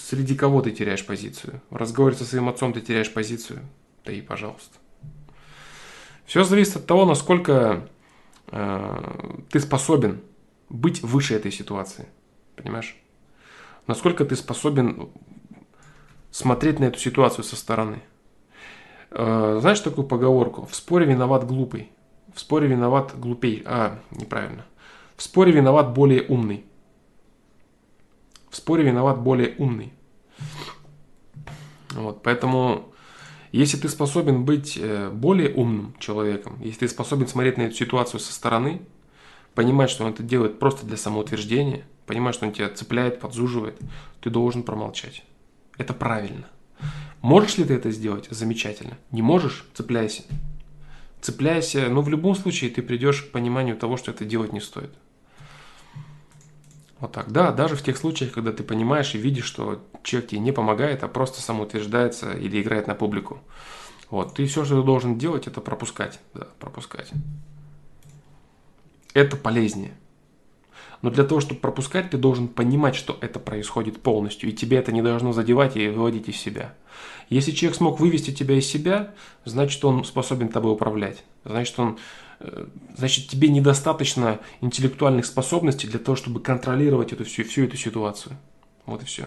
среди 0.10 0.36
кого 0.36 0.62
ты 0.62 0.72
теряешь 0.72 1.06
позицию? 1.06 1.62
В 1.70 1.76
разговоре 1.76 2.16
со 2.16 2.26
своим 2.26 2.50
отцом 2.50 2.74
ты 2.74 2.82
теряешь 2.82 3.12
позицию? 3.12 3.62
Да 4.04 4.12
и 4.12 4.22
пожалуйста. 4.22 4.78
Все 6.26 6.44
зависит 6.44 6.78
от 6.78 6.88
того, 6.88 7.06
насколько 7.06 7.88
э, 8.48 9.40
ты 9.52 9.60
способен 9.60 10.22
быть 10.70 11.02
выше 11.04 11.36
этой 11.36 11.52
ситуации. 11.52 12.08
Понимаешь? 12.56 12.98
Насколько 13.88 14.26
ты 14.26 14.36
способен 14.36 15.10
смотреть 16.32 16.80
на 16.80 16.86
эту 16.86 17.00
ситуацию 17.00 17.46
со 17.46 17.56
стороны. 17.56 18.02
Э, 19.12 19.60
знаешь 19.62 19.80
такую 19.80 20.06
поговорку? 20.06 20.66
В 20.66 20.76
споре 20.76 21.06
виноват 21.06 21.48
глупый. 21.48 21.92
В 22.34 22.40
споре 22.42 22.68
виноват 22.68 23.18
глупей. 23.18 23.64
А, 23.66 24.00
неправильно. 24.12 24.66
В 25.16 25.24
споре 25.24 25.54
виноват 25.54 25.94
более 25.94 26.24
умный. 26.24 26.66
В 28.50 28.58
споре 28.58 28.84
виноват 28.84 29.22
более 29.22 29.56
умный. 29.58 29.94
Вот, 31.92 32.22
поэтому, 32.24 32.94
если 33.54 33.78
ты 33.78 33.88
способен 33.88 34.44
быть 34.44 34.78
э, 34.78 35.10
более 35.10 35.54
умным 35.54 35.96
человеком, 36.00 36.58
если 36.62 36.80
ты 36.80 36.88
способен 36.90 37.28
смотреть 37.28 37.58
на 37.58 37.64
эту 37.64 37.76
ситуацию 37.76 38.20
со 38.20 38.34
стороны, 38.34 38.82
понимать, 39.54 39.90
что 39.90 40.04
он 40.04 40.12
это 40.12 40.24
делает 40.24 40.60
просто 40.60 40.86
для 40.86 40.98
самоутверждения, 40.98 41.86
понимать, 42.06 42.36
что 42.36 42.46
он 42.46 42.54
тебя 42.54 42.70
цепляет, 42.70 43.20
подзуживает, 43.20 43.80
ты 44.22 44.30
должен 44.30 44.64
промолчать. 44.64 45.24
Это 45.78 45.94
правильно. 45.94 46.48
Можешь 47.22 47.58
ли 47.58 47.66
ты 47.66 47.74
это 47.74 47.92
сделать? 47.92 48.28
Замечательно. 48.30 48.98
Не 49.12 49.22
можешь? 49.22 49.66
Цепляйся. 49.74 50.24
Цепляйся, 51.22 51.90
но 51.90 52.02
в 52.02 52.10
любом 52.10 52.36
случае 52.36 52.70
ты 52.70 52.82
придешь 52.82 53.24
к 53.24 53.32
пониманию 53.32 53.76
того, 53.76 53.98
что 53.98 54.12
это 54.12 54.26
делать 54.26 54.54
не 54.54 54.60
стоит. 54.60 54.92
Вот 57.00 57.12
так. 57.12 57.32
Да, 57.32 57.52
даже 57.52 57.76
в 57.76 57.82
тех 57.82 57.98
случаях, 57.98 58.32
когда 58.32 58.52
ты 58.52 58.64
понимаешь 58.64 59.16
и 59.16 59.18
видишь, 59.18 59.46
что 59.46 59.84
человек 60.04 60.30
тебе 60.30 60.40
не 60.40 60.52
помогает, 60.52 61.04
а 61.04 61.08
просто 61.08 61.42
самоутверждается 61.42 62.34
или 62.34 62.62
играет 62.62 62.88
на 62.88 62.96
публику. 62.96 63.42
Вот. 64.10 64.36
Ты 64.36 64.46
все, 64.46 64.64
что 64.64 64.80
ты 64.80 64.86
должен 64.86 65.18
делать, 65.18 65.48
это 65.48 65.62
пропускать. 65.62 66.20
Да, 66.34 66.48
пропускать. 66.60 67.12
Это 69.14 69.36
полезнее. 69.36 69.96
Но 71.06 71.12
для 71.12 71.24
того, 71.24 71.40
чтобы 71.40 71.62
пропускать, 71.62 72.10
ты 72.10 72.18
должен 72.18 72.48
понимать, 72.48 72.96
что 72.96 73.16
это 73.22 73.40
происходит 73.40 74.02
полностью, 74.02 74.50
и 74.50 74.54
тебе 74.54 74.78
это 74.78 74.92
не 74.92 75.04
должно 75.04 75.34
задевать 75.34 75.78
и 75.78 75.88
выводить 75.88 76.30
из 76.30 76.38
себя. 76.38 76.74
Если 77.30 77.52
человек 77.52 77.78
смог 77.78 78.00
вывести 78.00 78.34
тебя 78.34 78.56
из 78.56 78.66
себя, 78.66 79.14
значит, 79.44 79.86
он 79.86 80.04
способен 80.04 80.50
тобой 80.50 80.74
управлять. 80.74 81.24
Значит, 81.44 81.78
он, 81.78 82.00
э, 82.40 82.66
значит 82.98 83.28
тебе 83.28 83.50
недостаточно 83.50 84.40
интеллектуальных 84.62 85.28
способностей 85.28 85.86
для 85.88 86.00
того, 86.00 86.16
чтобы 86.16 86.40
контролировать 86.40 87.14
эту 87.14 87.24
всю, 87.24 87.44
всю 87.44 87.66
эту 87.66 87.78
ситуацию. 87.78 88.36
Вот 88.88 89.04
и 89.04 89.06
все. 89.06 89.26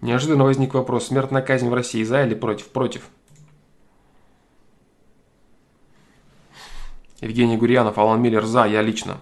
Неожиданно 0.00 0.44
возник 0.44 0.72
вопрос, 0.72 1.08
смертная 1.08 1.42
казнь 1.42 1.68
в 1.68 1.74
России 1.74 2.02
за 2.02 2.24
или 2.24 2.34
против? 2.34 2.68
Против. 2.68 3.10
Евгений 7.20 7.56
Гурьянов, 7.56 7.98
Алан 7.98 8.20
Миллер 8.20 8.44
за, 8.44 8.66
я 8.66 8.82
лично. 8.82 9.18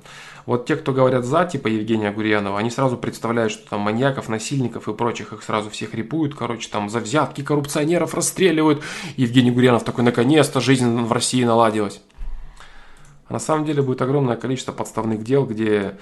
Вот 0.46 0.66
те, 0.66 0.76
кто 0.76 0.92
говорят 0.92 1.24
за, 1.24 1.46
типа 1.46 1.68
Евгения 1.68 2.10
Гурьянова, 2.10 2.58
они 2.58 2.70
сразу 2.70 2.98
представляют, 2.98 3.52
что 3.52 3.70
там 3.70 3.80
маньяков, 3.80 4.28
насильников 4.28 4.88
и 4.88 4.94
прочих 4.94 5.32
их 5.32 5.42
сразу 5.42 5.70
всех 5.70 5.94
репуют, 5.94 6.34
короче, 6.34 6.68
там 6.68 6.90
за 6.90 7.00
взятки 7.00 7.42
коррупционеров 7.42 8.14
расстреливают. 8.14 8.82
Евгений 9.16 9.50
Гурьянов 9.50 9.84
такой, 9.84 10.04
наконец-то 10.04 10.60
жизнь 10.60 11.00
в 11.02 11.12
России 11.12 11.44
наладилась. 11.44 12.02
А 13.26 13.32
на 13.32 13.38
самом 13.38 13.64
деле 13.64 13.80
будет 13.80 14.02
огромное 14.02 14.36
количество 14.36 14.72
подставных 14.72 15.22
дел, 15.22 15.46
где 15.46 15.96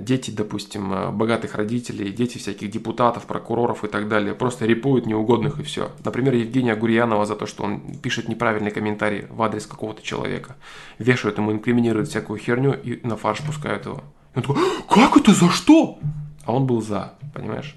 дети, 0.00 0.30
допустим, 0.30 0.92
э, 0.92 1.10
богатых 1.10 1.54
родителей, 1.54 2.12
дети 2.12 2.38
всяких 2.38 2.70
депутатов, 2.70 3.26
прокуроров 3.26 3.84
и 3.84 3.88
так 3.88 4.08
далее, 4.08 4.34
просто 4.34 4.66
репуют 4.66 5.06
неугодных 5.06 5.60
и 5.60 5.62
все. 5.62 5.92
Например, 6.04 6.34
Евгения 6.34 6.74
Гурьянова 6.74 7.26
за 7.26 7.36
то, 7.36 7.46
что 7.46 7.64
он 7.64 7.96
пишет 7.98 8.28
неправильный 8.28 8.70
комментарий 8.70 9.26
в 9.30 9.42
адрес 9.42 9.66
какого-то 9.66 10.02
человека. 10.02 10.56
Вешают 10.98 11.38
ему, 11.38 11.52
инкриминируют 11.52 12.08
всякую 12.08 12.38
херню 12.38 12.72
и 12.72 13.06
на 13.06 13.16
фарш 13.16 13.40
пускают 13.46 13.86
его. 13.86 14.02
И 14.34 14.38
он 14.38 14.42
такой, 14.42 14.56
как 14.88 15.16
это, 15.16 15.34
за 15.34 15.50
что? 15.50 15.98
А 16.44 16.52
он 16.52 16.66
был 16.66 16.82
за, 16.82 17.14
понимаешь? 17.34 17.76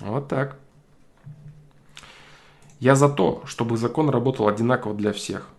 Вот 0.00 0.28
так. 0.28 0.58
Я 2.80 2.96
за 2.96 3.08
то, 3.08 3.42
чтобы 3.46 3.76
закон 3.76 4.10
работал 4.10 4.48
одинаково 4.48 4.94
для 4.94 5.12
всех– 5.12 5.48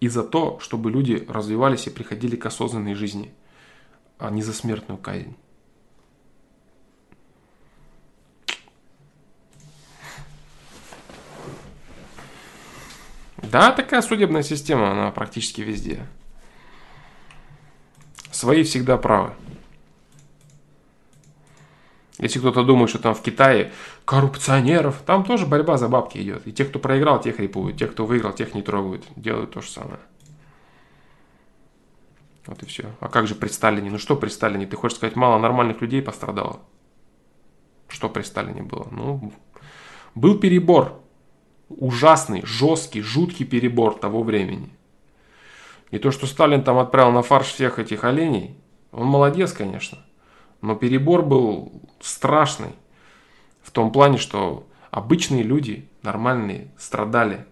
и 0.00 0.08
за 0.08 0.22
то, 0.22 0.58
чтобы 0.60 0.90
люди 0.90 1.26
развивались 1.28 1.86
и 1.86 1.90
приходили 1.90 2.36
к 2.36 2.46
осознанной 2.46 2.94
жизни, 2.94 3.32
а 4.18 4.30
не 4.30 4.42
за 4.42 4.52
смертную 4.52 4.98
казнь. 4.98 5.36
Да, 13.36 13.72
такая 13.72 14.02
судебная 14.02 14.42
система, 14.42 14.90
она 14.90 15.10
практически 15.10 15.62
везде. 15.62 16.06
Свои 18.30 18.62
всегда 18.62 18.98
правы. 18.98 19.32
Если 22.18 22.40
кто-то 22.40 22.64
думает, 22.64 22.90
что 22.90 22.98
там 22.98 23.14
в 23.14 23.22
Китае 23.22 23.72
коррупционеров, 24.04 25.00
там 25.06 25.24
тоже 25.24 25.46
борьба 25.46 25.78
за 25.78 25.88
бабки 25.88 26.18
идет. 26.18 26.46
И 26.46 26.52
те, 26.52 26.64
кто 26.64 26.78
проиграл, 26.78 27.20
тех 27.20 27.38
рипуют, 27.38 27.78
те, 27.78 27.86
кто 27.86 28.06
выиграл, 28.06 28.32
тех 28.32 28.54
не 28.54 28.62
трогают. 28.62 29.06
Делают 29.16 29.52
то 29.52 29.60
же 29.60 29.70
самое. 29.70 30.00
Вот 32.48 32.62
и 32.62 32.66
все. 32.66 32.86
А 33.00 33.08
как 33.08 33.26
же 33.26 33.34
при 33.34 33.48
Сталине? 33.48 33.90
Ну 33.90 33.98
что 33.98 34.16
при 34.16 34.30
Сталине? 34.30 34.66
Ты 34.66 34.76
хочешь 34.76 34.96
сказать, 34.96 35.16
мало 35.16 35.38
нормальных 35.38 35.82
людей 35.82 36.00
пострадало? 36.00 36.60
Что 37.88 38.08
при 38.08 38.22
Сталине 38.22 38.62
было? 38.62 38.88
Ну, 38.90 39.32
был 40.14 40.38
перебор. 40.38 40.98
Ужасный, 41.68 42.40
жесткий, 42.46 43.02
жуткий 43.02 43.44
перебор 43.44 43.98
того 43.98 44.22
времени. 44.22 44.70
И 45.90 45.98
то, 45.98 46.10
что 46.10 46.26
Сталин 46.26 46.64
там 46.64 46.78
отправил 46.78 47.12
на 47.12 47.22
фарш 47.22 47.48
всех 47.48 47.78
этих 47.78 48.04
оленей, 48.04 48.56
он 48.92 49.06
молодец, 49.06 49.52
конечно. 49.52 49.98
Но 50.62 50.74
перебор 50.74 51.22
был 51.22 51.82
страшный. 52.00 52.74
В 53.60 53.70
том 53.70 53.92
плане, 53.92 54.16
что 54.16 54.66
обычные 54.90 55.42
люди, 55.42 55.86
нормальные, 56.02 56.72
страдали. 56.78 57.44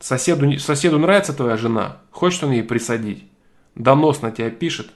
Соседу, 0.00 0.58
соседу 0.58 0.98
нравится 0.98 1.32
твоя 1.32 1.56
жена, 1.56 1.98
хочет 2.10 2.42
он 2.42 2.50
ей 2.50 2.64
присадить. 2.64 3.27
Донос 3.78 4.22
на 4.22 4.32
тебя 4.32 4.50
пишет, 4.50 4.92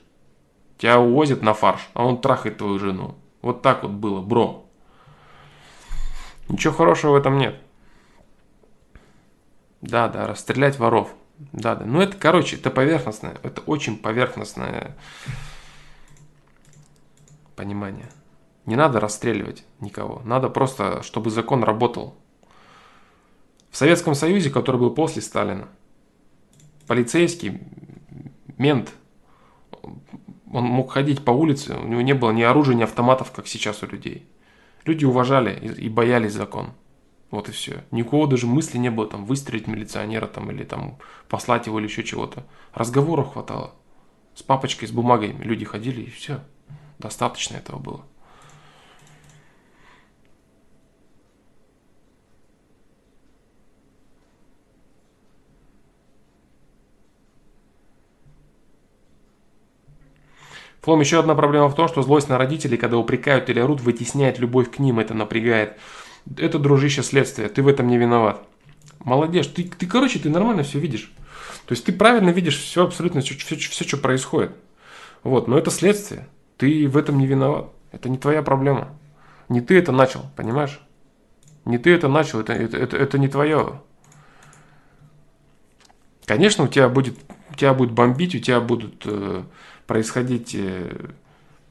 тебя 0.77 0.99
увозят 0.99 1.41
на 1.41 1.55
фарш, 1.55 1.89
а 1.95 2.05
он 2.05 2.21
трахает 2.21 2.59
твою 2.59 2.81
жену. 2.81 3.15
Вот 3.41 3.63
так 3.63 3.85
вот 3.85 3.93
было, 3.93 4.21
бро. 4.21 4.67
Ничего 6.49 6.75
хорошего 6.75 7.13
в 7.13 7.15
этом 7.15 7.39
нет. 7.39 7.63
Да, 9.81 10.09
да, 10.09 10.27
расстрелять 10.27 10.79
воров. 10.81 11.15
Да, 11.53 11.77
да. 11.77 11.85
Ну 11.85 12.01
это, 12.01 12.17
короче, 12.17 12.57
это 12.57 12.71
поверхностное. 12.71 13.37
Это 13.45 13.61
очень 13.63 13.97
поверхностное 13.97 14.97
понимание. 17.55 18.11
Не 18.67 18.75
надо 18.75 18.99
расстреливать 18.99 19.65
никого. 19.79 20.23
Надо 20.25 20.49
просто, 20.49 21.03
чтобы 21.05 21.31
закон 21.31 21.63
работал. 21.63 22.17
В 23.71 23.77
Советском 23.77 24.15
Союзе, 24.17 24.51
который 24.51 24.81
был 24.81 24.91
после 24.91 25.23
Сталина, 25.23 25.69
полицейский, 26.87 27.61
мент, 28.63 28.95
он 29.83 30.65
мог 30.65 30.93
ходить 30.93 31.25
по 31.25 31.33
улице, 31.33 31.75
у 31.77 31.87
него 31.87 32.01
не 32.01 32.15
было 32.15 32.31
ни 32.31 32.43
оружия, 32.43 32.75
ни 32.75 32.83
автоматов, 32.83 33.33
как 33.33 33.47
сейчас 33.47 33.83
у 33.83 33.87
людей. 33.87 34.27
Люди 34.85 35.05
уважали 35.05 35.75
и 35.79 35.89
боялись 35.89 36.33
закон. 36.33 36.71
Вот 37.31 37.49
и 37.49 37.53
все. 37.53 37.85
Никого 37.91 38.27
даже 38.27 38.47
мысли 38.47 38.79
не 38.79 38.91
было 38.91 39.07
там 39.07 39.25
выстрелить 39.25 39.67
милиционера 39.67 40.27
там 40.27 40.51
или 40.51 40.65
там 40.65 40.99
послать 41.29 41.67
его 41.67 41.79
или 41.79 41.87
еще 41.87 42.05
чего-то. 42.05 42.45
Разговоров 42.75 43.33
хватало. 43.33 43.75
С 44.35 44.43
папочкой, 44.43 44.89
с 44.89 44.93
бумагами 44.93 45.43
люди 45.43 45.65
ходили 45.65 46.03
и 46.03 46.11
все. 46.11 46.41
Достаточно 46.99 47.57
этого 47.57 47.79
было. 47.79 48.05
Флом, 60.83 61.01
еще 61.01 61.21
одна 61.21 61.37
проблема 61.37 61.69
в 61.69 61.77
том, 61.77 61.87
что 61.87 62.03
злость 62.03 62.29
на 62.29 62.39
родителей, 62.39 62.77
когда 62.77 62.99
упрекают 62.99 63.49
или 63.49 63.61
орут, 63.61 63.81
вытесняет 63.81 64.41
любовь 64.41 64.71
к 64.71 64.81
ним, 64.81 64.99
это 64.99 65.15
напрягает. 65.15 65.79
Это, 66.37 66.59
дружище, 66.59 67.03
следствие, 67.03 67.49
ты 67.49 67.63
в 67.63 67.69
этом 67.69 67.87
не 67.87 67.99
виноват. 67.99 68.43
Молодец, 69.05 69.47
ты, 69.47 69.65
ты 69.65 69.87
короче, 69.87 70.19
ты 70.19 70.29
нормально 70.29 70.65
все 70.65 70.81
видишь. 70.81 71.13
То 71.67 71.73
есть 71.73 71.85
ты 71.85 71.93
правильно 71.93 72.31
видишь 72.31 72.59
все 72.59 72.85
абсолютно, 72.85 73.21
все, 73.21 73.35
все, 73.35 73.57
все, 73.57 73.85
что 73.85 73.97
происходит. 73.97 74.53
Вот, 75.23 75.47
но 75.47 75.57
это 75.57 75.71
следствие. 75.71 76.29
Ты 76.57 76.89
в 76.89 76.97
этом 76.97 77.19
не 77.19 77.27
виноват. 77.27 77.71
Это 77.93 78.09
не 78.09 78.19
твоя 78.19 78.43
проблема. 78.43 78.89
Не 79.49 79.61
ты 79.61 79.79
это 79.79 79.93
начал, 79.93 80.27
понимаешь? 80.35 80.81
Не 81.65 81.79
ты 81.79 81.91
это 81.91 82.09
начал, 82.09 82.41
это, 82.41 82.55
это, 82.55 82.77
это, 82.77 82.97
это 82.97 83.19
не 83.19 83.29
твое. 83.29 83.81
Конечно, 86.27 86.65
у 86.65 86.69
тебя 86.69 86.89
будет, 86.89 87.17
у 87.51 87.55
тебя 87.55 87.73
будет 87.73 87.93
бомбить, 87.93 88.35
у 88.35 88.39
тебя 88.39 88.61
будут 88.61 89.03
э, 89.05 89.45
происходить 89.87 90.55
э, 90.55 91.11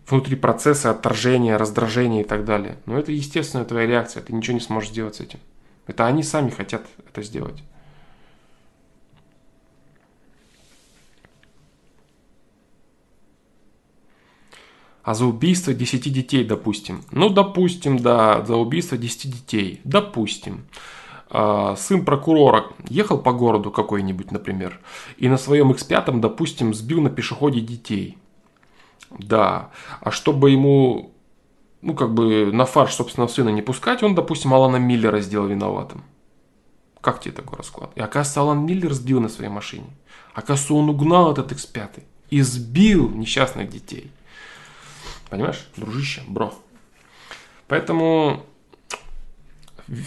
внутри 0.08 0.36
процесса 0.36 0.92
отторжения, 0.92 1.58
раздражения 1.58 2.22
и 2.22 2.26
так 2.26 2.46
далее. 2.46 2.78
Но 2.86 2.98
это 2.98 3.12
естественная 3.12 3.66
твоя 3.66 3.88
реакция, 3.88 4.22
ты 4.22 4.34
ничего 4.34 4.54
не 4.54 4.60
сможешь 4.60 4.92
сделать 4.92 5.16
с 5.16 5.22
этим. 5.22 5.40
Это 5.88 6.06
они 6.06 6.24
сами 6.24 6.50
хотят 6.50 6.86
это 7.08 7.22
сделать. 7.24 7.64
А 15.04 15.16
за 15.16 15.26
убийство 15.26 15.74
10 15.74 16.14
детей, 16.14 16.44
допустим. 16.46 17.04
Ну, 17.12 17.30
допустим, 17.30 17.98
да, 17.98 18.46
за 18.46 18.56
убийство 18.56 18.98
10 18.98 19.32
детей. 19.32 19.82
Допустим. 19.84 20.66
А, 21.34 21.78
сын 21.78 22.04
прокурора 22.04 22.66
ехал 22.90 23.18
по 23.18 23.32
городу 23.32 23.72
какой-нибудь, 23.72 24.32
например, 24.32 24.82
и 25.16 25.30
на 25.30 25.38
своем 25.38 25.72
X5, 25.72 26.20
допустим, 26.20 26.74
сбил 26.74 27.02
на 27.02 27.10
пешеходе 27.10 27.62
детей. 27.62 28.18
Да. 29.10 29.72
А 30.02 30.12
чтобы 30.12 30.52
ему, 30.52 31.14
ну, 31.82 31.94
как 31.94 32.14
бы 32.14 32.52
на 32.52 32.66
фарш 32.66 32.96
собственного 32.96 33.30
сына 33.30 33.48
не 33.48 33.62
пускать, 33.62 34.04
он, 34.04 34.14
допустим, 34.14 34.54
Алана 34.54 34.76
Миллера 34.76 35.22
сделал 35.22 35.48
виноватым. 35.48 36.04
Как 37.00 37.22
тебе 37.22 37.34
такой 37.34 37.58
расклад? 37.58 37.92
И 37.96 38.02
оказывается, 38.02 38.42
Алан 38.42 38.66
Миллер 38.66 38.94
сбил 38.94 39.22
на 39.22 39.30
своей 39.30 39.50
машине. 39.50 39.88
Оказывается, 40.34 40.74
он 40.74 40.90
угнал 40.90 41.32
этот 41.32 41.54
X5 41.54 42.04
и 42.30 42.42
сбил 42.42 43.10
несчастных 43.10 43.70
детей. 43.70 44.12
Понимаешь, 45.30 45.66
дружище, 45.78 46.24
бро. 46.28 46.54
Поэтому 47.70 48.44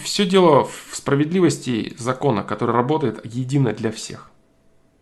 все 0.03 0.25
дело 0.25 0.65
в 0.65 0.89
справедливости 0.93 1.93
закона, 1.97 2.43
который 2.43 2.73
работает 2.75 3.23
едино 3.23 3.73
для 3.73 3.91
всех. 3.91 4.31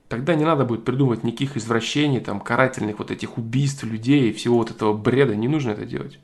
Тогда 0.09 0.35
не 0.35 0.43
надо 0.43 0.65
будет 0.65 0.85
придумывать 0.85 1.23
никаких 1.23 1.57
извращений, 1.57 2.19
там, 2.19 2.39
карательных 2.39 2.99
вот 2.99 3.09
этих 3.09 3.37
убийств 3.37 3.83
людей 3.83 4.29
и 4.29 4.33
всего 4.33 4.57
вот 4.57 4.71
этого 4.71 4.93
бреда. 4.93 5.35
Не 5.35 5.47
нужно 5.47 5.71
это 5.71 5.85
делать. 5.85 6.19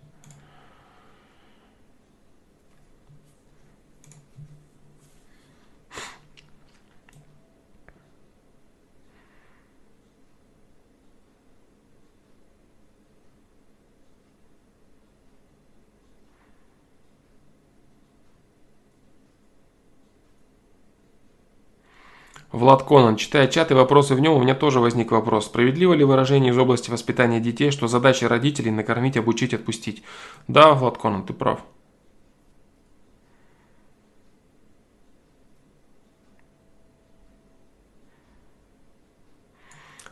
Влад 22.52 22.84
Конан. 22.84 23.16
Читая 23.16 23.48
чат 23.48 23.72
и 23.72 23.76
вопросы 23.76 24.16
в 24.16 24.20
нем, 24.20 24.34
у 24.34 24.42
меня 24.42 24.56
тоже 24.56 24.80
возник 24.80 25.12
вопрос. 25.12 25.46
Справедливо 25.46 25.94
ли 25.94 26.04
выражение 26.04 26.52
из 26.52 26.58
области 26.58 26.90
воспитания 26.90 27.40
детей, 27.40 27.70
что 27.72 27.88
задача 27.88 28.28
родителей 28.28 28.72
накормить, 28.72 29.18
обучить, 29.18 29.54
отпустить? 29.54 30.04
Да, 30.48 30.74
Влад 30.74 30.98
Конан, 30.98 31.26
ты 31.26 31.34
прав. 31.34 31.60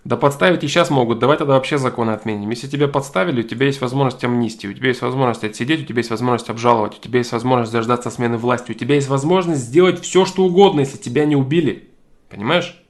Да 0.03 0.15
подставить 0.15 0.63
и 0.63 0.69
сейчас 0.69 0.89
могут, 0.89 1.19
давай 1.19 1.37
тогда 1.37 1.55
вообще 1.55 1.77
законы 1.77 2.11
отменим. 2.11 2.49
Если 2.49 2.67
тебя 2.67 2.87
подставили, 2.87 3.41
у 3.41 3.43
тебя 3.43 3.65
есть 3.65 3.81
возможность 3.81 4.23
амнистии, 4.23 4.67
у 4.67 4.73
тебя 4.73 4.87
есть 4.87 5.01
возможность 5.01 5.43
отсидеть, 5.43 5.81
у 5.81 5.85
тебя 5.85 5.97
есть 5.97 6.11
возможность 6.11 6.49
обжаловать, 6.49 6.97
у 6.97 7.01
тебя 7.01 7.17
есть 7.17 7.33
возможность 7.33 7.73
дождаться 7.73 8.09
смены 8.09 8.37
власти, 8.37 8.71
у 8.71 8.73
тебя 8.73 8.95
есть 8.95 9.09
возможность 9.09 9.59
сделать 9.59 9.99
все, 9.99 10.23
что 10.23 10.45
угодно, 10.45 10.79
если 10.79 10.97
тебя 10.97 11.25
не 11.25 11.35
убили. 11.35 11.96
Понимаешь? 12.29 12.81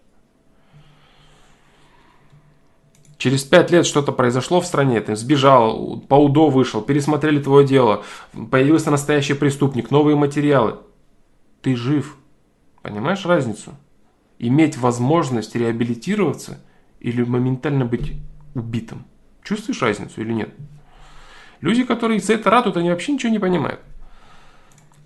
Через 3.17 3.43
пять 3.43 3.71
лет 3.71 3.85
что-то 3.85 4.11
произошло 4.11 4.61
в 4.61 4.65
стране, 4.67 5.01
ты 5.01 5.15
сбежал, 5.15 5.99
по 6.01 6.15
УДО 6.15 6.49
вышел, 6.49 6.81
пересмотрели 6.81 7.41
твое 7.41 7.65
дело, 7.65 8.03
появился 8.51 8.91
настоящий 8.91 9.33
преступник, 9.33 9.89
новые 9.89 10.15
материалы. 10.15 10.77
Ты 11.61 11.75
жив. 11.75 12.15
Понимаешь 12.83 13.25
разницу? 13.25 13.73
Иметь 14.37 14.77
возможность 14.77 15.55
реабилитироваться 15.55 16.63
или 16.99 17.23
моментально 17.23 17.85
быть 17.85 18.13
убитым. 18.53 19.05
Чувствуешь 19.43 19.81
разницу 19.81 20.21
или 20.21 20.33
нет? 20.33 20.53
Люди, 21.59 21.83
которые 21.83 22.19
за 22.19 22.33
это 22.33 22.51
радуют, 22.51 22.77
они 22.77 22.91
вообще 22.91 23.13
ничего 23.13 23.31
не 23.31 23.39
понимают. 23.39 23.79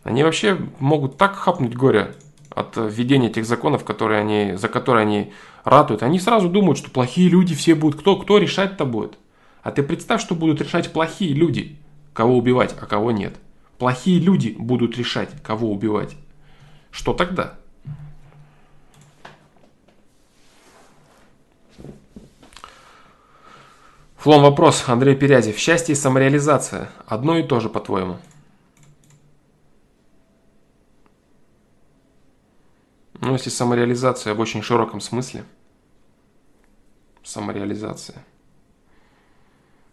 Они 0.03 0.23
вообще 0.23 0.57
могут 0.79 1.17
так 1.17 1.35
хапнуть 1.35 1.75
горе 1.75 2.15
от 2.53 2.75
введения 2.75 3.27
этих 3.27 3.45
законов, 3.45 3.83
которые 3.83 4.19
они, 4.19 4.55
за 4.55 4.67
которые 4.67 5.03
они 5.03 5.33
ратуют, 5.63 6.03
они 6.03 6.19
сразу 6.19 6.49
думают, 6.49 6.77
что 6.77 6.91
плохие 6.91 7.29
люди 7.29 7.55
все 7.55 7.75
будут. 7.75 7.99
Кто, 8.01 8.17
кто 8.17 8.37
решать-то 8.37 8.85
будет? 8.85 9.17
А 9.63 9.71
ты 9.71 9.83
представь, 9.83 10.21
что 10.21 10.35
будут 10.35 10.61
решать 10.61 10.91
плохие 10.91 11.33
люди, 11.33 11.77
кого 12.13 12.37
убивать, 12.37 12.75
а 12.79 12.85
кого 12.85 13.11
нет. 13.11 13.35
Плохие 13.77 14.19
люди 14.19 14.55
будут 14.57 14.97
решать, 14.97 15.29
кого 15.41 15.71
убивать. 15.71 16.15
Что 16.91 17.13
тогда? 17.13 17.55
Флом 24.17 24.43
вопрос, 24.43 24.83
Андрей 24.85 25.15
Перязев. 25.15 25.57
Счастье 25.57 25.93
и 25.93 25.95
самореализация. 25.95 26.89
Одно 27.07 27.37
и 27.37 27.43
то 27.43 27.59
же, 27.59 27.69
по-твоему? 27.69 28.19
Ну, 33.21 33.33
если 33.33 33.51
самореализация 33.51 34.33
в 34.33 34.39
очень 34.39 34.63
широком 34.63 34.99
смысле. 34.99 35.45
Самореализация. 37.23 38.25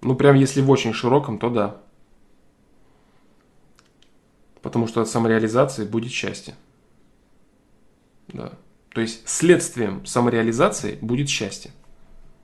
Ну, 0.00 0.16
прям 0.16 0.34
если 0.34 0.62
в 0.62 0.70
очень 0.70 0.94
широком, 0.94 1.38
то 1.38 1.50
да. 1.50 1.76
Потому 4.62 4.86
что 4.86 5.02
от 5.02 5.08
самореализации 5.08 5.84
будет 5.84 6.10
счастье. 6.10 6.54
Да. 8.28 8.52
То 8.90 9.02
есть 9.02 9.28
следствием 9.28 10.06
самореализации 10.06 10.98
будет 11.02 11.28
счастье. 11.28 11.70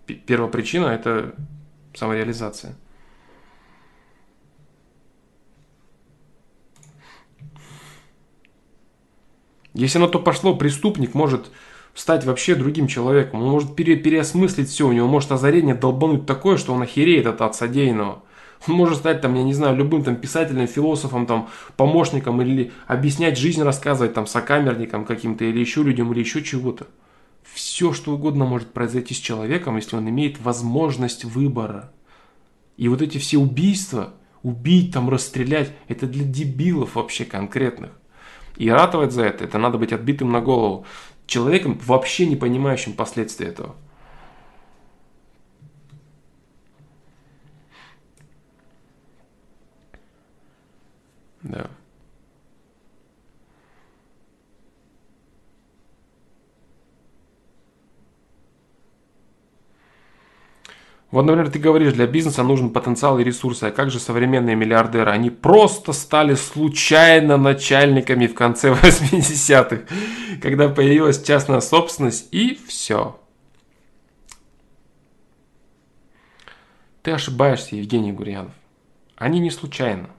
Первопричина– 0.07 0.87
это 0.89 1.35
самореализация. 1.95 2.77
Если 9.75 9.99
на 9.99 10.09
то 10.09 10.21
пошло, 10.21 10.55
преступник 10.55 11.15
может 11.15 11.51
стать 11.95 12.25
вообще 12.25 12.55
другим 12.55 12.87
человеком. 12.87 13.43
Он 13.43 13.51
может 13.51 13.77
пере 13.77 13.97
переосмыслить 13.97 14.69
все, 14.69 14.87
у 14.87 14.93
него 14.93 15.09
может 15.09 15.33
озарение 15.33 15.75
долбануть 15.75 16.27
такое, 16.27 16.57
что 16.57 16.73
он 16.73 16.83
охереет 16.83 17.27
это 17.27 17.45
от 17.45 17.57
содеянного. 17.57 18.23
Он 18.67 18.75
может 18.75 18.99
стать 18.99 19.21
там, 19.21 19.35
я 19.35 19.43
не 19.43 19.53
знаю, 19.53 19.77
любым 19.77 20.05
там 20.05 20.17
писателем, 20.17 20.67
философом, 20.67 21.27
там, 21.27 21.49
помощником 21.77 22.41
или 22.41 22.73
объяснять 22.87 23.37
жизнь, 23.37 23.63
рассказывать 23.63 24.15
там 24.15 24.27
сокамерникам 24.27 25.05
каким-то 25.05 25.45
или 25.45 25.59
еще 25.59 25.83
людям, 25.83 26.13
или 26.13 26.21
еще 26.21 26.43
чего-то. 26.43 26.87
Все, 27.43 27.93
что 27.93 28.15
угодно 28.15 28.47
может 28.47 28.73
произойти 28.73 29.13
с 29.13 29.19
человеком, 29.19 29.77
если 29.77 29.97
он 29.97 30.09
имеет 30.09 30.41
возможность 30.41 31.25
выбора. 31.25 31.93
И 32.77 32.89
вот 32.89 33.03
эти 33.03 33.19
все 33.19 33.39
убийства, 33.39 34.15
убить, 34.43 34.93
там, 34.93 35.11
расстрелять, 35.11 35.73
это 35.89 36.07
для 36.07 36.25
дебилов 36.25 36.95
вообще 36.95 37.25
конкретных. 37.25 37.91
И 38.57 38.71
ратовать 38.71 39.13
за 39.13 39.25
это, 39.25 39.45
это 39.45 39.59
надо 39.59 39.79
быть 39.79 39.93
отбитым 39.93 40.31
на 40.31 40.41
голову. 40.41 40.87
Человеком, 41.27 41.79
вообще 41.85 42.27
не 42.27 42.37
понимающим 42.37 42.93
последствий 42.93 43.47
этого. 43.47 43.75
Да. 51.43 51.69
Вот, 61.15 61.27
например, 61.27 61.49
ты 61.49 61.61
говоришь, 61.61 61.93
для 61.93 62.09
бизнеса 62.09 62.43
нужен 62.43 62.71
потенциал 62.71 63.21
и 63.21 63.23
ресурсы, 63.23 63.63
а 63.63 63.71
как 63.71 63.89
же 63.89 64.01
современные 64.01 64.57
миллиардеры? 64.57 65.13
Они 65.13 65.31
просто 65.31 65.93
стали 65.93 66.35
случайно 66.35 67.37
начальниками 67.37 68.27
в 68.27 68.35
конце 68.35 68.71
80-х, 68.73 69.83
когда 70.43 70.69
появилась 70.69 71.23
частная 71.23 71.61
собственность 71.61 72.27
и 72.33 72.59
все. 72.67 73.17
Ты 77.05 77.13
ошибаешься, 77.13 77.77
Евгений 77.77 78.11
Гурьянов. 78.11 78.53
Они 79.15 79.39
не 79.39 79.53
случайно 79.53 80.11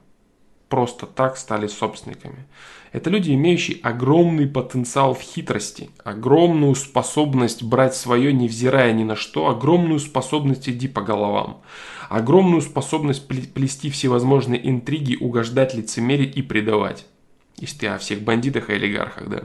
просто 0.70 1.04
так 1.04 1.36
стали 1.36 1.66
собственниками. 1.66 2.46
Это 2.96 3.10
люди, 3.10 3.30
имеющие 3.32 3.78
огромный 3.82 4.46
потенциал 4.46 5.12
в 5.12 5.20
хитрости, 5.20 5.90
огромную 6.02 6.74
способность 6.74 7.62
брать 7.62 7.94
свое, 7.94 8.32
невзирая 8.32 8.94
ни 8.94 9.04
на 9.04 9.16
что, 9.16 9.50
огромную 9.50 10.00
способность 10.00 10.66
идти 10.66 10.88
по 10.88 11.02
головам, 11.02 11.60
огромную 12.08 12.62
способность 12.62 13.28
плести 13.28 13.90
всевозможные 13.90 14.66
интриги, 14.66 15.14
угождать, 15.14 15.74
лицемерить 15.74 16.38
и 16.38 16.42
предавать. 16.42 17.04
Если 17.58 17.80
ты 17.80 17.86
о 17.88 17.98
всех 17.98 18.22
бандитах 18.22 18.70
и 18.70 18.72
олигархах, 18.72 19.28
да. 19.28 19.42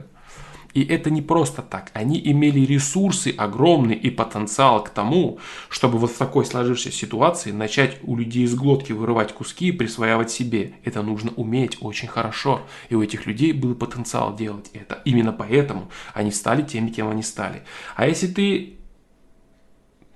И 0.74 0.84
это 0.84 1.10
не 1.10 1.22
просто 1.22 1.62
так. 1.62 1.92
Они 1.94 2.22
имели 2.24 2.62
ресурсы 2.62 3.34
огромные 3.38 3.98
и 3.98 4.10
потенциал 4.10 4.84
к 4.84 4.90
тому, 4.90 5.40
чтобы 5.70 5.98
вот 5.98 6.12
в 6.12 6.18
такой 6.18 6.46
сложившейся 6.46 6.98
ситуации 6.98 7.52
начать 7.52 7.98
у 8.04 8.16
людей 8.16 8.44
из 8.44 8.56
глотки 8.56 8.92
вырывать 8.92 9.34
куски 9.34 9.68
и 9.68 9.72
присваивать 9.72 10.32
себе. 10.32 10.74
Это 10.84 11.02
нужно 11.02 11.32
уметь 11.36 11.78
очень 11.82 12.08
хорошо. 12.08 12.62
И 12.90 12.96
у 12.96 13.04
этих 13.04 13.26
людей 13.26 13.52
был 13.54 13.76
потенциал 13.76 14.36
делать 14.36 14.70
это. 14.74 15.02
Именно 15.06 15.34
поэтому 15.34 15.90
они 16.14 16.32
стали 16.32 16.62
теми, 16.62 16.90
кем 16.90 17.10
они 17.10 17.24
стали. 17.24 17.64
А 17.96 18.08
если 18.08 18.28
ты 18.28 18.78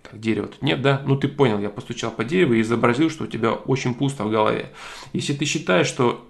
так, 0.03 0.19
дерева 0.19 0.48
тут 0.48 0.61
нет, 0.61 0.82
да? 0.82 1.02
Ну 1.06 1.15
ты 1.15 1.27
понял, 1.27 1.60
я 1.60 1.69
постучал 1.69 2.11
по 2.11 2.23
дереву 2.23 2.53
и 2.53 2.61
изобразил, 2.61 3.10
что 3.10 3.23
у 3.23 3.27
тебя 3.27 3.53
очень 3.53 3.94
пусто 3.94 4.23
в 4.23 4.30
голове. 4.30 4.72
Если 5.14 5.34
ты 5.34 5.45
считаешь, 5.45 5.88
что 5.88 6.30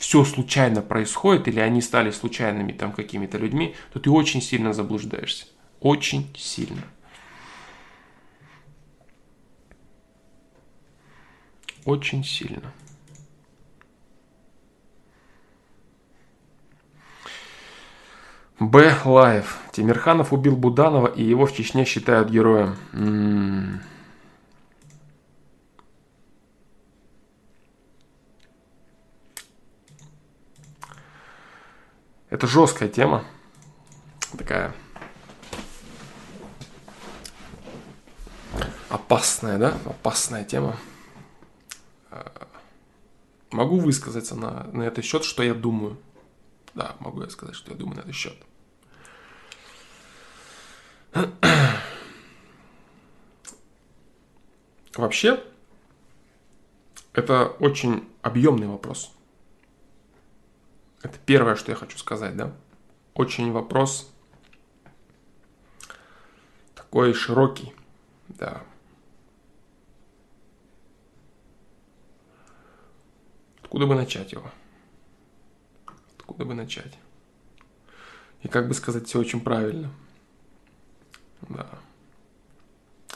все 0.00 0.24
случайно 0.24 0.80
происходит, 0.80 1.46
или 1.46 1.60
они 1.60 1.82
стали 1.82 2.10
случайными 2.10 2.72
там 2.72 2.90
какими-то 2.90 3.36
людьми, 3.36 3.76
то 3.92 4.00
ты 4.00 4.10
очень 4.10 4.40
сильно 4.40 4.72
заблуждаешься. 4.72 5.44
Очень 5.78 6.34
сильно. 6.34 6.82
Очень 11.84 12.24
сильно. 12.24 12.72
Б. 18.58 18.96
Лайв. 19.04 19.58
Тимирханов 19.72 20.32
убил 20.32 20.56
Буданова, 20.56 21.08
и 21.08 21.22
его 21.22 21.44
в 21.44 21.54
Чечне 21.54 21.84
считают 21.84 22.30
героем. 22.30 22.76
М-м-м. 22.94 23.82
Это 32.30 32.46
жесткая 32.46 32.88
тема. 32.88 33.24
Такая 34.38 34.72
опасная, 38.88 39.58
да? 39.58 39.76
Опасная 39.84 40.44
тема. 40.44 40.76
А, 42.10 42.46
могу 43.50 43.80
высказаться 43.80 44.36
на, 44.36 44.64
на 44.72 44.84
этот 44.84 45.04
счет, 45.04 45.24
что 45.24 45.42
я 45.42 45.54
думаю. 45.54 45.98
Да, 46.74 46.94
могу 47.00 47.22
я 47.22 47.30
сказать, 47.30 47.56
что 47.56 47.72
я 47.72 47.76
думаю 47.76 47.96
на 47.96 48.00
этот 48.02 48.14
счет. 48.14 48.36
Вообще, 54.94 55.42
это 57.12 57.46
очень 57.58 58.08
объемный 58.22 58.68
вопрос. 58.68 59.12
Это 61.02 61.18
первое, 61.24 61.56
что 61.56 61.72
я 61.72 61.76
хочу 61.76 61.98
сказать, 61.98 62.36
да. 62.36 62.52
Очень 63.14 63.52
вопрос 63.52 64.12
такой 66.74 67.14
широкий, 67.14 67.72
да. 68.28 68.62
Откуда 73.62 73.86
бы 73.86 73.94
начать 73.94 74.32
его? 74.32 74.50
Откуда 76.18 76.44
бы 76.44 76.54
начать? 76.54 76.98
И 78.42 78.48
как 78.48 78.66
бы 78.66 78.74
сказать 78.74 79.06
все 79.06 79.20
очень 79.20 79.40
правильно. 79.40 79.90
Да. 81.48 81.68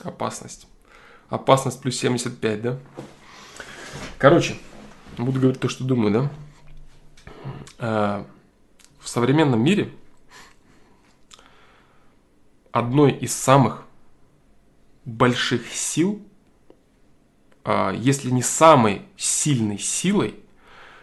Опасность. 0.03 0.67
Опасность 1.29 1.81
плюс 1.81 1.97
75, 1.97 2.61
да? 2.61 2.79
Короче, 4.17 4.57
буду 5.17 5.39
говорить 5.39 5.59
то, 5.59 5.67
что 5.67 5.83
думаю, 5.83 6.13
да? 6.13 6.31
Э, 7.77 8.23
в 8.99 9.07
современном 9.07 9.63
мире 9.63 9.91
одной 12.71 13.11
из 13.11 13.33
самых 13.35 13.85
больших 15.03 15.67
сил, 15.67 16.21
э, 17.63 17.93
если 17.97 18.31
не 18.31 18.41
самой 18.41 19.03
сильной 19.17 19.77
силой 19.77 20.35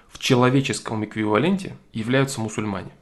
в 0.08 0.18
человеческом 0.18 1.04
эквиваленте 1.04 1.76
являются 1.92 2.40
мусульмане. 2.40 2.92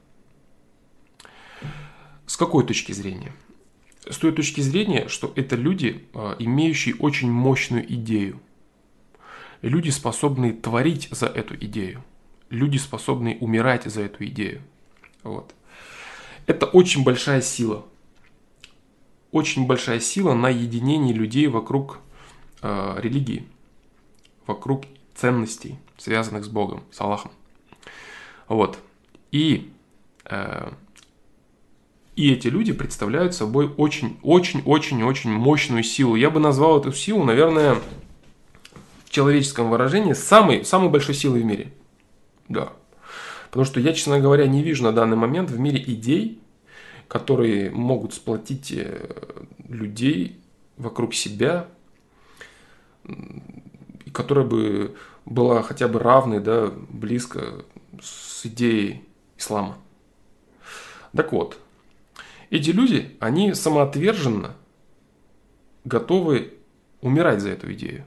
С 2.27 2.37
какой 2.37 2.67
точки 2.67 2.93
зрения? 2.93 3.33
С 4.09 4.19
той 4.19 4.33
точки 4.33 4.61
зрения, 4.61 5.09
что 5.09 5.33
это 5.37 5.57
люди, 5.57 6.09
э, 6.13 6.37
имеющие 6.41 6.95
очень 6.97 7.31
мощную 7.31 7.91
идею. 7.95 8.41
Люди, 9.63 9.91
способные 9.91 10.53
творить 10.53 11.09
за 11.11 11.27
эту 11.27 11.55
идею 11.55 12.03
люди 12.51 12.77
способны 12.77 13.39
умирать 13.41 13.85
за 13.85 14.03
эту 14.03 14.27
идею. 14.27 14.61
Вот. 15.23 15.55
Это 16.47 16.67
очень 16.67 17.05
большая 17.05 17.41
сила. 17.41 17.87
Очень 19.31 19.67
большая 19.67 20.01
сила 20.01 20.35
на 20.35 20.49
единении 20.49 21.13
людей 21.13 21.47
вокруг 21.47 22.01
э, 22.63 22.97
религии, 22.99 23.47
вокруг 24.47 24.85
ценностей, 25.15 25.79
связанных 25.97 26.45
с 26.45 26.49
Богом, 26.49 26.83
с 26.91 27.01
Аллахом. 27.01 27.31
Вот. 28.49 28.81
И, 29.31 29.71
э, 30.25 30.73
и 32.17 32.33
эти 32.33 32.49
люди 32.49 32.73
представляют 32.73 33.35
собой 33.35 33.73
очень-очень-очень-очень 33.77 35.31
мощную 35.31 35.85
силу. 35.85 36.17
Я 36.17 36.31
бы 36.31 36.41
назвал 36.41 36.81
эту 36.81 36.93
силу, 36.93 37.23
наверное, 37.23 37.77
в 39.05 39.11
человеческом 39.11 39.71
выражении 39.71 40.15
самой, 40.15 40.65
самой 40.65 40.91
большой 40.91 41.15
силой 41.15 41.43
в 41.43 41.45
мире– 41.45 41.73
да. 42.51 42.73
Потому 43.47 43.65
что 43.65 43.81
я, 43.81 43.95
честно 43.95 44.21
говоря, 44.21 44.47
не 44.47 44.63
вижу 44.63 44.85
на 44.85 44.93
данный 44.93 45.17
момент 45.17 45.51
в 45.51 45.59
мире 45.59 45.83
идей, 45.83 46.41
которые 47.09 47.71
могут 47.71 48.13
сплотить 48.13 48.73
э, 48.73 49.09
людей 49.69 50.39
вокруг 50.77 51.15
себя, 51.15 51.67
которая 54.13 54.45
бы 54.45 54.97
была 55.25 55.63
хотя 55.63 55.89
бы 55.89 55.99
равной, 55.99 56.41
да, 56.41 56.73
близко 56.89 57.65
с 58.01 58.45
идеей 58.47 59.05
ислама. 59.39 59.79
Так 61.17 61.33
вот, 61.33 61.59
эти 62.51 62.71
люди, 62.71 63.17
они 63.21 63.55
самоотверженно 63.55 64.57
готовы 65.85 66.55
умирать 67.01 67.41
за 67.41 67.51
эту 67.51 67.73
идею. 67.75 68.05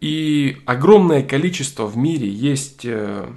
И 0.00 0.62
огромное 0.64 1.22
количество 1.22 1.84
в 1.86 1.96
мире 1.96 2.26
есть 2.26 2.86
э, 2.86 3.30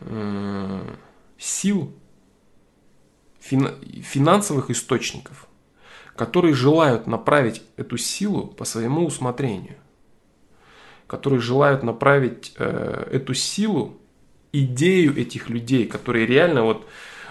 э, 0.00 0.80
сил, 1.36 1.92
финансовых 3.40 4.70
источников, 4.70 5.46
которые 6.16 6.54
желают 6.54 7.06
направить 7.06 7.62
эту 7.76 7.98
силу 7.98 8.46
по 8.46 8.64
своему 8.64 9.04
усмотрению, 9.04 9.76
которые 11.06 11.40
желают 11.40 11.82
направить 11.82 12.54
э, 12.56 13.08
эту 13.10 13.34
силу, 13.34 13.98
идею 14.52 15.18
этих 15.18 15.50
людей, 15.50 15.86
которые 15.86 16.26
реально 16.26 16.62
вот 16.62 16.86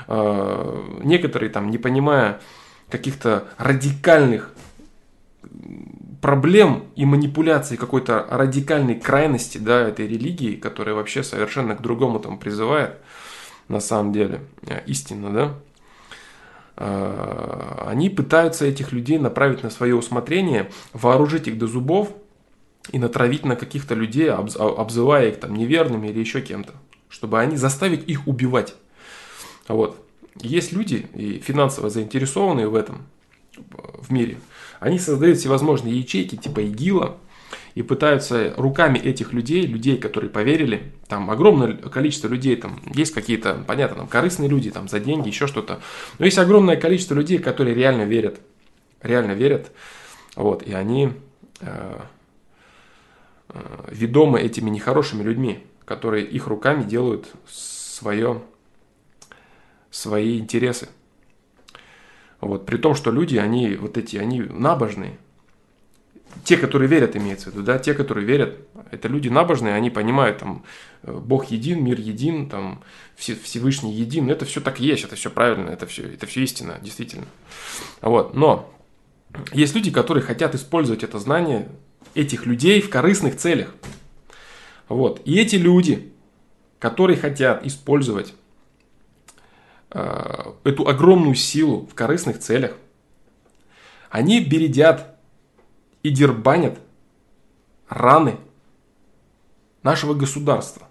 некоторые 0.07 1.51
там, 1.51 1.69
не 1.69 1.77
понимая 1.77 2.41
каких-то 2.89 3.47
радикальных 3.57 4.53
проблем 6.21 6.85
и 6.95 7.05
манипуляций 7.05 7.77
какой-то 7.77 8.25
радикальной 8.29 8.99
крайности, 8.99 9.57
да, 9.57 9.81
этой 9.81 10.07
религии, 10.07 10.55
которая 10.55 10.95
вообще 10.95 11.23
совершенно 11.23 11.75
к 11.75 11.81
другому 11.81 12.19
там 12.19 12.37
призывает, 12.37 12.97
на 13.67 13.79
самом 13.79 14.13
деле, 14.13 14.41
э, 14.67 14.81
истинно, 14.85 15.33
да, 15.33 15.53
э, 16.77 17.85
они 17.87 18.09
пытаются 18.09 18.65
этих 18.65 18.91
людей 18.91 19.17
направить 19.17 19.63
на 19.63 19.71
свое 19.71 19.95
усмотрение, 19.95 20.69
вооружить 20.93 21.47
их 21.47 21.57
до 21.57 21.67
зубов 21.67 22.13
и 22.91 22.99
натравить 22.99 23.43
на 23.43 23.55
каких-то 23.55 23.95
людей, 23.95 24.31
обзывая 24.31 25.29
их 25.29 25.39
там 25.39 25.55
неверными 25.55 26.07
или 26.07 26.19
еще 26.19 26.41
кем-то, 26.41 26.73
чтобы 27.09 27.39
они 27.39 27.57
заставить 27.57 28.07
их 28.07 28.27
убивать. 28.27 28.75
Вот. 29.67 29.97
Есть 30.35 30.71
люди 30.71 31.07
и 31.13 31.39
финансово 31.39 31.89
заинтересованные 31.89 32.67
в 32.67 32.75
этом 32.75 33.07
в 33.99 34.11
мире– 34.11 34.37
они 34.81 34.99
создают 34.99 35.37
всевозможные 35.37 35.97
ячейки 35.97 36.35
типа 36.35 36.59
ИГИЛа 36.59 37.15
и 37.75 37.81
пытаются 37.81 38.53
руками 38.57 38.99
этих 38.99 39.31
людей, 39.31 39.65
людей, 39.65 39.97
которые 39.97 40.29
поверили, 40.29 40.91
там 41.07 41.31
огромное 41.31 41.73
количество 41.73 42.27
людей, 42.27 42.57
там 42.57 42.81
есть 42.93 43.13
какие-то, 43.13 43.63
понятно, 43.65 43.95
там 43.95 44.07
корыстные 44.07 44.49
люди, 44.49 44.69
там 44.71 44.89
за 44.89 44.99
деньги, 44.99 45.29
еще 45.29 45.47
что-то. 45.47 45.79
Но 46.19 46.25
есть 46.25 46.37
огромное 46.37 46.75
количество 46.75 47.13
людей, 47.13 47.37
которые 47.37 47.73
реально 47.73 48.03
верят 48.03 48.41
реально 49.01 49.33
верят, 49.33 49.71
вот, 50.35 50.63
и 50.63 50.73
они 50.73 51.13
э, 51.59 51.99
э, 53.49 53.59
ведомы 53.89 54.39
этими 54.39 54.69
нехорошими 54.69 55.23
людьми, 55.23 55.63
которые 55.85 56.25
их 56.25 56.47
руками 56.47 56.83
делают 56.83 57.31
свое, 57.47 58.41
свои 59.89 60.39
интересы. 60.39 60.89
Вот, 62.41 62.65
при 62.65 62.77
том, 62.77 62.95
что 62.95 63.11
люди, 63.11 63.37
они 63.37 63.75
вот 63.75 63.97
эти, 63.97 64.17
они 64.17 64.41
набожные. 64.41 65.17
Те, 66.43 66.57
которые 66.57 66.87
верят, 66.87 67.15
имеется 67.15 67.49
в 67.49 67.53
виду, 67.53 67.63
да, 67.63 67.77
те, 67.77 67.93
которые 67.93 68.25
верят, 68.25 68.57
это 68.89 69.07
люди 69.07 69.29
набожные, 69.29 69.75
они 69.75 69.89
понимают, 69.89 70.39
там, 70.39 70.63
э, 71.03 71.11
Бог 71.11 71.51
един, 71.51 71.83
мир 71.83 71.99
един, 71.99 72.49
там, 72.49 72.81
Всевышний 73.15 73.93
един, 73.93 74.29
это 74.29 74.45
все 74.45 74.59
так 74.59 74.79
есть, 74.79 75.03
это 75.03 75.15
все 75.15 75.29
правильно, 75.29 75.69
это 75.69 75.85
все, 75.85 76.03
это 76.03 76.25
все 76.25 76.41
истина, 76.43 76.79
действительно. 76.81 77.25
Вот, 78.01 78.33
но 78.33 78.73
есть 79.53 79.75
люди, 79.75 79.91
которые 79.91 80.23
хотят 80.23 80.55
использовать 80.55 81.03
это 81.03 81.19
знание 81.19 81.69
этих 82.15 82.45
людей 82.45 82.81
в 82.81 82.89
корыстных 82.89 83.37
целях. 83.37 83.75
Вот, 84.87 85.21
и 85.25 85.37
эти 85.37 85.57
люди, 85.57 86.11
которые 86.79 87.17
хотят 87.17 87.65
использовать 87.65 88.33
эту 89.93 90.87
огромную 90.87 91.35
силу 91.35 91.85
в 91.85 91.93
корыстных 91.93 92.39
целях, 92.39 92.77
они 94.09 94.43
бередят 94.43 95.15
и 96.03 96.09
дербанят 96.09 96.79
раны 97.89 98.37
нашего 99.83 100.13
государства. 100.13 100.87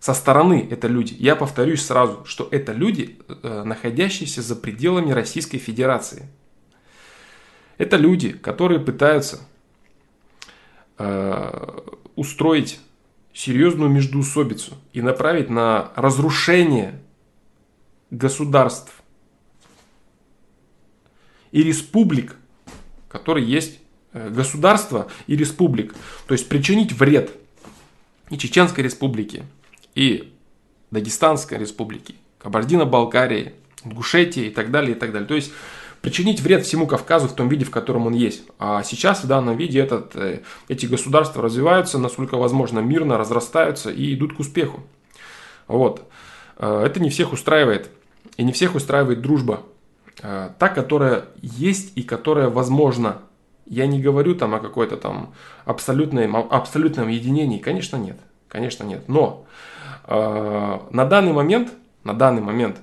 Со 0.00 0.14
стороны 0.14 0.66
это 0.70 0.86
люди. 0.86 1.16
Я 1.18 1.34
повторюсь 1.34 1.84
сразу, 1.84 2.24
что 2.24 2.48
это 2.50 2.72
люди, 2.72 3.18
э, 3.28 3.62
находящиеся 3.64 4.42
за 4.42 4.54
пределами 4.54 5.10
Российской 5.10 5.58
Федерации. 5.58 6.28
Это 7.78 7.96
люди, 7.96 8.32
которые 8.32 8.78
пытаются 8.78 9.40
э, 10.98 11.80
устроить 12.14 12.78
серьезную 13.34 13.90
междуусобицу 13.90 14.74
и 14.92 15.02
направить 15.02 15.50
на 15.50 15.92
разрушение 15.96 17.00
государств 18.10 18.92
и 21.50 21.62
республик, 21.62 22.36
которые 23.08 23.46
есть 23.46 23.78
э, 24.12 24.28
государства 24.30 25.08
и 25.26 25.36
республик. 25.36 25.94
То 26.26 26.32
есть 26.32 26.48
причинить 26.48 26.92
вред 26.92 27.32
и 28.30 28.38
Чеченской 28.38 28.84
республике, 28.84 29.44
и 29.94 30.32
Дагестанской 30.90 31.58
республике, 31.58 32.14
Кабардино-Балкарии, 32.38 33.54
Ингушетии 33.84 34.46
и 34.46 34.50
так 34.50 34.70
далее, 34.70 34.96
и 34.96 34.98
так 34.98 35.12
далее. 35.12 35.28
То 35.28 35.34
есть 35.34 35.52
причинить 36.00 36.40
вред 36.40 36.64
всему 36.64 36.86
Кавказу 36.86 37.28
в 37.28 37.34
том 37.34 37.48
виде, 37.48 37.64
в 37.64 37.70
котором 37.70 38.06
он 38.06 38.14
есть. 38.14 38.42
А 38.58 38.82
сейчас 38.82 39.24
в 39.24 39.26
данном 39.26 39.56
виде 39.56 39.80
этот, 39.80 40.14
э, 40.16 40.42
эти 40.68 40.86
государства 40.86 41.42
развиваются, 41.42 41.98
насколько 41.98 42.36
возможно, 42.36 42.80
мирно, 42.80 43.18
разрастаются 43.18 43.90
и 43.90 44.14
идут 44.14 44.36
к 44.36 44.40
успеху. 44.40 44.82
Вот. 45.66 46.08
Э, 46.56 46.84
это 46.84 47.00
не 47.00 47.10
всех 47.10 47.32
устраивает. 47.32 47.90
И 48.38 48.44
не 48.44 48.52
всех 48.52 48.74
устраивает 48.74 49.20
дружба. 49.20 49.60
А, 50.22 50.54
та, 50.58 50.68
которая 50.68 51.26
есть 51.42 51.92
и 51.96 52.02
которая 52.02 52.48
возможна. 52.48 53.18
Я 53.66 53.86
не 53.86 54.00
говорю 54.00 54.34
там 54.34 54.54
о 54.54 54.60
какой-то 54.60 54.96
там 54.96 55.34
абсолютном, 55.66 56.34
абсолютном 56.36 57.08
единении. 57.08 57.58
Конечно, 57.58 57.96
нет. 57.96 58.16
Конечно, 58.48 58.84
нет. 58.84 59.08
Но 59.08 59.44
э, 60.06 60.78
на 60.90 61.04
данный 61.04 61.32
момент, 61.32 61.72
на 62.02 62.14
данный 62.14 62.40
момент, 62.40 62.78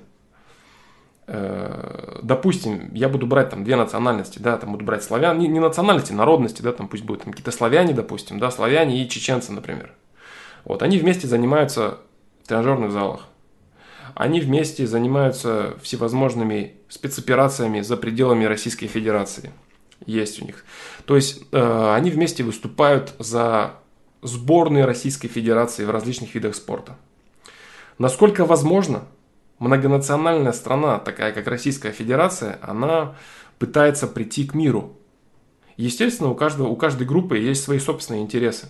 э, 1.26 2.20
допустим, 2.22 2.94
я 2.94 3.08
буду 3.08 3.26
брать 3.26 3.50
там 3.50 3.64
две 3.64 3.74
национальности, 3.74 4.38
да, 4.38 4.56
там 4.56 4.70
буду 4.70 4.84
брать 4.84 5.02
славян, 5.02 5.36
не, 5.38 5.48
не 5.48 5.58
национальности, 5.58 6.12
народности, 6.12 6.62
да, 6.62 6.72
там 6.72 6.86
пусть 6.86 7.04
будут 7.04 7.24
там 7.24 7.32
какие-то 7.32 7.50
славяне, 7.50 7.92
допустим, 7.92 8.38
да, 8.38 8.52
славяне 8.52 9.02
и 9.02 9.08
чеченцы, 9.08 9.52
например. 9.52 9.92
Вот, 10.64 10.82
они 10.82 10.98
вместе 10.98 11.26
занимаются 11.26 11.98
в 12.44 12.48
тренажерных 12.48 12.92
залах. 12.92 13.26
Они 14.14 14.40
вместе 14.40 14.86
занимаются 14.86 15.76
всевозможными 15.82 16.76
спецоперациями 16.88 17.80
за 17.80 17.96
пределами 17.96 18.44
Российской 18.44 18.86
Федерации. 18.86 19.52
Есть 20.04 20.42
у 20.42 20.44
них. 20.44 20.64
То 21.06 21.16
есть 21.16 21.42
э, 21.52 21.94
они 21.94 22.10
вместе 22.10 22.44
выступают 22.44 23.14
за 23.18 23.76
сборные 24.22 24.84
Российской 24.84 25.28
Федерации 25.28 25.84
в 25.84 25.90
различных 25.90 26.34
видах 26.34 26.54
спорта. 26.54 26.96
Насколько 27.98 28.44
возможно, 28.44 29.04
многонациональная 29.58 30.52
страна, 30.52 30.98
такая 30.98 31.32
как 31.32 31.46
Российская 31.46 31.92
Федерация, 31.92 32.58
она 32.62 33.16
пытается 33.58 34.06
прийти 34.06 34.46
к 34.46 34.54
миру. 34.54 34.96
Естественно, 35.76 36.30
у, 36.30 36.34
каждого, 36.34 36.68
у 36.68 36.76
каждой 36.76 37.06
группы 37.06 37.38
есть 37.38 37.64
свои 37.64 37.78
собственные 37.78 38.22
интересы. 38.22 38.68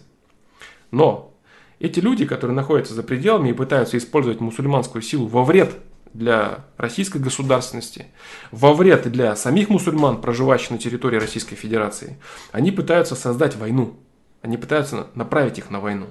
Но 0.90 1.35
эти 1.78 2.00
люди, 2.00 2.24
которые 2.24 2.54
находятся 2.54 2.94
за 2.94 3.02
пределами 3.02 3.50
и 3.50 3.52
пытаются 3.52 3.98
использовать 3.98 4.40
мусульманскую 4.40 5.02
силу 5.02 5.26
во 5.26 5.44
вред 5.44 5.76
для 6.14 6.64
российской 6.78 7.18
государственности, 7.18 8.06
во 8.50 8.72
вред 8.72 9.10
для 9.10 9.36
самих 9.36 9.68
мусульман, 9.68 10.20
проживающих 10.20 10.70
на 10.70 10.78
территории 10.78 11.18
Российской 11.18 11.56
Федерации, 11.56 12.18
они 12.52 12.72
пытаются 12.72 13.14
создать 13.14 13.56
войну. 13.56 13.96
Они 14.40 14.56
пытаются 14.56 15.08
направить 15.14 15.58
их 15.58 15.70
на 15.70 15.80
войну, 15.80 16.06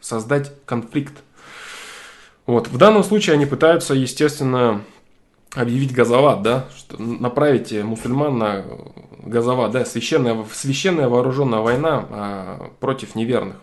создать 0.00 0.52
конфликт. 0.64 1.14
Вот. 2.46 2.68
В 2.68 2.76
данном 2.76 3.02
случае 3.02 3.34
они 3.34 3.46
пытаются, 3.46 3.94
естественно, 3.94 4.82
объявить 5.54 5.92
газоват, 5.92 6.42
да, 6.42 6.68
что 6.76 7.00
направить 7.00 7.72
мусульман 7.72 8.38
на 8.38 8.64
газоват, 9.24 9.72
да, 9.72 9.84
священная, 9.84 10.44
священная 10.52 11.08
вооруженная 11.08 11.60
война 11.60 12.06
а, 12.10 12.72
против 12.78 13.14
неверных 13.14 13.56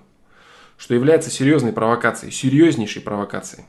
что 0.79 0.95
является 0.95 1.29
серьезной 1.29 1.73
провокацией, 1.73 2.31
серьезнейшей 2.31 3.01
провокацией. 3.01 3.65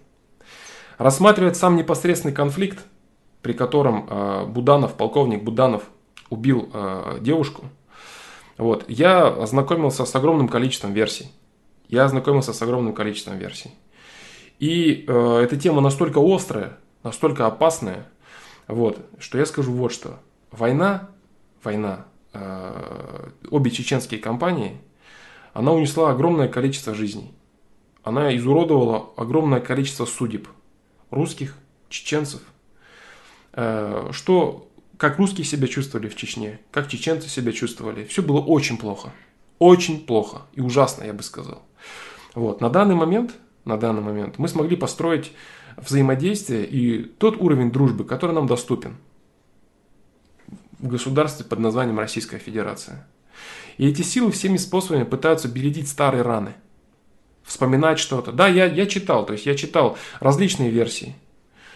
Рассматривает 0.97 1.57
сам 1.57 1.75
непосредственный 1.75 2.33
конфликт, 2.33 2.79
при 3.43 3.53
котором 3.53 4.07
э, 4.09 4.47
Буданов, 4.47 4.95
полковник 4.95 5.43
Буданов 5.43 5.83
убил 6.31 6.71
э, 6.73 7.19
девушку, 7.21 7.65
вот, 8.57 8.85
я 8.89 9.27
ознакомился 9.27 10.05
с 10.05 10.15
огромным 10.15 10.47
количеством 10.47 10.93
версий. 10.93 11.33
Я 11.89 12.05
ознакомился 12.05 12.53
с 12.53 12.63
огромным 12.63 12.95
количеством 12.95 13.39
версий. 13.39 13.73
И 14.59 15.05
э, 15.09 15.41
эта 15.43 15.57
тема 15.57 15.81
настолько 15.81 16.21
острая, 16.23 16.77
настолько 17.03 17.47
опасная, 17.47 18.07
вот, 18.69 19.05
что 19.19 19.39
я 19.39 19.47
скажу 19.47 19.73
вот 19.73 19.93
что. 19.93 20.21
Война, 20.53 21.09
война, 21.65 22.05
э, 22.35 23.31
обе 23.51 23.71
чеченские 23.73 24.21
компании– 24.21 24.77
она 25.53 25.73
унесла 25.73 26.11
огромное 26.11 26.49
количество 26.49 26.95
жизней. 26.95 27.33
Она 28.03 28.35
изуродовала 28.37 29.11
огромное 29.17 29.61
количество 29.61 30.05
судеб. 30.05 30.49
Русских, 31.11 31.57
чеченцев. 31.89 32.41
Э, 33.53 34.09
что, 34.13 34.69
как 34.97 35.19
русские 35.19 35.45
себя 35.45 35.67
чувствовали 35.67 36.09
в 36.09 36.17
Чечне, 36.17 36.61
как 36.71 36.89
чеченцы 36.89 37.29
себя 37.29 37.53
чувствовали. 37.53 38.05
Все 38.05 38.23
было 38.23 38.41
очень 38.41 38.79
плохо. 38.79 39.13
Очень 39.59 40.07
плохо 40.07 40.43
и 40.55 40.61
ужасно, 40.61 41.05
я 41.05 41.13
бы 41.13 41.23
сказал. 41.23 41.63
Вот. 42.35 42.61
На 42.61 42.71
данный 42.71 42.95
момент, 42.95 43.35
на 43.65 43.77
данный 43.77 44.03
момент 44.03 44.39
мы 44.39 44.49
смогли 44.49 44.77
построить 44.77 45.33
взаимодействие 45.77 46.67
и 46.67 47.03
тот 47.03 47.37
уровень 47.41 47.71
дружбы, 47.71 48.05
который 48.05 48.33
нам 48.33 48.47
доступен 48.47 48.97
в 50.79 50.89
государстве 50.89 51.45
под 51.45 51.59
названием 51.59 51.99
Российская 51.99 52.39
Федерация. 52.39 53.07
И 53.81 53.89
эти 53.89 54.03
силы 54.03 54.31
всеми 54.31 54.59
способами 54.59 55.05
пытаются 55.05 55.49
бередить 55.49 55.89
старые 55.89 56.21
раны. 56.21 56.53
Вспоминать 57.43 57.99
что-то. 57.99 58.31
Да, 58.31 58.47
я, 58.47 58.67
я 58.67 58.85
читал, 58.85 59.25
то 59.25 59.33
есть 59.33 59.47
я 59.47 59.55
читал 59.55 59.97
различные 60.21 60.69
версии. 60.69 61.17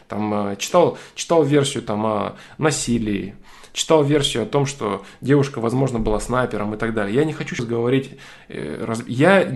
Там, 0.07 0.51
э, 0.51 0.57
читал, 0.57 0.99
читал 1.15 1.45
версию 1.45 1.83
там, 1.83 2.05
о 2.05 2.37
насилии, 2.59 3.37
читал 3.73 4.05
версию 4.05 4.43
о 4.43 4.47
том, 4.47 4.67
что 4.67 5.03
девушка, 5.23 5.63
возможно, 5.63 5.99
была 5.99 6.21
снайпером 6.21 6.75
и 6.75 6.77
так 6.77 6.93
далее. 6.93 7.17
Я 7.17 7.25
не 7.25 7.33
хочу 7.33 7.55
сейчас 7.55 7.65
говорить, 7.69 8.11
э, 8.49 8.95
я 9.07 9.51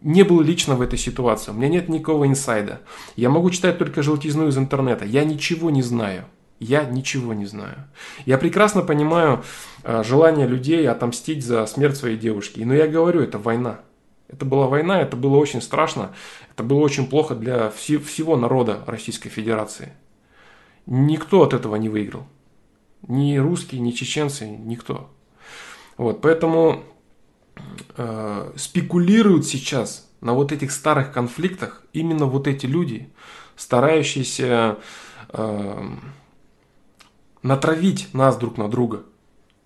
не 0.00 0.22
был 0.22 0.42
лично 0.42 0.76
в 0.76 0.82
этой 0.82 0.96
ситуации, 0.96 1.50
у 1.50 1.54
меня 1.54 1.68
нет 1.68 1.88
никакого 1.88 2.24
инсайда. 2.24 2.82
Я 3.16 3.30
могу 3.30 3.50
читать 3.50 3.78
только 3.78 4.04
желтизну 4.04 4.46
из 4.46 4.56
интернета, 4.56 5.04
я 5.06 5.24
ничего 5.24 5.70
не 5.70 5.82
знаю. 5.82 6.26
Я 6.60 6.84
ничего 6.84 7.32
не 7.32 7.46
знаю. 7.46 7.88
Я 8.26 8.36
прекрасно 8.36 8.82
понимаю 8.82 9.42
э, 9.82 10.02
желание 10.04 10.46
людей 10.46 10.86
отомстить 10.88 11.42
за 11.44 11.66
смерть 11.66 11.96
своей 11.96 12.18
девушки. 12.18 12.60
Но 12.60 12.74
я 12.74 12.86
говорю, 12.86 13.22
это 13.22 13.38
война. 13.38 13.80
Это 14.28 14.44
была 14.44 14.66
война, 14.68 15.00
это 15.00 15.16
было 15.16 15.38
очень 15.38 15.60
страшно, 15.60 16.14
это 16.52 16.62
было 16.62 16.78
очень 16.78 17.08
плохо 17.08 17.34
для 17.34 17.72
вси- 17.76 17.98
всего 17.98 18.36
народа 18.36 18.84
Российской 18.86 19.28
Федерации. 19.28 19.92
Никто 20.86 21.42
от 21.42 21.52
этого 21.52 21.74
не 21.76 21.88
выиграл. 21.88 22.26
Ни 23.08 23.38
русские, 23.38 23.80
ни 23.80 23.90
чеченцы, 23.90 24.46
никто. 24.46 25.10
Вот, 25.96 26.20
поэтому 26.20 26.84
э, 27.96 28.52
спекулируют 28.56 29.46
сейчас 29.46 30.08
на 30.20 30.34
вот 30.34 30.52
этих 30.52 30.70
старых 30.70 31.10
конфликтах 31.10 31.82
именно 31.92 32.26
вот 32.26 32.46
эти 32.46 32.66
люди, 32.66 33.10
старающиеся 33.56 34.78
э, 35.30 35.88
натравить 37.42 38.12
нас 38.12 38.36
друг 38.36 38.56
на 38.56 38.68
друга. 38.68 39.02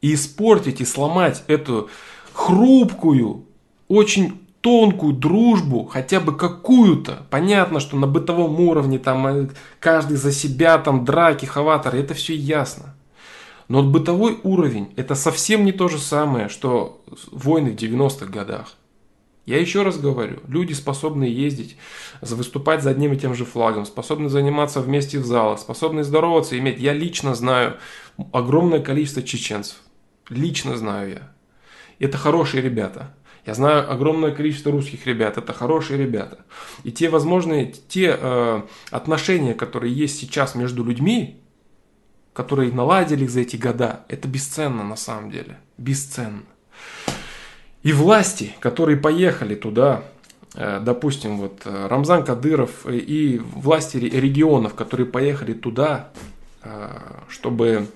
И 0.00 0.14
испортить 0.14 0.80
и 0.80 0.84
сломать 0.84 1.44
эту 1.46 1.88
хрупкую, 2.32 3.46
очень 3.88 4.40
тонкую 4.60 5.12
дружбу, 5.12 5.84
хотя 5.84 6.20
бы 6.20 6.36
какую-то. 6.36 7.26
Понятно, 7.30 7.80
что 7.80 7.96
на 7.96 8.06
бытовом 8.06 8.58
уровне 8.60 8.98
там 8.98 9.26
э, 9.26 9.48
каждый 9.78 10.16
за 10.16 10.32
себя, 10.32 10.78
там 10.78 11.04
драки, 11.04 11.44
хаваторы, 11.44 12.00
это 12.00 12.14
все 12.14 12.34
ясно. 12.34 12.94
Но 13.68 13.82
бытовой 13.82 14.40
уровень 14.42 14.92
это 14.96 15.14
совсем 15.14 15.64
не 15.64 15.72
то 15.72 15.88
же 15.88 15.98
самое, 15.98 16.48
что 16.48 17.02
войны 17.30 17.72
в 17.72 17.74
90-х 17.74 18.26
годах. 18.26 18.74
Я 19.46 19.60
еще 19.60 19.82
раз 19.82 19.98
говорю, 19.98 20.40
люди 20.48 20.72
способны 20.72 21.24
ездить, 21.24 21.76
выступать 22.22 22.82
за 22.82 22.90
одним 22.90 23.12
и 23.12 23.18
тем 23.18 23.34
же 23.34 23.44
флагом, 23.44 23.84
способны 23.84 24.30
заниматься 24.30 24.80
вместе 24.80 25.18
в 25.18 25.26
залах, 25.26 25.58
способны 25.58 26.02
здороваться, 26.02 26.58
иметь. 26.58 26.80
Я 26.80 26.94
лично 26.94 27.34
знаю 27.34 27.76
огромное 28.32 28.80
количество 28.80 29.22
чеченцев. 29.22 29.76
Лично 30.30 30.76
знаю 30.76 31.10
я. 31.10 31.32
Это 31.98 32.16
хорошие 32.16 32.62
ребята. 32.62 33.14
Я 33.44 33.52
знаю 33.52 33.90
огромное 33.92 34.30
количество 34.30 34.72
русских 34.72 35.06
ребят, 35.06 35.36
это 35.36 35.52
хорошие 35.52 35.98
ребята. 35.98 36.38
И 36.82 36.90
те 36.90 37.10
возможные, 37.10 37.74
те 37.88 38.16
э, 38.18 38.62
отношения, 38.90 39.52
которые 39.52 39.92
есть 39.92 40.18
сейчас 40.18 40.54
между 40.54 40.82
людьми, 40.82 41.42
которые 42.32 42.72
наладили 42.72 43.26
за 43.26 43.40
эти 43.40 43.56
года, 43.56 44.06
это 44.08 44.28
бесценно 44.28 44.82
на 44.82 44.96
самом 44.96 45.30
деле. 45.30 45.58
Бесценно. 45.76 46.44
И 47.84 47.92
власти, 47.92 48.56
которые 48.60 48.96
поехали 48.96 49.54
туда, 49.54 50.04
э, 50.54 50.80
допустим, 50.82 51.36
вот 51.36 51.60
э, 51.66 51.86
Рамзан 51.86 52.24
Кадыров 52.24 52.86
и 52.86 53.38
власти 53.38 53.98
регионов, 53.98 54.74
которые 54.74 55.06
поехали 55.06 55.52
туда, 55.52 56.08
э, 56.62 56.88
чтобы 57.28 57.88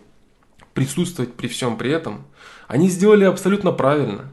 присутствовать 0.74 1.32
при 1.32 1.48
всем 1.48 1.78
при 1.78 1.90
этом, 1.90 2.26
они 2.66 2.90
сделали 2.90 3.24
абсолютно 3.24 3.72
правильно, 3.72 4.30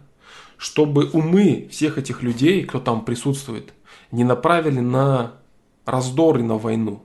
чтобы 0.57 1.09
умы 1.11 1.69
всех 1.71 1.97
этих 1.97 2.21
людей, 2.21 2.65
кто 2.65 2.81
там 2.81 3.05
присутствует, 3.05 3.73
не 4.11 4.25
направили 4.25 4.81
на 4.81 5.35
раздор 5.85 6.37
и 6.39 6.43
на 6.43 6.57
войну. 6.57 7.01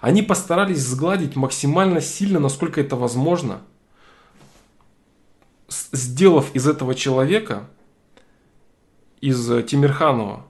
Они 0.00 0.22
постарались 0.22 0.86
сгладить 0.86 1.34
максимально 1.34 2.00
сильно, 2.00 2.38
насколько 2.38 2.80
это 2.80 2.94
возможно– 2.94 3.62
сделав 5.68 6.54
из 6.54 6.66
этого 6.66 6.94
человека, 6.94 7.68
из 9.20 9.50
э, 9.50 9.62
Тимирханова, 9.62 10.46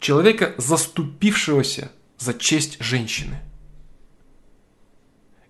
человека, 0.00 0.54
заступившегося 0.58 1.90
за 2.18 2.34
честь 2.34 2.76
женщины. 2.80 3.40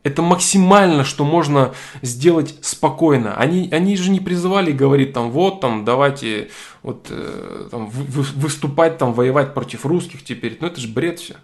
Это 0.03 0.21
максимально, 0.21 1.03
что 1.03 1.25
можно 1.25 1.73
сделать 2.03 2.55
спокойно. 2.61 3.37
Они, 3.37 3.71
они 3.73 3.97
же 3.97 4.11
не 4.11 4.21
призывали 4.21 4.71
говорить 4.71 5.15
там, 5.15 5.31
вот 5.31 5.63
там, 5.63 5.87
давайте 5.87 6.51
вот, 6.83 7.07
э, 7.09 7.69
там, 7.71 7.89
вы, 7.89 8.23
выступать 8.23 8.99
там, 8.99 9.15
воевать 9.15 9.55
против 9.55 9.87
русских 9.87 10.23
теперь. 10.23 10.59
Ну 10.61 10.67
это 10.67 10.79
же 10.79 10.89
бред 10.89 11.21
все. 11.21 11.37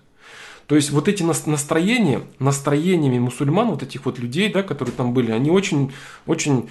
То 0.67 0.77
есть 0.77 0.91
вот 0.91 1.09
эти 1.09 1.23
настроения, 1.23 2.21
настроениями 2.39 3.19
мусульман, 3.19 3.71
вот 3.71 3.83
этих 3.83 4.05
вот 4.05 4.19
людей, 4.19 4.53
да, 4.53 4.63
которые 4.63 4.95
там 4.95 5.15
были, 5.15 5.33
они 5.33 5.51
очень, 5.51 5.93
очень 6.27 6.69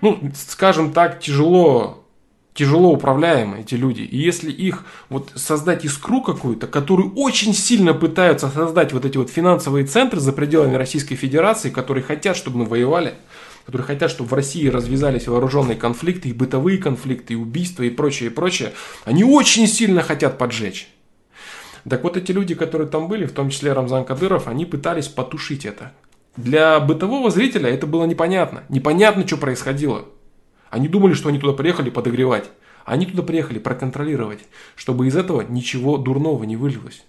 ну, 0.00 0.32
скажем 0.34 0.92
так, 0.92 1.20
тяжело 1.20 2.04
тяжело 2.58 2.90
управляемы 2.90 3.60
эти 3.60 3.76
люди. 3.76 4.00
И 4.00 4.16
если 4.16 4.50
их 4.50 4.84
вот 5.10 5.30
создать 5.36 5.84
искру 5.84 6.22
какую-то, 6.22 6.66
которую 6.66 7.14
очень 7.14 7.54
сильно 7.54 7.94
пытаются 7.94 8.48
создать 8.48 8.92
вот 8.92 9.04
эти 9.04 9.16
вот 9.16 9.30
финансовые 9.30 9.86
центры 9.86 10.18
за 10.18 10.32
пределами 10.32 10.74
Российской 10.74 11.14
Федерации, 11.14 11.70
которые 11.70 12.02
хотят, 12.02 12.36
чтобы 12.36 12.58
мы 12.58 12.64
воевали, 12.64 13.14
которые 13.64 13.86
хотят, 13.86 14.10
чтобы 14.10 14.30
в 14.30 14.32
России 14.32 14.66
развязались 14.66 15.28
вооруженные 15.28 15.76
конфликты, 15.76 16.30
и 16.30 16.32
бытовые 16.32 16.78
конфликты, 16.78 17.34
и 17.34 17.36
убийства, 17.36 17.84
и 17.84 17.90
прочее, 17.90 18.30
и 18.30 18.32
прочее, 18.32 18.72
они 19.04 19.22
очень 19.22 19.68
сильно 19.68 20.02
хотят 20.02 20.36
поджечь. 20.36 20.88
Так 21.88 22.02
вот 22.02 22.16
эти 22.16 22.32
люди, 22.32 22.56
которые 22.56 22.88
там 22.88 23.06
были, 23.06 23.24
в 23.24 23.32
том 23.32 23.50
числе 23.50 23.72
Рамзан 23.72 24.04
Кадыров, 24.04 24.48
они 24.48 24.66
пытались 24.66 25.06
потушить 25.06 25.64
это. 25.64 25.92
Для 26.38 26.78
бытового 26.78 27.32
зрителя 27.32 27.68
это 27.68 27.88
было 27.88 28.04
непонятно. 28.04 28.62
Непонятно, 28.68 29.26
что 29.26 29.36
происходило. 29.36 30.04
Они 30.70 30.86
думали, 30.86 31.14
что 31.14 31.30
они 31.30 31.40
туда 31.40 31.52
приехали 31.52 31.90
подогревать. 31.90 32.48
Они 32.84 33.06
туда 33.06 33.24
приехали 33.24 33.58
проконтролировать, 33.58 34.38
чтобы 34.76 35.08
из 35.08 35.16
этого 35.16 35.40
ничего 35.40 35.98
дурного 35.98 36.44
не 36.44 36.54
вылилось. 36.54 37.02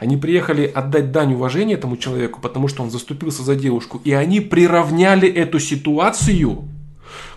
Они 0.00 0.16
приехали 0.16 0.66
отдать 0.66 1.12
дань 1.12 1.34
уважения 1.34 1.74
этому 1.74 1.96
человеку, 1.96 2.40
потому 2.40 2.66
что 2.66 2.82
он 2.82 2.90
заступился 2.90 3.44
за 3.44 3.54
девушку. 3.54 4.00
И 4.02 4.10
они 4.10 4.40
приравняли 4.40 5.28
эту 5.28 5.60
ситуацию 5.60 6.64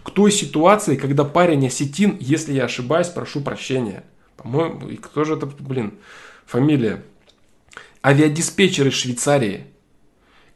к 0.04 0.10
той 0.10 0.32
ситуации, 0.32 0.96
когда 0.96 1.26
парень 1.26 1.68
осетин, 1.68 2.18
если 2.20 2.54
я 2.54 2.64
ошибаюсь, 2.66 3.08
прошу 3.08 3.42
прощения. 3.42 4.04
По-моему, 4.36 4.90
и 4.90 4.96
кто 4.96 5.26
же 5.26 5.36
это, 5.36 5.46
блин, 5.46 5.94
фамилия? 6.48 7.04
Авиадиспетчер 8.04 8.88
из 8.88 8.94
Швейцарии– 8.94 9.66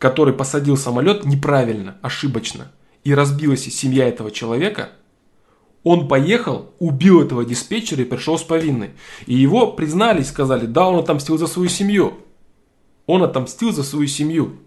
который 0.04 0.34
посадил 0.34 0.76
самолет 0.76 1.24
неправильно, 1.24 1.96
ошибочно, 2.02 2.74
и 3.06 3.16
разбилась 3.16 3.64
семья 3.64 4.06
этого 4.06 4.32
человека, 4.32 4.90
он 5.84 6.10
поехал, 6.10 6.74
убил 6.78 7.22
этого 7.22 7.46
диспетчера 7.46 8.02
и 8.02 8.06
пришел 8.06 8.38
с 8.38 8.44
повинной. 8.44 8.92
И 9.28 9.34
его 9.34 9.72
признали 9.72 10.20
и 10.20 10.26
сказали, 10.26 10.66
да, 10.66 10.90
он 10.90 11.00
отомстил 11.00 11.38
за 11.38 11.48
свою 11.48 11.70
семью. 11.70 12.16
Он 13.06 13.24
отомстил 13.24 13.72
за 13.72 13.82
свою 13.82 14.08
семью. 14.08 14.58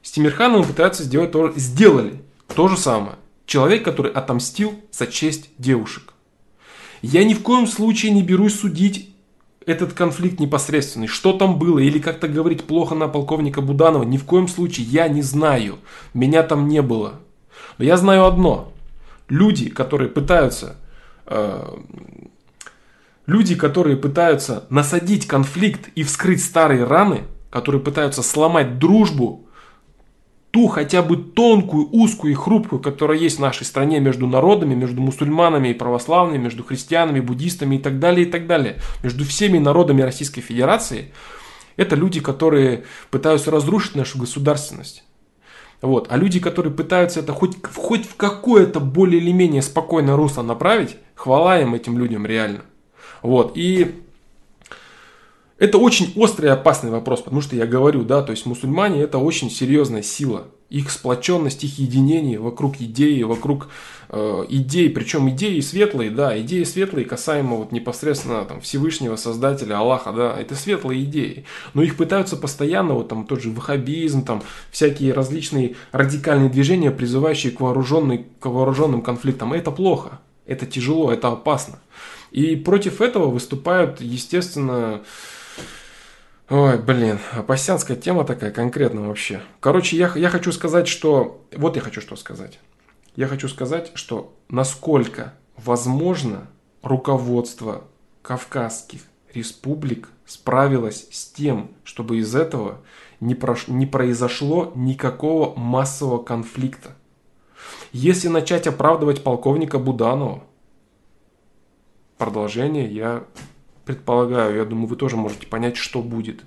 С 0.00 0.10
Тимирхановым 0.12 0.66
пытаются 0.66 1.04
сделать 1.04 1.32
то 1.32 1.52
сделали 1.54 2.22
то 2.56 2.68
же 2.68 2.78
самое. 2.78 3.16
Человек, 3.44 3.84
который 3.84 4.10
отомстил 4.10 4.72
за 4.90 5.06
честь 5.06 5.50
девушек. 5.58 6.14
Я 7.02 7.24
ни 7.24 7.34
в 7.34 7.42
коем 7.42 7.66
случае 7.66 8.12
не 8.12 8.22
берусь 8.22 8.58
судить 8.58 9.11
этот 9.66 9.92
конфликт 9.92 10.40
непосредственный, 10.40 11.06
что 11.06 11.32
там 11.32 11.58
было, 11.58 11.78
или 11.78 11.98
как-то 11.98 12.28
говорить 12.28 12.64
плохо 12.64 12.94
на 12.94 13.08
полковника 13.08 13.60
Буданова, 13.60 14.02
ни 14.04 14.16
в 14.16 14.24
коем 14.24 14.48
случае 14.48 14.86
я 14.86 15.08
не 15.08 15.22
знаю. 15.22 15.78
Меня 16.14 16.42
там 16.42 16.68
не 16.68 16.82
было. 16.82 17.14
Но 17.78 17.84
я 17.84 17.96
знаю 17.96 18.24
одно. 18.24 18.72
Люди, 19.28 19.70
которые 19.70 20.08
пытаются... 20.08 20.76
Э, 21.26 21.76
люди, 23.26 23.54
которые 23.54 23.96
пытаются 23.96 24.66
насадить 24.70 25.26
конфликт 25.26 25.88
и 25.94 26.02
вскрыть 26.02 26.44
старые 26.44 26.84
раны, 26.84 27.22
которые 27.50 27.80
пытаются 27.80 28.22
сломать 28.22 28.78
дружбу, 28.78 29.41
ту 30.52 30.68
хотя 30.68 31.02
бы 31.02 31.16
тонкую, 31.16 31.88
узкую 31.90 32.32
и 32.32 32.36
хрупкую, 32.36 32.80
которая 32.80 33.18
есть 33.18 33.38
в 33.38 33.40
нашей 33.40 33.64
стране 33.64 34.00
между 34.00 34.26
народами, 34.26 34.74
между 34.74 35.00
мусульманами 35.00 35.68
и 35.68 35.74
православными, 35.74 36.42
между 36.42 36.62
христианами, 36.62 37.20
буддистами 37.20 37.76
и 37.76 37.78
так 37.78 37.98
далее, 37.98 38.26
и 38.26 38.30
так 38.30 38.46
далее, 38.46 38.76
между 39.02 39.24
всеми 39.24 39.58
народами 39.58 40.02
Российской 40.02 40.42
Федерации, 40.42 41.10
это 41.76 41.96
люди, 41.96 42.20
которые 42.20 42.84
пытаются 43.10 43.50
разрушить 43.50 43.96
нашу 43.96 44.18
государственность. 44.18 45.04
Вот. 45.80 46.08
А 46.10 46.18
люди, 46.18 46.38
которые 46.38 46.72
пытаются 46.72 47.20
это 47.20 47.32
хоть, 47.32 47.56
хоть 47.74 48.06
в 48.06 48.16
какое-то 48.16 48.78
более 48.78 49.20
или 49.20 49.32
менее 49.32 49.62
спокойное 49.62 50.16
русло 50.16 50.42
направить, 50.42 50.96
хвала 51.14 51.60
им 51.60 51.74
этим 51.74 51.96
людям 51.98 52.26
реально. 52.26 52.60
Вот. 53.22 53.52
И 53.56 54.02
это 55.62 55.78
очень 55.78 56.12
острый 56.16 56.46
и 56.46 56.48
опасный 56.48 56.90
вопрос, 56.90 57.20
потому 57.20 57.40
что 57.40 57.54
я 57.54 57.66
говорю, 57.66 58.02
да, 58.02 58.22
то 58.22 58.32
есть 58.32 58.46
мусульмане 58.46 59.00
это 59.00 59.18
очень 59.18 59.48
серьезная 59.48 60.02
сила. 60.02 60.48
Их 60.70 60.90
сплоченность, 60.90 61.62
их 61.62 61.78
единение 61.78 62.40
вокруг 62.40 62.80
идеи, 62.80 63.22
вокруг 63.22 63.68
э, 64.08 64.44
идей, 64.48 64.90
причем 64.90 65.30
идеи 65.30 65.60
светлые, 65.60 66.10
да, 66.10 66.36
идеи 66.40 66.64
светлые 66.64 67.04
касаемо 67.04 67.58
вот 67.58 67.70
непосредственно 67.70 68.44
там, 68.44 68.60
Всевышнего 68.60 69.14
Создателя, 69.14 69.78
Аллаха, 69.78 70.10
да, 70.10 70.36
это 70.36 70.56
светлые 70.56 71.04
идеи. 71.04 71.44
Но 71.74 71.82
их 71.84 71.96
пытаются 71.96 72.36
постоянно, 72.36 72.94
вот 72.94 73.06
там 73.06 73.24
тот 73.24 73.40
же 73.40 73.50
ваххабизм, 73.50 74.24
там 74.24 74.42
всякие 74.72 75.12
различные 75.12 75.76
радикальные 75.92 76.50
движения, 76.50 76.90
призывающие 76.90 77.52
к, 77.52 77.60
вооруженной, 77.60 78.26
к 78.40 78.46
вооруженным 78.46 79.00
конфликтам. 79.00 79.52
Это 79.52 79.70
плохо, 79.70 80.18
это 80.44 80.66
тяжело, 80.66 81.12
это 81.12 81.28
опасно. 81.28 81.78
И 82.32 82.56
против 82.56 83.00
этого 83.00 83.26
выступают, 83.26 84.00
естественно, 84.00 85.02
Ой, 86.48 86.78
блин, 86.78 87.18
апассианская 87.32 87.96
тема 87.96 88.24
такая 88.24 88.50
конкретная 88.50 89.04
вообще. 89.04 89.40
Короче, 89.60 89.96
я, 89.96 90.12
я 90.16 90.28
хочу 90.28 90.52
сказать, 90.52 90.88
что... 90.88 91.44
Вот 91.56 91.76
я 91.76 91.82
хочу 91.82 92.00
что 92.00 92.16
сказать. 92.16 92.58
Я 93.16 93.28
хочу 93.28 93.48
сказать, 93.48 93.92
что 93.94 94.34
насколько 94.48 95.34
возможно 95.56 96.48
руководство 96.82 97.84
Кавказских 98.22 99.02
республик 99.32 100.08
справилось 100.26 101.08
с 101.10 101.26
тем, 101.26 101.70
чтобы 101.84 102.18
из 102.18 102.34
этого 102.34 102.80
не, 103.20 103.34
прош... 103.34 103.68
не 103.68 103.86
произошло 103.86 104.72
никакого 104.74 105.58
массового 105.58 106.22
конфликта. 106.22 106.94
Если 107.92 108.28
начать 108.28 108.66
оправдывать 108.66 109.22
полковника 109.22 109.78
Буданова, 109.78 110.42
продолжение 112.18 112.86
я 112.86 113.24
предполагаю, 113.84 114.56
я 114.56 114.64
думаю, 114.64 114.86
вы 114.86 114.96
тоже 114.96 115.16
можете 115.16 115.46
понять, 115.46 115.76
что 115.76 116.02
будет. 116.02 116.42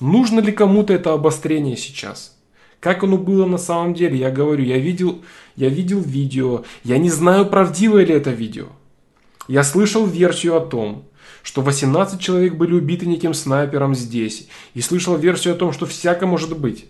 Нужно 0.00 0.40
ли 0.40 0.52
кому-то 0.52 0.92
это 0.92 1.12
обострение 1.12 1.76
сейчас? 1.76 2.36
Как 2.80 3.04
оно 3.04 3.18
было 3.18 3.46
на 3.46 3.58
самом 3.58 3.94
деле? 3.94 4.16
Я 4.16 4.30
говорю, 4.30 4.64
я 4.64 4.78
видел, 4.78 5.22
я 5.54 5.68
видел 5.68 6.00
видео, 6.00 6.64
я 6.82 6.98
не 6.98 7.10
знаю, 7.10 7.46
правдиво 7.46 7.98
ли 7.98 8.14
это 8.14 8.30
видео. 8.30 8.66
Я 9.48 9.64
слышал 9.64 10.06
версию 10.06 10.56
о 10.56 10.60
том, 10.60 11.04
что 11.42 11.62
18 11.62 12.20
человек 12.20 12.54
были 12.54 12.74
убиты 12.74 13.06
неким 13.06 13.34
снайпером 13.34 13.94
здесь. 13.94 14.48
И 14.74 14.80
слышал 14.80 15.16
версию 15.16 15.54
о 15.54 15.56
том, 15.56 15.72
что 15.72 15.86
всяко 15.86 16.26
может 16.26 16.58
быть. 16.58 16.86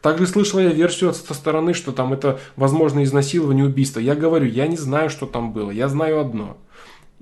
Также 0.00 0.26
слышал 0.26 0.58
я 0.60 0.70
версию 0.70 1.14
со 1.14 1.32
стороны, 1.34 1.74
что 1.74 1.92
там 1.92 2.12
это 2.12 2.40
возможно 2.56 3.02
изнасилование, 3.04 3.64
убийство. 3.64 4.00
Я 4.00 4.14
говорю, 4.14 4.46
я 4.46 4.66
не 4.66 4.76
знаю, 4.76 5.10
что 5.10 5.26
там 5.26 5.52
было. 5.52 5.70
Я 5.70 5.88
знаю 5.88 6.20
одно. 6.20 6.56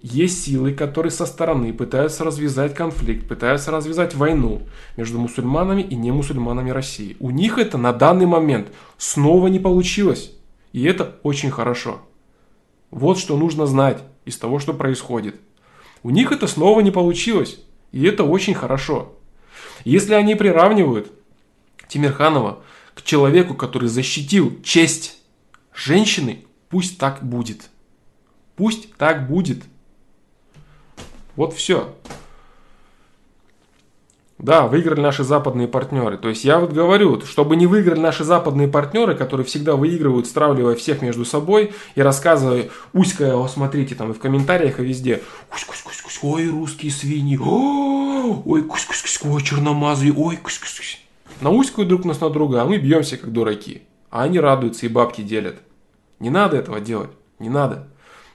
Есть 0.03 0.45
силы, 0.45 0.73
которые 0.73 1.11
со 1.11 1.27
стороны 1.27 1.75
пытаются 1.75 2.25
развязать 2.25 2.75
конфликт, 2.75 3.29
пытаются 3.29 3.71
развязать 3.71 4.15
войну 4.15 4.63
между 4.97 5.19
мусульманами 5.19 5.83
и 5.83 5.95
немусульманами 5.95 6.71
России. 6.71 7.17
У 7.21 7.31
них 7.31 7.59
это 7.59 7.77
на 7.77 7.93
данный 7.93 8.25
момент 8.25 8.69
снова 8.97 9.49
не 9.49 9.59
получилось. 9.59 10.33
И 10.73 10.85
это 10.85 11.17
очень 11.23 11.51
хорошо. 11.51 12.01
Вот 12.91 13.19
что 13.19 13.37
нужно 13.37 13.67
знать 13.67 14.03
из 14.25 14.39
того, 14.39 14.59
что 14.59 14.73
происходит. 14.73 15.37
У 16.03 16.11
них 16.11 16.33
это 16.33 16.47
снова 16.47 16.81
не 16.81 16.91
получилось. 16.91 17.61
И 17.93 18.05
это 18.05 18.25
очень 18.25 18.55
хорошо. 18.55 19.13
Если 19.85 20.15
они 20.15 20.35
приравнивают 20.35 21.13
Тимирханова 21.89 22.63
к 22.95 23.03
человеку, 23.03 23.55
который 23.55 23.89
защитил 23.89 24.59
честь 24.63 25.19
женщины, 25.75 26.45
пусть 26.71 26.99
так 26.99 27.23
будет. 27.23 27.69
Пусть 28.57 28.95
так 28.95 29.29
будет. 29.29 29.65
Вот 31.37 31.55
все. 31.55 31.95
Да, 34.41 34.67
выиграли 34.67 35.01
наши 35.01 35.23
западные 35.23 35.69
партнеры. 35.69 36.17
То 36.17 36.31
есть 36.31 36.45
я 36.45 36.59
вот 36.59 36.73
говорю, 36.73 37.21
чтобы 37.27 37.57
не 37.57 37.67
выиграли 37.67 38.01
наши 38.01 38.25
западные 38.25 38.69
партнеры, 38.69 39.15
которые 39.15 39.47
всегда 39.47 39.77
выигрывают, 39.77 40.27
стравливая 40.27 40.77
всех 40.77 41.03
между 41.03 41.27
собой 41.27 41.75
и 41.95 42.01
рассказывая 42.01 42.71
узкое, 42.95 43.35
о, 43.35 43.47
смотрите, 43.49 43.95
там 43.95 44.13
и 44.13 44.15
в 44.15 44.19
комментариях, 44.19 44.81
и 44.81 44.83
везде. 44.83 45.21
Кусь, 45.51 45.65
кусь, 45.65 45.83
кусь, 45.83 46.01
кусь, 46.01 46.19
ой, 46.23 46.49
русские 46.49 46.91
свиньи, 46.91 47.39
о, 47.39 48.43
ой, 48.47 48.63
кусь, 48.63 48.87
кусь, 48.87 49.03
кусь, 49.03 49.21
ой, 49.23 49.43
черномазые, 49.43 50.15
ой, 50.17 50.39
кусь, 50.39 50.59
кусь, 50.59 50.75
кусь. 50.75 51.05
Науськают 51.43 51.89
друг 51.89 52.07
нас 52.07 52.21
на 52.21 52.31
друга, 52.31 52.63
а 52.63 52.65
мы 52.65 52.79
бьемся 52.79 53.19
как 53.19 53.33
дураки. 53.33 53.83
А 54.11 54.23
они 54.23 54.41
радуются 54.41 54.87
и 54.87 54.89
бабки 54.89 55.21
делят. 55.21 55.57
Не 56.19 56.31
надо 56.31 56.57
этого 56.57 56.81
делать, 56.81 57.11
не 57.39 57.51
надо. 57.51 57.89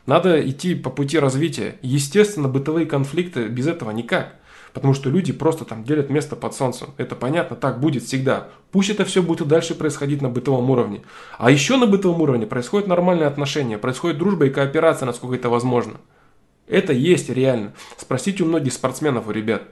Надо 0.06 0.48
идти 0.48 0.76
по 0.76 0.90
пути 0.90 1.18
развития. 1.18 1.77
Естественно, 1.82 2.48
бытовые 2.48 2.86
конфликты 2.86 3.48
без 3.48 3.68
этого 3.68 3.91
никак. 3.91 4.36
Потому 4.73 4.94
что 4.94 5.10
люди 5.10 5.32
просто 5.32 5.64
там 5.64 5.84
делят 5.86 6.10
место 6.10 6.36
под 6.36 6.53
солнцем. 6.53 6.90
Это 6.98 7.15
понятно, 7.15 7.56
так 7.56 7.80
будет 7.80 8.03
всегда. 8.03 8.49
Пусть 8.72 8.90
это 8.90 9.06
все 9.06 9.23
будет 9.23 9.41
и 9.41 9.45
дальше 9.45 9.73
происходить 9.73 10.22
на 10.22 10.30
бытовом 10.30 10.69
уровне. 10.69 11.02
А 11.38 11.49
еще 11.49 11.77
на 11.77 11.88
бытовом 11.88 12.22
уровне 12.22 12.45
происходят 12.45 12.88
нормальные 12.88 13.27
отношения, 13.27 13.77
происходит 13.77 14.18
дружба 14.18 14.48
и 14.48 14.49
кооперация, 14.49 15.06
насколько 15.06 15.36
это 15.38 15.49
возможно. 15.49 15.94
Это 16.68 16.91
есть 16.91 17.30
реально. 17.30 17.73
Спросите 17.98 18.44
у 18.44 18.48
многих 18.48 18.73
спортсменов, 18.73 19.27
у 19.27 19.32
ребят. 19.32 19.64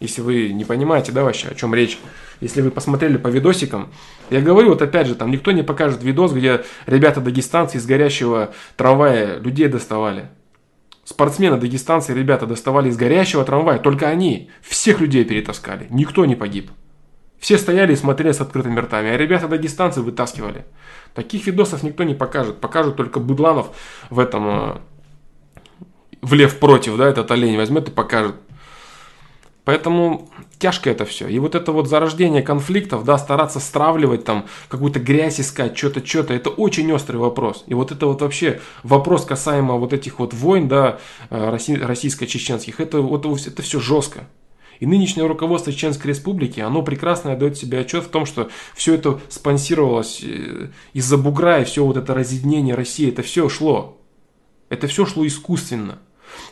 Если 0.00 0.20
вы 0.20 0.50
не 0.50 0.64
понимаете, 0.64 1.12
да, 1.12 1.24
вообще, 1.24 1.48
о 1.48 1.54
чем 1.54 1.74
речь. 1.74 1.98
Если 2.40 2.60
вы 2.60 2.70
посмотрели 2.70 3.16
по 3.16 3.28
видосикам, 3.28 3.88
я 4.28 4.42
говорю, 4.42 4.70
вот 4.70 4.82
опять 4.82 5.06
же, 5.06 5.14
там 5.14 5.30
никто 5.30 5.52
не 5.52 5.62
покажет 5.62 6.02
видос, 6.02 6.32
где 6.32 6.64
ребята 6.86 7.20
дагестанцы 7.20 7.78
из 7.78 7.86
горящего 7.86 8.52
трамвая 8.76 9.38
людей 9.38 9.68
доставали. 9.68 10.28
Спортсмены 11.04 11.56
дагестанцы, 11.56 12.12
ребята, 12.12 12.46
доставали 12.46 12.88
из 12.88 12.96
горящего 12.96 13.44
трамвая, 13.44 13.78
только 13.78 14.08
они 14.08 14.50
всех 14.60 15.00
людей 15.00 15.24
перетаскали, 15.24 15.86
никто 15.88 16.26
не 16.26 16.34
погиб. 16.34 16.70
Все 17.38 17.58
стояли 17.58 17.92
и 17.92 17.96
смотрели 17.96 18.32
с 18.32 18.40
открытыми 18.40 18.80
ртами, 18.80 19.10
а 19.10 19.16
ребята 19.16 19.46
дагестанцы 19.46 20.00
вытаскивали. 20.00 20.64
Таких 21.14 21.46
видосов 21.46 21.82
никто 21.82 22.02
не 22.02 22.14
покажет, 22.14 22.60
покажут 22.60 22.96
только 22.96 23.20
Быдланов 23.20 23.68
в 24.10 24.18
этом, 24.18 24.48
э, 24.48 24.76
в 26.22 26.34
лев 26.34 26.58
против, 26.58 26.96
да, 26.96 27.08
этот 27.08 27.30
олень 27.30 27.56
возьмет 27.56 27.88
и 27.88 27.92
покажет. 27.92 28.34
Поэтому 29.66 30.30
тяжко 30.60 30.90
это 30.90 31.04
все. 31.04 31.26
И 31.26 31.40
вот 31.40 31.56
это 31.56 31.72
вот 31.72 31.88
зарождение 31.88 32.40
конфликтов, 32.40 33.04
да, 33.04 33.18
стараться 33.18 33.58
стравливать 33.58 34.24
там, 34.24 34.46
какую-то 34.68 35.00
грязь 35.00 35.40
искать, 35.40 35.76
что-то, 35.76 36.06
что-то, 36.06 36.34
это 36.34 36.50
очень 36.50 36.90
острый 36.92 37.16
вопрос. 37.16 37.64
И 37.66 37.74
вот 37.74 37.90
это 37.90 38.06
вот 38.06 38.22
вообще 38.22 38.60
вопрос 38.84 39.24
касаемо 39.24 39.74
вот 39.74 39.92
этих 39.92 40.20
вот 40.20 40.32
войн, 40.32 40.68
да, 40.68 41.00
э, 41.30 41.50
российско-чеченских, 41.50 42.80
это 42.80 43.00
вот 43.00 43.26
это 43.26 43.62
все 43.62 43.80
жестко. 43.80 44.28
И 44.78 44.86
нынешнее 44.86 45.26
руководство 45.26 45.72
Чеченской 45.72 46.10
Республики, 46.10 46.60
оно 46.60 46.82
прекрасно 46.82 47.32
отдает 47.32 47.58
себе 47.58 47.80
отчет 47.80 48.04
в 48.04 48.08
том, 48.08 48.24
что 48.24 48.48
все 48.76 48.94
это 48.94 49.18
спонсировалось 49.28 50.20
э, 50.22 50.68
из-за 50.92 51.18
бугра, 51.18 51.62
и 51.62 51.64
все 51.64 51.84
вот 51.84 51.96
это 51.96 52.14
разъединение 52.14 52.76
России, 52.76 53.08
это 53.08 53.22
все 53.22 53.48
шло. 53.48 53.98
Это 54.68 54.86
все 54.86 55.06
шло 55.06 55.26
искусственно. 55.26 55.98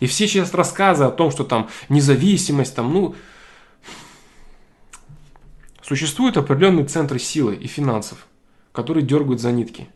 И 0.00 0.06
все 0.06 0.26
сейчас 0.26 0.54
рассказы 0.54 1.04
о 1.04 1.10
том, 1.10 1.30
что 1.30 1.44
там 1.44 1.68
независимость, 1.88 2.74
там, 2.74 2.92
ну, 2.92 3.14
существуют 5.82 6.36
определенные 6.36 6.86
центры 6.86 7.18
силы 7.18 7.54
и 7.54 7.66
финансов, 7.66 8.26
которые 8.72 9.04
дергают 9.04 9.40
за 9.40 9.52
нитки. 9.52 9.88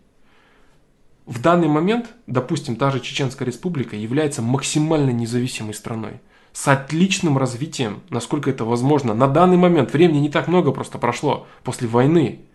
В 1.27 1.43
данный 1.43 1.69
момент, 1.69 2.09
допустим, 2.27 2.77
та 2.77 2.91
же 2.91 3.01
Чеченская 3.01 3.45
республика 3.47 3.97
является 3.97 4.41
максимально 4.41 5.11
независимой 5.11 5.75
страной. 5.75 6.21
С 6.55 6.67
отличным 6.69 7.37
развитием, 7.37 8.01
насколько 8.09 8.49
это 8.49 8.65
возможно. 8.65 9.13
На 9.13 9.29
данный 9.29 9.59
момент 9.59 9.93
времени 9.93 10.21
не 10.21 10.31
так 10.31 10.49
много 10.49 10.73
просто 10.73 10.97
прошло 10.97 11.47
после 11.65 11.87
войны. 11.87 12.47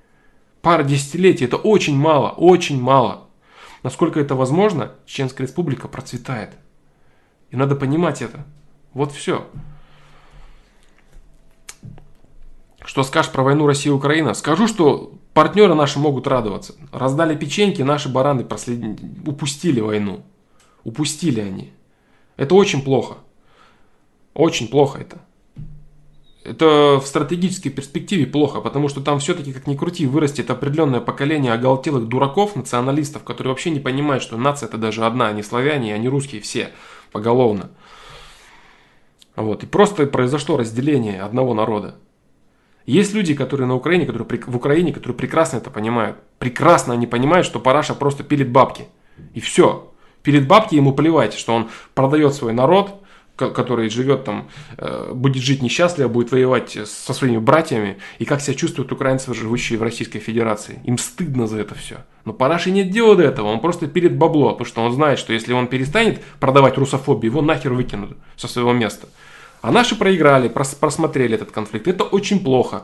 Пара 0.62 0.84
десятилетий, 0.84 1.46
это 1.46 1.58
очень 1.58 1.96
мало, 1.96 2.32
очень 2.32 2.82
мало. 2.82 3.28
Насколько 3.84 4.20
это 4.20 4.34
возможно, 4.34 4.94
Чеченская 5.06 5.46
республика 5.46 5.88
процветает. 5.88 6.54
И 7.54 7.56
надо 7.56 7.76
понимать 7.76 8.24
это. 8.24 8.46
Вот 8.96 9.12
все. 9.12 9.46
Что 12.84 13.04
скажешь 13.04 13.32
про 13.32 13.44
войну 13.44 13.68
Россия 13.68 13.94
Украина? 13.94 14.34
Скажу, 14.34 14.68
что 14.68 15.14
партнеры 15.36 15.76
наши 15.76 16.00
могут 16.00 16.26
радоваться. 16.26 16.74
Раздали 16.92 17.36
печеньки, 17.36 17.84
наши 17.84 18.10
бараны 18.10 18.44
послед... 18.44 19.00
упустили 19.28 19.82
войну. 19.82 20.24
Упустили 20.84 21.42
они. 21.42 21.72
Это 22.38 22.56
очень 22.56 22.82
плохо. 22.82 23.18
Очень 24.34 24.68
плохо 24.68 25.02
это. 25.02 25.22
Это 26.44 27.00
в 27.00 27.06
стратегической 27.06 27.70
перспективе 27.70 28.26
плохо, 28.26 28.62
потому 28.62 28.90
что 28.90 29.00
там 29.00 29.20
все-таки, 29.20 29.54
как 29.54 29.68
ни 29.68 29.76
крути, 29.76 30.08
вырастет 30.08 30.50
определенное 30.50 31.02
поколение 31.02 31.54
оголтелых 31.54 32.08
дураков, 32.08 32.56
националистов, 32.56 33.24
которые 33.24 33.52
вообще 33.52 33.70
не 33.70 33.80
понимают, 33.80 34.24
что 34.24 34.38
нация 34.38 34.68
это 34.68 34.78
даже 34.80 35.06
одна, 35.06 35.28
они 35.28 35.44
славяне, 35.44 35.94
они 35.94 36.10
русские 36.10 36.42
все 36.42 36.72
поголовно. 37.14 37.70
Вот. 39.36 39.64
И 39.64 39.68
просто 39.68 40.06
произошло 40.08 40.58
разделение 40.58 41.22
одного 41.22 41.54
народа. 41.54 41.96
Есть 42.86 43.14
люди, 43.14 43.34
которые 43.34 43.68
на 43.68 43.76
Украине, 43.76 44.06
которые 44.06 44.28
в 44.46 44.56
Украине, 44.56 44.92
которые 44.92 45.16
прекрасно 45.16 45.58
это 45.58 45.70
понимают. 45.70 46.18
Прекрасно 46.40 46.94
они 46.94 47.08
понимают, 47.08 47.46
что 47.46 47.60
Параша 47.60 47.96
просто 47.96 48.24
пилит 48.24 48.52
бабки. 48.52 48.88
И 49.34 49.40
все. 49.40 49.94
Пилит 50.22 50.48
бабки, 50.48 50.76
ему 50.76 50.94
плевать, 50.94 51.34
что 51.34 51.54
он 51.54 51.70
продает 51.94 52.34
свой 52.34 52.54
народ, 52.54 53.03
который 53.36 53.90
живет 53.90 54.24
там, 54.24 54.48
э, 54.78 55.12
будет 55.14 55.44
жить 55.44 55.62
несчастливо, 55.62 56.08
будет 56.08 56.32
воевать 56.32 56.78
со 56.86 57.14
своими 57.14 57.38
братьями, 57.38 57.98
и 58.20 58.26
как 58.26 58.42
себя 58.42 58.56
чувствуют 58.56 58.92
украинцы, 58.92 59.34
живущие 59.34 59.80
в 59.80 59.84
Российской 59.84 60.20
Федерации. 60.20 60.80
Им 60.84 60.98
стыдно 60.98 61.48
за 61.48 61.60
это 61.60 61.76
все. 61.76 61.98
Но 62.26 62.34
Параши 62.34 62.72
дела 62.72 63.16
до 63.16 63.24
этого, 63.24 63.48
он 63.48 63.60
просто 63.60 63.88
пилит 63.88 64.16
бабло, 64.16 64.52
потому 64.52 64.68
что 64.68 64.82
он 64.82 64.94
знает, 64.94 65.20
что 65.20 65.34
если 65.34 65.54
он 65.54 65.68
перестанет 65.68 66.22
продавать 66.40 66.78
русофобию, 66.78 67.32
его 67.32 67.42
нахер 67.42 67.74
выкинут 67.74 68.18
со 68.36 68.48
своего 68.48 68.72
места. 68.74 69.08
А 69.62 69.72
наши 69.72 69.96
проиграли, 69.96 70.50
просмотрели 70.50 71.36
этот 71.36 71.52
конфликт. 71.52 71.88
Это 71.88 72.04
очень 72.04 72.44
плохо. 72.44 72.84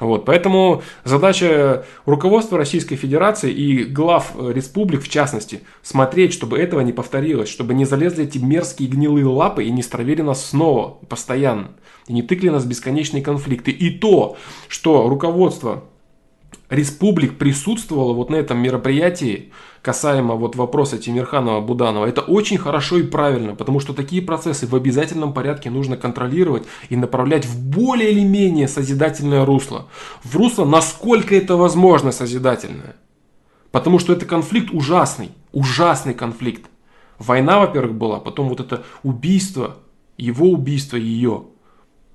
Вот, 0.00 0.24
поэтому 0.24 0.82
задача 1.04 1.86
руководства 2.04 2.58
Российской 2.58 2.96
Федерации 2.96 3.52
и 3.52 3.84
глав 3.84 4.32
э, 4.34 4.52
республик, 4.52 5.02
в 5.02 5.08
частности, 5.08 5.60
смотреть, 5.82 6.32
чтобы 6.32 6.58
этого 6.58 6.80
не 6.80 6.92
повторилось, 6.92 7.48
чтобы 7.48 7.74
не 7.74 7.84
залезли 7.84 8.24
эти 8.24 8.38
мерзкие 8.38 8.88
гнилые 8.88 9.26
лапы 9.26 9.64
и 9.64 9.70
не 9.70 9.82
стравили 9.82 10.22
нас 10.22 10.46
снова, 10.46 10.98
постоянно, 11.08 11.70
и 12.08 12.12
не 12.12 12.22
тыкли 12.22 12.48
нас 12.48 12.64
в 12.64 12.68
бесконечные 12.68 13.22
конфликты. 13.22 13.70
И 13.70 13.90
то, 13.90 14.36
что 14.68 15.08
руководство 15.08 15.84
республик 16.70 17.38
присутствовало 17.38 18.12
вот 18.12 18.30
на 18.30 18.36
этом 18.36 18.58
мероприятии, 18.58 19.52
касаемо 19.82 20.34
вот 20.34 20.56
вопроса 20.56 20.98
Тимирханова 20.98 21.60
Буданова, 21.60 22.06
это 22.06 22.22
очень 22.22 22.56
хорошо 22.56 22.98
и 22.98 23.02
правильно, 23.02 23.54
потому 23.54 23.80
что 23.80 23.92
такие 23.92 24.22
процессы 24.22 24.66
в 24.66 24.74
обязательном 24.74 25.32
порядке 25.32 25.70
нужно 25.70 25.96
контролировать 25.96 26.64
и 26.88 26.96
направлять 26.96 27.44
в 27.44 27.60
более 27.60 28.10
или 28.10 28.24
менее 28.24 28.66
созидательное 28.66 29.44
русло. 29.44 29.88
В 30.22 30.36
русло, 30.36 30.64
насколько 30.64 31.34
это 31.34 31.56
возможно, 31.56 32.12
созидательное. 32.12 32.96
Потому 33.70 33.98
что 33.98 34.12
это 34.12 34.24
конфликт 34.24 34.72
ужасный, 34.72 35.30
ужасный 35.52 36.14
конфликт. 36.14 36.70
Война, 37.18 37.58
во-первых, 37.58 37.94
была, 37.94 38.20
потом 38.20 38.48
вот 38.48 38.60
это 38.60 38.84
убийство, 39.02 39.76
его 40.16 40.48
убийство 40.48 40.96
ее, 40.96 41.44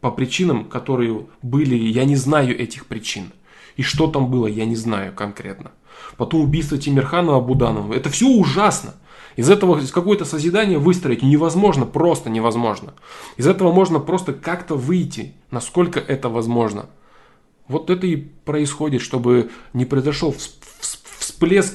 по 0.02 0.12
причинам, 0.12 0.66
которые 0.66 1.26
были, 1.42 1.76
я 1.76 2.06
не 2.06 2.16
знаю 2.16 2.58
этих 2.58 2.86
причин. 2.86 3.32
И 3.80 3.82
что 3.82 4.08
там 4.08 4.30
было, 4.30 4.46
я 4.46 4.66
не 4.66 4.76
знаю 4.76 5.14
конкретно. 5.14 5.72
Потом 6.18 6.42
убийство 6.42 6.78
Тимирханова 6.78 7.40
Буданова. 7.40 7.94
Это 7.94 8.10
все 8.10 8.28
ужасно. 8.28 8.96
Из 9.38 9.50
этого 9.50 9.80
какое-то 9.94 10.26
созидание 10.26 10.78
выстроить 10.78 11.24
невозможно, 11.24 11.86
просто 11.86 12.30
невозможно. 12.30 12.94
Из 13.38 13.48
этого 13.48 13.72
можно 13.72 14.00
просто 14.00 14.34
как-то 14.34 14.76
выйти, 14.76 15.34
насколько 15.50 15.98
это 15.98 16.28
возможно. 16.28 16.88
Вот 17.70 17.90
это 17.90 18.06
и 18.06 18.18
происходит, 18.18 19.02
чтобы 19.02 19.50
не 19.72 19.86
произошел 19.86 20.34
всплеск, 20.34 20.59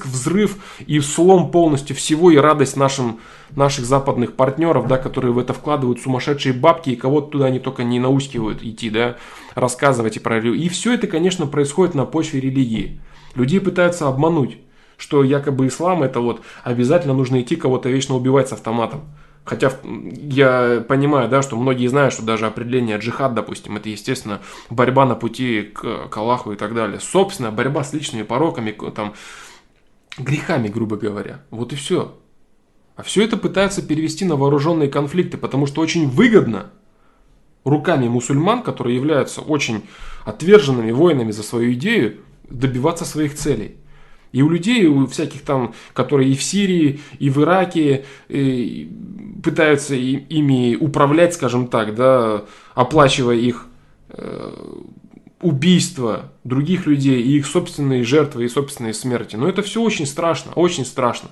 взрыв 0.05 0.57
и 0.85 0.99
слом 0.99 1.51
полностью 1.51 1.95
всего 1.95 2.31
и 2.31 2.37
радость 2.37 2.77
нашим, 2.77 3.19
наших 3.51 3.85
западных 3.85 4.33
партнеров, 4.33 4.87
да, 4.87 4.97
которые 4.97 5.33
в 5.33 5.39
это 5.39 5.53
вкладывают 5.53 5.99
сумасшедшие 5.99 6.53
бабки 6.53 6.91
и 6.91 6.95
кого-то 6.95 7.31
туда 7.31 7.45
они 7.45 7.59
только 7.59 7.83
не 7.83 7.99
наускивают 7.99 8.63
идти, 8.63 8.89
да, 8.89 9.17
рассказывать 9.55 10.17
и 10.17 10.19
про 10.19 10.37
И 10.37 10.69
все 10.69 10.93
это, 10.93 11.07
конечно, 11.07 11.47
происходит 11.47 11.95
на 11.95 12.05
почве 12.05 12.39
религии. 12.39 12.99
Людей 13.35 13.59
пытаются 13.59 14.07
обмануть, 14.07 14.57
что 14.97 15.23
якобы 15.23 15.67
ислам 15.67 16.03
это 16.03 16.19
вот 16.19 16.41
обязательно 16.63 17.13
нужно 17.13 17.41
идти 17.41 17.55
кого-то 17.55 17.89
вечно 17.89 18.15
убивать 18.15 18.49
с 18.49 18.53
автоматом. 18.53 19.01
Хотя 19.45 19.71
я 19.83 20.83
понимаю, 20.87 21.29
да, 21.29 21.43
что 21.43 21.55
многие 21.55 21.85
знают, 21.87 22.13
что 22.13 22.23
даже 22.23 22.47
определение 22.47 22.97
джихад, 22.97 23.35
допустим, 23.35 23.77
это, 23.77 23.89
естественно, 23.89 24.41
борьба 24.71 25.05
на 25.05 25.13
пути 25.13 25.61
к, 25.61 26.07
к 26.09 26.17
Аллаху 26.17 26.51
и 26.51 26.55
так 26.55 26.73
далее. 26.73 26.99
Собственно, 26.99 27.51
борьба 27.51 27.83
с 27.83 27.93
личными 27.93 28.23
пороками, 28.23 28.71
там, 28.95 29.13
грехами, 30.17 30.67
грубо 30.67 30.97
говоря. 30.97 31.41
Вот 31.49 31.73
и 31.73 31.75
все. 31.75 32.17
А 32.95 33.03
все 33.03 33.23
это 33.23 33.37
пытаются 33.37 33.81
перевести 33.81 34.25
на 34.25 34.35
вооруженные 34.35 34.89
конфликты, 34.89 35.37
потому 35.37 35.65
что 35.65 35.81
очень 35.81 36.07
выгодно 36.07 36.71
руками 37.65 38.07
мусульман, 38.07 38.63
которые 38.63 38.95
являются 38.95 39.41
очень 39.41 39.83
отверженными 40.23 40.91
воинами 40.91 41.31
за 41.31 41.43
свою 41.43 41.73
идею, 41.73 42.17
добиваться 42.49 43.05
своих 43.05 43.35
целей. 43.35 43.75
И 44.31 44.41
у 44.41 44.49
людей, 44.49 44.85
у 44.87 45.07
всяких 45.07 45.41
там, 45.41 45.73
которые 45.93 46.31
и 46.31 46.35
в 46.35 46.43
Сирии, 46.43 46.99
и 47.19 47.29
в 47.29 47.41
Ираке 47.41 48.05
и 48.27 48.91
пытаются 49.43 49.95
ими 49.95 50.75
управлять, 50.75 51.33
скажем 51.33 51.67
так, 51.67 51.95
да, 51.95 52.43
оплачивая 52.73 53.35
их 53.35 53.67
э, 54.09 54.53
убийства 55.45 56.31
других 56.43 56.87
людей 56.87 57.21
и 57.21 57.37
их 57.37 57.45
собственные 57.45 58.03
жертвы 58.03 58.45
и 58.45 58.49
собственные 58.49 58.95
смерти. 58.95 59.35
Но 59.35 59.47
это 59.47 59.61
все 59.61 59.81
очень 59.81 60.07
страшно, 60.07 60.51
очень 60.53 60.85
страшно. 60.85 61.29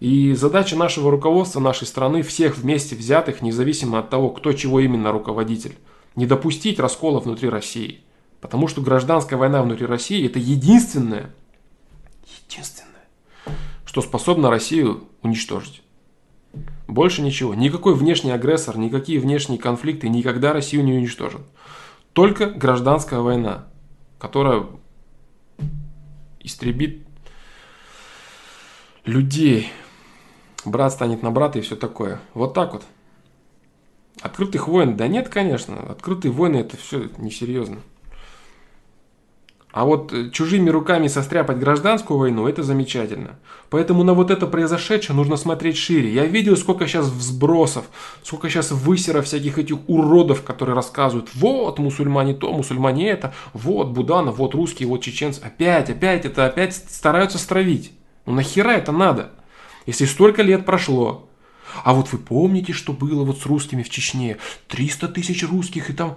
И 0.00 0.34
задача 0.34 0.74
нашего 0.74 1.08
руководства, 1.10 1.60
нашей 1.60 1.86
страны, 1.86 2.22
всех 2.22 2.58
вместе 2.58 2.96
взятых, 2.96 3.42
независимо 3.42 4.00
от 4.00 4.10
того, 4.10 4.30
кто 4.30 4.52
чего 4.52 4.80
именно 4.80 5.12
руководитель, 5.12 5.76
не 6.16 6.26
допустить 6.26 6.80
раскола 6.80 7.20
внутри 7.20 7.48
России. 7.48 8.00
Потому 8.40 8.66
что 8.66 8.82
гражданская 8.82 9.38
война 9.38 9.62
внутри 9.62 9.86
России 9.86 10.26
это 10.26 10.40
единственное, 10.40 11.30
единственное, 12.48 13.06
что 13.86 14.02
способно 14.02 14.50
Россию 14.50 15.04
уничтожить. 15.22 15.80
Больше 16.88 17.22
ничего. 17.22 17.54
Никакой 17.54 17.94
внешний 17.94 18.32
агрессор, 18.32 18.76
никакие 18.78 19.20
внешние 19.20 19.60
конфликты 19.60 20.08
никогда 20.08 20.52
Россию 20.52 20.84
не 20.84 20.92
уничтожат. 20.92 21.42
Только 22.14 22.46
гражданская 22.46 23.18
война, 23.20 23.66
которая 24.18 24.66
истребит 26.38 27.04
людей. 29.04 29.70
Брат 30.64 30.92
станет 30.92 31.22
на 31.22 31.30
брата 31.30 31.58
и 31.58 31.62
все 31.62 31.74
такое. 31.76 32.20
Вот 32.32 32.54
так 32.54 32.72
вот. 32.72 32.84
Открытых 34.22 34.68
войн? 34.68 34.96
Да 34.96 35.08
нет, 35.08 35.28
конечно. 35.28 35.80
Открытые 35.90 36.30
войны 36.30 36.58
это 36.58 36.76
все 36.76 37.10
несерьезно. 37.18 37.80
А 39.74 39.84
вот 39.84 40.12
э, 40.12 40.30
чужими 40.30 40.70
руками 40.70 41.08
состряпать 41.08 41.58
гражданскую 41.58 42.16
войну– 42.16 42.46
это 42.48 42.62
замечательно. 42.62 43.40
Поэтому 43.70 44.04
на 44.04 44.14
вот 44.14 44.30
это 44.30 44.46
произошедшее 44.46 45.16
нужно 45.16 45.36
смотреть 45.36 45.76
шире. 45.76 46.14
Я 46.14 46.26
видел, 46.26 46.56
сколько 46.56 46.86
сейчас 46.86 47.06
взбросов, 47.06 47.86
сколько 48.22 48.48
сейчас 48.48 48.70
высеров 48.70 49.24
всяких 49.24 49.58
этих 49.58 49.78
уродов, 49.88 50.44
которые 50.44 50.76
рассказывают, 50.76 51.28
вот 51.34 51.80
мусульмане 51.80 52.34
то, 52.34 52.52
мусульмане 52.52 53.10
это, 53.10 53.34
вот 53.52 53.88
Будана, 53.88 54.30
вот 54.30 54.54
русские, 54.54 54.88
вот 54.88 55.02
чеченцы. 55.02 55.40
Опять, 55.40 55.90
опять, 55.90 56.24
это 56.24 56.46
опять 56.46 56.76
стараются 56.76 57.38
стравить. 57.38 57.90
Ну 58.26 58.32
нахера 58.34 58.70
это 58.70 58.92
надо? 58.92 59.30
Если 59.86 60.04
столько 60.04 60.42
лет 60.42 60.64
прошло. 60.64 61.28
А 61.82 61.94
вот 61.94 62.12
вы 62.12 62.18
помните, 62.18 62.72
что 62.72 62.92
было 62.92 63.24
вот 63.24 63.40
с 63.40 63.46
русскими 63.46 63.82
в 63.82 63.90
Чечне? 63.90 64.36
300 64.68 65.08
тысяч 65.08 65.42
русских 65.42 65.90
и 65.90 65.94
там... 65.94 66.16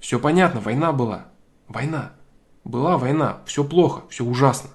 Все 0.00 0.18
понятно, 0.18 0.60
война 0.60 0.90
была. 0.90 1.26
Война. 1.68 2.15
Была 2.66 2.98
война, 2.98 3.42
все 3.46 3.62
плохо, 3.62 4.02
все 4.08 4.24
ужасно. 4.24 4.70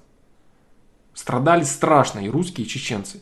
Страдали 1.12 1.62
страшно 1.62 2.20
и 2.20 2.30
русские, 2.30 2.66
и 2.66 2.68
чеченцы. 2.68 3.20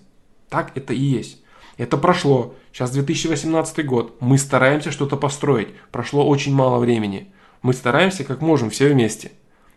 Так 0.48 0.70
это 0.76 0.92
и 0.92 1.00
есть. 1.00 1.42
Это 1.76 1.96
прошло. 1.96 2.54
Сейчас 2.72 2.92
2018 2.92 3.84
год. 3.84 4.16
Мы 4.20 4.38
стараемся 4.38 4.92
что-то 4.92 5.16
построить. 5.16 5.74
Прошло 5.90 6.24
очень 6.24 6.54
мало 6.54 6.78
времени. 6.78 7.32
Мы 7.62 7.72
стараемся 7.72 8.22
как 8.22 8.42
можем 8.42 8.70
все 8.70 8.88
вместе. 8.88 9.32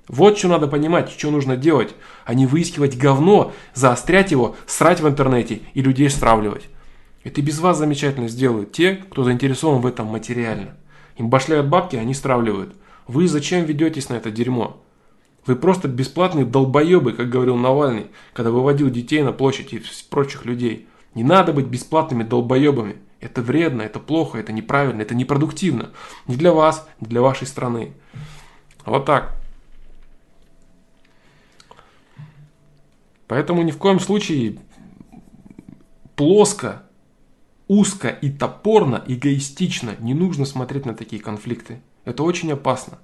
Вот 0.07 0.37
что 0.37 0.47
надо 0.47 0.67
понимать, 0.67 1.09
что 1.09 1.31
нужно 1.31 1.57
делать, 1.57 1.95
а 2.23 2.35
не 2.35 2.45
выискивать 2.45 2.95
говно, 2.95 3.51
заострять 3.73 4.29
его, 4.29 4.55
срать 4.67 5.01
в 5.01 5.07
интернете 5.07 5.61
и 5.73 5.81
людей 5.81 6.11
стравливать. 6.11 6.69
Это 7.23 7.41
без 7.41 7.57
вас 7.57 7.79
замечательно 7.79 8.27
сделают 8.27 8.73
те, 8.73 8.93
кто 8.93 9.23
заинтересован 9.23 9.81
в 9.81 9.87
этом 9.87 10.05
материально. 10.05 10.77
Им 11.17 11.31
башляют 11.31 11.65
бабки, 11.65 11.95
они 11.95 12.13
стравливают. 12.13 12.75
Вы 13.07 13.27
зачем 13.27 13.65
ведетесь 13.65 14.09
на 14.09 14.13
это 14.13 14.29
дерьмо? 14.29 14.82
Вы 15.45 15.55
просто 15.55 15.87
бесплатные 15.87 16.45
долбоебы, 16.45 17.13
как 17.13 17.29
говорил 17.29 17.57
Навальный, 17.57 18.07
когда 18.33 18.51
выводил 18.51 18.89
детей 18.89 19.21
на 19.23 19.33
площадь 19.33 19.73
и 19.73 19.83
прочих 20.09 20.45
людей. 20.45 20.87
Не 21.15 21.23
надо 21.23 21.51
быть 21.51 21.65
бесплатными 21.65 22.23
долбоебами. 22.23 22.97
Это 23.19 23.41
вредно, 23.41 23.81
это 23.81 23.99
плохо, 23.99 24.37
это 24.37 24.51
неправильно, 24.51 25.01
это 25.01 25.15
непродуктивно. 25.15 25.91
Не 26.27 26.35
для 26.35 26.53
вас, 26.53 26.87
не 26.99 27.07
для 27.07 27.21
вашей 27.21 27.47
страны. 27.47 27.93
Вот 28.85 29.05
так. 29.05 29.35
Поэтому 33.27 33.63
ни 33.63 33.71
в 33.71 33.77
коем 33.77 33.99
случае 33.99 34.59
плоско, 36.15 36.83
узко 37.67 38.09
и 38.09 38.29
топорно, 38.29 39.03
эгоистично 39.07 39.95
не 39.99 40.13
нужно 40.13 40.45
смотреть 40.45 40.85
на 40.85 40.93
такие 40.93 41.21
конфликты. 41.21 41.81
Это 42.05 42.23
очень 42.23 42.51
опасно. 42.51 42.99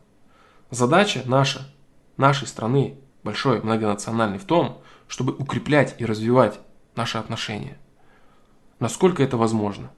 Задача 0.69 1.23
наша, 1.25 1.73
нашей 2.19 2.47
страны, 2.47 2.95
большой, 3.23 3.61
многонациональной, 3.61 4.37
в 4.37 4.45
том, 4.45 4.81
чтобы 5.07 5.33
укреплять 5.33 5.95
и 5.97 6.05
развивать 6.05 6.59
наши 6.95 7.17
отношения. 7.17 7.77
Насколько 8.79 9.23
это 9.23 9.37
возможно. 9.37 9.91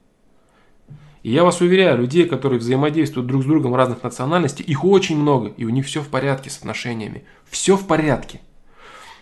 И 1.24 1.32
я 1.32 1.44
вас 1.44 1.62
уверяю, 1.62 2.00
людей, 2.00 2.26
которые 2.26 2.60
взаимодействуют 2.60 3.28
друг 3.28 3.44
с 3.44 3.46
другом 3.46 3.76
разных 3.76 4.02
национальностей, 4.02 4.66
их 4.66 4.84
очень 4.84 5.18
много, 5.18 5.50
и 5.50 5.66
у 5.66 5.70
них 5.70 5.86
все 5.86 6.02
в 6.02 6.08
порядке 6.08 6.50
с 6.50 6.58
отношениями. 6.58 7.26
Все 7.50 7.78
в 7.78 7.86
порядке. 7.86 8.42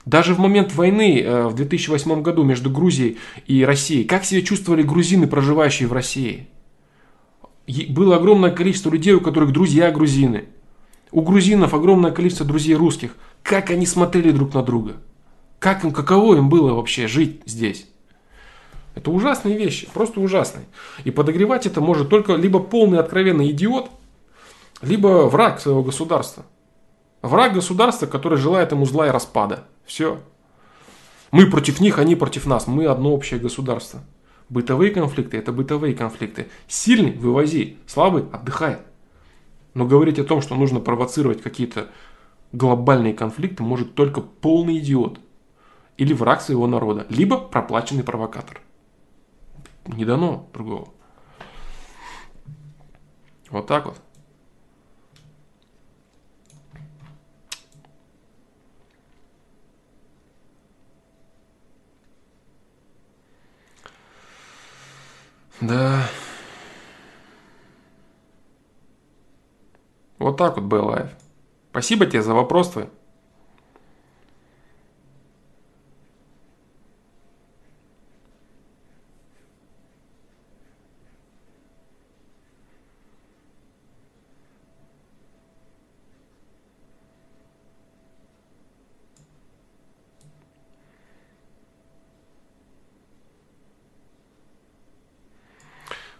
Даже 0.05 0.34
в 0.34 0.39
момент 0.39 0.73
войны 0.73 1.21
э, 1.21 1.47
в 1.47 1.55
2008 1.55 2.21
году 2.21 2.43
между 2.43 2.69
Грузией 2.69 3.17
и 3.47 3.65
Россией, 3.65 4.05
как 4.05 4.23
себя 4.23 4.41
чувствовали 4.41 4.81
грузины, 4.81 5.27
проживающие 5.27 5.88
в 5.88 5.93
России? 5.93 6.47
было 7.89 8.15
огромное 8.15 8.49
количество 8.49 8.89
людей, 8.89 9.13
у 9.13 9.21
которых 9.21 9.51
друзья 9.51 9.91
грузины. 9.91 10.45
У 11.11 11.22
грузинов 11.22 11.73
огромное 11.73 12.11
количество 12.11 12.45
друзей 12.45 12.76
русских. 12.76 13.15
Как 13.44 13.72
они 13.72 13.86
смотрели 13.86 14.31
друг 14.31 14.53
на 14.53 14.61
друга? 14.61 14.98
Как 15.57 15.84
им, 15.84 15.91
каково 15.91 16.36
им 16.36 16.49
было 16.49 16.73
вообще 16.73 17.07
жить 17.07 17.41
здесь? 17.45 17.88
Это 18.95 19.11
ужасные 19.11 19.57
вещи, 19.57 19.88
просто 19.94 20.19
ужасные. 20.19 20.65
И 21.03 21.11
подогревать 21.11 21.65
это 21.65 21.81
может 21.81 22.10
только 22.10 22.36
либо 22.36 22.60
полный 22.60 22.99
откровенный 22.99 23.52
идиот, 23.52 23.90
либо 24.81 25.27
враг 25.27 25.60
своего 25.60 25.84
государства. 25.84 26.45
Враг 27.22 27.53
государства, 27.53 28.06
который 28.06 28.38
желает 28.38 28.72
ему 28.72 28.86
зла 28.86 29.07
и 29.07 29.11
распада. 29.11 29.65
Все. 29.86 30.19
Мы 31.31 31.49
против 31.49 31.80
них, 31.80 31.99
они 31.99 32.15
против 32.15 32.45
нас. 32.45 32.68
Мы 32.68 32.86
одно 32.86 33.14
общее 33.14 33.40
государство. 33.40 34.02
Бытовые 34.48 34.91
конфликты– 34.91 35.38
это 35.38 35.52
бытовые 35.52 35.94
конфликты. 35.95 36.48
Сильный– 36.68 37.11
вывози, 37.18 37.77
слабый– 37.86 38.23
отдыхай. 38.31 38.77
Но 39.73 39.85
говорить 39.85 40.19
о 40.19 40.23
том, 40.23 40.41
что 40.41 40.55
нужно 40.55 40.79
провоцировать 40.79 41.41
какие-то 41.41 41.89
глобальные 42.51 43.13
конфликты, 43.13 43.63
может 43.63 43.95
только 43.95 44.21
полный 44.21 44.79
идиот. 44.79 45.19
Или 45.97 46.13
враг 46.13 46.41
своего 46.41 46.65
народа. 46.65 47.05
Либо 47.09 47.37
проплаченный 47.37 48.03
провокатор. 48.03 48.61
Не 49.85 50.05
дано 50.05 50.47
другого. 50.53 50.89
Вот 53.49 53.67
так 53.67 53.85
вот. 53.85 54.01
Да. 65.61 66.07
Вот 70.19 70.37
так 70.37 70.57
вот, 70.57 70.65
Бэлайф. 70.65 71.09
Спасибо 71.71 72.05
тебе 72.05 72.21
за 72.21 72.33
вопрос 72.33 72.71
твой. 72.71 72.89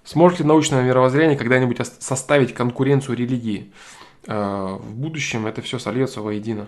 Сможет 0.10 0.40
ли 0.40 0.45
научное 0.45 0.81
мировоззрение 0.81 1.38
когда-нибудь 1.38 1.86
составить 1.99 2.56
конкуренцию 2.56 3.15
религии? 3.15 3.72
Э, 4.26 4.76
в 4.80 4.95
будущем 4.95 5.45
это 5.45 5.61
все 5.61 5.77
сольется 5.77 6.22
воедино. 6.22 6.65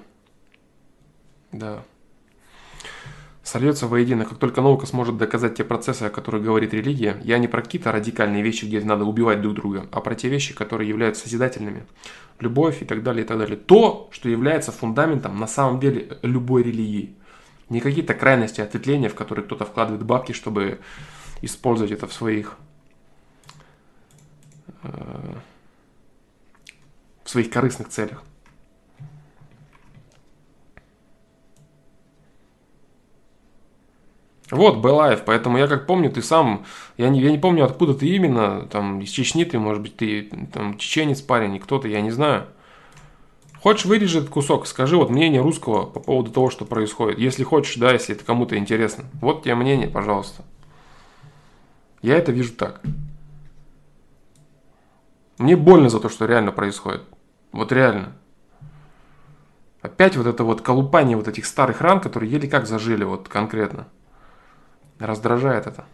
Да. 1.52 1.82
Сольется 3.42 3.88
воедино. 3.88 4.26
Как 4.26 4.38
только 4.38 4.62
наука 4.62 4.86
сможет 4.86 5.18
доказать 5.18 5.56
те 5.56 5.64
процессы, 5.64 6.04
о 6.04 6.12
которых 6.12 6.44
говорит 6.44 6.76
религия, 6.76 7.20
я 7.24 7.40
не 7.40 7.48
про 7.48 7.64
какие-то 7.64 7.92
радикальные 7.92 8.44
вещи, 8.44 8.66
где 8.66 8.80
надо 8.82 9.06
убивать 9.06 9.42
друг 9.42 9.56
друга, 9.56 9.88
а 9.92 10.02
про 10.02 10.14
те 10.14 10.30
вещи, 10.30 10.54
которые 10.54 10.88
являются 10.88 11.24
созидательными. 11.24 11.88
Любовь 12.40 12.84
и 12.84 12.86
так 12.86 13.02
далее, 13.02 13.26
и 13.26 13.28
так 13.28 13.40
далее. 13.40 13.58
То, 13.58 14.08
что 14.12 14.30
является 14.30 14.72
фундаментом 14.72 15.40
на 15.40 15.48
самом 15.48 15.80
деле 15.80 16.20
любой 16.22 16.62
религии. 16.62 17.16
Не 17.70 17.80
какие-то 17.80 18.14
крайности 18.14 18.62
ответвления, 18.62 19.10
в 19.10 19.16
которые 19.16 19.44
кто-то 19.44 19.66
вкладывает 19.66 20.06
бабки, 20.06 20.32
чтобы 20.32 20.78
использовать 21.42 21.92
это 21.92 22.06
в 22.06 22.14
своих 22.14 22.60
в 24.84 25.42
своих 27.30 27.50
корыстных 27.50 27.90
целях. 27.90 28.24
Вот, 34.52 34.84
Белаев, 34.84 35.24
поэтому 35.24 35.58
я 35.58 35.68
как 35.68 35.88
помню, 35.88 36.12
ты 36.12 36.22
сам, 36.22 36.66
я 36.98 37.08
не, 37.08 37.22
я 37.22 37.32
не 37.32 37.38
помню, 37.38 37.64
откуда 37.64 37.94
ты 37.94 38.08
именно, 38.08 38.64
там, 38.64 39.00
из 39.00 39.10
Чечни 39.10 39.46
ты, 39.46 39.58
может 39.58 39.82
быть, 39.82 39.96
ты 39.96 40.24
там 40.52 40.78
чеченец 40.78 41.22
парень, 41.22 41.58
кто-то, 41.58 41.88
я 41.88 42.02
не 42.02 42.12
знаю. 42.12 42.48
Хочешь, 43.62 43.86
вырежи 43.86 44.18
этот 44.18 44.30
кусок, 44.30 44.68
скажи 44.68 44.98
вот 44.98 45.10
мнение 45.10 45.40
русского 45.40 45.86
по 45.86 46.00
поводу 46.00 46.32
того, 46.32 46.50
что 46.50 46.66
происходит. 46.66 47.20
Если 47.20 47.44
хочешь, 47.44 47.76
да, 47.78 47.94
если 47.94 48.16
это 48.16 48.26
кому-то 48.26 48.58
интересно. 48.58 49.06
Вот 49.22 49.44
тебе 49.44 49.56
мнение, 49.56 49.88
пожалуйста. 49.88 50.44
Я 52.02 52.18
это 52.18 52.32
вижу 52.32 52.54
так. 52.54 52.82
Мне 55.42 55.56
больно 55.56 55.90
за 55.90 56.00
то, 56.00 56.08
что 56.08 56.28
реально 56.28 56.52
происходит. 56.52 57.02
Вот 57.52 57.72
реально. 57.72 58.14
Опять 59.82 60.16
вот 60.16 60.28
это 60.28 60.44
вот 60.44 60.62
колупание 60.62 61.18
вот 61.18 61.28
этих 61.28 61.48
старых 61.48 61.82
ран, 61.82 62.00
которые 62.00 62.32
еле 62.32 62.48
как 62.48 62.68
зажили 62.68 63.04
вот 63.04 63.28
конкретно. 63.28 63.88
Раздражает 65.00 65.66
это. 65.66 65.86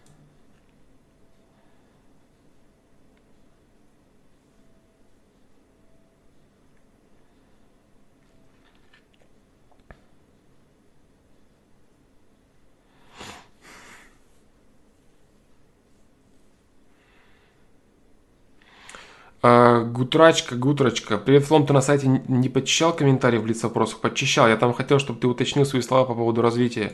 Гутрачка, 19.86 20.56
Гутрачка. 20.56 21.18
Привет, 21.18 21.46
Флом, 21.46 21.66
ты 21.66 21.74
на 21.74 21.82
сайте 21.82 22.08
не 22.08 22.50
подчищал 22.50 22.94
комментарии 22.94 23.38
в 23.38 23.46
лиц 23.46 23.64
вопросах? 23.64 24.00
Подчищал. 24.00 24.48
Я 24.48 24.58
там 24.58 24.74
хотел, 24.74 25.00
чтобы 25.00 25.20
ты 25.20 25.28
уточнил 25.28 25.66
свои 25.66 25.82
слова 25.82 26.06
по 26.06 26.16
поводу 26.16 26.42
развития. 26.42 26.94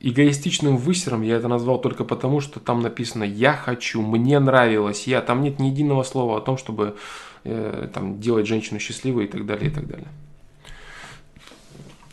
Эгоистичным 0.00 0.76
высером 0.76 1.22
я 1.22 1.36
это 1.36 1.48
назвал 1.48 1.80
только 1.80 2.04
потому, 2.04 2.40
что 2.40 2.60
там 2.60 2.80
написано 2.82 3.24
«я 3.24 3.52
хочу», 3.52 4.02
«мне 4.02 4.38
нравилось», 4.38 5.06
«я». 5.06 5.20
Там 5.20 5.42
нет 5.42 5.58
ни 5.58 5.68
единого 5.68 6.02
слова 6.02 6.38
о 6.38 6.40
том, 6.40 6.58
чтобы 6.58 6.96
э, 7.44 7.88
там, 7.92 8.20
делать 8.20 8.46
женщину 8.46 8.80
счастливой 8.80 9.24
и 9.24 9.28
так 9.28 9.46
далее, 9.46 9.70
и 9.70 9.74
так 9.74 9.86
далее. 9.86 10.08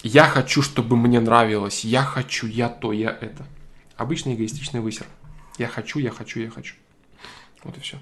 Я 0.03 0.25
хочу, 0.25 0.61
чтобы 0.61 0.95
мне 0.95 1.19
нравилось. 1.19 1.83
Я 1.83 2.03
хочу, 2.03 2.47
я 2.47 2.69
то, 2.69 2.91
я 2.91 3.09
это. 3.09 3.45
Обычный 3.97 4.35
эгоистичный 4.35 4.79
высер. 4.79 5.05
Я 5.57 5.67
хочу, 5.67 5.99
я 5.99 6.11
хочу, 6.11 6.39
я 6.39 6.49
хочу. 6.49 6.75
Вот 7.63 7.77
и 7.77 7.79
все. 7.79 7.97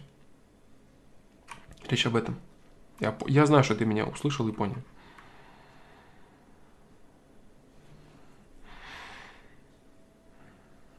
Речь 1.90 2.06
об 2.06 2.16
этом. 2.16 2.38
Я, 3.00 3.16
я 3.28 3.46
знаю, 3.46 3.64
что 3.64 3.76
ты 3.76 3.86
меня 3.86 4.06
услышал 4.06 4.48
и 4.48 4.52
понял. 4.52 4.78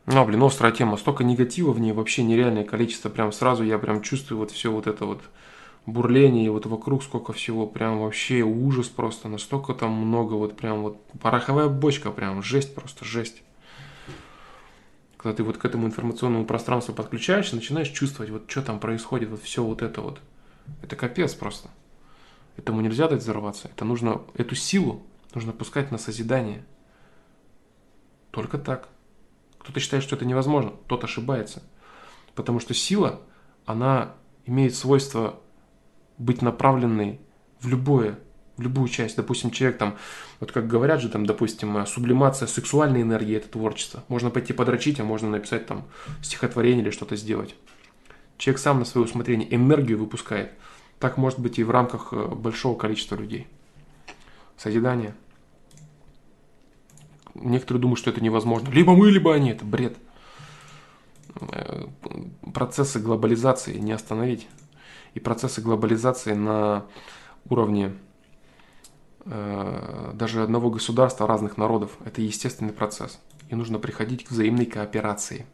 Ну, 0.06 0.24
блин, 0.27 0.43
острая 0.43 0.70
тема. 0.70 0.97
Столько 0.98 1.24
негатива 1.24 1.73
в 1.73 1.81
ней, 1.81 1.93
вообще 1.93 2.23
нереальное 2.23 2.65
количество. 2.65 3.09
Прям 3.09 3.32
сразу 3.32 3.65
я 3.65 3.78
прям 3.78 4.02
чувствую 4.02 4.39
вот 4.39 4.51
все 4.51 4.70
вот 4.70 4.86
это 4.86 5.06
вот 5.06 5.23
бурление, 5.86 6.47
и 6.47 6.51
вот 6.51 6.66
вокруг 6.66 7.02
сколько 7.02 7.32
всего. 7.32 7.66
Прям 7.66 8.01
вообще 8.01 8.43
ужас 8.43 8.89
просто. 8.89 9.28
Настолько 9.28 9.73
там 9.73 9.93
много 9.93 10.35
вот 10.35 10.56
прям 10.56 10.82
вот 10.82 11.02
пороховая 11.23 11.69
бочка 11.69 12.11
прям. 12.11 12.43
Жесть 12.43 12.74
просто, 12.74 13.06
жесть. 13.06 13.43
Когда 15.16 15.36
ты 15.36 15.43
вот 15.43 15.56
к 15.56 15.65
этому 15.65 15.86
информационному 15.86 16.44
пространству 16.44 16.94
подключаешься, 16.94 17.56
начинаешь 17.56 17.89
чувствовать 17.89 18.31
вот 18.31 18.51
что 18.51 18.61
там 18.61 18.78
происходит, 18.78 19.31
вот 19.31 19.43
все 19.43 19.65
вот 19.65 19.81
это 19.81 20.02
вот. 20.02 20.20
Это 20.82 20.97
капец 20.97 21.35
просто. 21.35 21.69
Этому 22.57 22.81
нельзя 22.81 23.09
дать 23.09 23.20
взорваться. 23.20 23.69
Это 23.69 23.85
нужно, 23.85 24.23
эту 24.35 24.55
силу 24.55 25.03
нужно 25.35 25.53
пускать 25.53 25.91
на 25.91 25.99
созидание. 25.99 26.65
Только 28.31 28.59
так. 28.59 28.89
Кто-то 29.59 29.81
считает, 29.81 30.03
что 30.03 30.16
это 30.16 30.24
невозможно, 30.24 30.73
тот 30.89 31.05
ошибается. 31.05 31.62
Потому 32.35 32.61
что 32.61 32.74
сила, 32.74 33.23
она 33.65 34.15
имеет 34.45 34.74
свойство 34.74 35.41
быть 36.19 36.43
направленной 36.43 37.20
в 37.61 37.69
любое, 37.69 38.19
в 38.57 38.62
любую 38.62 38.89
часть. 38.89 39.16
Допустим, 39.16 39.51
человек 39.51 39.78
там, 39.78 39.97
вот 40.39 40.53
как 40.53 40.66
говорят 40.66 41.01
же, 41.01 41.09
там, 41.09 41.27
допустим, 41.27 41.85
сублимация 41.86 42.47
сексуальной 42.47 43.03
энергии– 43.03 43.36
это 43.36 43.49
творчество. 43.49 44.05
Можно 44.09 44.31
пойти 44.31 44.53
подрочить, 44.53 45.01
а 45.01 45.05
можно 45.05 45.31
написать 45.31 45.66
там 45.66 45.85
стихотворение 46.23 46.82
или 46.82 46.91
что-то 46.91 47.16
сделать. 47.16 47.55
Человек 48.36 48.61
сам 48.61 48.78
на 48.81 48.85
свое 48.85 49.06
усмотрение 49.06 49.55
энергию 49.55 49.98
выпускает. 49.98 50.52
Так 50.98 51.16
может 51.19 51.39
быть 51.39 51.59
и 51.59 51.65
в 51.65 51.70
рамках 51.70 52.12
э, 52.12 52.27
большого 52.27 52.77
количества 52.77 53.16
людей. 53.16 53.47
Созидание. 54.56 55.15
Некоторые 57.35 57.81
думают, 57.82 57.98
что 57.98 58.11
это 58.11 58.20
невозможно. 58.20 58.70
Либо 58.70 58.94
мы, 58.94 59.11
либо 59.11 59.35
они. 59.35 59.51
Это 59.51 59.65
бред. 59.65 59.97
Э, 61.52 61.86
процессы 62.52 62.98
глобализации 62.98 63.78
не 63.78 63.93
остановить. 63.93 64.48
И 65.15 65.20
процессы 65.20 65.61
глобализации 65.61 66.32
на 66.32 66.86
уровне 67.48 67.94
э, 69.27 70.11
даже 70.15 70.43
одного 70.43 70.70
государства, 70.70 71.28
разных 71.28 71.56
народов, 71.56 71.93
это 72.05 72.20
естественный 72.20 72.73
процесс. 72.73 73.20
И 73.48 73.55
нужно 73.55 73.78
приходить 73.78 74.24
к 74.24 74.31
взаимной 74.31 74.66
кооперации– 74.66 75.47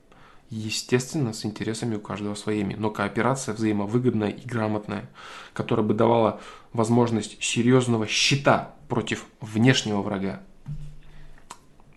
естественно, 0.51 1.33
с 1.33 1.45
интересами 1.45 1.95
у 1.95 2.01
каждого 2.01 2.35
своими, 2.35 2.75
но 2.75 2.91
кооперация 2.91 3.55
взаимовыгодная 3.55 4.31
и 4.31 4.47
грамотная, 4.47 5.09
которая 5.53 5.87
бы 5.87 5.95
давала 5.95 6.41
возможность 6.73 7.43
серьезного 7.43 8.07
щита 8.07 8.75
против 8.89 9.27
внешнего 9.41 10.03
врага. 10.03 10.43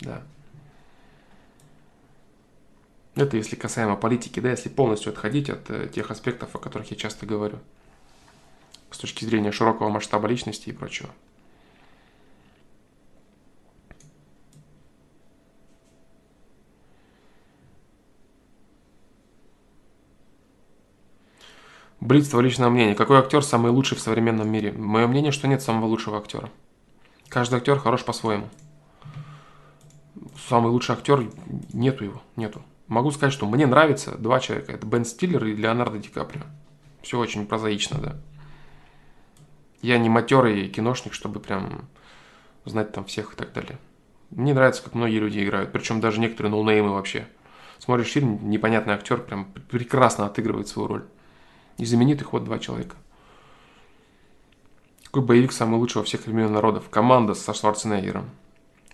Да. 0.02 0.22
Это 3.16 3.38
если 3.38 3.56
касаемо 3.56 3.96
политики, 3.96 4.40
да, 4.40 4.52
если 4.52 4.70
полностью 4.70 5.12
отходить 5.12 5.50
от 5.50 5.70
э, 5.70 5.88
тех 5.94 6.10
аспектов, 6.10 6.56
о 6.56 6.60
которых 6.60 6.90
я 6.90 6.98
часто 6.98 7.26
говорю, 7.26 7.60
с 8.90 8.98
точки 8.98 9.26
зрения 9.26 9.52
широкого 9.52 9.90
масштаба 9.90 10.28
личности 10.28 10.70
и 10.70 10.74
прочего. 10.74 11.10
Блиц, 22.04 22.28
твое 22.28 22.44
личное 22.44 22.68
мнение. 22.68 22.96
Какой 22.96 23.18
актер 23.18 23.42
самый 23.46 23.72
лучший 23.72 23.96
в 23.98 24.02
современном 24.02 24.50
мире? 24.50 24.74
Мое 24.74 25.08
мнение, 25.08 25.32
что 25.32 25.48
нет 25.48 25.62
самого 25.62 25.86
лучшего 25.86 26.18
актера. 26.18 26.50
Каждый 27.30 27.60
актер 27.60 27.80
хорош 27.80 28.04
по-своему. 28.04 28.50
Самый 30.50 30.70
лучший 30.70 30.96
актер, 30.96 31.30
нету 31.72 32.04
его, 32.04 32.22
нету. 32.36 32.62
Могу 32.88 33.10
сказать, 33.12 33.34
что 33.34 33.48
мне 33.48 33.66
нравится 33.66 34.18
два 34.18 34.42
человека. 34.42 34.74
Это 34.74 34.86
Бен 34.86 35.06
Стиллер 35.06 35.46
и 35.46 35.56
Леонардо 35.56 35.98
Ди 35.98 36.10
Каприо. 36.10 36.42
Все 37.04 37.18
очень 37.18 37.48
прозаично, 37.48 37.98
да. 38.02 38.18
Я 39.82 39.98
не 39.98 40.10
матерый 40.10 40.68
киношник, 40.68 41.14
чтобы 41.14 41.40
прям 41.40 41.88
знать 42.66 42.92
там 42.92 43.06
всех 43.06 43.32
и 43.32 43.38
так 43.38 43.54
далее. 43.54 43.80
Мне 44.30 44.54
нравится, 44.54 44.84
как 44.84 44.94
многие 44.94 45.20
люди 45.20 45.42
играют. 45.42 45.72
Причем 45.72 46.02
даже 46.02 46.20
некоторые 46.20 46.52
ноунеймы 46.52 46.92
вообще. 46.92 47.30
Смотришь 47.80 48.12
фильм, 48.12 48.50
непонятный 48.50 48.94
актер 48.94 49.22
прям 49.22 49.46
прекрасно 49.72 50.26
отыгрывает 50.26 50.68
свою 50.68 50.90
роль. 50.90 51.06
И 51.78 51.86
знаменитых 51.86 52.34
вот 52.34 52.44
два 52.44 52.60
человека. 52.60 52.96
Какой 55.06 55.24
боевик 55.24 55.52
самый 55.52 55.78
лучший 55.80 55.98
во 56.00 56.04
всех 56.04 56.26
времен 56.26 56.52
народов? 56.52 56.90
Команда 56.90 57.34
со 57.34 57.54
Шварценеггером. 57.54 58.30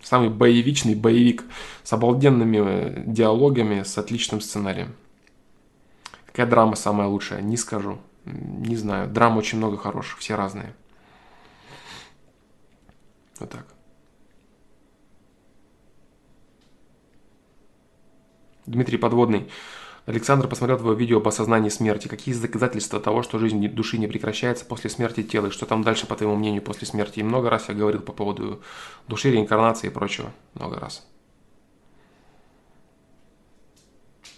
Самый 0.02 0.30
боевичный 0.30 0.94
боевик 0.94 1.44
с 1.82 1.92
обалденными 1.92 2.58
э, 2.58 3.02
диалогами, 3.06 3.82
с 3.82 3.96
отличным 3.98 4.40
сценарием. 4.40 4.94
Какая 6.26 6.46
драма 6.46 6.76
самая 6.76 7.08
лучшая? 7.08 7.42
Не 7.42 7.56
скажу. 7.56 7.98
Не 8.24 8.76
знаю. 8.76 9.08
Драм 9.08 9.36
очень 9.36 9.58
много 9.58 9.76
хороших, 9.76 10.18
все 10.18 10.34
разные. 10.36 10.74
Вот 13.38 13.50
так. 13.50 13.66
Дмитрий 18.66 18.98
Подводный. 18.98 19.50
Александр 20.10 20.48
посмотрел 20.48 20.76
твое 20.76 20.98
видео 20.98 21.18
об 21.18 21.28
осознании 21.28 21.68
смерти. 21.68 22.08
Какие 22.08 22.34
доказательства 22.34 22.98
того, 22.98 23.22
что 23.22 23.38
жизнь 23.38 23.64
души 23.68 23.96
не 23.96 24.08
прекращается 24.08 24.64
после 24.64 24.90
смерти 24.90 25.22
тела? 25.22 25.46
И 25.46 25.50
что 25.50 25.66
там 25.66 25.84
дальше, 25.84 26.08
по 26.08 26.16
твоему 26.16 26.34
мнению, 26.34 26.62
после 26.62 26.88
смерти? 26.88 27.20
И 27.20 27.22
много 27.22 27.48
раз 27.48 27.68
я 27.68 27.76
говорил 27.76 28.00
по 28.00 28.12
поводу 28.12 28.60
души, 29.06 29.30
реинкарнации 29.30 29.86
и 29.86 29.90
прочего. 29.90 30.32
Много 30.54 30.80
раз. 30.80 31.06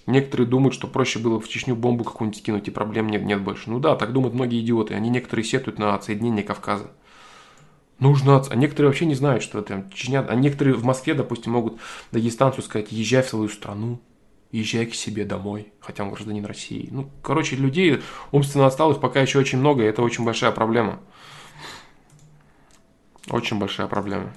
Некоторые 0.05 0.47
думают, 0.47 0.75
что 0.75 0.89
проще 0.89 1.19
было 1.19 1.41
в 1.41 1.49
Чечню 1.49 1.75
бомбу 1.75 2.05
какую-нибудь 2.05 2.39
скинуть, 2.39 2.69
и 2.69 2.71
проблем 2.71 3.09
нет, 3.09 3.23
нет 3.23 3.41
больше. 3.41 3.71
Ну 3.71 3.79
да, 3.79 3.97
так 3.97 4.13
думают 4.13 4.35
многие 4.35 4.61
идиоты. 4.61 4.93
Они 4.93 5.09
некоторые 5.09 5.47
сетуют 5.47 5.79
на 5.79 5.95
отсоединение 5.95 6.45
Кавказа. 6.45 6.91
Нужно, 7.99 8.43
а 8.47 8.57
некоторые 8.57 8.91
вообще 8.91 9.07
не 9.07 9.15
знают, 9.15 9.43
что 9.43 9.61
это 9.61 9.89
Чечня. 9.95 10.21
А 10.29 10.35
некоторые 10.35 10.75
в 10.75 10.85
Москве, 10.85 11.15
допустим, 11.15 11.53
могут 11.53 11.79
дагестанцу 12.11 12.61
сказать, 12.61 12.93
езжай 12.93 13.23
в 13.23 13.29
свою 13.29 13.49
страну, 13.49 14.03
езжай 14.53 14.87
к 14.87 14.95
себе 14.95 15.25
домой, 15.25 15.73
хотя 15.81 16.05
он 16.05 16.11
гражданин 16.11 16.45
России. 16.45 16.89
Ну, 16.91 17.11
короче, 17.23 17.57
людей 17.57 18.03
умственно 18.31 18.67
отсталых 18.67 19.01
пока 19.01 19.21
еще 19.21 19.39
очень 19.39 19.59
много, 19.59 19.83
и 19.83 19.87
это 19.87 20.03
очень 20.03 20.25
большая 20.25 20.53
проблема. 20.53 21.01
Очень 23.29 23.59
большая 23.59 23.89
проблема. 23.89 24.33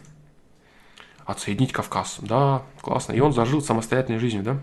Отсоединить 1.25 1.71
Кавказ. 1.71 2.17
Да, 2.21 2.63
классно. 2.81 3.13
И 3.13 3.19
он 3.19 3.33
зажил 3.33 3.61
самостоятельной 3.61 4.19
жизнью, 4.19 4.43
да? 4.43 4.59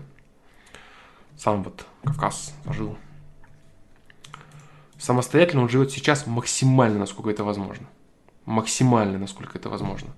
Сам 1.37 1.63
вот 1.63 1.85
Кавказ 2.03 2.53
зажил. 2.65 2.97
Самостоятельно 4.97 5.63
он 5.63 5.69
живет 5.69 5.91
сейчас 5.91 6.27
максимально, 6.27 6.99
насколько 6.99 7.29
это 7.29 7.43
возможно 7.43 7.87
максимально, 8.45 9.17
насколько 9.19 9.57
это 9.57 9.69
возможно. 9.69 10.09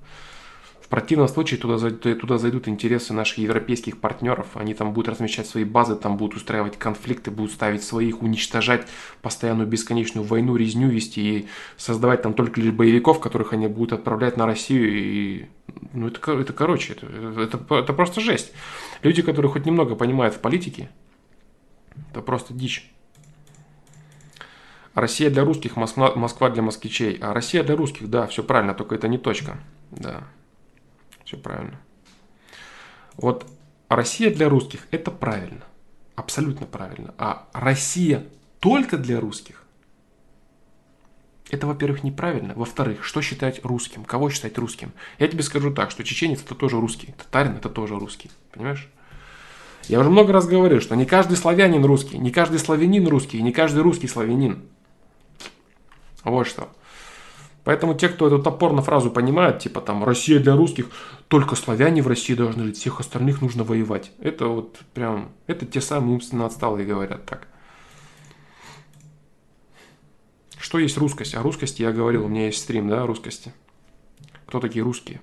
В 0.85 0.87
противном 0.87 1.27
случае 1.27 1.59
туда, 1.59 1.89
туда 1.89 2.37
зайдут 2.37 2.67
интересы 2.67 3.11
наших 3.11 3.39
европейских 3.39 3.99
партнеров, 3.99 4.45
они 4.53 4.75
там 4.75 4.93
будут 4.93 5.09
размещать 5.09 5.47
свои 5.47 5.63
базы, 5.63 5.95
там 5.95 6.15
будут 6.15 6.37
устраивать 6.37 6.77
конфликты, 6.77 7.31
будут 7.31 7.53
ставить 7.53 7.83
своих, 7.83 8.21
уничтожать 8.21 8.87
постоянную 9.23 9.67
бесконечную 9.67 10.23
войну, 10.27 10.55
резню 10.55 10.87
вести 10.89 11.39
и 11.39 11.47
создавать 11.75 12.21
там 12.21 12.35
только 12.35 12.61
лишь 12.61 12.71
боевиков, 12.71 13.19
которых 13.19 13.51
они 13.53 13.65
будут 13.65 13.93
отправлять 13.93 14.37
на 14.37 14.45
Россию. 14.45 14.93
И, 14.93 15.45
ну, 15.93 16.05
это, 16.09 16.31
это 16.33 16.53
короче, 16.53 16.93
это, 16.93 17.07
это, 17.41 17.75
это 17.75 17.91
просто 17.93 18.21
жесть. 18.21 18.51
Люди, 19.01 19.23
которые 19.23 19.51
хоть 19.51 19.65
немного 19.65 19.95
понимают 19.95 20.35
в 20.35 20.39
политике, 20.39 20.91
это 22.11 22.21
просто 22.21 22.53
дичь. 22.53 22.91
Россия 24.93 25.31
для 25.31 25.43
русских, 25.43 25.77
Москва, 25.77 26.49
для 26.51 26.61
москвичей. 26.61 27.17
А 27.21 27.33
Россия 27.33 27.63
для 27.63 27.75
русских, 27.75 28.07
да, 28.07 28.27
все 28.27 28.43
правильно, 28.43 28.75
только 28.75 28.93
это 28.93 29.07
не 29.07 29.17
точка. 29.17 29.57
Да, 29.89 30.25
все 31.25 31.37
правильно. 31.37 31.79
Вот 33.17 33.45
Россия 33.89 34.33
для 34.33 34.47
русских– 34.47 34.87
это 34.91 35.11
правильно. 35.11 35.65
Абсолютно 36.15 36.65
правильно. 36.65 37.13
А 37.17 37.49
Россия 37.53 38.25
только 38.59 38.97
для 38.97 39.19
русских– 39.19 39.63
это, 41.49 41.67
во-первых, 41.67 42.03
неправильно. 42.03 42.53
Во-вторых, 42.55 43.03
что 43.03 43.21
считать 43.21 43.63
русским? 43.63 44.05
Кого 44.05 44.29
считать 44.29 44.57
русским? 44.57 44.93
Я 45.19 45.27
тебе 45.27 45.43
скажу 45.43 45.73
так, 45.73 45.91
что 45.91 46.03
чеченец– 46.03 46.41
это 46.45 46.55
тоже 46.55 46.79
русский. 46.79 47.13
Татарин– 47.17 47.55
это 47.57 47.69
тоже 47.69 47.97
русский. 47.99 48.31
Понимаешь? 48.51 48.89
Я 49.87 49.99
уже 49.99 50.09
много 50.09 50.33
раз 50.33 50.47
говорил, 50.47 50.81
что 50.81 50.95
не 50.95 51.05
каждый 51.05 51.37
славянин 51.37 51.85
русский, 51.85 52.17
не 52.17 52.31
каждый 52.31 52.57
славянин 52.57 53.07
русский, 53.07 53.41
не 53.41 53.51
каждый 53.51 53.83
русский 53.83 54.07
славянин. 54.07 54.63
Вот 56.23 56.47
что. 56.47 56.69
Поэтому 57.65 57.95
те, 57.95 58.09
кто 58.09 58.27
эту 58.27 58.41
топорно 58.41 58.83
фразу 58.83 59.09
понимает, 59.09 59.57
типа 59.59 59.81
там 59.81 60.03
«Россия 60.03 60.39
для 60.39 60.55
русских», 60.55 60.87
только 61.27 61.55
славяне 61.55 62.03
в 62.03 62.07
России 62.07 62.35
должны 62.35 62.63
жить, 62.63 62.77
всех 62.77 62.99
остальных 62.99 63.41
нужно 63.41 63.63
воевать. 63.63 64.11
Это 64.19 64.47
вот 64.47 64.77
прям, 64.93 65.31
это 65.47 65.65
те 65.65 65.81
самые 65.81 66.13
умственно 66.13 66.45
отсталые 66.45 66.85
говорят 66.85 67.25
так. 67.25 67.47
Что 70.59 70.77
есть 70.77 70.95
русскость? 70.97 71.33
О 71.33 71.41
русскости 71.41 71.81
я 71.81 71.91
говорил, 71.91 72.25
у 72.25 72.27
меня 72.27 72.45
есть 72.45 72.59
стрим, 72.59 72.87
да, 72.87 73.01
о 73.01 73.07
русскости. 73.07 73.51
Кто 74.45 74.59
такие 74.59 74.83
русские? 74.83 75.19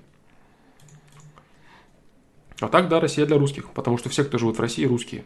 А 2.58 2.66
так, 2.68 2.88
да, 2.88 2.98
Россия 2.98 3.24
для 3.24 3.38
русских, 3.38 3.70
потому 3.70 3.98
что 3.98 4.08
все, 4.08 4.24
кто 4.24 4.38
живут 4.38 4.56
в 4.56 4.60
России, 4.60 4.84
русские. 4.84 5.24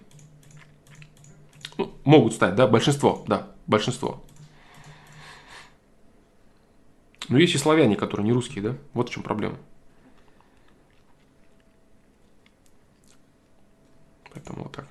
Ну, 1.78 1.94
могут 2.05 2.34
стать, 2.34 2.55
да, 2.56 2.66
большинство, 2.66 3.24
да, 3.26 3.48
большинство. 3.66 4.22
Но 7.28 7.38
есть 7.38 7.54
и 7.54 7.58
славяне, 7.58 7.96
которые 7.96 8.24
не 8.24 8.32
русские, 8.32 8.62
да? 8.62 8.76
Вот 8.92 9.08
в 9.08 9.12
чем 9.12 9.22
проблема. 9.22 9.58
Поэтому 14.32 14.64
вот 14.64 14.72
так. 14.72 14.86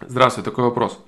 Здравствуй, 0.00 0.44
такой 0.44 0.64
вопрос. 0.64 0.98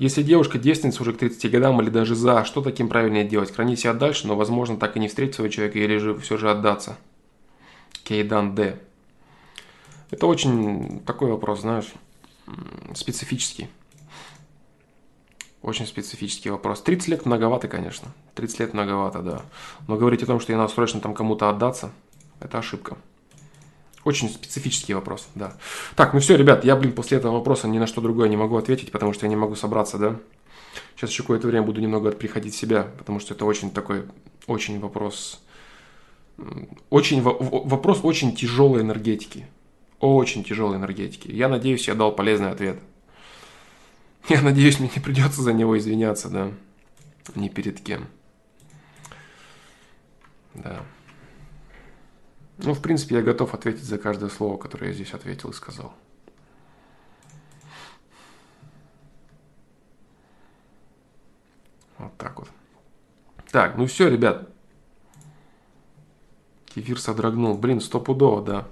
Если 0.00 0.22
девушка 0.22 0.56
девственница 0.56 1.02
уже 1.02 1.12
к 1.12 1.18
30 1.18 1.50
годам 1.50 1.78
или 1.82 1.90
даже 1.90 2.14
за, 2.14 2.46
что 2.46 2.62
таким 2.62 2.88
правильнее 2.88 3.22
делать? 3.22 3.52
Хранить 3.54 3.80
себя 3.80 3.92
дальше, 3.92 4.26
но 4.26 4.34
возможно 4.34 4.78
так 4.78 4.96
и 4.96 4.98
не 4.98 5.08
встретить 5.08 5.34
своего 5.34 5.52
человека 5.52 5.78
или 5.78 5.98
же 5.98 6.18
все 6.20 6.38
же 6.38 6.50
отдаться? 6.50 6.96
Кейдан 8.04 8.54
Д. 8.54 8.80
Это 10.10 10.26
очень 10.26 11.02
такой 11.04 11.30
вопрос, 11.30 11.60
знаешь, 11.60 11.92
специфический. 12.94 13.68
Очень 15.60 15.86
специфический 15.86 16.48
вопрос. 16.48 16.80
30 16.80 17.08
лет 17.08 17.26
многовато, 17.26 17.68
конечно. 17.68 18.08
30 18.36 18.58
лет 18.60 18.72
многовато, 18.72 19.20
да. 19.20 19.42
Но 19.86 19.96
говорить 19.96 20.22
о 20.22 20.26
том, 20.26 20.40
что 20.40 20.52
я 20.52 20.56
надо 20.56 20.72
срочно 20.72 21.02
там 21.02 21.12
кому-то 21.12 21.50
отдаться, 21.50 21.90
это 22.40 22.56
ошибка. 22.56 22.96
Очень 24.04 24.30
специфический 24.30 24.94
вопрос, 24.94 25.28
да. 25.34 25.54
Так, 25.94 26.14
ну 26.14 26.20
все, 26.20 26.36
ребят, 26.36 26.64
я, 26.64 26.74
блин, 26.76 26.92
после 26.92 27.18
этого 27.18 27.34
вопроса 27.34 27.68
ни 27.68 27.78
на 27.78 27.86
что 27.86 28.00
другое 28.00 28.28
не 28.28 28.36
могу 28.36 28.56
ответить, 28.56 28.92
потому 28.92 29.12
что 29.12 29.26
я 29.26 29.30
не 29.30 29.36
могу 29.36 29.56
собраться, 29.56 29.98
да. 29.98 30.16
Сейчас 30.96 31.10
еще 31.10 31.22
какое-то 31.22 31.48
время 31.48 31.66
буду 31.66 31.80
немного 31.80 32.10
приходить 32.12 32.54
в 32.54 32.58
себя, 32.58 32.88
потому 32.98 33.20
что 33.20 33.34
это 33.34 33.44
очень 33.44 33.70
такой, 33.70 34.04
очень 34.46 34.80
вопрос, 34.80 35.40
очень, 36.88 37.22
вопрос 37.22 38.00
очень 38.02 38.34
тяжелой 38.34 38.80
энергетики. 38.82 39.46
Очень 39.98 40.44
тяжелой 40.44 40.78
энергетики. 40.78 41.28
Я 41.30 41.48
надеюсь, 41.48 41.86
я 41.86 41.94
дал 41.94 42.12
полезный 42.12 42.50
ответ. 42.50 42.78
Я 44.28 44.40
надеюсь, 44.40 44.78
мне 44.78 44.90
не 44.94 45.02
придется 45.02 45.42
за 45.42 45.52
него 45.52 45.76
извиняться, 45.78 46.30
да. 46.30 46.50
Ни 47.34 47.48
перед 47.48 47.80
кем. 47.80 48.06
Да. 50.54 50.82
Ну, 52.62 52.74
в 52.74 52.82
принципе, 52.82 53.16
я 53.16 53.22
готов 53.22 53.54
ответить 53.54 53.84
за 53.84 53.98
каждое 53.98 54.28
слово, 54.28 54.56
которое 54.56 54.88
я 54.88 54.92
здесь 54.92 55.14
ответил 55.14 55.50
и 55.50 55.54
сказал. 55.54 55.94
Вот 61.98 62.16
так 62.18 62.38
вот. 62.38 62.48
Так, 63.50 63.76
ну 63.76 63.86
все, 63.86 64.08
ребят. 64.08 64.48
Кефир 66.66 67.00
содрогнул. 67.00 67.56
Блин, 67.56 67.80
стопудово, 67.80 68.42
да. 68.42 68.66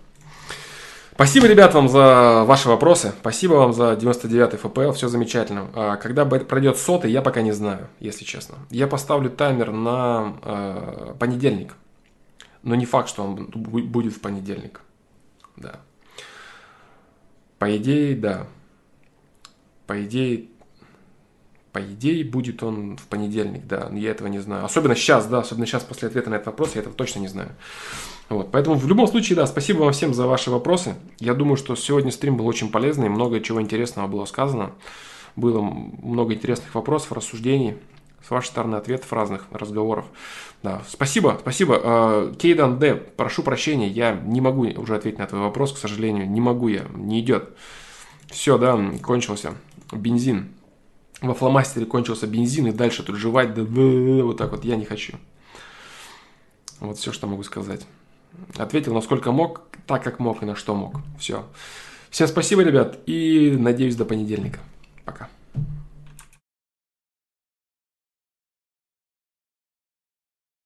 Спасибо, 1.12 1.48
ребят, 1.48 1.74
вам 1.74 1.88
за 1.88 2.44
ваши 2.46 2.68
вопросы. 2.68 3.12
Спасибо 3.20 3.54
вам 3.54 3.72
за 3.72 3.96
99 3.96 4.60
ФПЛ. 4.60 4.92
Все 4.92 5.08
замечательно. 5.08 5.66
А 5.74 5.96
когда 5.96 6.24
пройдет 6.24 6.78
сотый, 6.78 7.10
я 7.10 7.22
пока 7.22 7.42
не 7.42 7.50
знаю, 7.50 7.88
если 7.98 8.24
честно. 8.24 8.56
Я 8.70 8.86
поставлю 8.86 9.28
таймер 9.28 9.72
на 9.72 10.36
э, 10.42 11.14
понедельник. 11.18 11.74
Но 12.62 12.74
не 12.74 12.86
факт, 12.86 13.08
что 13.08 13.22
он 13.22 13.46
будет 13.46 14.14
в 14.14 14.20
понедельник. 14.20 14.80
Да. 15.56 15.80
По 17.58 17.76
идее, 17.76 18.16
да. 18.16 18.46
По 19.86 20.04
идее, 20.04 20.48
по 21.72 21.80
идее, 21.80 22.24
будет 22.24 22.62
он 22.62 22.96
в 22.96 23.06
понедельник, 23.06 23.66
да, 23.66 23.88
я 23.92 24.10
этого 24.10 24.28
не 24.28 24.38
знаю. 24.38 24.64
Особенно 24.64 24.94
сейчас, 24.94 25.26
да, 25.26 25.40
особенно 25.40 25.66
сейчас 25.66 25.84
после 25.84 26.08
ответа 26.08 26.30
на 26.30 26.34
этот 26.34 26.46
вопрос, 26.46 26.74
я 26.74 26.80
этого 26.80 26.94
точно 26.94 27.20
не 27.20 27.28
знаю. 27.28 27.50
Вот, 28.28 28.50
поэтому 28.50 28.76
в 28.76 28.86
любом 28.88 29.06
случае, 29.06 29.36
да, 29.36 29.46
спасибо 29.46 29.78
вам 29.80 29.92
всем 29.92 30.12
за 30.12 30.26
ваши 30.26 30.50
вопросы. 30.50 30.96
Я 31.18 31.34
думаю, 31.34 31.56
что 31.56 31.76
сегодня 31.76 32.10
стрим 32.10 32.36
был 32.36 32.46
очень 32.46 32.70
полезный, 32.70 33.08
много 33.08 33.40
чего 33.40 33.60
интересного 33.60 34.06
было 34.06 34.24
сказано. 34.24 34.72
Было 35.36 35.60
много 35.60 36.34
интересных 36.34 36.74
вопросов, 36.74 37.12
рассуждений, 37.12 37.76
с 38.26 38.30
вашей 38.30 38.48
стороны 38.48 38.76
ответов 38.76 39.12
разных 39.12 39.46
разговоров. 39.50 40.06
Да, 40.62 40.82
спасибо, 40.88 41.38
спасибо. 41.40 41.80
А, 41.82 42.34
Кейдан 42.34 42.78
Д, 42.78 42.94
прошу 42.94 43.42
прощения, 43.42 43.88
я 43.88 44.12
не 44.12 44.40
могу 44.40 44.62
уже 44.62 44.96
ответить 44.96 45.18
на 45.18 45.26
твой 45.26 45.42
вопрос, 45.42 45.72
к 45.72 45.78
сожалению, 45.78 46.28
не 46.28 46.40
могу 46.40 46.68
я, 46.68 46.84
не 46.94 47.20
идет. 47.20 47.50
Все, 48.28 48.58
да, 48.58 48.78
кончился 49.02 49.54
бензин. 49.92 50.48
Во 51.20 51.34
фломастере 51.34 51.86
кончился 51.86 52.26
бензин, 52.26 52.66
и 52.68 52.72
дальше 52.72 53.02
тут 53.02 53.16
жевать, 53.16 53.54
да, 53.54 53.62
вот 53.62 54.36
так 54.36 54.50
вот 54.50 54.64
я 54.64 54.76
не 54.76 54.84
хочу. 54.84 55.14
Вот 56.80 56.98
все, 56.98 57.12
что 57.12 57.26
могу 57.26 57.42
сказать. 57.42 57.86
Ответил, 58.56 58.94
насколько 58.94 59.32
мог, 59.32 59.62
так 59.86 60.02
как 60.04 60.18
мог 60.18 60.42
и 60.42 60.46
на 60.46 60.54
что 60.54 60.74
мог. 60.74 61.00
Все. 61.18 61.44
Всем 62.10 62.28
спасибо, 62.28 62.62
ребят, 62.62 62.98
и 63.06 63.56
надеюсь 63.58 63.96
до 63.96 64.04
понедельника. 64.04 64.60
Пока. 65.04 65.28